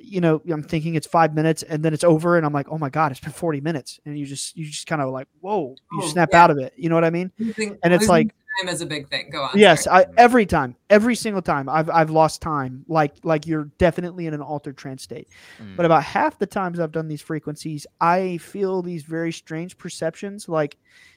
you 0.00 0.20
know 0.20 0.40
i'm 0.50 0.62
thinking 0.62 0.94
it's 0.94 1.06
five 1.06 1.34
minutes 1.34 1.62
and 1.62 1.82
then 1.84 1.92
it's 1.94 2.04
over 2.04 2.36
and 2.36 2.44
i'm 2.46 2.52
like 2.52 2.66
oh 2.70 2.78
my 2.78 2.88
god 2.90 3.12
it's 3.12 3.20
been 3.20 3.30
40 3.32 3.60
minutes 3.60 4.00
and 4.04 4.18
you 4.18 4.26
just 4.26 4.56
you 4.56 4.66
just 4.66 4.86
kind 4.86 5.00
of 5.02 5.10
like 5.10 5.28
whoa 5.40 5.74
you 5.92 6.00
Oh, 6.02 6.08
snap 6.08 6.30
yeah. 6.32 6.42
out 6.44 6.50
of 6.50 6.58
it 6.58 6.72
you 6.76 6.88
know 6.88 6.94
what 6.94 7.04
i 7.04 7.10
mean 7.10 7.30
Losing- 7.38 7.78
and 7.84 7.92
it's 7.92 8.08
like 8.08 8.34
time 8.60 8.68
is 8.68 8.82
a 8.82 8.86
big 8.86 9.08
thing. 9.08 9.30
Go 9.30 9.44
on. 9.44 9.50
yes. 9.54 9.86
I, 9.86 10.04
every 10.18 10.44
time 10.44 10.76
every 10.90 11.14
single 11.14 11.40
time 11.40 11.68
i've 11.70 11.88
i've 11.88 12.10
lost 12.10 12.42
time 12.42 12.84
like 12.88 13.14
like 13.22 13.46
you're 13.46 13.64
definitely 13.78 14.26
in 14.26 14.34
an 14.34 14.42
altered 14.42 14.76
trance 14.76 15.02
state 15.02 15.28
Mm. 15.60 15.76
but 15.76 15.86
about 15.86 16.04
half 16.04 16.38
the 16.38 16.46
times 16.46 16.78
i've 16.80 16.92
done 16.92 17.08
these 17.08 17.22
frequencies 17.22 17.86
i 18.00 18.36
feel 18.38 18.82
these 18.82 19.04
very 19.04 19.32
strange 19.32 19.78
perceptions 19.78 20.48
like 20.50 20.76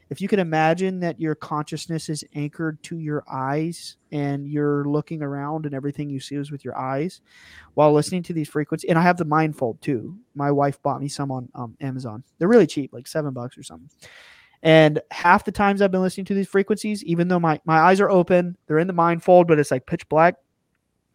if 0.09 0.21
you 0.21 0.27
can 0.27 0.39
imagine 0.39 0.99
that 0.99 1.19
your 1.19 1.35
consciousness 1.35 2.09
is 2.09 2.23
anchored 2.35 2.81
to 2.83 2.99
your 2.99 3.23
eyes 3.29 3.97
and 4.11 4.47
you're 4.47 4.85
looking 4.85 5.21
around 5.21 5.65
and 5.65 5.73
everything 5.73 6.09
you 6.09 6.19
see 6.19 6.35
is 6.35 6.51
with 6.51 6.63
your 6.63 6.77
eyes 6.77 7.21
while 7.73 7.91
listening 7.91 8.23
to 8.23 8.33
these 8.33 8.49
frequencies 8.49 8.89
and 8.89 8.99
i 8.99 9.01
have 9.01 9.17
the 9.17 9.25
mindfold 9.25 9.79
too 9.81 10.17
my 10.35 10.51
wife 10.51 10.81
bought 10.81 11.01
me 11.01 11.07
some 11.07 11.31
on 11.31 11.49
um, 11.55 11.75
amazon 11.81 12.23
they're 12.37 12.47
really 12.47 12.67
cheap 12.67 12.93
like 12.93 13.07
seven 13.07 13.33
bucks 13.33 13.57
or 13.57 13.63
something 13.63 13.89
and 14.65 14.99
half 15.11 15.45
the 15.45 15.51
times 15.51 15.79
I've 15.79 15.91
been 15.91 16.01
listening 16.01 16.25
to 16.25 16.33
these 16.33 16.47
frequencies, 16.47 17.03
even 17.03 17.27
though 17.27 17.39
my, 17.39 17.61
my 17.65 17.77
eyes 17.77 18.01
are 18.01 18.09
open, 18.09 18.57
they're 18.65 18.79
in 18.79 18.87
the 18.87 18.93
mind 18.93 19.21
fold, 19.23 19.47
but 19.47 19.59
it's 19.59 19.69
like 19.69 19.85
pitch 19.85 20.09
black. 20.09 20.37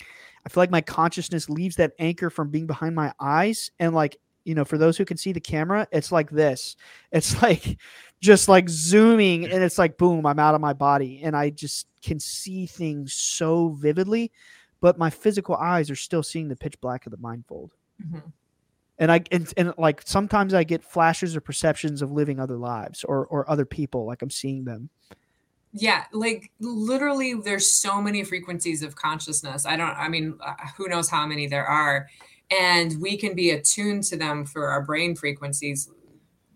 I 0.01 0.49
feel 0.49 0.63
like 0.63 0.71
my 0.71 0.81
consciousness 0.81 1.51
leaves 1.51 1.75
that 1.77 1.93
anchor 1.99 2.31
from 2.31 2.51
being 2.51 2.69
behind 2.69 2.95
my 2.95 3.13
eyes. 3.19 3.73
And 3.81 3.93
like, 3.93 4.17
you 4.45 4.55
know, 4.55 4.65
for 4.65 4.79
those 4.79 4.97
who 4.97 5.05
can 5.05 5.17
see 5.17 5.33
the 5.33 5.41
camera, 5.41 5.89
it's 5.91 6.13
like 6.13 6.31
this. 6.31 6.77
It's 7.11 7.43
like 7.43 7.77
just 8.21 8.49
like 8.49 8.69
zooming 8.69 9.45
and 9.45 9.63
it's 9.63 9.79
like 9.79 9.97
boom, 9.99 10.27
I'm 10.27 10.39
out 10.39 10.55
of 10.55 10.61
my 10.61 10.73
body. 10.73 11.21
And 11.23 11.37
I 11.37 11.51
just 11.51 11.87
can 12.03 12.21
see 12.21 12.67
things 12.67 13.15
so 13.15 13.71
vividly, 13.71 14.31
but 14.81 14.99
my 14.99 15.11
physical 15.11 15.57
eyes 15.57 15.91
are 15.91 15.97
still 15.97 16.23
seeing 16.23 16.49
the 16.49 16.57
pitch 16.57 16.81
black 16.81 17.07
of 17.07 17.13
the 17.13 17.19
mind 17.19 17.45
fold 17.47 17.73
Mhm. 18.03 18.23
and 18.99 19.13
I 19.13 19.23
and, 19.31 19.53
and 19.57 19.75
like 19.77 20.03
sometimes 20.05 20.55
I 20.55 20.65
get 20.65 20.83
flashes 20.85 21.37
or 21.37 21.41
perceptions 21.41 22.03
of 22.03 22.13
living 22.13 22.41
other 22.41 22.57
lives 22.57 23.05
or 23.05 23.27
or 23.27 23.49
other 23.51 23.65
people 23.67 24.07
like 24.07 24.23
I'm 24.23 24.31
seeing 24.31 24.65
them. 24.65 24.89
Yeah, 25.73 26.05
like 26.13 26.51
literally, 26.59 27.35
there's 27.35 27.73
so 27.73 28.03
many 28.03 28.25
frequencies 28.25 28.83
of 28.83 28.97
consciousness. 28.97 29.67
I 29.67 29.77
don't, 29.77 29.91
I 29.97 30.09
mean, 30.09 30.37
uh, 30.45 30.55
who 30.77 30.89
knows 30.89 31.09
how 31.09 31.25
many 31.27 31.47
there 31.47 31.65
are. 31.65 32.09
And 32.51 33.01
we 33.01 33.17
can 33.17 33.35
be 33.37 33.51
attuned 33.51 34.03
to 34.05 34.17
them 34.17 34.45
for 34.45 34.67
our 34.67 34.83
brain 34.83 35.15
frequencies, 35.15 35.89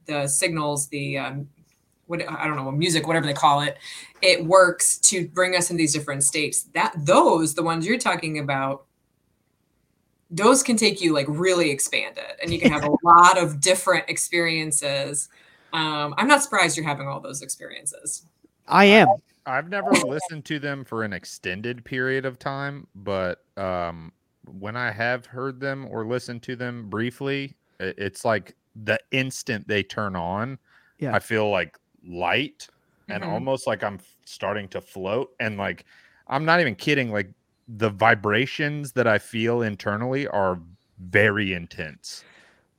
the 0.07 0.27
signals, 0.27 0.89
the, 0.89 1.19
um, 1.19 1.49
what 2.07 2.21
I 2.29 2.47
don't 2.47 2.57
know, 2.57 2.71
music, 2.71 3.07
whatever 3.07 3.27
they 3.27 3.33
call 3.33 3.61
it. 3.61 3.79
It 4.23 4.45
works 4.45 4.99
to 4.99 5.29
bring 5.29 5.57
us 5.57 5.71
in 5.71 5.77
these 5.77 5.93
different 5.93 6.25
states. 6.25 6.65
That 6.75 6.95
those, 6.97 7.55
the 7.55 7.63
ones 7.63 7.87
you're 7.87 7.99
talking 7.99 8.39
about, 8.39 8.85
those 10.31 10.63
can 10.63 10.77
take 10.77 11.01
you 11.01 11.13
like 11.13 11.27
really 11.29 11.71
expanded 11.71 12.25
and 12.43 12.53
you 12.53 12.59
can 12.59 12.73
have 12.73 12.85
a 12.85 12.91
lot 13.05 13.39
of 13.39 13.61
different 13.61 14.09
experiences. 14.09 15.29
Um, 15.73 16.15
I'm 16.17 16.29
not 16.29 16.43
surprised 16.43 16.77
you're 16.77 16.87
having 16.87 17.09
all 17.09 17.21
those 17.21 17.43
experiences. 17.43 18.25
I 18.67 18.87
am. 18.87 19.09
I've 19.47 19.69
never 19.69 19.91
listened 20.07 20.45
to 20.47 20.59
them 20.59 20.85
for 20.85 21.05
an 21.05 21.13
extended 21.13 21.85
period 21.85 22.25
of 22.25 22.39
time, 22.39 22.87
but 22.95 23.45
um, 23.57 24.13
when 24.47 24.77
I 24.77 24.91
have 24.91 25.27
heard 25.27 25.61
them 25.61 25.87
or 25.91 26.07
listened 26.07 26.43
to 26.45 26.57
them 26.57 26.89
briefly, 26.89 27.55
it's 27.81 28.25
like 28.25 28.57
the 28.77 28.99
instant 29.11 29.67
they 29.69 29.83
turn 29.83 30.17
on, 30.17 30.59
Yeah. 30.99 31.15
I 31.15 31.19
feel 31.19 31.51
like 31.51 31.79
light 32.07 32.67
and 33.09 33.23
Mhm. 33.23 33.29
almost 33.33 33.67
like 33.67 33.83
I'm 33.83 33.99
starting 34.25 34.69
to 34.69 34.81
float. 34.81 35.31
And 35.41 35.57
like, 35.59 35.85
I'm 36.29 36.45
not 36.45 36.61
even 36.61 36.75
kidding. 36.75 37.13
Like, 37.13 37.31
the 37.69 37.91
vibrations 37.91 38.93
that 38.93 39.07
I 39.07 39.19
feel 39.19 39.63
internally 39.63 40.27
are 40.29 40.59
very 40.99 41.53
intense. 41.53 42.25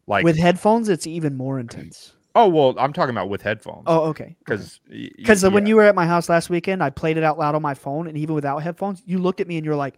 Like, 0.07 0.23
With 0.23 0.37
headphones, 0.37 0.89
it's 0.89 1.07
even 1.07 1.35
more 1.35 1.59
intense. 1.59 2.13
oh, 2.35 2.47
well, 2.49 2.75
I'm 2.77 2.91
talking 2.93 3.11
about 3.15 3.29
with 3.29 3.41
headphones. 3.41 3.83
Oh, 3.87 4.01
okay. 4.09 4.35
because 4.39 4.79
Because 4.87 5.43
when 5.49 5.65
you 5.65 5.75
were 5.77 5.83
at 5.83 5.95
my 5.95 6.05
house 6.05 6.27
last 6.29 6.49
weekend, 6.49 6.83
I 6.83 6.89
played 6.89 7.17
it 7.17 7.23
out 7.23 7.39
loud 7.39 7.55
on 7.55 7.61
my 7.61 7.73
phone, 7.73 8.07
and 8.07 8.17
even 8.17 8.35
without 8.35 8.61
headphones, 8.61 9.01
you 9.05 9.19
looked 9.19 9.39
at 9.39 9.47
me 9.47 9.57
and 9.57 9.65
you're 9.65 9.75
like, 9.75 9.95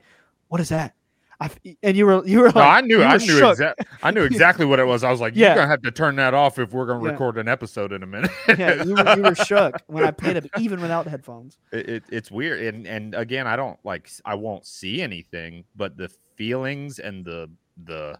"What 0.49 0.61
is 0.61 0.69
that?" 0.69 0.93
I 1.39 1.45
f- 1.45 1.59
and 1.83 1.95
you 1.95 2.05
were 2.07 2.25
you 2.27 2.39
were 2.39 2.47
No, 2.51 2.59
like, 2.61 2.83
I 2.83 2.87
knew, 2.87 3.03
I 3.03 3.17
knew, 3.17 3.25
shook. 3.37 3.51
exactly, 3.51 3.85
I 4.01 4.09
knew 4.11 4.23
exactly 4.23 4.65
what 4.65 4.79
it 4.79 4.85
was. 4.85 5.03
I 5.03 5.11
was 5.11 5.21
like, 5.21 5.35
Yeah. 5.35 5.47
"You're 5.49 5.55
gonna 5.57 5.67
have 5.67 5.83
to 5.83 5.91
turn 5.91 6.15
that 6.15 6.33
off 6.33 6.57
if 6.57 6.71
we're 6.73 6.87
gonna 6.87 7.03
Yeah. 7.05 7.11
record 7.11 7.37
an 7.37 7.47
episode 7.47 7.93
in 7.93 8.01
a 8.01 8.07
minute." 8.07 8.31
yeah, 8.57 8.81
you 8.83 8.95
were, 8.95 9.15
you 9.15 9.21
were 9.21 9.35
shook 9.35 9.75
when 9.85 10.03
I 10.03 10.09
played 10.11 10.35
it, 10.37 10.49
even 10.57 10.81
without 10.81 11.05
headphones. 11.05 11.57
it, 11.71 11.89
it- 11.89 12.03
it's 12.09 12.31
weird, 12.31 12.61
and 12.73 12.87
and 12.87 13.13
again, 13.13 13.45
I 13.45 13.55
don't 13.55 13.77
like, 13.85 14.09
I 14.25 14.33
won't 14.33 14.65
see 14.65 15.01
anything, 15.01 15.63
but 15.75 15.95
the 15.95 16.09
feelings 16.37 16.97
and 16.99 17.23
the 17.23 17.51
the 17.83 18.17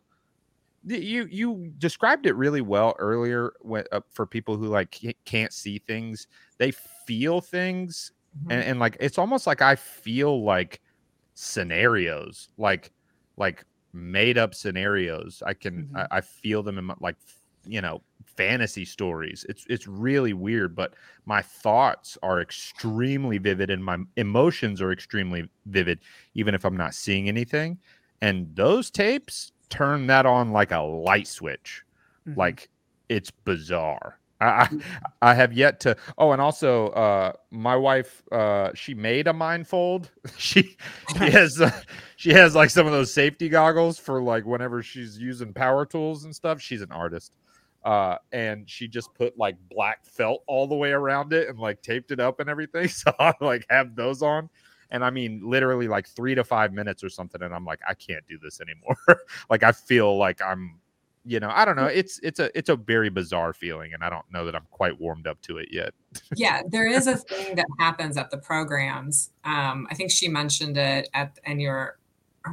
the- 0.83 1.03
you 1.03 1.27
you 1.31 1.73
described 1.79 2.27
it 2.27 2.35
really 2.35 2.61
well 2.61 2.95
earlier 2.99 3.53
when, 3.61 3.83
uh, 3.91 4.01
for 4.11 4.27
people 4.27 4.57
who 4.57 4.67
like 4.67 4.95
can't 5.25 5.51
see 5.51 5.79
things 5.79 6.27
they 6.59 6.71
feel 7.07 7.41
things 7.41 8.11
Mhm. 8.45 8.51
and, 8.53 8.63
and 8.63 8.79
like 8.79 8.95
it's 8.99 9.17
almost 9.17 9.47
like 9.47 9.61
i 9.63 9.75
feel 9.75 10.43
like 10.43 10.79
scenarios 11.33 12.49
like 12.57 12.91
like 13.37 13.65
made 13.93 14.37
up 14.37 14.53
scenarios. 14.55 15.41
I 15.45 15.53
can 15.53 15.87
Mhm. 15.87 15.93
I, 15.95 16.07
I 16.11 16.21
feel 16.21 16.63
them 16.63 16.77
in 16.77 16.85
my, 16.85 16.95
like 16.99 17.17
you 17.65 17.81
know 17.81 18.03
fantasy 18.25 18.85
stories. 18.85 19.45
It's 19.49 19.65
it's 19.69 19.87
really 19.87 20.33
weird, 20.33 20.75
but 20.75 20.93
my 21.25 21.41
thoughts 21.41 22.17
are 22.23 22.41
extremely 22.41 23.37
vivid 23.37 23.69
and 23.69 23.83
my 23.83 23.97
emotions 24.15 24.81
are 24.81 24.91
extremely 24.91 25.49
vivid, 25.65 26.01
even 26.35 26.55
if 26.55 26.65
I'm 26.65 26.77
not 26.77 26.93
seeing 26.93 27.27
anything. 27.27 27.79
And 28.21 28.55
those 28.55 28.89
tapes 28.91 29.51
turn 29.69 30.07
that 30.07 30.25
on 30.25 30.51
like 30.51 30.71
a 30.71 30.79
light 30.81 31.27
switch. 31.27 31.83
Mhm. 32.25 32.35
Like 32.35 32.69
it's 33.09 33.31
bizarre. 33.31 34.19
I, 34.39 34.45
I 34.45 34.69
I 35.21 35.33
have 35.33 35.53
yet 35.53 35.79
to. 35.81 35.95
Oh, 36.17 36.31
and 36.31 36.41
also, 36.41 36.89
uh, 36.89 37.33
my 37.51 37.75
wife, 37.75 38.21
uh, 38.31 38.71
she 38.75 38.93
made 38.93 39.27
a 39.27 39.33
mindfold. 39.33 40.09
she 40.37 40.77
she 41.17 41.29
has 41.31 41.59
uh, 41.61 41.71
she 42.15 42.31
has 42.31 42.55
like 42.55 42.69
some 42.69 42.85
of 42.85 42.93
those 42.93 43.13
safety 43.13 43.49
goggles 43.49 43.97
for 43.99 44.21
like 44.21 44.45
whenever 44.45 44.83
she's 44.83 45.17
using 45.17 45.53
power 45.53 45.85
tools 45.85 46.23
and 46.25 46.35
stuff. 46.35 46.61
She's 46.61 46.81
an 46.81 46.91
artist, 46.91 47.33
uh, 47.83 48.17
and 48.31 48.69
she 48.69 48.87
just 48.87 49.13
put 49.15 49.37
like 49.37 49.55
black 49.71 50.05
felt 50.05 50.43
all 50.47 50.67
the 50.67 50.75
way 50.75 50.91
around 50.91 51.33
it 51.33 51.49
and 51.49 51.59
like 51.59 51.81
taped 51.81 52.11
it 52.11 52.19
up 52.19 52.39
and 52.39 52.49
everything. 52.49 52.87
So 52.89 53.11
I 53.19 53.33
like 53.41 53.65
have 53.69 53.95
those 53.95 54.21
on. 54.21 54.49
And 54.89 55.03
I 55.03 55.09
mean, 55.09 55.41
literally 55.43 55.87
like 55.87 56.07
three 56.07 56.33
to 56.35 56.43
five 56.45 56.71
minutes 56.73 57.03
or 57.03 57.09
something. 57.09 57.41
And 57.41 57.53
I'm 57.53 57.65
like, 57.65 57.79
I 57.87 57.93
can't 57.93 58.25
do 58.27 58.37
this 58.41 58.61
anymore. 58.61 58.97
like 59.49 59.63
I 59.63 59.71
feel 59.73 60.17
like 60.17 60.41
I'm 60.41 60.79
you 61.27 61.39
know, 61.39 61.51
I 61.53 61.65
don't 61.65 61.75
know. 61.75 61.85
It's 61.85 62.19
it's 62.23 62.39
a 62.39 62.55
it's 62.57 62.69
a 62.69 62.75
very 62.75 63.09
bizarre 63.09 63.53
feeling, 63.53 63.93
and 63.93 64.03
I 64.03 64.09
don't 64.09 64.25
know 64.31 64.45
that 64.45 64.55
I'm 64.55 64.65
quite 64.71 64.99
warmed 64.99 65.27
up 65.27 65.41
to 65.43 65.57
it 65.57 65.69
yet. 65.71 65.93
yeah, 66.35 66.61
there 66.69 66.87
is 66.87 67.07
a 67.07 67.17
thing 67.17 67.55
that 67.55 67.65
happens 67.79 68.17
at 68.17 68.31
the 68.31 68.37
programs. 68.37 69.31
Um, 69.43 69.87
I 69.91 69.95
think 69.95 70.11
she 70.11 70.27
mentioned 70.27 70.77
it 70.77 71.09
at 71.13 71.37
and 71.43 71.61
your 71.61 71.97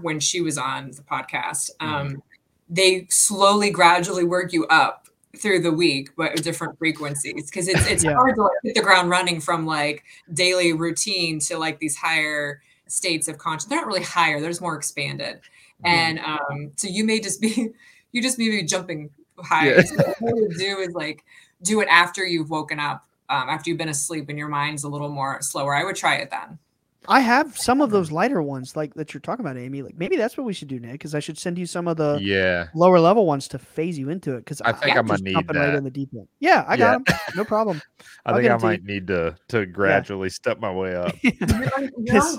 when 0.02 0.18
she 0.20 0.40
was 0.40 0.58
on 0.58 0.90
the 0.90 1.02
podcast. 1.02 1.70
Um, 1.80 2.22
They 2.68 3.06
slowly, 3.10 3.70
gradually 3.70 4.24
work 4.24 4.52
you 4.52 4.66
up 4.66 5.08
through 5.38 5.60
the 5.60 5.70
week, 5.72 6.10
but 6.16 6.32
at 6.32 6.42
different 6.42 6.78
frequencies 6.78 7.50
because 7.50 7.68
it's 7.68 7.86
it's 7.88 8.02
Yeah. 8.04 8.14
hard 8.14 8.34
to 8.36 8.42
like, 8.42 8.52
hit 8.64 8.74
the 8.74 8.82
ground 8.82 9.10
running 9.10 9.40
from 9.40 9.66
like 9.66 10.02
daily 10.32 10.72
routine 10.72 11.38
to 11.40 11.58
like 11.58 11.78
these 11.78 11.96
higher 11.96 12.62
states 12.88 13.28
of 13.28 13.38
conscious. 13.38 13.66
They're 13.66 13.78
not 13.78 13.86
really 13.86 14.02
higher; 14.02 14.40
they're 14.40 14.50
just 14.50 14.62
more 14.62 14.76
expanded. 14.76 15.40
And 15.84 16.18
um, 16.20 16.72
so 16.76 16.88
you 16.88 17.04
may 17.04 17.20
just 17.20 17.40
be 17.40 17.70
you 18.14 18.22
just 18.22 18.38
may 18.38 18.48
be 18.48 18.62
jumping 18.62 19.10
high. 19.40 19.68
Yeah. 19.70 19.82
So 19.82 19.96
what 20.20 20.36
you 20.36 20.48
do 20.56 20.78
is 20.78 20.94
like 20.94 21.24
do 21.62 21.80
it 21.80 21.88
after 21.90 22.24
you've 22.24 22.48
woken 22.48 22.78
up, 22.78 23.04
um, 23.28 23.48
after 23.50 23.68
you've 23.68 23.78
been 23.78 23.88
asleep 23.88 24.28
and 24.28 24.38
your 24.38 24.48
mind's 24.48 24.84
a 24.84 24.88
little 24.88 25.08
more 25.08 25.42
slower. 25.42 25.74
I 25.74 25.84
would 25.84 25.96
try 25.96 26.14
it 26.16 26.30
then. 26.30 26.58
I 27.06 27.20
have 27.20 27.58
some 27.58 27.82
of 27.82 27.90
those 27.90 28.10
lighter 28.10 28.40
ones 28.40 28.76
like 28.76 28.94
that 28.94 29.12
you're 29.12 29.20
talking 29.20 29.44
about, 29.44 29.58
Amy. 29.58 29.82
Like 29.82 29.98
maybe 29.98 30.16
that's 30.16 30.38
what 30.38 30.46
we 30.46 30.54
should 30.54 30.68
do, 30.68 30.78
Nick. 30.80 30.92
Because 30.92 31.14
I 31.14 31.18
should 31.20 31.36
send 31.36 31.58
you 31.58 31.66
some 31.66 31.86
of 31.86 31.96
the 31.98 32.18
yeah, 32.22 32.68
lower 32.74 32.98
level 32.98 33.26
ones 33.26 33.46
to 33.48 33.58
phase 33.58 33.98
you 33.98 34.08
into 34.08 34.36
it. 34.36 34.38
Because 34.38 34.62
I 34.62 34.72
think 34.72 34.96
I'm 34.96 35.06
gonna 35.06 35.22
need 35.22 35.32
jumping 35.32 35.56
right 35.56 35.66
that. 35.66 35.74
in 35.74 35.84
the 35.84 35.90
deep 35.90 36.08
end. 36.14 36.28
Yeah, 36.40 36.64
I 36.66 36.76
got 36.78 37.04
them. 37.04 37.16
No 37.36 37.44
problem. 37.44 37.82
I 38.24 38.30
I'll 38.30 38.36
think 38.36 38.50
I 38.50 38.54
it 38.54 38.58
to 38.58 38.64
you. 38.64 38.70
might 38.70 38.84
need 38.84 39.06
to 39.08 39.36
to 39.48 39.66
gradually 39.66 40.30
step 40.30 40.60
my 40.60 40.72
way 40.72 40.94
up. 40.94 41.12
You're, 41.22 41.74
un- 41.76 41.90
you're 41.98 42.14
Yes. 42.14 42.38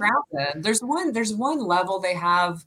There's 0.55 0.79
one. 0.79 1.11
There's 1.11 1.35
one 1.35 1.59
level 1.59 1.99
they 1.99 2.15
have. 2.15 2.65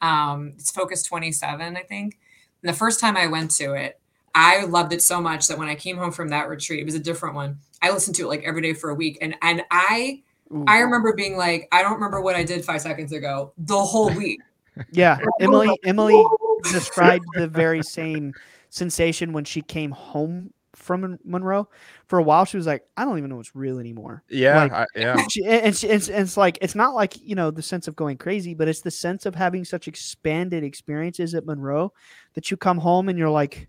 Um, 0.00 0.54
it's 0.56 0.70
Focus 0.72 1.02
27, 1.04 1.76
I 1.76 1.82
think. 1.82 2.18
And 2.62 2.68
the 2.72 2.76
first 2.76 3.00
time 3.00 3.16
I 3.16 3.26
went 3.26 3.50
to 3.52 3.74
it, 3.74 3.98
I 4.34 4.64
loved 4.64 4.92
it 4.92 5.02
so 5.02 5.20
much 5.20 5.48
that 5.48 5.58
when 5.58 5.68
I 5.68 5.74
came 5.74 5.96
home 5.96 6.12
from 6.12 6.28
that 6.28 6.48
retreat, 6.48 6.80
it 6.80 6.84
was 6.84 6.94
a 6.94 7.00
different 7.00 7.34
one. 7.34 7.58
I 7.82 7.90
listened 7.90 8.16
to 8.16 8.24
it 8.24 8.28
like 8.28 8.42
every 8.44 8.62
day 8.62 8.74
for 8.74 8.90
a 8.90 8.94
week, 8.94 9.18
and 9.20 9.34
and 9.42 9.62
I 9.70 10.22
Ooh. 10.52 10.64
I 10.66 10.78
remember 10.80 11.14
being 11.14 11.36
like, 11.36 11.68
I 11.72 11.82
don't 11.82 11.94
remember 11.94 12.20
what 12.20 12.34
I 12.36 12.44
did 12.44 12.64
five 12.64 12.80
seconds 12.80 13.12
ago 13.12 13.52
the 13.58 13.78
whole 13.78 14.10
week. 14.10 14.40
Yeah, 14.92 15.18
Emily. 15.40 15.76
Emily 15.84 16.24
described 16.70 17.24
the 17.34 17.48
very 17.48 17.82
same 17.82 18.32
sensation 18.70 19.32
when 19.32 19.44
she 19.44 19.60
came 19.60 19.90
home 19.90 20.52
from 20.76 21.18
Monroe. 21.24 21.68
For 22.06 22.20
a 22.20 22.22
while, 22.22 22.44
she 22.44 22.56
was 22.56 22.66
like, 22.66 22.84
"I 22.96 23.04
don't 23.04 23.18
even 23.18 23.28
know 23.28 23.36
what's 23.38 23.56
real 23.56 23.80
anymore." 23.80 24.22
Yeah, 24.28 24.62
Like- 24.62 24.72
I, 24.72 24.86
yeah, 24.94 25.26
She, 25.30 25.44
and, 25.44 25.62
and, 25.64 25.76
she, 25.76 25.88
and, 25.88 25.96
it's- 25.96 26.08
and 26.08 26.20
it's 26.20 26.36
like 26.36 26.58
it's 26.62 26.76
not 26.76 26.94
like 26.94 27.20
you 27.20 27.34
know 27.34 27.50
the 27.50 27.60
sense 27.60 27.88
of 27.88 27.96
going 27.96 28.18
crazy, 28.18 28.54
but 28.54 28.68
it's 28.68 28.82
the 28.82 28.92
sense 28.92 29.26
of 29.26 29.34
having 29.34 29.64
such 29.64 29.88
expanded 29.88 30.62
experiences 30.62 31.34
at 31.34 31.44
Monroe 31.44 31.92
that 32.38 32.52
you 32.52 32.56
come 32.56 32.78
home 32.78 33.08
and 33.08 33.18
you're 33.18 33.28
like 33.30 33.66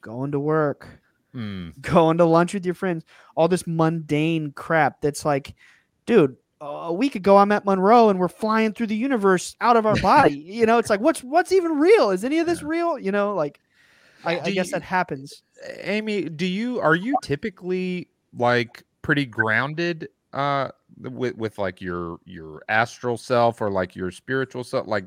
going 0.00 0.30
to 0.30 0.38
work, 0.38 0.86
Hmm. 1.32 1.70
going 1.80 2.18
to 2.18 2.24
lunch 2.24 2.54
with 2.54 2.64
your 2.64 2.74
friends, 2.76 3.04
all 3.34 3.48
this 3.48 3.66
mundane 3.66 4.52
crap 4.52 5.00
that's 5.00 5.24
like, 5.24 5.56
dude, 6.06 6.36
a 6.60 6.92
week 6.92 7.16
ago 7.16 7.36
I'm 7.38 7.50
at 7.50 7.64
Monroe 7.64 8.10
and 8.10 8.20
we're 8.20 8.28
flying 8.28 8.72
through 8.74 8.86
the 8.86 8.94
universe 8.94 9.56
out 9.60 9.76
of 9.76 9.86
our 9.86 9.96
body. 10.00 10.34
you 10.34 10.66
know, 10.66 10.78
it's 10.78 10.88
like 10.88 11.00
what's 11.00 11.24
what's 11.24 11.50
even 11.50 11.72
real? 11.80 12.10
Is 12.10 12.22
any 12.24 12.38
of 12.38 12.46
this 12.46 12.62
real? 12.62 12.96
You 12.96 13.10
know, 13.10 13.34
like 13.34 13.58
I, 14.24 14.38
I 14.38 14.50
guess 14.52 14.66
you- 14.68 14.72
that 14.74 14.82
happens. 14.82 15.42
Amy, 15.80 16.28
do 16.28 16.46
you 16.46 16.78
are 16.80 16.94
you 16.94 17.16
typically 17.22 18.06
like 18.38 18.84
pretty 19.02 19.26
grounded 19.26 20.08
uh 20.32 20.68
with 21.00 21.36
with 21.36 21.58
like 21.58 21.80
your 21.80 22.18
your 22.24 22.62
astral 22.68 23.16
self 23.16 23.60
or 23.60 23.68
like 23.68 23.96
your 23.96 24.12
spiritual 24.12 24.62
self? 24.62 24.86
Like, 24.86 25.06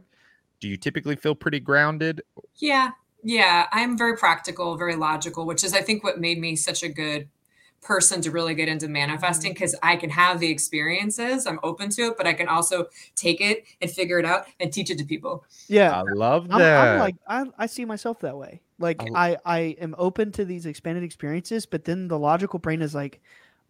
do 0.59 0.68
you 0.68 0.76
typically 0.76 1.16
feel 1.16 1.36
pretty 1.36 1.61
grounded? 1.61 2.22
Yeah, 2.57 2.91
yeah. 3.26 3.67
I'm 3.71 3.97
very 3.97 4.15
practical, 4.15 4.78
very 4.78 4.95
logical, 4.95 5.45
which 5.45 5.63
is 5.63 5.73
I 5.73 5.82
think 5.82 6.03
what 6.03 6.19
made 6.19 6.39
me 6.39 6.55
such 6.55 6.84
a 6.84 6.89
good 6.89 7.28
person 7.82 8.21
to 8.21 8.32
really 8.32 8.55
get 8.55 8.67
into 8.67 8.88
manifesting 8.88 9.51
mm-hmm. 9.51 9.55
because 9.55 9.76
I 9.84 9.95
can 9.95 10.09
have 10.09 10.39
the 10.39 10.49
experiences. 10.49 11.45
I'm 11.45 11.59
open 11.61 11.89
to 11.91 12.03
it, 12.07 12.17
but 12.17 12.26
I 12.26 12.34
can 12.34 12.47
also 12.47 12.88
take 13.15 13.41
it 13.41 13.65
and 13.82 13.91
figure 13.91 14.17
it 14.17 14.26
out 14.26 14.47
and 14.59 14.71
teach 14.71 14.89
it 14.89 14.97
to 14.97 15.05
people. 15.05 15.45
Yeah. 15.67 15.99
I 15.99 16.01
love 16.01 16.47
I'm, 16.49 16.59
that. 16.59 16.93
I'm 16.93 16.99
like 16.99 17.15
I, 17.28 17.45
I 17.57 17.65
see 17.67 17.86
myself 17.86 18.21
that 18.21 18.38
way. 18.38 18.61
Like 18.80 19.03
I- 19.13 19.34
I, 19.34 19.38
I 19.45 19.59
am 19.80 19.95
open 19.97 20.32
to 20.34 20.45
these 20.45 20.65
expanded 20.65 21.03
experiences, 21.03 21.65
but 21.65 21.86
then 21.86 22.07
the 22.07 22.17
logical 22.17 22.59
brain 22.59 22.82
is 22.82 22.95
like, 22.95 23.21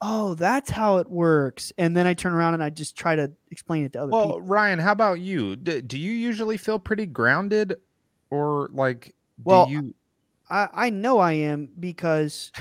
oh, 0.01 0.33
that's 0.35 0.69
how 0.69 0.97
it 0.97 1.09
works. 1.09 1.71
And 1.77 1.95
then 1.95 2.05
I 2.07 2.13
turn 2.13 2.33
around 2.33 2.53
and 2.53 2.63
I 2.63 2.69
just 2.69 2.95
try 2.97 3.15
to 3.15 3.31
explain 3.51 3.85
it 3.85 3.93
to 3.93 4.03
other 4.03 4.11
well, 4.11 4.25
people. 4.25 4.41
Ryan, 4.41 4.79
how 4.79 4.91
about 4.91 5.19
you? 5.19 5.55
D- 5.55 5.81
do 5.81 5.97
you 5.97 6.11
usually 6.11 6.57
feel 6.57 6.79
pretty 6.79 7.05
grounded, 7.05 7.75
or 8.29 8.69
like, 8.73 9.05
do 9.05 9.11
Well, 9.43 9.69
you? 9.69 9.93
I, 10.49 10.67
I 10.73 10.89
know 10.89 11.19
I 11.19 11.33
am 11.33 11.69
because 11.79 12.51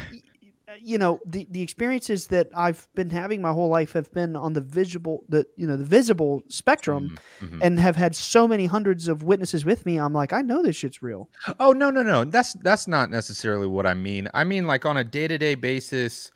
you 0.80 0.98
know 0.98 1.20
the, 1.26 1.46
the 1.50 1.62
experiences 1.62 2.26
that 2.28 2.48
I've 2.54 2.88
been 2.94 3.10
having 3.10 3.40
my 3.42 3.52
whole 3.52 3.68
life 3.68 3.92
have 3.92 4.10
been 4.12 4.34
on 4.36 4.54
the 4.54 4.60
visible 4.60 5.24
the 5.28 5.46
you 5.56 5.66
know 5.66 5.76
the 5.76 5.84
visible 5.84 6.42
spectrum 6.48 7.16
Mm, 7.40 7.48
mhm. 7.48 7.58
and 7.62 7.78
have 7.80 7.96
had 7.96 8.16
so 8.16 8.48
many 8.48 8.66
hundreds 8.66 9.08
of 9.08 9.22
witnesses 9.22 9.64
with 9.64 9.84
me. 9.86 9.98
I'm 9.98 10.12
like, 10.12 10.32
I 10.32 10.42
know 10.42 10.62
this 10.62 10.76
shit's 10.76 11.02
real. 11.02 11.28
Oh 11.60 11.72
no, 11.72 11.90
no, 11.90 12.02
no. 12.02 12.24
That's 12.24 12.54
that's 12.54 12.88
not 12.88 13.10
necessarily 13.10 13.66
what 13.66 13.86
I 13.86 13.94
mean. 13.94 14.28
I 14.34 14.44
mean 14.44 14.66
like 14.66 14.84
on 14.84 14.96
a 14.96 15.04
day-to-day 15.04 15.56
basis, 15.56 16.32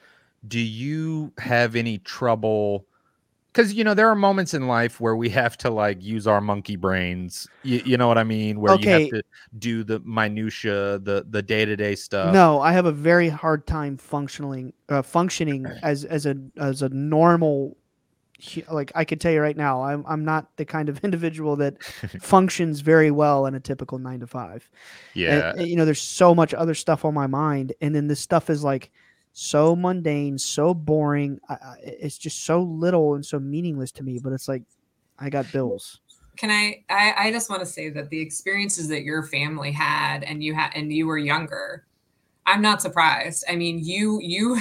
do 0.47 0.61
you 0.61 1.33
have 1.39 1.75
any 1.77 1.99
trouble 1.99 2.87
cuz 3.59 3.75
you 3.75 3.85
know 3.85 3.95
there 3.95 4.09
are 4.09 4.15
moments 4.15 4.55
in 4.55 4.67
life 4.67 5.01
where 5.01 5.17
we 5.17 5.29
have 5.31 5.57
to 5.59 5.71
like 5.71 6.03
use 6.03 6.27
our 6.27 6.41
monkey 6.41 6.77
brains. 6.77 7.49
You, 7.63 7.83
you 7.85 7.97
know 7.97 8.09
what 8.09 8.19
I 8.19 8.25
mean? 8.25 8.61
Where 8.61 8.79
you 8.79 8.89
have 8.89 9.11
to 9.11 9.23
do 9.59 9.85
the 9.85 10.01
minutia, 10.01 10.99
the 10.99 11.27
the 11.29 11.43
day-to-day 11.43 11.95
stuff. 11.97 12.33
No, 12.33 12.61
I 12.61 12.73
have 12.73 12.87
a 12.87 12.93
very 12.93 13.29
hard 13.29 13.67
time 13.67 13.97
functioning 13.97 14.73
uh, 14.89 15.03
functioning 15.03 15.67
as 15.83 16.05
as 16.05 16.27
a 16.27 16.37
as 16.57 16.83
a 16.83 16.89
normal 16.91 17.77
like 18.71 18.93
I 18.95 19.05
could 19.05 19.21
tell 19.21 19.33
you 19.33 19.41
right 19.41 19.57
now, 19.57 19.83
I'm 19.83 20.05
I'm 20.07 20.25
not 20.25 20.57
the 20.57 20.65
kind 20.65 20.89
of 20.89 21.01
individual 21.05 21.57
that 21.57 21.83
functions 22.21 22.81
very 22.81 23.11
well 23.11 23.47
in 23.47 23.55
a 23.55 23.61
typical 23.61 23.99
9 23.99 24.21
to 24.21 24.27
5. 24.27 24.71
Yeah. 25.15 25.55
uh, 25.59 25.63
you 25.63 25.77
know, 25.77 25.85
there's 25.85 26.01
so 26.01 26.35
much 26.35 26.55
other 26.55 26.75
stuff 26.75 27.05
on 27.05 27.15
my 27.15 27.27
mind 27.27 27.73
and 27.81 27.95
then 27.95 28.07
this 28.07 28.21
stuff 28.21 28.51
is 28.51 28.63
like 28.63 28.91
so 29.39 29.77
mundane, 29.77 30.37
so 30.37 30.75
boring. 30.75 31.39
I, 31.49 31.55
I, 31.55 31.75
it's 31.83 32.19
just 32.19 32.45
so 32.45 32.61
little 32.61 33.15
and 33.15 33.25
so 33.25 33.39
meaningless 33.39 33.93
to 33.93 34.03
me, 34.03 34.19
but 34.21 34.33
it's 34.33 34.49
like 34.49 34.65
I 35.17 35.31
got 35.31 35.53
bills. 35.53 36.01
Can 36.37 36.51
I, 36.51 36.85
I 36.91 37.29
I 37.29 37.31
just 37.33 37.49
want 37.49 37.61
to 37.61 37.67
say 37.67 37.89
that 37.91 38.11
the 38.11 38.21
experiences 38.21 38.89
that 38.89 39.05
your 39.05 39.23
family 39.23 39.71
had 39.71 40.25
and 40.25 40.43
you 40.43 40.55
had 40.55 40.73
and 40.75 40.93
you 40.93 41.07
were 41.07 41.19
younger, 41.19 41.87
I'm 42.47 42.61
not 42.61 42.83
surprised. 42.83 43.45
I 43.49 43.55
mean, 43.55 43.79
you 43.79 44.19
you 44.21 44.59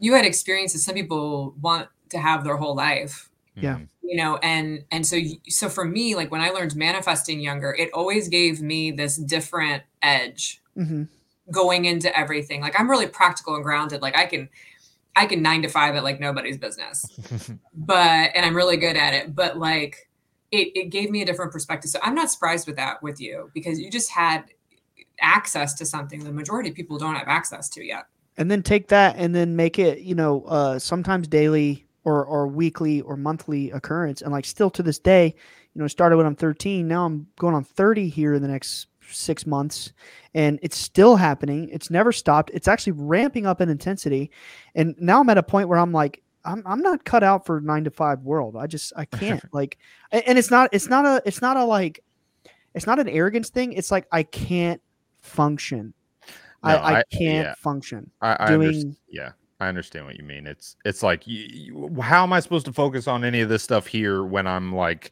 you 0.00 0.14
had 0.14 0.24
experiences 0.24 0.84
some 0.84 0.96
people 0.96 1.54
want 1.60 1.88
to 2.08 2.18
have 2.18 2.42
their 2.42 2.56
whole 2.56 2.74
life. 2.74 3.30
Yeah. 3.54 3.76
Mhm. 3.76 3.88
you 4.02 4.16
know 4.16 4.38
and 4.38 4.84
and 4.90 5.06
so 5.06 5.18
so 5.48 5.68
for 5.68 5.84
me 5.84 6.16
like 6.16 6.30
when 6.30 6.40
i 6.40 6.48
learned 6.50 6.74
manifesting 6.74 7.40
younger 7.40 7.74
it 7.78 7.90
always 7.92 8.28
gave 8.28 8.62
me 8.62 8.90
this 8.90 9.16
different 9.16 9.82
edge 10.02 10.62
hmm 10.74 11.04
going 11.50 11.84
into 11.84 12.16
everything. 12.16 12.60
Like 12.60 12.78
i'm 12.78 12.90
really 12.90 13.06
practical 13.06 13.54
and 13.54 13.64
grounded. 13.64 14.02
Like 14.02 14.16
i 14.16 14.26
can 14.26 14.48
i 15.16 15.26
can 15.26 15.42
nine 15.42 15.62
to 15.62 15.68
five 15.68 15.94
at 15.94 16.04
like 16.04 16.20
nobody's 16.20 16.58
business. 16.58 17.04
But 17.74 18.30
and 18.34 18.44
i'm 18.44 18.54
really 18.54 18.76
good 18.76 18.96
at 18.96 19.14
it. 19.14 19.34
But 19.34 19.58
like 19.58 20.08
it, 20.52 20.72
it 20.74 20.90
gave 20.90 21.10
me 21.10 21.22
a 21.22 21.26
different 21.26 21.52
perspective. 21.52 21.90
So 21.90 21.98
i'm 22.02 22.14
not 22.14 22.30
surprised 22.30 22.66
with 22.66 22.76
that 22.76 23.02
with 23.02 23.20
you 23.20 23.50
because 23.54 23.80
you 23.80 23.90
just 23.90 24.10
had 24.10 24.44
access 25.20 25.74
to 25.74 25.84
something 25.84 26.24
the 26.24 26.32
majority 26.32 26.70
of 26.70 26.74
people 26.74 26.98
don't 26.98 27.14
have 27.14 27.28
access 27.28 27.68
to 27.70 27.84
yet. 27.84 28.06
And 28.36 28.50
then 28.50 28.62
take 28.62 28.88
that 28.88 29.16
and 29.16 29.34
then 29.34 29.56
make 29.56 29.78
it 29.78 30.00
you 30.00 30.14
know 30.14 30.44
uh 30.44 30.78
sometimes 30.78 31.28
daily 31.28 31.86
or 32.04 32.24
or 32.24 32.46
weekly 32.46 33.00
or 33.02 33.16
monthly 33.16 33.70
occurrence. 33.70 34.22
And 34.22 34.32
like 34.32 34.44
still 34.44 34.70
to 34.70 34.82
this 34.82 34.98
day 34.98 35.34
you 35.74 35.80
know, 35.80 35.88
started 35.88 36.16
when 36.16 36.26
I'm 36.26 36.36
13. 36.36 36.86
Now 36.86 37.06
I'm 37.06 37.28
going 37.38 37.54
on 37.54 37.64
30 37.64 38.08
here 38.08 38.34
in 38.34 38.42
the 38.42 38.48
next 38.48 38.86
six 39.12 39.46
months, 39.46 39.92
and 40.34 40.58
it's 40.62 40.76
still 40.76 41.16
happening. 41.16 41.68
It's 41.70 41.90
never 41.90 42.12
stopped. 42.12 42.50
It's 42.54 42.68
actually 42.68 42.92
ramping 42.92 43.46
up 43.46 43.60
in 43.60 43.68
intensity, 43.68 44.30
and 44.74 44.94
now 44.98 45.20
I'm 45.20 45.28
at 45.28 45.38
a 45.38 45.42
point 45.42 45.68
where 45.68 45.78
I'm 45.78 45.92
like, 45.92 46.22
I'm 46.44 46.62
I'm 46.66 46.80
not 46.80 47.04
cut 47.04 47.22
out 47.22 47.44
for 47.46 47.60
nine 47.60 47.84
to 47.84 47.90
five 47.90 48.20
world. 48.22 48.56
I 48.56 48.66
just 48.66 48.92
I 48.96 49.04
can't 49.04 49.42
like, 49.52 49.78
and 50.12 50.38
it's 50.38 50.50
not 50.50 50.70
it's 50.72 50.88
not 50.88 51.04
a 51.04 51.22
it's 51.26 51.42
not 51.42 51.56
a 51.56 51.64
like, 51.64 52.02
it's 52.74 52.86
not 52.86 52.98
an 52.98 53.08
arrogance 53.08 53.50
thing. 53.50 53.72
It's 53.74 53.90
like 53.90 54.06
I 54.12 54.22
can't 54.22 54.80
function. 55.20 55.92
I, 56.62 56.72
No, 56.74 56.78
I 56.80 56.98
I- 56.98 57.02
can't 57.12 57.46
yeah. 57.48 57.54
function. 57.54 58.10
I, 58.22 58.36
I 58.40 58.48
doing- 58.48 58.96
yeah, 59.08 59.32
I 59.60 59.68
understand 59.68 60.06
what 60.06 60.16
you 60.16 60.24
mean. 60.24 60.46
It's 60.46 60.76
it's 60.84 61.02
like 61.02 61.26
you, 61.26 61.46
you, 61.94 62.00
how 62.02 62.22
am 62.22 62.32
I 62.32 62.40
supposed 62.40 62.66
to 62.66 62.72
focus 62.72 63.06
on 63.06 63.24
any 63.24 63.40
of 63.42 63.48
this 63.48 63.62
stuff 63.62 63.86
here 63.86 64.24
when 64.24 64.46
I'm 64.46 64.74
like 64.74 65.10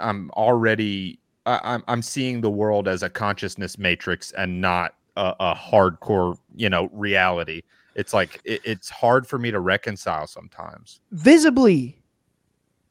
I'm 0.00 0.30
already 0.32 1.18
I, 1.46 1.60
I'm 1.62 1.84
I'm 1.88 2.02
seeing 2.02 2.40
the 2.40 2.50
world 2.50 2.88
as 2.88 3.02
a 3.02 3.10
consciousness 3.10 3.78
matrix 3.78 4.32
and 4.32 4.60
not 4.60 4.94
a, 5.16 5.34
a 5.40 5.54
hardcore 5.54 6.38
you 6.54 6.70
know 6.70 6.88
reality. 6.92 7.62
It's 7.94 8.12
like 8.12 8.40
it, 8.44 8.60
it's 8.64 8.88
hard 8.90 9.26
for 9.26 9.38
me 9.38 9.50
to 9.50 9.60
reconcile 9.60 10.26
sometimes. 10.26 11.00
visibly 11.12 12.00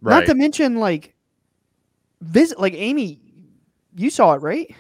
Right? 0.01 0.19
not 0.19 0.25
to 0.25 0.35
mention 0.35 0.75
like 0.77 1.13
visit 2.21 2.59
like 2.59 2.73
amy 2.73 3.21
you 3.95 4.09
saw 4.09 4.33
it 4.33 4.41
right 4.41 4.73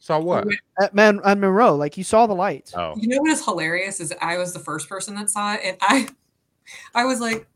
Saw 0.00 0.20
what? 0.20 0.46
at 0.80 0.94
man 0.94 1.20
at 1.24 1.38
monroe 1.38 1.74
like 1.74 1.96
you 1.96 2.04
saw 2.04 2.26
the 2.26 2.34
lights 2.34 2.74
Oh, 2.76 2.94
You 2.98 3.08
know 3.08 3.22
what 3.22 3.30
is 3.30 3.42
hilarious 3.44 3.98
is 4.00 4.12
I 4.20 4.36
was 4.36 4.52
the 4.52 4.60
first 4.60 4.88
person 4.88 5.14
that 5.16 5.30
saw 5.30 5.54
it, 5.54 5.60
and 5.64 5.76
I, 5.80 6.08
I 6.94 7.04
was 7.06 7.20
like, 7.20 7.46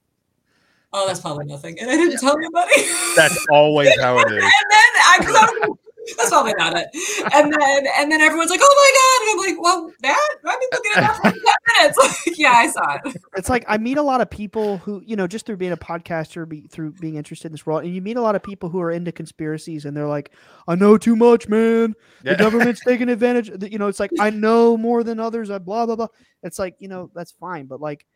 "Oh, 0.93 1.07
that's 1.07 1.21
probably 1.21 1.47
nothing," 1.47 1.79
and 1.81 1.91
I 1.91 1.97
didn't 1.97 2.19
tell 2.19 2.37
anybody. 2.37 2.83
that's 3.17 3.47
always 3.51 3.99
how 4.01 4.19
it 4.19 4.27
is. 4.33 4.43
and 4.43 4.43
then 4.43 4.91
I, 5.07 5.19
'cause 5.21 5.35
I 5.37 5.45
was 5.45 5.61
like, 5.69 5.71
that's 6.17 6.31
probably 6.31 6.55
not 6.59 6.77
it. 6.77 6.89
And 7.35 7.53
then 7.53 7.87
and 7.99 8.11
then 8.11 8.21
everyone's 8.21 8.51
like, 8.51 8.61
"Oh 8.63 8.75
my 8.83 8.93
god!" 8.99 9.23
And 9.23 9.31
I'm 9.31 9.55
like, 9.55 9.63
"Well, 9.63 9.93
that 10.03 10.29
I've 10.47 10.61
been 10.61 10.69
looking 10.73 10.91
at 10.97 11.01
that 11.03 11.17
for 11.17 11.23
ten 11.23 11.33
minutes." 11.33 11.99
Like, 12.27 12.39
yeah, 12.39 12.53
I 12.53 12.67
saw 12.69 12.97
it. 13.05 13.17
it's 13.37 13.49
like 13.49 13.65
i 13.69 13.77
meet 13.79 13.97
a 13.99 14.03
lot 14.03 14.21
of 14.21 14.29
people 14.31 14.79
who 14.79 15.03
you 15.05 15.15
know 15.17 15.27
just 15.27 15.47
through 15.47 15.57
being 15.57 15.73
a 15.73 15.77
podcaster 15.77 16.49
be, 16.49 16.63
through 16.63 16.93
being 16.93 17.17
interested 17.17 17.47
in 17.47 17.53
this 17.53 17.65
world 17.67 17.85
and 17.85 17.95
you 17.95 18.01
meet 18.03 18.17
a 18.17 18.21
lot 18.21 18.35
of 18.35 18.43
people 18.43 18.69
who 18.69 18.81
are 18.81 18.91
into 18.91 19.13
conspiracies 19.13 19.85
and 19.85 19.97
they're 19.97 20.07
like 20.07 20.31
i 20.69 20.75
know 20.75 20.97
too 20.99 21.17
much 21.17 21.49
man 21.49 21.95
the 22.23 22.31
Yeah. 22.33 22.37
government's 22.37 22.81
taking 22.87 23.09
advantage 23.09 23.51
you 23.71 23.79
know 23.79 23.89
it's 23.89 24.01
like 24.01 24.11
i 24.21 24.31
know 24.31 24.77
more 24.77 25.03
than 25.05 25.21
others 25.21 25.51
i 25.51 25.59
blah 25.59 25.87
blah 25.87 25.97
blah 25.97 26.09
it's 26.43 26.59
like 26.59 26.77
you 26.79 26.89
know 26.89 27.11
that's 27.15 27.33
fine 27.33 27.67
but 27.67 27.81
like 27.81 28.07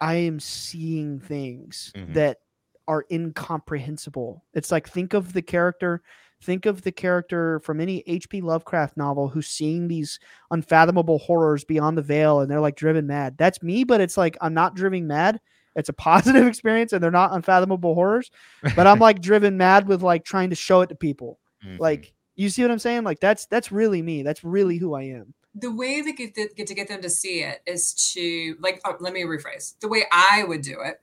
i 0.00 0.14
am 0.14 0.38
seeing 0.40 1.20
things 1.20 1.92
Mhm. 1.96 2.14
that 2.14 2.38
are 2.86 3.04
incomprehensible. 3.10 4.44
It's 4.54 4.70
like 4.72 4.88
think 4.88 5.14
of 5.14 5.32
the 5.32 5.42
character 5.42 6.02
think 6.40 6.66
of 6.66 6.82
the 6.82 6.92
character 6.92 7.58
from 7.64 7.80
any 7.80 8.00
hp 8.06 8.40
lovecraft 8.42 8.96
novel 8.96 9.26
who's 9.28 9.48
seeing 9.48 9.88
these 9.88 10.20
unfathomable 10.52 11.18
horrors 11.18 11.64
beyond 11.64 11.98
the 11.98 12.02
veil 12.02 12.40
and 12.40 12.48
they're 12.50 12.60
like 12.60 12.76
driven 12.76 13.06
mad. 13.08 13.36
That's 13.36 13.60
me 13.62 13.82
but 13.84 14.00
it's 14.00 14.16
like 14.16 14.36
i'm 14.40 14.54
not 14.54 14.74
driven 14.76 15.06
mad. 15.06 15.40
It's 15.74 15.88
a 15.88 15.92
positive 16.08 16.46
experience 16.46 16.92
and 16.92 17.02
they're 17.02 17.10
not 17.10 17.32
unfathomable 17.34 17.94
horrors 17.94 18.30
but 18.76 18.86
i'm 18.86 19.00
like 19.00 19.20
driven 19.20 19.56
mad 19.56 19.88
with 19.88 20.02
like 20.02 20.24
trying 20.24 20.50
to 20.50 20.56
show 20.56 20.80
it 20.82 20.88
to 20.90 20.94
people. 20.94 21.38
Mhm. 21.66 21.80
like 21.80 22.14
you 22.36 22.48
see 22.48 22.62
what 22.62 22.70
i'm 22.70 22.78
saying? 22.78 23.02
Like 23.02 23.18
that's 23.18 23.46
that's 23.46 23.72
really 23.72 24.00
me. 24.00 24.22
That's 24.22 24.44
really 24.44 24.76
who 24.78 24.94
i 24.94 25.02
am 25.02 25.34
The 25.60 25.70
way 25.70 26.00
they 26.00 26.12
get, 26.12 26.34
to, 26.34 26.48
get 26.56 26.66
to 26.66 26.74
get 26.74 26.88
them 26.88 27.02
to 27.02 27.10
see 27.10 27.42
it 27.42 27.62
is 27.66 27.94
to 28.14 28.56
like. 28.60 28.80
Oh, 28.84 28.96
let 29.00 29.12
me 29.12 29.22
rephrase. 29.22 29.78
The 29.80 29.88
way 29.88 30.04
I 30.12 30.44
would 30.44 30.62
do 30.62 30.80
it, 30.80 31.00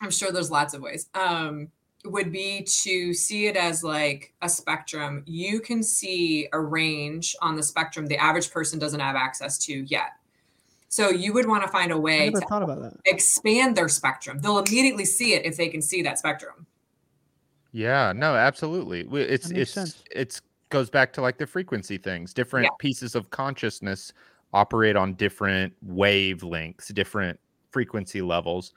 I'm 0.00 0.10
sure 0.10 0.30
there's 0.30 0.50
lots 0.50 0.74
of 0.74 0.82
ways. 0.82 1.08
Um, 1.14 1.68
would 2.04 2.32
be 2.32 2.62
to 2.62 3.14
see 3.14 3.46
it 3.46 3.56
as 3.56 3.84
like 3.84 4.34
a 4.42 4.48
spectrum. 4.48 5.22
You 5.26 5.60
can 5.60 5.82
see 5.82 6.48
a 6.52 6.60
range 6.60 7.36
on 7.40 7.56
the 7.56 7.62
spectrum 7.62 8.06
the 8.06 8.16
average 8.16 8.50
person 8.50 8.78
doesn't 8.78 9.00
have 9.00 9.16
access 9.16 9.58
to 9.66 9.72
yet. 9.72 10.10
So 10.88 11.08
you 11.08 11.32
would 11.32 11.48
want 11.48 11.62
to 11.62 11.68
find 11.68 11.90
a 11.90 11.98
way 11.98 12.30
to 12.30 12.38
about 12.38 12.82
that 12.82 12.94
expand 13.06 13.76
their 13.76 13.88
spectrum. 13.88 14.40
They'll 14.40 14.58
immediately 14.58 15.04
see 15.04 15.32
it 15.32 15.46
if 15.46 15.56
they 15.56 15.68
can 15.68 15.80
see 15.80 16.02
that 16.02 16.18
spectrum. 16.18 16.66
Yeah, 17.72 18.12
no, 18.14 18.34
absolutely. 18.34 19.08
It's 19.10 19.50
it's 19.50 19.72
sense. 19.72 20.02
it's 20.10 20.42
goes 20.72 20.90
back 20.90 21.12
to 21.12 21.20
like 21.22 21.38
the 21.38 21.46
frequency 21.46 21.98
things. 21.98 22.34
Different 22.34 22.64
Yeah. 22.64 22.70
pieces 22.80 23.14
of 23.14 23.30
consciousness 23.30 24.12
operate 24.52 24.96
on 24.96 25.14
different 25.14 25.72
wavelengths, 25.86 26.92
different 26.92 27.38
frequency 27.70 28.20
levels. 28.22 28.72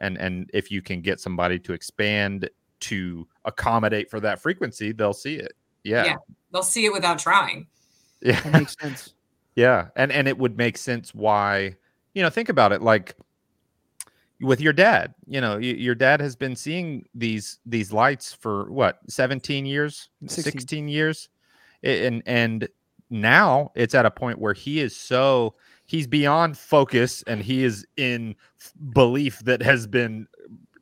And 0.00 0.18
and 0.18 0.50
if 0.52 0.70
you 0.70 0.82
can 0.82 1.00
get 1.00 1.20
somebody 1.20 1.58
to 1.60 1.72
expand 1.72 2.50
to 2.80 3.26
accommodate 3.46 4.10
for 4.10 4.20
that 4.20 4.40
frequency, 4.40 4.92
they'll 4.92 5.14
see 5.14 5.36
it. 5.36 5.52
Yeah. 5.84 6.04
Yeah. 6.04 6.16
They'll 6.52 6.62
see 6.62 6.84
it 6.84 6.92
without 6.92 7.18
trying. 7.18 7.66
Yeah. 8.20 8.40
that 8.42 8.52
makes 8.52 8.76
sense 8.80 9.14
Yeah, 9.56 9.88
and 9.96 10.12
and 10.12 10.28
it 10.28 10.36
would 10.36 10.58
make 10.58 10.76
sense 10.76 11.14
why, 11.14 11.76
you 12.12 12.22
know, 12.22 12.28
think 12.28 12.50
about 12.50 12.72
it 12.72 12.82
like 12.82 13.14
with 14.40 14.60
your 14.60 14.74
dad. 14.74 15.14
You 15.26 15.40
know, 15.40 15.54
y- 15.54 15.62
your 15.78 15.94
dad 15.94 16.20
has 16.20 16.36
been 16.36 16.54
seeing 16.54 17.06
these 17.14 17.58
these 17.64 17.90
lights 17.90 18.34
for 18.34 18.70
what, 18.70 18.98
17 19.08 19.64
years, 19.64 20.10
16. 20.26 20.52
16 20.52 20.88
years. 20.88 21.28
And 21.86 22.22
and 22.26 22.68
now 23.10 23.70
it's 23.74 23.94
at 23.94 24.06
a 24.06 24.10
point 24.10 24.40
where 24.40 24.54
he 24.54 24.80
is 24.80 24.96
so 24.96 25.54
he's 25.86 26.06
beyond 26.06 26.58
focus 26.58 27.22
and 27.26 27.42
he 27.42 27.62
is 27.64 27.86
in 27.96 28.34
belief 28.92 29.38
that 29.40 29.62
has 29.62 29.86
been 29.86 30.26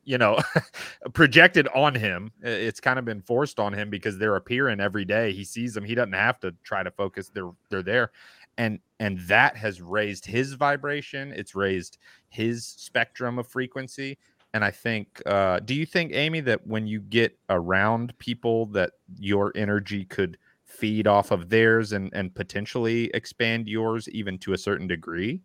you 0.03 0.17
know 0.17 0.39
projected 1.13 1.67
on 1.75 1.95
him. 1.95 2.31
It's 2.41 2.79
kind 2.79 2.97
of 2.97 3.05
been 3.05 3.21
forced 3.21 3.59
on 3.59 3.73
him 3.73 3.89
because 3.89 4.17
they're 4.17 4.35
appearing 4.35 4.79
every 4.79 5.05
day. 5.05 5.31
He 5.31 5.43
sees 5.43 5.73
them. 5.73 5.83
He 5.83 5.95
doesn't 5.95 6.13
have 6.13 6.39
to 6.41 6.55
try 6.63 6.83
to 6.83 6.91
focus. 6.91 7.29
They're 7.33 7.51
they're 7.69 7.83
there. 7.83 8.11
And 8.57 8.79
and 8.99 9.19
that 9.21 9.55
has 9.57 9.81
raised 9.81 10.25
his 10.25 10.53
vibration. 10.53 11.31
It's 11.33 11.55
raised 11.55 11.97
his 12.29 12.65
spectrum 12.65 13.37
of 13.39 13.47
frequency. 13.47 14.17
And 14.53 14.63
i 14.63 14.71
think 14.71 15.21
uh 15.25 15.59
do 15.59 15.75
you 15.75 15.85
think 15.85 16.13
amy 16.13 16.39
that 16.39 16.65
when 16.65 16.87
you 16.87 17.01
get 17.01 17.37
around 17.49 18.17
people 18.19 18.67
that 18.67 18.91
your 19.19 19.51
energy 19.53 20.05
could 20.05 20.37
feed 20.77 21.07
off 21.07 21.31
of 21.31 21.49
theirs 21.49 21.91
and 21.91 22.11
and 22.13 22.33
potentially 22.35 23.09
expand 23.13 23.67
yours 23.67 24.09
even 24.09 24.37
to 24.37 24.53
a 24.53 24.57
certain 24.57 24.87
degree 24.87 25.41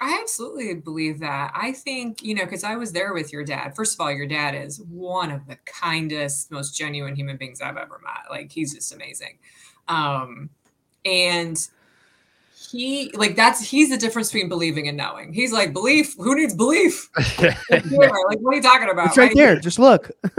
I 0.00 0.18
absolutely 0.22 0.74
believe 0.74 1.20
that. 1.20 1.52
I 1.54 1.72
think, 1.72 2.22
you 2.22 2.34
know, 2.34 2.44
because 2.44 2.64
I 2.64 2.74
was 2.76 2.92
there 2.92 3.12
with 3.12 3.34
your 3.34 3.44
dad. 3.44 3.76
First 3.76 3.94
of 3.94 4.00
all, 4.00 4.10
your 4.10 4.26
dad 4.26 4.54
is 4.54 4.80
one 4.80 5.30
of 5.30 5.46
the 5.46 5.56
kindest, 5.66 6.50
most 6.50 6.74
genuine 6.74 7.14
human 7.14 7.36
beings 7.36 7.60
I've 7.60 7.76
ever 7.76 8.00
met. 8.02 8.30
Like, 8.30 8.50
he's 8.50 8.72
just 8.72 8.94
amazing. 8.94 9.38
Um, 9.88 10.48
and 11.04 11.68
he, 12.70 13.10
like, 13.12 13.36
that's, 13.36 13.60
he's 13.62 13.90
the 13.90 13.98
difference 13.98 14.32
between 14.32 14.48
believing 14.48 14.88
and 14.88 14.96
knowing. 14.96 15.34
He's 15.34 15.52
like, 15.52 15.74
belief, 15.74 16.16
who 16.16 16.34
needs 16.34 16.54
belief? 16.54 17.10
Like, 17.70 17.84
here, 17.84 18.00
like, 18.00 18.38
what 18.40 18.52
are 18.52 18.56
you 18.56 18.62
talking 18.62 18.88
about? 18.88 19.08
it's 19.08 19.18
right 19.18 19.34
there 19.34 19.58
just 19.60 19.78
look 19.78 20.10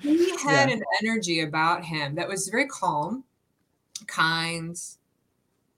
he 0.00 0.30
had 0.44 0.68
Yeah. 0.68 0.76
an 0.76 0.82
energy 1.02 1.40
about 1.40 1.84
him 1.84 2.14
that 2.14 2.28
was 2.28 2.48
very 2.48 2.66
calm, 2.66 3.24
kind, 4.06 4.76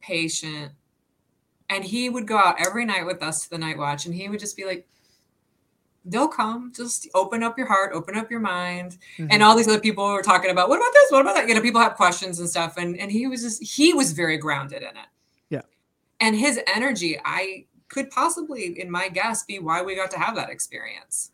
patient. 0.00 0.72
And 1.70 1.84
he 1.84 2.08
would 2.10 2.26
go 2.26 2.36
out 2.36 2.56
every 2.64 2.84
night 2.84 3.06
with 3.06 3.22
us 3.22 3.44
to 3.44 3.50
the 3.50 3.58
night 3.58 3.78
watch 3.78 4.04
and 4.06 4.14
he 4.14 4.28
would 4.28 4.40
just 4.40 4.56
be 4.56 4.64
like, 4.66 4.86
they'll 6.04 6.28
come, 6.28 6.72
just 6.74 7.08
open 7.14 7.42
up 7.42 7.56
your 7.56 7.66
heart, 7.66 7.92
open 7.94 8.16
up 8.16 8.30
your 8.30 8.40
mind. 8.40 8.98
Mhm. 9.18 9.28
And 9.30 9.42
all 9.42 9.56
these 9.56 9.68
other 9.68 9.80
people 9.80 10.04
were 10.04 10.22
talking 10.22 10.50
about, 10.50 10.68
what 10.68 10.76
about 10.78 10.92
this? 10.92 11.10
What 11.12 11.20
about 11.22 11.34
that? 11.36 11.48
You 11.48 11.54
know, 11.54 11.60
people 11.62 11.80
have 11.80 11.94
questions 11.94 12.40
and 12.40 12.48
stuff. 12.48 12.76
And 12.76 12.96
and 12.98 13.10
he 13.10 13.26
was 13.26 13.42
just 13.42 13.62
he 13.62 13.94
was 13.94 14.12
very 14.12 14.36
grounded 14.36 14.82
in 14.82 14.88
it. 14.96 15.06
Yeah. 15.48 15.62
And 16.20 16.36
his 16.36 16.60
energy, 16.74 17.18
I 17.24 17.66
could 17.88 18.10
possibly, 18.10 18.80
in 18.80 18.90
my 18.90 19.08
guess, 19.08 19.44
be 19.44 19.58
why 19.58 19.82
we 19.82 19.94
got 19.94 20.10
to 20.12 20.18
have 20.18 20.34
that 20.36 20.50
experience. 20.50 21.30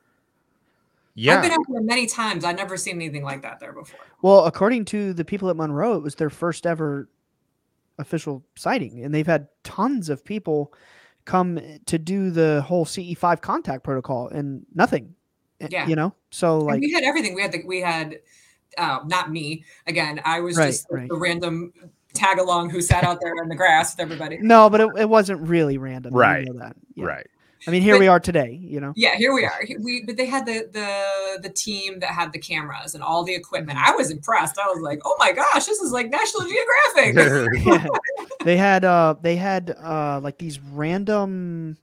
I've 1.27 1.43
been 1.43 1.53
out 1.53 1.59
there 1.69 1.83
many 1.83 2.07
times. 2.07 2.45
I've 2.45 2.57
never 2.57 2.77
seen 2.77 2.97
anything 2.97 3.23
like 3.25 3.43
that 3.43 3.59
there 3.61 3.73
before. 3.73 4.01
Well, 4.23 4.45
according 4.47 4.85
to 4.87 5.13
the 5.13 5.25
people 5.25 5.51
at 5.51 5.57
Monroe, 5.57 5.95
it 5.97 6.03
was 6.03 6.15
their 6.15 6.31
first 6.31 6.67
ever 6.67 7.09
official 7.99 8.45
sighting, 8.57 9.03
and 9.05 9.13
they've 9.15 9.27
had 9.27 9.49
tons 9.65 10.09
of 10.09 10.25
people 10.25 10.73
come 11.25 11.61
to 11.87 11.99
do 11.99 12.31
the 12.31 12.63
whole 12.63 12.85
CE5 12.85 13.41
contact 13.41 13.83
protocol, 13.85 14.29
and 14.29 14.65
nothing. 14.75 15.15
eh, 15.61 15.69
Yeah. 15.71 15.87
you 15.89 15.97
know. 15.97 16.15
So 16.31 16.59
And 16.59 16.67
like, 16.67 16.81
we 16.81 16.93
had 16.93 17.03
everything. 17.05 17.35
We 17.35 17.43
had 17.43 17.53
the 17.53 17.63
we 17.67 17.81
had 17.81 18.21
uh, 18.77 19.01
not 19.07 19.31
me 19.33 19.65
again. 19.87 20.21
I 20.25 20.41
was 20.41 20.57
Right, 20.57 20.67
just 20.67 20.89
the- 20.89 20.95
right. 20.95 21.09
the 21.09 21.17
random 21.17 21.73
tag 22.15 22.39
along 22.39 22.71
who 22.71 22.81
sat 22.81 23.03
out 23.05 23.19
there 23.21 23.35
in 23.43 23.49
the 23.49 23.57
grass 23.57 23.95
with 23.97 24.01
everybody. 24.01 24.39
no, 24.41 24.71
but 24.71 24.81
it, 24.81 24.89
it 24.99 25.09
wasn't 25.09 25.41
really 25.49 25.77
random. 25.79 26.15
I 26.15 26.19
Right, 26.19 26.47
know 26.47 26.59
that. 26.61 26.77
Yeah. 26.95 27.05
right 27.07 27.27
I 27.67 27.71
mean, 27.71 27.83
here 27.83 27.95
But- 27.95 28.01
we 28.01 28.09
are 28.09 28.21
today. 28.21 28.59
You 28.63 28.81
know. 28.81 28.93
Yeah, 28.97 29.17
here 29.17 29.33
we 29.35 29.45
are. 29.45 29.61
We 29.81 30.03
but 30.05 30.17
they 30.17 30.27
had 30.27 30.47
the 30.47 30.69
the 30.73 31.43
the 31.49 31.53
team 31.53 31.99
that 32.01 32.11
had 32.11 32.33
the 32.33 32.39
cameras 32.39 32.95
and 32.95 33.03
all 33.03 33.25
the 33.25 33.35
equipment. 33.35 33.79
I 33.79 33.93
was 33.93 34.11
impressed. 34.11 34.59
I 34.59 34.67
was 34.69 34.81
like, 34.81 35.01
oh 35.05 35.17
my 35.19 35.33
gosh, 35.33 35.67
this 35.67 35.81
is 35.81 35.93
like 35.93 36.11
National 36.11 36.43
Geographic. 36.49 37.49
Yeah. 37.67 37.87
they 38.45 38.57
had 38.57 38.85
uh 38.85 39.15
they 39.21 39.37
had 39.37 39.71
uh 39.83 40.21
like 40.23 40.39
these 40.39 40.61
random 40.61 41.77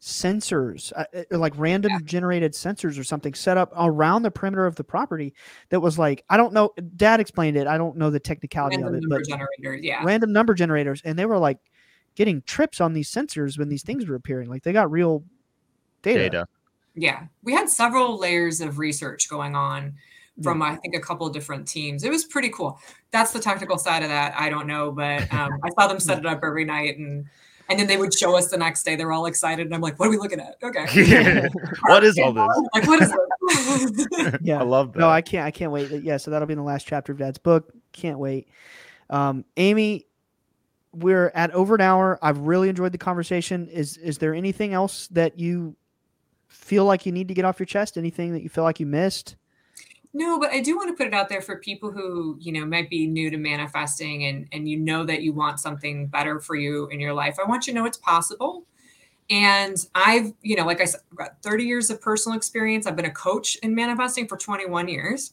sensors, 0.00 0.92
uh, 0.94 1.04
uh, 1.32 1.38
like 1.38 1.54
random 1.56 2.04
generated 2.04 2.52
sensors 2.52 2.98
or 2.98 3.04
something 3.04 3.32
set 3.32 3.56
up 3.56 3.72
around 3.76 4.22
the 4.22 4.30
perimeter 4.30 4.66
of 4.66 4.76
the 4.76 4.84
property 4.84 5.32
that 5.70 5.80
was 5.80 5.98
like, 5.98 6.24
I 6.28 6.36
don't 6.36 6.52
know. 6.52 6.74
Dad 6.96 7.20
explained 7.20 7.56
it. 7.56 7.66
I 7.66 7.78
don't 7.78 7.96
know 7.96 8.10
the 8.10 8.20
technicality 8.20 8.76
Random 8.76 8.88
of 8.88 8.94
it, 8.94 8.96
Random 8.96 9.08
number 9.08 9.18
but 9.20 9.28
generators. 9.62 9.84
Yeah. 9.84 10.04
random 10.04 10.32
number 10.32 10.54
generators. 10.54 11.00
And 11.06 11.18
they 11.18 11.24
were 11.24 11.38
like 11.38 11.58
getting 12.14 12.42
trips 12.42 12.80
on 12.80 12.92
these 12.92 13.10
sensors 13.10 13.58
when 13.58 13.68
these 13.68 13.82
things 13.82 14.06
were 14.06 14.14
appearing. 14.14 14.48
Like 14.48 14.62
they 14.62 14.72
got 14.72 14.90
real 14.90 15.24
data. 16.02 16.18
Data. 16.24 16.46
Yeah, 16.94 17.24
we 17.42 17.52
had 17.52 17.68
several 17.68 18.18
layers 18.18 18.60
of 18.60 18.78
research 18.78 19.28
going 19.28 19.56
on 19.56 19.94
from 20.42 20.62
I 20.62 20.76
think 20.76 20.94
a 20.94 21.00
couple 21.00 21.26
of 21.26 21.32
different 21.32 21.66
teams. 21.66 22.04
It 22.04 22.10
was 22.10 22.24
pretty 22.24 22.48
cool. 22.50 22.78
That's 23.10 23.32
the 23.32 23.40
technical 23.40 23.78
side 23.78 24.02
of 24.02 24.08
that. 24.08 24.34
I 24.36 24.48
don't 24.48 24.66
know, 24.66 24.90
but 24.90 25.32
um, 25.32 25.60
I 25.64 25.70
saw 25.78 25.86
them 25.86 26.00
set 26.00 26.18
it 26.18 26.26
up 26.26 26.40
every 26.42 26.64
night, 26.64 26.98
and 26.98 27.26
and 27.68 27.78
then 27.78 27.86
they 27.86 27.96
would 27.96 28.12
show 28.12 28.36
us 28.36 28.48
the 28.48 28.56
next 28.56 28.82
day. 28.82 28.96
They 28.96 29.04
were 29.04 29.12
all 29.12 29.26
excited, 29.26 29.66
and 29.66 29.74
I'm 29.74 29.80
like, 29.80 29.98
"What 29.98 30.06
are 30.06 30.10
we 30.10 30.16
looking 30.16 30.40
at?" 30.40 30.56
Okay, 30.62 31.48
what 31.86 32.04
is 32.04 32.18
all 32.18 32.32
this? 32.32 32.46
like 32.74 32.86
what 32.86 33.02
is 33.02 33.12
this? 33.92 34.36
Yeah. 34.42 34.60
I 34.60 34.64
love 34.64 34.92
that. 34.92 35.00
No, 35.00 35.08
I 35.08 35.22
can't. 35.22 35.46
I 35.46 35.50
can't 35.50 35.70
wait. 35.70 35.90
Yeah, 36.02 36.16
so 36.16 36.30
that'll 36.30 36.46
be 36.46 36.52
in 36.52 36.58
the 36.58 36.64
last 36.64 36.86
chapter 36.86 37.12
of 37.12 37.18
Dad's 37.18 37.38
book. 37.38 37.72
Can't 37.92 38.18
wait. 38.18 38.48
Um, 39.10 39.44
Amy, 39.56 40.06
we're 40.94 41.30
at 41.34 41.50
over 41.52 41.74
an 41.74 41.80
hour. 41.80 42.18
I've 42.22 42.38
really 42.38 42.68
enjoyed 42.68 42.92
the 42.92 42.98
conversation. 42.98 43.68
Is 43.68 43.96
is 43.96 44.18
there 44.18 44.34
anything 44.34 44.72
else 44.72 45.08
that 45.08 45.38
you 45.38 45.76
feel 46.48 46.84
like 46.84 47.06
you 47.06 47.12
need 47.12 47.28
to 47.28 47.34
get 47.34 47.44
off 47.44 47.58
your 47.58 47.66
chest? 47.66 47.96
Anything 47.96 48.32
that 48.32 48.42
you 48.42 48.48
feel 48.48 48.64
like 48.64 48.80
you 48.80 48.86
missed? 48.86 49.36
No, 50.16 50.38
but 50.38 50.52
I 50.52 50.60
do 50.60 50.76
want 50.76 50.88
to 50.90 50.94
put 50.94 51.08
it 51.08 51.14
out 51.14 51.28
there 51.28 51.42
for 51.42 51.58
people 51.58 51.90
who, 51.90 52.36
you 52.38 52.52
know, 52.52 52.64
might 52.64 52.88
be 52.88 53.06
new 53.06 53.30
to 53.30 53.36
manifesting 53.36 54.24
and 54.26 54.48
and 54.52 54.68
you 54.68 54.78
know 54.78 55.04
that 55.04 55.22
you 55.22 55.32
want 55.32 55.58
something 55.58 56.06
better 56.06 56.40
for 56.40 56.54
you 56.54 56.86
in 56.88 57.00
your 57.00 57.12
life. 57.12 57.36
I 57.44 57.48
want 57.48 57.66
you 57.66 57.72
to 57.72 57.80
know 57.80 57.86
it's 57.86 57.98
possible. 57.98 58.64
And 59.30 59.76
I've, 59.94 60.32
you 60.42 60.54
know, 60.54 60.66
like 60.66 60.80
I 60.80 60.84
said, 60.84 61.00
I've 61.10 61.16
got 61.16 61.42
30 61.42 61.64
years 61.64 61.90
of 61.90 62.00
personal 62.00 62.36
experience. 62.36 62.86
I've 62.86 62.94
been 62.94 63.06
a 63.06 63.10
coach 63.10 63.56
in 63.56 63.74
manifesting 63.74 64.28
for 64.28 64.36
21 64.36 64.86
years. 64.88 65.32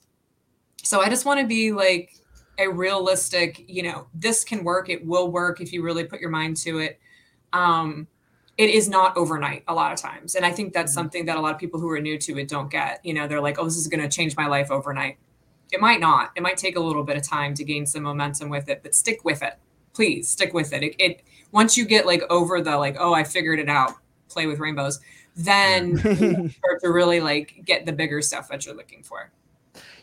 So 0.82 1.02
I 1.02 1.10
just 1.10 1.26
want 1.26 1.42
to 1.42 1.46
be 1.46 1.72
like 1.72 2.21
a 2.58 2.68
realistic, 2.68 3.64
you 3.68 3.84
know, 3.84 4.08
this 4.14 4.44
can 4.44 4.64
work. 4.64 4.90
It 4.90 5.06
will 5.06 5.32
work 5.32 5.62
if 5.62 5.74
you 5.74 5.84
really 5.84 6.04
put 6.04 6.20
your 6.20 6.30
mind 6.30 6.58
to 6.58 6.80
it. 6.80 7.00
Um, 7.54 8.08
it 8.58 8.70
is 8.70 8.88
not 8.88 9.16
overnight 9.18 9.64
a 9.68 9.74
lot 9.74 9.92
of 9.92 10.00
times. 10.00 10.36
And 10.36 10.46
I 10.46 10.52
think 10.52 10.74
that's 10.74 10.94
something 10.94 11.26
that 11.26 11.38
a 11.38 11.42
lot 11.42 11.54
of 11.54 11.60
people 11.60 11.80
who 11.80 11.90
are 11.90 12.00
new 12.00 12.18
to 12.20 12.38
it 12.38 12.48
don't 12.48 12.70
get. 12.70 13.04
You 13.04 13.14
know, 13.14 13.28
they're 13.28 13.42
like, 13.42 13.58
oh, 13.58 13.66
this 13.66 13.78
is 13.78 13.88
going 13.88 14.02
to 14.02 14.10
change 14.10 14.36
my 14.36 14.48
life 14.48 14.70
overnight. 14.70 15.18
It 15.72 15.80
might 15.80 16.00
not. 16.00 16.32
It 16.36 16.44
might 16.44 16.58
take 16.58 16.76
a 16.76 16.80
little 16.80 17.04
bit 17.04 17.18
of 17.18 17.24
time 17.24 17.54
to 17.56 17.64
gain 17.64 17.86
some 17.86 18.04
momentum 18.04 18.50
with 18.50 18.70
it, 18.70 18.84
but 18.84 18.94
stick 18.94 19.24
with 19.24 19.42
it. 19.42 19.58
Please 19.94 20.30
stick 20.30 20.54
with 20.54 20.74
it. 20.74 20.84
It, 20.84 20.96
it 21.00 21.24
once 21.52 21.78
you 21.78 21.86
get 21.86 22.06
like 22.06 22.24
over 22.30 22.62
the 22.62 22.78
like, 22.78 22.98
oh, 23.00 23.14
I 23.14 23.24
figured 23.24 23.60
it 23.60 23.70
out, 23.70 23.94
play 24.30 24.48
with 24.48 24.60
rainbows, 24.60 25.00
then 25.36 25.90
you 26.04 26.50
start 26.50 26.82
to 26.82 26.90
really 26.90 27.20
like 27.20 27.62
get 27.66 27.86
the 27.86 27.94
bigger 27.94 28.22
stuff 28.22 28.50
that 28.50 28.66
you're 28.66 28.76
looking 28.76 29.02
for. 29.04 29.32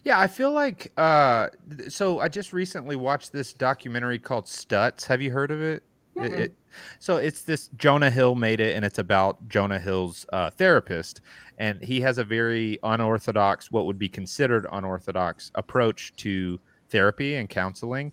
Yeah, 0.05 0.19
I 0.19 0.27
feel 0.27 0.53
like 0.53 0.93
uh 0.97 1.49
so 1.89 2.21
I 2.21 2.29
just 2.29 2.53
recently 2.53 2.97
watched 2.97 3.33
this 3.33 3.53
documentary 3.53 4.19
called 4.19 4.47
Stutz. 4.47 5.05
Have 5.07 5.21
you 5.23 5.31
heard 5.31 5.51
of 5.51 5.61
it? 5.61 5.83
It- 6.17 6.21
Mm-mm. 6.33 6.39
it- 6.39 6.55
so 7.01 7.17
it's 7.17 7.43
this 7.43 7.69
Jonah 7.77 8.11
Hill 8.11 8.35
made 8.35 8.61
it 8.61 8.77
and 8.77 8.85
it's 8.85 8.99
about 8.99 9.49
Jonah 9.49 9.79
Hill's 9.81 10.27
uh, 10.33 10.51
therapist 10.51 11.23
and 11.59 11.83
he 11.83 12.01
has 12.03 12.19
a 12.19 12.25
very 12.25 12.79
unorthodox 12.85 13.73
what 13.73 13.87
would 13.87 13.99
be 13.99 14.09
considered 14.09 14.67
unorthodox 14.71 15.51
approach 15.57 16.13
to 16.17 16.61
therapy 16.91 17.35
and 17.37 17.49
counseling 17.49 18.13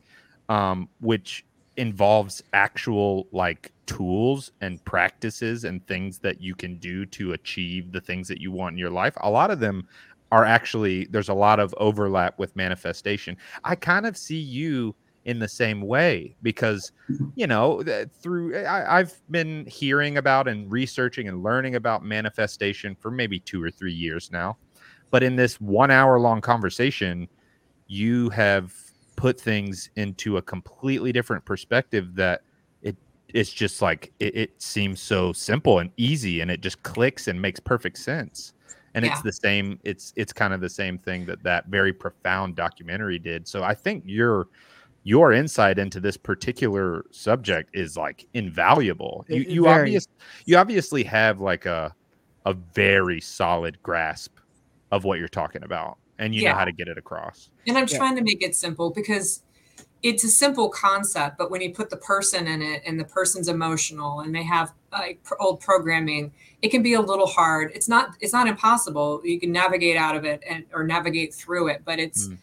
um, 0.50 0.88
which 1.00 1.46
involves 1.78 2.42
actual 2.54 3.28
like 3.32 3.72
tools 3.86 4.52
and 4.62 4.84
practices 4.86 5.64
and 5.66 5.86
things 5.86 6.18
that 6.20 6.42
you 6.42 6.56
can 6.56 6.78
do 6.78 7.06
to 7.06 7.34
achieve 7.34 7.92
the 7.92 8.02
things 8.02 8.28
that 8.28 8.40
you 8.40 8.52
want 8.52 8.74
in 8.74 8.78
your 8.80 8.90
life 8.90 9.14
a 9.22 9.30
lot 9.30 9.52
of 9.52 9.60
them 9.60 9.88
are 10.36 10.44
actually 10.44 11.06
there's 11.06 11.30
a 11.30 11.34
lot 11.34 11.62
of 11.62 11.74
overlap 11.78 12.38
with 12.38 12.54
manifestation. 12.58 13.38
I 13.64 13.76
kind 13.76 14.06
of 14.06 14.18
see 14.18 14.38
you 14.38 14.94
in 15.24 15.40
the 15.40 15.48
same 15.48 15.80
way 15.82 16.36
because 16.42 16.92
you 17.36 17.48
know 17.48 17.82
through 18.22 18.56
I, 18.58 19.00
i've 19.00 19.14
been 19.32 19.66
hearing 19.66 20.18
about 20.18 20.48
and 20.48 20.70
researching 20.70 21.30
and 21.30 21.42
learning 21.42 21.76
about 21.76 22.04
manifestation 22.04 22.96
for 23.00 23.10
maybe 23.10 23.40
two 23.40 23.64
or 23.64 23.72
three 23.72 23.94
years 23.94 24.30
now. 24.30 24.58
But 25.10 25.24
in 25.24 25.38
this 25.38 25.62
one 25.62 25.90
hour 25.90 26.20
long 26.20 26.42
conversation 26.42 27.30
you 27.88 28.30
have 28.32 28.74
put 29.16 29.40
things 29.40 29.90
into 29.96 30.36
a 30.36 30.42
completely 30.42 31.14
different 31.14 31.46
perspective 31.46 32.14
that 32.16 32.42
it 32.82 32.98
it's 33.30 33.54
just 33.54 33.82
like 33.82 34.12
it, 34.20 34.36
it 34.36 34.62
seems 34.62 35.00
so 35.00 35.32
simple 35.32 35.80
and 35.80 35.92
easy 35.96 36.42
and 36.42 36.52
it 36.52 36.60
just 36.60 36.84
clicks 36.84 37.30
and 37.30 37.42
makes 37.42 37.62
perfect 37.62 37.98
sense 37.98 38.52
and 38.96 39.06
it's 39.06 39.22
the 39.22 39.32
same 39.32 39.80
it's 39.84 40.12
it's 40.16 40.34
kind 40.34 40.54
of 40.54 40.62
the 40.62 40.70
same 40.70 40.98
thing 40.98 41.26
that 41.26 41.44
that 41.44 41.68
very 41.68 41.94
profound 41.94 42.56
documentary 42.56 43.20
did. 43.20 43.48
So 43.48 43.62
i 43.64 43.76
think 43.76 44.04
your 44.08 44.48
your 45.04 45.32
insight 45.34 45.78
into 45.78 46.00
this 46.00 46.18
particular 46.18 47.06
subject 47.12 47.70
is 47.76 47.96
like 47.96 48.26
invaluable. 48.34 49.24
You 49.30 49.36
It- 49.36 49.42
it 49.42 49.48
you 49.50 49.64
very- 49.64 49.82
obvious 49.82 50.08
you 50.46 50.58
obviously 50.58 51.04
have 51.04 51.40
like 51.40 51.66
a 51.68 51.94
a 52.48 52.54
very 52.54 53.22
solid 53.22 53.82
grasp 53.84 54.34
of 54.92 55.04
what 55.04 55.20
you're 55.20 55.28
talking 55.28 55.64
about 55.64 55.98
and 56.20 56.34
you 56.34 56.46
know 56.46 56.54
how 56.54 56.66
to 56.66 56.72
get 56.72 56.88
it 56.88 56.98
across. 56.98 57.50
And 57.68 57.78
I'm 57.78 57.88
Yeah. 57.90 57.98
trying 57.98 58.16
to 58.16 58.24
make 58.24 58.42
it 58.44 58.56
simple 58.56 58.90
because 58.92 59.44
it's 60.06 60.24
a 60.24 60.30
simple 60.30 60.70
concept, 60.70 61.36
but 61.36 61.50
when 61.50 61.62
you 61.62 61.74
put 61.74 61.90
the 61.90 61.98
person 61.98 62.46
in 62.46 62.62
it 62.62 62.84
and 62.86 63.00
the 63.00 63.06
person's 63.06 63.48
emotional 63.48 64.20
and 64.20 64.36
they 64.36 64.44
have 64.44 64.72
like 64.92 65.20
old 65.40 65.60
programming, 65.60 66.32
it 66.62 66.70
can 66.70 66.84
be 66.84 66.94
a 66.94 67.02
little 67.02 67.26
hard. 67.26 67.72
It's 67.74 67.90
not 67.90 68.16
it's 68.20 68.32
not 68.32 68.48
impossible. 68.48 69.20
You 69.24 69.40
can 69.40 69.52
navigate 69.52 69.98
out 69.98 70.16
of 70.16 70.24
it 70.24 70.44
and 70.48 70.64
or 70.72 70.84
navigate 70.84 71.34
through 71.34 71.70
it, 71.70 71.82
but 71.84 71.98
it's 72.00 72.28
Mm. 72.28 72.38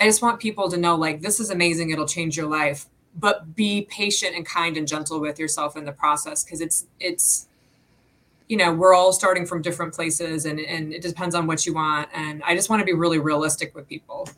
I 0.00 0.04
just 0.04 0.22
want 0.22 0.38
people 0.38 0.70
to 0.70 0.76
know 0.76 0.96
like 0.96 1.22
this 1.22 1.40
is 1.40 1.50
amazing, 1.50 1.90
it'll 1.90 2.06
change 2.06 2.36
your 2.36 2.46
life, 2.46 2.86
but 3.16 3.56
be 3.56 3.88
patient 3.90 4.36
and 4.36 4.44
kind 4.46 4.76
and 4.76 4.86
gentle 4.86 5.18
with 5.18 5.38
yourself 5.38 5.76
in 5.78 5.86
the 5.86 5.92
process 5.92 6.44
because 6.44 6.60
it's 6.60 6.86
it's 7.00 7.48
you 8.48 8.56
know, 8.58 8.72
we're 8.72 8.94
all 8.94 9.12
starting 9.12 9.46
from 9.46 9.62
different 9.62 9.94
places 9.94 10.44
and 10.44 10.60
and 10.60 10.92
it 10.92 11.00
depends 11.00 11.34
on 11.34 11.46
what 11.46 11.64
you 11.64 11.72
want 11.72 12.10
and 12.12 12.42
I 12.44 12.54
just 12.54 12.68
want 12.68 12.80
to 12.80 12.86
be 12.86 12.92
really 12.92 13.18
realistic 13.18 13.74
with 13.74 13.88
people. 13.88 14.28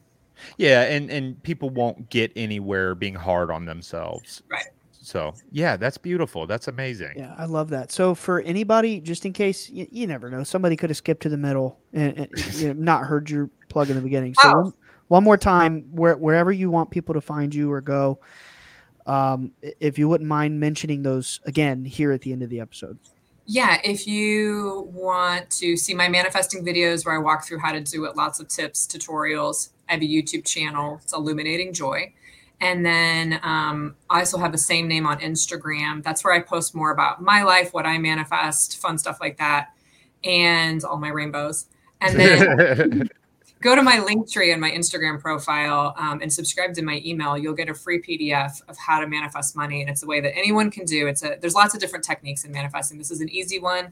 Yeah, 0.59 0.83
and 0.83 1.11
and 1.11 1.43
people 1.43 1.71
won't 1.71 2.11
get 2.11 2.33
anywhere 2.37 2.95
being 2.95 3.15
hard 3.15 3.51
on 3.51 3.65
themselves. 3.65 4.43
Right. 4.49 4.67
So 5.03 5.35
yeah, 5.51 5.77
that's 5.77 5.99
beautiful. 5.99 6.47
That's 6.47 6.69
amazing. 6.69 7.15
Yeah, 7.17 7.35
I 7.39 7.47
love 7.47 7.71
that. 7.71 7.91
So 7.91 8.15
for 8.15 8.41
anybody, 8.43 9.01
just 9.01 9.25
in 9.25 9.33
case 9.33 9.69
you, 9.71 9.87
you 9.91 10.07
never 10.07 10.31
know, 10.31 10.45
somebody 10.45 10.77
could 10.77 10.91
have 10.91 10.97
skipped 10.97 11.23
to 11.23 11.29
the 11.29 11.39
middle 11.39 11.79
and, 11.93 12.19
and 12.19 12.55
you 12.55 12.69
know, 12.69 12.75
not 12.75 13.07
heard 13.07 13.31
your 13.31 13.51
plug 13.69 13.89
in 13.91 13.97
the 13.97 14.03
beginning. 14.03 14.35
So 14.35 14.49
Oh. 14.49 14.61
one, 14.61 14.75
one 15.09 15.25
more 15.25 15.37
time, 15.39 15.89
where, 15.91 16.17
wherever 16.17 16.53
you 16.53 16.71
want 16.71 16.91
people 16.91 17.15
to 17.15 17.21
find 17.21 17.55
you 17.55 17.73
or 17.73 17.81
go, 17.81 18.21
um, 19.07 19.53
if 19.81 19.99
you 19.99 20.09
wouldn't 20.09 20.29
mind 20.29 20.61
mentioning 20.61 21.03
those 21.03 21.41
again 21.45 21.85
here 21.85 22.13
at 22.13 22.21
the 22.21 22.33
end 22.33 22.43
of 22.43 22.51
the 22.51 22.61
episode. 22.61 22.99
Yeah, 23.47 23.81
if 23.83 24.07
you 24.07 24.89
want 24.93 25.51
to 25.53 25.77
see 25.77 25.95
my 25.95 26.09
manifesting 26.09 26.65
videos 26.65 27.05
where 27.05 27.17
I 27.17 27.19
walk 27.19 27.45
through 27.45 27.59
how 27.59 27.73
to 27.73 27.81
do 27.81 28.05
it, 28.05 28.15
lots 28.15 28.39
of 28.39 28.47
tips, 28.47 28.87
tutorials, 28.87 29.71
I 29.91 29.95
have 29.95 30.03
a 30.03 30.07
YouTube 30.07 30.47
channel. 30.47 31.01
It's 31.03 31.13
Illuminating 31.13 31.73
Joy. 31.73 32.13
And 32.61 32.87
then 32.87 33.41
um, 33.43 33.97
I 34.09 34.21
also 34.21 34.39
have 34.39 34.53
the 34.53 34.59
same 34.59 34.87
name 34.87 35.05
on 35.05 35.19
Instagram. 35.19 36.03
That's 36.03 36.23
where 36.23 36.33
I 36.33 36.41
post 36.41 36.75
more 36.75 36.93
about 36.93 37.21
my 37.21 37.43
life, 37.43 37.75
what 37.75 37.87
I 37.87 37.99
manifest, 37.99 38.79
fun 38.81 38.99
stuff 38.99 39.19
like 39.21 39.39
that, 39.39 39.71
and 40.23 40.85
all 40.85 40.99
my 40.99 41.09
rainbows. 41.09 41.67
And 42.01 42.21
then 42.21 43.09
go 43.63 43.75
to 43.75 43.83
my 43.83 43.99
link 43.99 44.31
tree 44.31 44.53
on 44.53 44.61
my 44.61 44.71
Instagram 44.71 45.19
profile 45.21 45.95
um, 45.97 46.21
and 46.23 46.33
subscribe 46.33 46.75
to 46.75 46.83
my 46.83 47.03
email. 47.05 47.37
You'll 47.37 47.55
get 47.55 47.69
a 47.69 47.75
free 47.75 48.01
PDF 48.01 48.63
of 48.69 48.77
how 48.79 49.01
to 49.01 49.07
manifest 49.07 49.57
money, 49.57 49.81
and 49.81 49.91
it's 49.91 50.03
a 50.03 50.07
way 50.07 50.21
that 50.21 50.37
anyone 50.37 50.71
can 50.71 50.85
do. 50.85 51.09
It's 51.09 51.25
a 51.25 51.39
there's 51.41 51.55
lots 51.55 51.75
of 51.75 51.81
different 51.81 52.05
techniques 52.05 52.45
in 52.45 52.53
manifesting. 52.53 52.99
This 52.99 53.11
is 53.11 53.21
an 53.21 53.29
easy 53.31 53.59
one. 53.59 53.91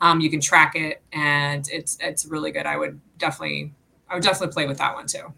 Um, 0.00 0.20
you 0.20 0.30
can 0.30 0.40
track 0.40 0.76
it, 0.76 1.02
and 1.12 1.68
it's 1.70 1.98
it's 2.00 2.24
really 2.26 2.52
good. 2.52 2.66
I 2.66 2.76
would 2.76 3.00
definitely 3.18 3.72
I 4.08 4.14
would 4.14 4.22
definitely 4.22 4.52
play 4.52 4.66
with 4.66 4.78
that 4.78 4.94
one 4.94 5.06
too. 5.06 5.32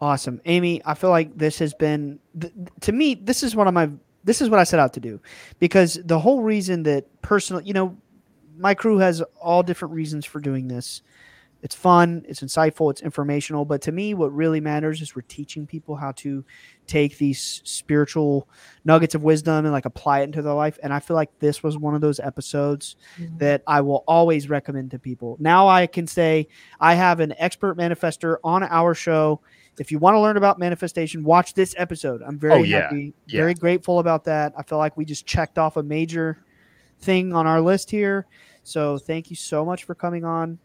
Awesome, 0.00 0.40
Amy. 0.46 0.80
I 0.84 0.94
feel 0.94 1.10
like 1.10 1.36
this 1.36 1.58
has 1.58 1.74
been 1.74 2.18
th- 2.38 2.52
to 2.80 2.92
me. 2.92 3.14
This 3.14 3.42
is 3.42 3.54
one 3.54 3.68
of 3.68 3.74
my. 3.74 3.90
This 4.24 4.42
is 4.42 4.50
what 4.50 4.60
I 4.60 4.64
set 4.64 4.80
out 4.80 4.92
to 4.94 5.00
do, 5.00 5.20
because 5.58 5.98
the 6.04 6.18
whole 6.18 6.42
reason 6.42 6.82
that 6.82 7.06
personal, 7.22 7.62
you 7.62 7.72
know, 7.72 7.96
my 8.58 8.74
crew 8.74 8.98
has 8.98 9.22
all 9.40 9.62
different 9.62 9.94
reasons 9.94 10.26
for 10.26 10.40
doing 10.40 10.68
this. 10.68 11.02
It's 11.62 11.74
fun, 11.74 12.24
it's 12.26 12.40
insightful, 12.40 12.90
it's 12.90 13.02
informational, 13.02 13.66
but 13.66 13.82
to 13.82 13.92
me, 13.92 14.14
what 14.14 14.34
really 14.34 14.60
matters 14.60 15.02
is 15.02 15.14
we're 15.14 15.22
teaching 15.22 15.66
people 15.66 15.96
how 15.96 16.12
to 16.12 16.42
take 16.90 17.18
these 17.18 17.62
spiritual 17.64 18.48
nuggets 18.84 19.14
of 19.14 19.22
wisdom 19.22 19.64
and 19.64 19.72
like 19.72 19.84
apply 19.84 20.20
it 20.20 20.24
into 20.24 20.42
their 20.42 20.52
life. 20.52 20.78
And 20.82 20.92
I 20.92 20.98
feel 20.98 21.14
like 21.14 21.30
this 21.38 21.62
was 21.62 21.78
one 21.78 21.94
of 21.94 22.00
those 22.00 22.18
episodes 22.18 22.96
mm-hmm. 23.16 23.38
that 23.38 23.62
I 23.66 23.80
will 23.80 24.02
always 24.08 24.48
recommend 24.50 24.90
to 24.90 24.98
people. 24.98 25.36
Now 25.38 25.68
I 25.68 25.86
can 25.86 26.06
say 26.06 26.48
I 26.80 26.94
have 26.94 27.20
an 27.20 27.32
expert 27.38 27.78
manifester 27.78 28.38
on 28.42 28.64
our 28.64 28.94
show. 28.94 29.40
If 29.78 29.92
you 29.92 29.98
want 30.00 30.16
to 30.16 30.20
learn 30.20 30.36
about 30.36 30.58
manifestation, 30.58 31.22
watch 31.22 31.54
this 31.54 31.74
episode. 31.78 32.22
I'm 32.26 32.38
very 32.38 32.52
Oh, 32.54 32.62
yeah. 32.64 32.82
happy, 32.82 33.14
Yeah. 33.26 33.40
very 33.42 33.54
grateful 33.54 34.00
about 34.00 34.24
that. 34.24 34.52
I 34.58 34.64
feel 34.64 34.78
like 34.78 34.96
we 34.96 35.04
just 35.04 35.26
checked 35.26 35.58
off 35.58 35.76
a 35.76 35.82
major 35.82 36.44
thing 37.00 37.32
on 37.32 37.46
our 37.46 37.60
list 37.60 37.90
here. 37.90 38.26
So 38.64 38.98
thank 38.98 39.30
you 39.30 39.36
so 39.36 39.64
much 39.64 39.84
for 39.84 39.94
coming 39.94 40.24
on. 40.24 40.58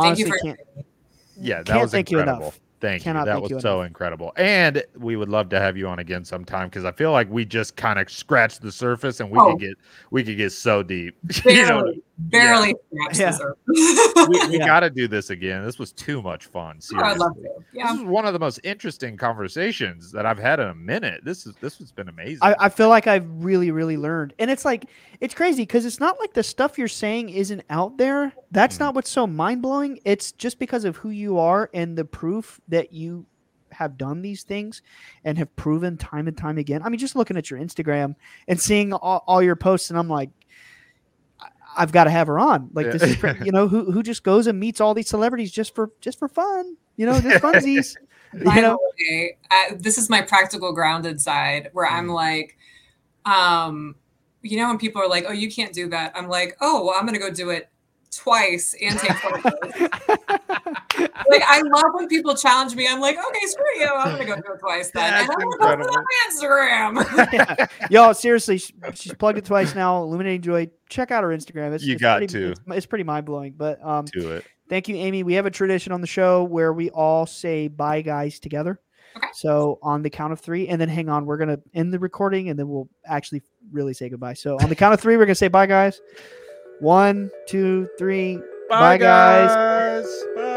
Thank 0.00 0.18
you 0.18 0.24
Honestly, 0.26 0.30
for 0.30 0.38
can't 0.38 0.86
Yeah, 1.38 1.58
that 1.58 1.66
Can't 1.66 1.82
was 1.82 1.90
thank 1.90 2.10
you 2.10 2.18
incredible. 2.18 2.46
enough. 2.46 2.60
Thank 2.82 3.04
Cannot 3.04 3.20
you. 3.20 3.24
That 3.26 3.42
was 3.42 3.50
you 3.52 3.60
so 3.60 3.82
incredible. 3.82 4.32
And 4.36 4.82
we 4.98 5.14
would 5.14 5.28
love 5.28 5.48
to 5.50 5.60
have 5.60 5.76
you 5.76 5.86
on 5.86 6.00
again 6.00 6.24
sometime 6.24 6.68
because 6.68 6.84
I 6.84 6.90
feel 6.90 7.12
like 7.12 7.30
we 7.30 7.44
just 7.44 7.76
kind 7.76 8.00
of 8.00 8.10
scratched 8.10 8.60
the 8.60 8.72
surface 8.72 9.20
and 9.20 9.30
we 9.30 9.38
Oh. 9.38 9.52
could 9.52 9.60
get 9.60 9.74
we 10.10 10.24
could 10.24 10.36
get 10.36 10.50
so 10.50 10.82
deep. 10.82 11.16
you 11.46 11.64
know, 11.64 11.94
barely 12.30 12.74
scratched 12.92 13.18
Yeah. 13.20 13.38
we, 14.28 14.46
we 14.48 14.58
Yeah. 14.58 14.66
got 14.66 14.80
to 14.80 14.90
do 14.90 15.08
this 15.08 15.30
again. 15.30 15.64
This 15.64 15.78
was 15.78 15.92
too 15.92 16.22
much 16.22 16.46
fun. 16.46 16.78
Oh, 16.94 16.98
I'd 17.00 17.18
love 17.18 17.32
Seriously. 17.34 17.42
to. 17.60 17.64
Yeah. 17.78 17.92
This 17.92 18.00
is 18.00 18.06
one 18.06 18.26
of 18.26 18.32
the 18.32 18.38
most 18.38 18.60
interesting 18.64 19.16
conversations 19.16 20.12
that 20.12 20.26
I've 20.26 20.38
had 20.38 20.60
in 20.60 20.68
a 20.68 20.74
minute. 20.74 21.24
This 21.24 21.46
is 21.46 21.54
this 21.60 21.78
has 21.78 21.90
been 21.92 22.08
amazing. 22.08 22.38
I, 22.42 22.54
I 22.58 22.68
feel 22.68 22.88
like 22.88 23.06
I've 23.06 23.26
really, 23.28 23.70
really 23.70 23.96
learned. 23.96 24.34
And 24.38 24.50
it's 24.50 24.64
like, 24.64 24.86
it's 25.20 25.34
crazy 25.34 25.62
because 25.62 25.84
it's 25.84 26.00
not 26.00 26.18
like 26.20 26.32
the 26.34 26.42
stuff 26.42 26.78
you're 26.78 26.88
saying 26.88 27.30
isn't 27.30 27.62
out 27.70 27.98
there. 27.98 28.32
That's 28.50 28.76
Mhm. 28.76 28.80
not 28.80 28.94
what's 28.94 29.10
so 29.10 29.26
mind 29.26 29.62
blowing. 29.62 29.98
It's 30.04 30.32
just 30.32 30.58
because 30.58 30.84
of 30.84 30.96
who 30.96 31.10
you 31.10 31.38
are 31.38 31.70
and 31.74 31.96
the 31.96 32.04
proof 32.04 32.60
that 32.68 32.92
you 32.92 33.26
have 33.70 33.96
done 33.96 34.20
these 34.20 34.42
things 34.42 34.82
and 35.24 35.38
have 35.38 35.54
proven 35.56 35.96
time 35.96 36.28
and 36.28 36.36
time 36.36 36.58
again. 36.58 36.82
I 36.82 36.90
mean, 36.90 36.98
just 36.98 37.16
looking 37.16 37.38
at 37.38 37.50
your 37.50 37.58
Instagram 37.58 38.14
and 38.46 38.60
seeing 38.60 38.92
all, 38.92 39.24
all 39.26 39.42
your 39.42 39.56
posts, 39.56 39.88
and 39.88 39.98
I'm 39.98 40.08
like, 40.10 40.28
I- 40.28 40.32
I've 41.76 41.92
got 41.92 42.04
to 42.04 42.10
have 42.10 42.26
her 42.26 42.38
on. 42.38 42.70
Like 42.72 42.92
this 42.92 43.02
is, 43.02 43.16
cra- 43.16 43.36
you 43.44 43.52
know, 43.52 43.68
who 43.68 43.90
who 43.90 44.02
just 44.02 44.22
goes 44.22 44.46
and 44.46 44.58
meets 44.58 44.80
all 44.80 44.94
these 44.94 45.08
celebrities 45.08 45.50
just 45.50 45.74
for 45.74 45.90
just 46.00 46.18
for 46.18 46.28
fun, 46.28 46.76
you 46.96 47.06
know, 47.06 47.20
just 47.20 47.42
funsies. 47.42 47.96
By 48.44 48.56
you 48.56 48.62
know, 48.62 48.78
way, 48.98 49.36
I, 49.50 49.74
this 49.78 49.98
is 49.98 50.08
my 50.08 50.22
practical 50.22 50.72
grounded 50.72 51.20
side 51.20 51.68
where 51.72 51.86
I'm 51.86 52.08
Mm. 52.08 52.14
like, 52.14 52.56
um, 53.26 53.94
you 54.42 54.56
know, 54.56 54.68
when 54.68 54.78
people 54.78 55.02
are 55.02 55.08
like, 55.08 55.24
"Oh, 55.28 55.32
you 55.32 55.50
can't 55.50 55.72
do 55.72 55.88
that," 55.90 56.12
I'm 56.16 56.28
like, 56.28 56.56
"Oh, 56.60 56.84
well, 56.84 56.94
I'm 56.98 57.04
gonna 57.06 57.18
go 57.18 57.30
do 57.30 57.50
it 57.50 57.68
twice 58.12 58.74
and 58.80 58.98
take 58.98 59.16
photos." 59.18 59.52
like, 61.28 61.42
I 61.48 61.62
love 61.64 61.94
when 61.94 62.08
people 62.08 62.34
challenge 62.34 62.74
me. 62.74 62.86
I'm 62.88 63.00
like, 63.00 63.16
"Okay, 63.16 63.46
screw 63.46 63.64
you, 63.78 63.88
I'm 63.94 64.12
gonna 64.12 64.24
go 64.24 64.36
do 64.36 64.52
it 64.54 64.58
twice 64.60 64.90
then," 64.90 65.10
That's 65.10 65.22
and 65.22 65.30
I'm 65.32 65.38
gonna 65.38 65.44
go 65.44 65.52
incredible. 65.52 65.88
put 65.88 65.94
it 65.94 66.98
on 66.98 67.66
Instagram. 67.68 67.90
Y'all, 67.90 68.14
seriously, 68.14 68.58
she's 68.58 69.14
plugged 69.14 69.38
it 69.38 69.44
twice 69.44 69.74
now. 69.74 70.02
Illuminating 70.02 70.42
Joy. 70.42 70.68
Check 70.88 71.10
out 71.10 71.24
her 71.24 71.30
Instagram. 71.30 71.72
It's, 71.72 71.84
You 71.84 71.94
it's 71.94 72.02
got 72.02 72.18
pretty, 72.18 72.32
to. 72.34 72.50
It's, 72.50 72.60
it's 72.68 72.86
pretty 72.86 73.04
mind 73.04 73.24
blowing. 73.26 73.54
But 73.56 73.82
um, 73.84 74.04
do 74.06 74.30
it. 74.32 74.44
thank 74.68 74.88
you, 74.88 74.96
Amy. 74.96 75.22
We 75.22 75.34
have 75.34 75.46
a 75.46 75.50
tradition 75.50 75.92
on 75.92 76.00
the 76.00 76.06
show 76.06 76.44
where 76.44 76.72
we 76.72 76.90
all 76.90 77.24
say 77.26 77.68
bye, 77.68 78.02
guys, 78.02 78.38
together. 78.38 78.78
Okay. 79.16 79.28
So 79.34 79.78
on 79.82 80.02
the 80.02 80.08
count 80.10 80.32
of 80.32 80.40
three, 80.40 80.68
and 80.68 80.80
then 80.80 80.88
hang 80.88 81.08
on, 81.08 81.26
we're 81.26 81.36
gonna 81.38 81.58
end 81.74 81.92
the 81.92 81.98
recording, 81.98 82.48
and 82.48 82.58
then 82.58 82.68
we'll 82.68 82.88
actually 83.06 83.42
really 83.70 83.94
say 83.94 84.08
goodbye. 84.08 84.34
So 84.34 84.56
on 84.58 84.68
the 84.68 84.74
count 84.74 84.94
of 84.94 85.00
three, 85.00 85.16
we're 85.16 85.24
gonna 85.26 85.34
say 85.34 85.48
bye, 85.48 85.66
guys. 85.66 86.00
One, 86.82 87.30
two, 87.46 87.88
three. 87.96 88.40
Bye, 88.68 88.98
guys. 88.98 90.04
Bye. 90.34 90.51